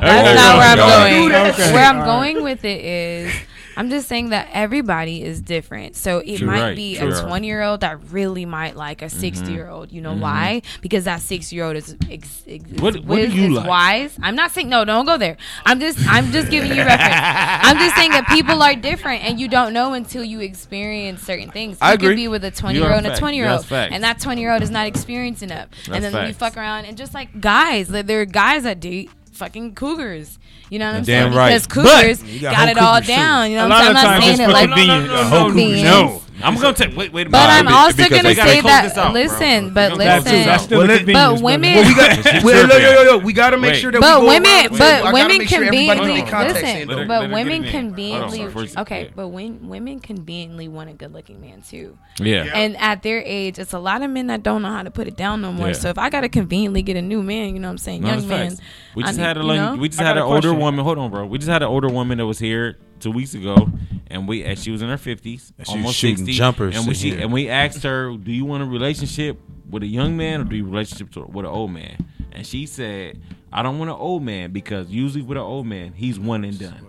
that's 0.00 0.40
not 0.40 0.58
where 0.58 0.68
I'm 0.68 1.30
going. 1.30 1.74
Where 1.74 1.84
I'm 1.84 2.04
going 2.04 2.42
with 2.44 2.64
it 2.64 2.84
is 2.84 3.32
I'm 3.76 3.90
just 3.90 4.08
saying 4.08 4.30
that 4.30 4.48
everybody 4.52 5.22
is 5.22 5.40
different. 5.40 5.96
So 5.96 6.18
it 6.18 6.42
might 6.42 6.60
right. 6.60 6.76
be 6.76 6.96
a 6.96 7.20
20 7.20 7.46
year 7.46 7.62
old 7.62 7.80
that 7.80 7.98
really 8.10 8.46
might 8.46 8.76
like 8.76 9.02
a 9.02 9.10
60 9.10 9.44
mm-hmm. 9.44 9.54
year 9.54 9.68
old. 9.68 9.92
You 9.92 10.00
know 10.00 10.12
mm-hmm. 10.12 10.20
why? 10.20 10.62
Because 10.80 11.04
that 11.04 11.20
6 11.20 11.52
year 11.52 11.64
old 11.64 11.76
is, 11.76 11.96
ex- 12.10 12.42
ex- 12.46 12.64
what, 12.80 13.04
what 13.04 13.18
is, 13.18 13.34
is 13.34 13.50
like? 13.50 13.68
wise. 13.68 14.18
I'm 14.22 14.34
not 14.34 14.50
saying 14.52 14.68
no. 14.68 14.84
Don't 14.84 15.06
go 15.06 15.18
there. 15.18 15.36
I'm 15.64 15.80
just 15.80 15.98
I'm 16.08 16.32
just 16.32 16.50
giving 16.50 16.70
you 16.70 16.84
reference. 16.84 17.14
I'm 17.16 17.78
just 17.78 17.94
saying 17.96 18.12
that 18.12 18.26
people 18.28 18.62
are 18.62 18.74
different, 18.74 19.24
and 19.24 19.38
you 19.38 19.48
don't 19.48 19.72
know 19.72 19.92
until 19.92 20.24
you 20.24 20.40
experience 20.40 21.22
certain 21.22 21.50
things. 21.50 21.78
I 21.80 21.94
agree. 21.94 22.08
could 22.08 22.16
be 22.16 22.28
with 22.28 22.44
a 22.44 22.50
20 22.50 22.78
year 22.78 22.92
old 22.92 23.04
and 23.04 23.06
a 23.06 23.16
20 23.16 23.36
year 23.36 23.48
old, 23.48 23.70
and 23.70 24.02
that 24.04 24.20
20 24.20 24.40
year 24.40 24.52
old 24.52 24.62
is 24.62 24.70
not 24.70 24.86
experiencing 24.86 25.50
it. 25.50 25.68
That's 25.70 25.88
and 25.88 26.04
then 26.04 26.12
facts. 26.12 26.28
you 26.28 26.34
fuck 26.34 26.56
around 26.56 26.86
and 26.86 26.96
just 26.96 27.14
like 27.14 27.40
guys, 27.40 27.90
like, 27.90 28.06
there 28.06 28.20
are 28.20 28.26
guys 28.26 28.62
that 28.62 28.80
date 28.80 29.10
fucking 29.36 29.74
cougars. 29.74 30.38
You 30.70 30.78
know 30.78 30.86
what 30.86 30.96
I'm 30.96 31.04
Damn 31.04 31.32
saying? 31.32 31.36
Right. 31.36 31.48
Because 31.50 31.66
cougars 31.66 32.40
got, 32.40 32.52
got 32.52 32.68
it 32.68 32.78
all 32.78 33.00
down. 33.00 33.50
You 33.50 33.56
know 33.56 33.68
what 33.68 33.72
I'm 33.72 33.84
saying? 33.84 33.96
I'm 33.96 34.04
not 34.04 34.22
saying 34.22 34.40
it 34.40 34.52
like 34.52 34.70
no, 34.70 34.76
no, 34.76 35.06
no, 35.06 35.48
no, 35.48 35.82
no, 35.82 36.22
I'm 36.42 36.54
gonna 36.56 36.74
take. 36.74 36.96
Wait, 36.96 37.12
wait 37.12 37.26
a 37.26 37.30
minute. 37.30 37.32
But 37.32 37.50
I'm 37.50 37.68
also 37.68 37.96
because 37.96 38.22
gonna 38.22 38.34
say 38.34 38.60
that. 38.60 38.96
Out, 38.96 39.12
listen, 39.12 39.72
bro. 39.72 39.88
but 39.90 39.98
listen. 39.98 40.24
That's, 40.24 40.66
that's 40.66 41.04
but 41.04 41.42
women. 41.42 41.76
Well, 41.76 41.86
we 41.86 41.94
got. 41.94 42.44
well, 42.44 42.68
yo, 42.68 42.76
yo, 42.76 43.02
yo, 43.02 43.18
we 43.18 43.32
gotta 43.32 43.56
make 43.56 43.74
sure 43.74 43.90
that. 43.90 44.00
But 44.00 44.20
we 44.20 44.28
women. 44.28 44.70
Go 44.70 44.78
but 44.78 45.12
women 45.12 45.46
conveniently. 45.46 46.22
Listen. 46.22 47.08
But 47.08 47.30
women 47.30 47.64
conveniently. 47.64 48.70
Okay. 48.76 49.10
But 49.14 49.28
when 49.28 49.68
women 49.68 50.00
conveniently 50.00 50.68
want 50.68 50.90
a 50.90 50.92
good-looking 50.92 51.40
man 51.40 51.62
too. 51.62 51.98
Yeah. 52.18 52.44
And 52.44 52.76
at 52.76 53.02
their 53.02 53.22
age, 53.24 53.58
it's 53.58 53.72
a 53.72 53.78
lot 53.78 54.02
of 54.02 54.10
men 54.10 54.26
that 54.28 54.42
don't 54.42 54.62
know 54.62 54.70
how 54.70 54.82
to 54.82 54.90
put 54.90 55.06
it 55.06 55.16
down 55.16 55.40
no 55.42 55.52
more. 55.52 55.74
So 55.74 55.88
if 55.88 55.98
I 55.98 56.10
gotta 56.10 56.28
conveniently 56.28 56.82
get 56.82 56.96
a 56.96 57.02
new 57.02 57.22
man, 57.22 57.54
you 57.54 57.60
know 57.60 57.68
what 57.68 57.72
I'm 57.72 57.78
saying, 57.78 58.06
young 58.06 58.26
man. 58.28 58.56
We 58.94 59.02
just 59.02 59.18
had 59.18 59.36
a 59.36 59.76
we 59.76 59.88
just 59.88 60.00
had 60.00 60.16
an 60.16 60.22
older 60.22 60.52
woman. 60.52 60.84
Hold 60.84 60.98
on, 60.98 61.10
bro. 61.10 61.26
We 61.26 61.38
just 61.38 61.50
had 61.50 61.62
an 61.62 61.68
older 61.68 61.88
woman 61.88 62.18
that 62.18 62.26
was 62.26 62.38
here 62.38 62.78
two 63.00 63.10
weeks 63.10 63.34
ago, 63.34 63.68
and 64.08 64.26
we 64.28 64.44
and 64.44 64.58
she 64.58 64.70
was 64.70 64.82
in 64.82 64.88
her 64.88 64.98
fifties, 64.98 65.52
almost 65.68 65.98
sixty, 66.00 66.32
jumpers, 66.32 66.76
and 66.76 66.86
we 66.86 66.94
she, 66.94 67.12
and 67.12 67.32
we 67.32 67.48
asked 67.48 67.82
her, 67.82 68.16
"Do 68.16 68.32
you 68.32 68.44
want 68.44 68.62
a 68.62 68.66
relationship 68.66 69.38
with 69.68 69.82
a 69.82 69.86
young 69.86 70.16
man 70.16 70.40
or 70.40 70.44
do 70.44 70.56
you 70.56 70.64
relationship 70.64 71.14
with 71.16 71.44
an 71.44 71.50
old 71.50 71.70
man?" 71.72 71.96
And 72.32 72.46
she 72.46 72.66
said, 72.66 73.20
"I 73.52 73.62
don't 73.62 73.78
want 73.78 73.90
an 73.90 73.96
old 73.96 74.22
man 74.22 74.52
because 74.52 74.88
usually 74.88 75.22
with 75.22 75.38
an 75.38 75.44
old 75.44 75.66
man, 75.66 75.92
he's 75.94 76.18
one 76.18 76.44
and 76.44 76.58
done." 76.58 76.86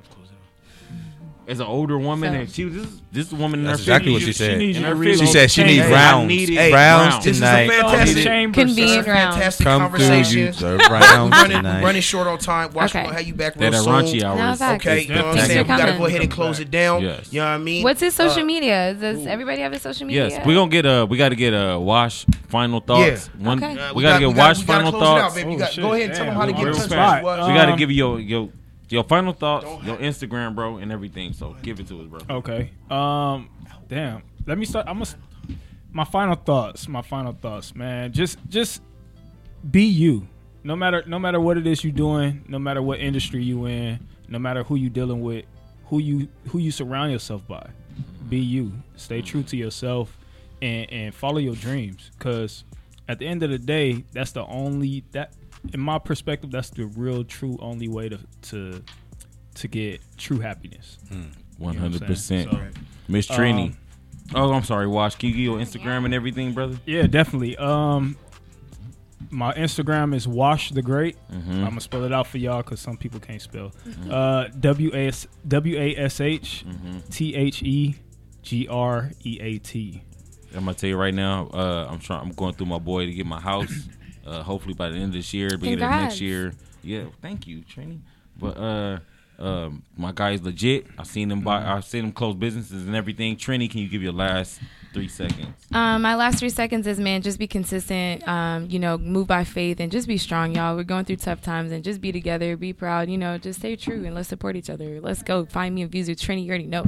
as 1.48 1.62
an 1.62 1.66
older 1.66 1.98
woman, 1.98 2.36
and 2.36 2.50
she 2.50 2.66
was 2.66 2.74
this, 2.74 3.02
this 3.12 3.32
woman. 3.32 3.64
That's 3.64 3.80
exactly 3.80 4.12
what 4.12 4.22
she 4.22 4.34
said. 4.34 4.60
She, 4.60 4.74
she, 4.74 5.18
she 5.18 5.26
said 5.28 5.50
she 5.50 5.64
needs 5.64 5.88
rounds, 5.88 6.32
hey, 6.32 6.74
rounds, 6.74 7.14
rounds 7.14 7.24
tonight. 7.24 7.68
This 7.68 8.10
is 8.10 8.18
a 8.18 8.24
fantastic, 8.26 9.06
fantastic 9.06 9.64
Come 9.64 9.82
conversation. 9.82 10.40
You, 10.40 10.54
sir, 10.54 10.78
running, 10.78 11.64
running 11.64 12.02
short 12.02 12.28
on 12.28 12.38
time. 12.38 12.74
Watch 12.74 12.92
okay. 12.92 13.06
we'll 13.06 13.14
have 13.14 13.26
you 13.26 13.34
back 13.34 13.56
real 13.56 13.72
soon. 13.72 14.24
Hours. 14.24 14.60
No, 14.60 14.74
okay, 14.74 15.02
you 15.02 15.16
know 15.16 15.28
what 15.28 15.40
I'm 15.40 15.46
saying. 15.46 15.62
We 15.62 15.68
gotta 15.68 15.98
go 15.98 16.06
ahead 16.06 16.22
and 16.22 16.32
close 16.32 16.60
it 16.60 16.70
down. 16.70 17.02
Yes. 17.02 17.32
You 17.32 17.40
know 17.40 17.46
what 17.46 17.52
I 17.52 17.58
mean? 17.60 17.84
What's 17.84 18.02
his 18.02 18.20
uh, 18.20 18.28
social 18.28 18.44
media? 18.44 18.94
Does 18.94 19.26
everybody 19.26 19.62
have 19.62 19.72
his 19.72 19.82
social 19.82 20.06
media? 20.06 20.28
Yes, 20.28 20.46
we 20.46 20.54
gonna 20.54 20.70
get 20.70 20.86
a. 20.86 21.06
We 21.06 21.18
gotta 21.18 21.36
get 21.36 21.52
a 21.52 21.80
wash 21.80 22.26
final 22.50 22.82
thoughts. 22.82 23.30
Yeah. 23.40 23.48
One, 23.48 23.64
okay. 23.64 23.92
we, 23.94 24.04
gotta 24.04 24.26
uh, 24.26 24.30
get 24.30 24.38
wash 24.38 24.64
final 24.64 24.92
thoughts. 24.92 25.38
Oh, 25.38 25.82
go 25.82 25.94
ahead 25.94 26.10
and 26.10 26.14
tell 26.14 26.26
them 26.26 26.36
how 26.36 26.46
to 26.46 26.52
get 26.52 26.68
in 26.68 26.74
touch. 26.74 27.22
We 27.24 27.54
gotta 27.54 27.72
um, 27.72 27.78
give 27.78 27.90
you 27.90 28.18
your 28.18 28.50
your 28.90 29.04
final 29.04 29.34
thoughts, 29.34 29.66
your 29.86 29.98
Instagram, 29.98 30.56
bro, 30.56 30.78
and 30.78 30.92
everything. 30.92 31.34
So 31.34 31.56
give 31.62 31.80
it 31.80 31.88
to 31.90 32.02
us, 32.02 32.08
bro. 32.08 32.38
Okay. 32.38 32.72
Um. 32.90 33.50
Damn. 33.88 34.22
Let 34.46 34.58
me 34.58 34.66
start. 34.66 34.88
I'm 34.88 35.00
going 35.00 35.10
My 35.92 36.06
final 36.06 36.36
thoughts. 36.36 36.88
My 36.88 37.02
final 37.02 37.34
thoughts, 37.34 37.76
man. 37.76 38.14
Just, 38.14 38.38
just 38.50 38.82
be 39.70 39.84
you. 39.84 40.28
No 40.64 40.76
matter, 40.76 41.04
no 41.08 41.20
matter 41.20 41.40
what 41.40 41.58
it 41.58 41.68
is 41.68 41.84
you're 41.84 41.94
doing, 41.94 42.44
no 42.48 42.60
matter 42.60 42.82
what 42.82 43.00
industry 43.00 43.44
you 43.44 43.66
in, 43.66 44.00
no 44.28 44.40
matter 44.40 44.64
who 44.64 44.76
you 44.76 44.90
dealing 44.90 45.22
with, 45.22 45.46
who 45.86 46.00
you 46.00 46.28
who 46.50 46.60
you 46.60 46.72
surround 46.72 47.12
yourself 47.12 47.48
by. 47.48 47.66
Be 48.30 48.40
you. 48.40 48.74
Stay 48.98 49.22
true 49.22 49.44
to 49.44 49.56
yourself, 49.56 50.18
and 50.62 50.92
and 50.92 51.16
follow 51.16 51.38
your 51.38 51.56
dreams. 51.56 52.12
Cause 52.20 52.66
at 53.08 53.20
the 53.20 53.28
end 53.28 53.44
of 53.44 53.50
the 53.50 53.58
day, 53.58 54.04
that's 54.12 54.32
the 54.32 54.46
only 54.46 55.06
that 55.12 55.32
in 55.74 55.80
my 55.80 56.00
perspective, 56.00 56.52
that's 56.52 56.70
the 56.70 56.86
real, 56.86 57.24
true, 57.24 57.58
only 57.62 57.88
way 57.88 58.10
to 58.10 58.20
to 58.44 58.84
to 59.56 59.68
get 59.68 60.02
true 60.18 60.40
happiness. 60.40 60.98
Hmm. 61.10 61.24
One 61.58 61.76
hundred 61.76 62.04
percent, 62.04 62.52
Miss 63.08 63.28
Trini. 63.28 63.70
Um, 63.70 63.78
oh, 64.36 64.54
I'm 64.54 64.64
sorry, 64.64 64.88
Wash. 64.88 65.16
Can 65.16 65.30
you 65.30 65.36
your 65.36 65.58
Instagram 65.58 66.06
and 66.06 66.14
everything, 66.14 66.54
brother? 66.54 66.78
Yeah, 66.86 67.08
definitely. 67.08 67.58
Um, 67.58 68.18
my 69.32 69.54
Instagram 69.54 70.14
is 70.14 70.28
Wash 70.28 70.72
the 70.72 70.82
Great. 70.82 71.18
Mm-hmm. 71.32 71.52
I'm 71.52 71.70
gonna 71.70 71.82
spell 71.82 72.04
it 72.04 72.14
out 72.14 72.28
for 72.28 72.38
y'all 72.38 72.62
because 72.62 72.80
some 72.80 72.98
people 72.98 73.20
can't 73.20 73.42
spell. 73.42 73.72
Mm-hmm. 73.88 74.12
Uh, 74.12 74.48
w 74.60 74.92
a 74.94 75.08
s 75.08 75.28
w 75.48 75.78
a 75.78 75.96
s 75.96 76.22
h 76.22 76.66
mm-hmm. 76.68 77.00
t 77.10 77.36
h 77.36 77.64
e 77.64 77.96
g 78.44 78.68
r 78.70 79.12
e 79.24 79.40
a 79.42 79.58
t. 79.58 80.04
I'm 80.54 80.66
gonna 80.66 80.76
tell 80.76 80.90
you 80.90 80.98
right 80.98 81.14
now. 81.14 81.48
Uh, 81.48 81.88
I'm 81.90 82.00
trying. 82.00 82.22
I'm 82.22 82.32
going 82.32 82.54
through 82.54 82.68
my 82.68 82.80
boy 82.80 83.06
to 83.06 83.12
get 83.12 83.26
my 83.26 83.40
house. 83.40 83.90
Uh, 84.28 84.44
hopefully 84.44 84.74
by 84.74 84.90
the 84.90 84.96
end 84.96 85.06
of 85.06 85.14
this 85.14 85.34
year, 85.34 85.50
beginning 85.52 85.84
of 85.84 85.90
next 85.90 86.20
year. 86.20 86.54
Yeah, 86.84 87.06
thank 87.22 87.48
you, 87.48 87.62
Trini. 87.62 88.00
But 88.38 88.58
uh, 88.58 89.00
um, 89.40 89.84
my 89.96 90.12
guy's 90.12 90.42
legit. 90.42 90.88
I've 90.98 91.08
seen 91.08 91.32
him 91.32 91.42
buy. 91.42 91.64
I've 91.64 91.86
seen 91.86 92.06
him 92.06 92.12
close 92.12 92.36
businesses 92.36 92.86
and 92.88 92.96
everything. 92.96 93.38
Trini, 93.38 93.70
can 93.70 93.80
you 93.80 93.88
give 93.88 94.02
your 94.02 94.12
last 94.12 94.60
three 94.94 95.08
seconds? 95.08 95.48
Um, 95.72 96.02
my 96.02 96.16
last 96.16 96.40
three 96.40 96.50
seconds 96.50 96.88
is 96.88 97.00
man, 97.00 97.22
just 97.22 97.40
be 97.40 97.48
consistent. 97.48 98.28
Um, 98.28 98.68
you 98.70 98.80
know, 98.80 98.98
move 98.98 99.28
by 99.28 99.44
faith 99.44 99.80
and 99.80 99.92
just 99.92 100.08
be 100.08 100.18
strong, 100.18 100.56
y'all. 100.56 100.76
We're 100.76 100.84
going 100.84 101.06
through 101.06 101.18
tough 101.18 101.42
times 101.42 101.72
and 101.72 101.84
just 101.84 102.02
be 102.02 102.12
together, 102.12 102.58
be 102.58 102.74
proud. 102.74 103.10
You 103.10 103.18
know, 103.18 103.38
just 103.38 103.60
stay 103.60 103.76
true 103.76 104.04
and 104.06 104.14
let's 104.14 104.28
support 104.28 104.56
each 104.56 104.70
other. 104.70 105.00
Let's 105.00 105.24
go 105.24 105.46
find 105.46 105.74
me 105.74 105.84
a 105.84 105.88
views 105.88 106.10
Trini. 106.10 106.44
You 106.44 106.50
already 106.50 106.68
know. 106.68 106.86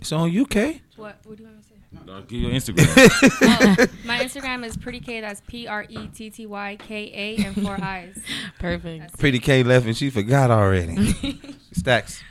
It's 0.00 0.10
on 0.10 0.36
UK. 0.36 0.80
What? 0.96 1.18
What 1.24 1.36
do 1.36 1.44
you 1.44 1.48
want 1.94 2.06
me 2.06 2.12
to 2.12 2.12
say? 2.12 2.12
Uh, 2.12 2.20
give 2.20 2.40
your 2.40 2.50
Instagram. 2.50 3.76
Oh, 3.80 3.86
my 4.04 4.18
Instagram 4.18 4.64
is 4.64 4.76
pretty 4.76 5.00
K. 5.00 5.20
That's 5.20 5.40
P 5.46 5.66
R 5.66 5.84
E 5.88 6.08
T 6.08 6.30
T 6.30 6.46
Y 6.46 6.76
K 6.80 7.12
A 7.14 7.44
and 7.44 7.62
four 7.62 7.82
eyes. 7.82 8.18
Perfect. 8.58 9.18
Pretty 9.18 9.38
K 9.38 9.62
left 9.62 9.86
and 9.86 9.96
she 9.96 10.10
forgot 10.10 10.50
already. 10.50 11.38
Stacks. 11.72 12.22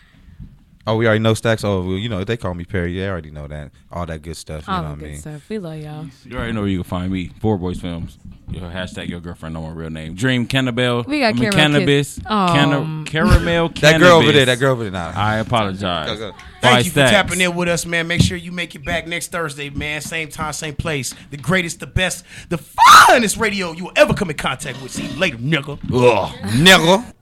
Oh, 0.87 0.95
we 0.97 1.05
already 1.05 1.19
know 1.19 1.33
Stacks. 1.35 1.63
Oh, 1.63 1.81
well, 1.81 1.95
you 1.97 2.09
know 2.09 2.23
they 2.23 2.37
call 2.37 2.53
me 2.55 2.65
Perry. 2.65 2.97
They 2.97 3.07
already 3.07 3.29
know 3.31 3.47
that. 3.47 3.71
All 3.91 4.05
that 4.07 4.21
good 4.23 4.35
stuff. 4.35 4.67
You 4.67 4.73
All 4.73 4.81
know 4.81 4.87
the 4.89 4.93
what 4.93 4.97
I 4.97 5.01
good 5.01 5.11
mean? 5.11 5.19
stuff. 5.21 5.49
We 5.49 5.59
love 5.59 5.77
y'all. 5.79 6.07
You 6.25 6.37
already 6.37 6.53
know 6.53 6.61
where 6.61 6.69
you 6.69 6.77
can 6.79 6.83
find 6.89 7.11
me. 7.11 7.31
Ford 7.39 7.59
Boys 7.59 7.79
Films. 7.79 8.17
Your 8.49 8.69
hashtag 8.69 9.07
your 9.07 9.19
girlfriend 9.21 9.53
know 9.53 9.61
my 9.61 9.69
real 9.71 9.89
name. 9.89 10.13
Dream 10.15 10.45
Cannabelle. 10.45 11.03
We 11.03 11.19
got 11.19 11.27
I 11.27 11.31
mean, 11.33 11.51
caramel 11.51 11.59
cannabis. 11.79 12.15
kiss. 12.15 12.25
Canna- 12.27 12.79
Um, 12.81 13.05
caramel 13.05 13.69
That 13.79 13.99
girl 13.99 14.17
over 14.17 14.31
there, 14.31 14.45
that 14.45 14.59
girl 14.59 14.71
over 14.73 14.83
there, 14.83 14.91
nah. 14.91 15.13
I 15.15 15.37
apologize. 15.37 16.07
Go, 16.09 16.31
go. 16.31 16.37
Thank 16.61 16.75
Five 16.75 16.85
you 16.85 16.91
for 16.91 16.95
stacks. 16.95 17.11
tapping 17.11 17.41
in 17.41 17.55
with 17.55 17.69
us, 17.69 17.85
man. 17.85 18.07
Make 18.07 18.21
sure 18.21 18.35
you 18.35 18.51
make 18.51 18.75
it 18.75 18.83
back 18.83 19.07
next 19.07 19.31
Thursday, 19.31 19.69
man. 19.69 20.01
Same 20.01 20.27
time, 20.29 20.51
same 20.51 20.75
place. 20.75 21.13
The 21.29 21.37
greatest, 21.37 21.79
the 21.79 21.87
best, 21.87 22.25
the 22.49 22.57
finest 22.57 23.37
radio 23.37 23.71
you 23.71 23.85
will 23.85 23.93
ever 23.95 24.13
come 24.13 24.29
in 24.29 24.35
contact 24.35 24.81
with. 24.81 24.91
See 24.91 25.05
you 25.07 25.17
later, 25.19 25.37
nigga. 25.37 25.79
Ugh, 25.93 26.35
nigga. 26.51 27.13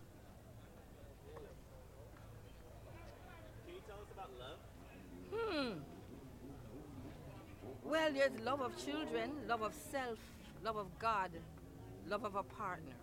Love 8.44 8.62
of 8.62 8.84
children, 8.84 9.30
love 9.48 9.62
of 9.62 9.72
self, 9.92 10.18
love 10.64 10.78
of 10.78 10.88
God, 10.98 11.30
love 12.10 12.26
of 12.26 12.34
a 12.34 12.42
partner. 12.42 12.96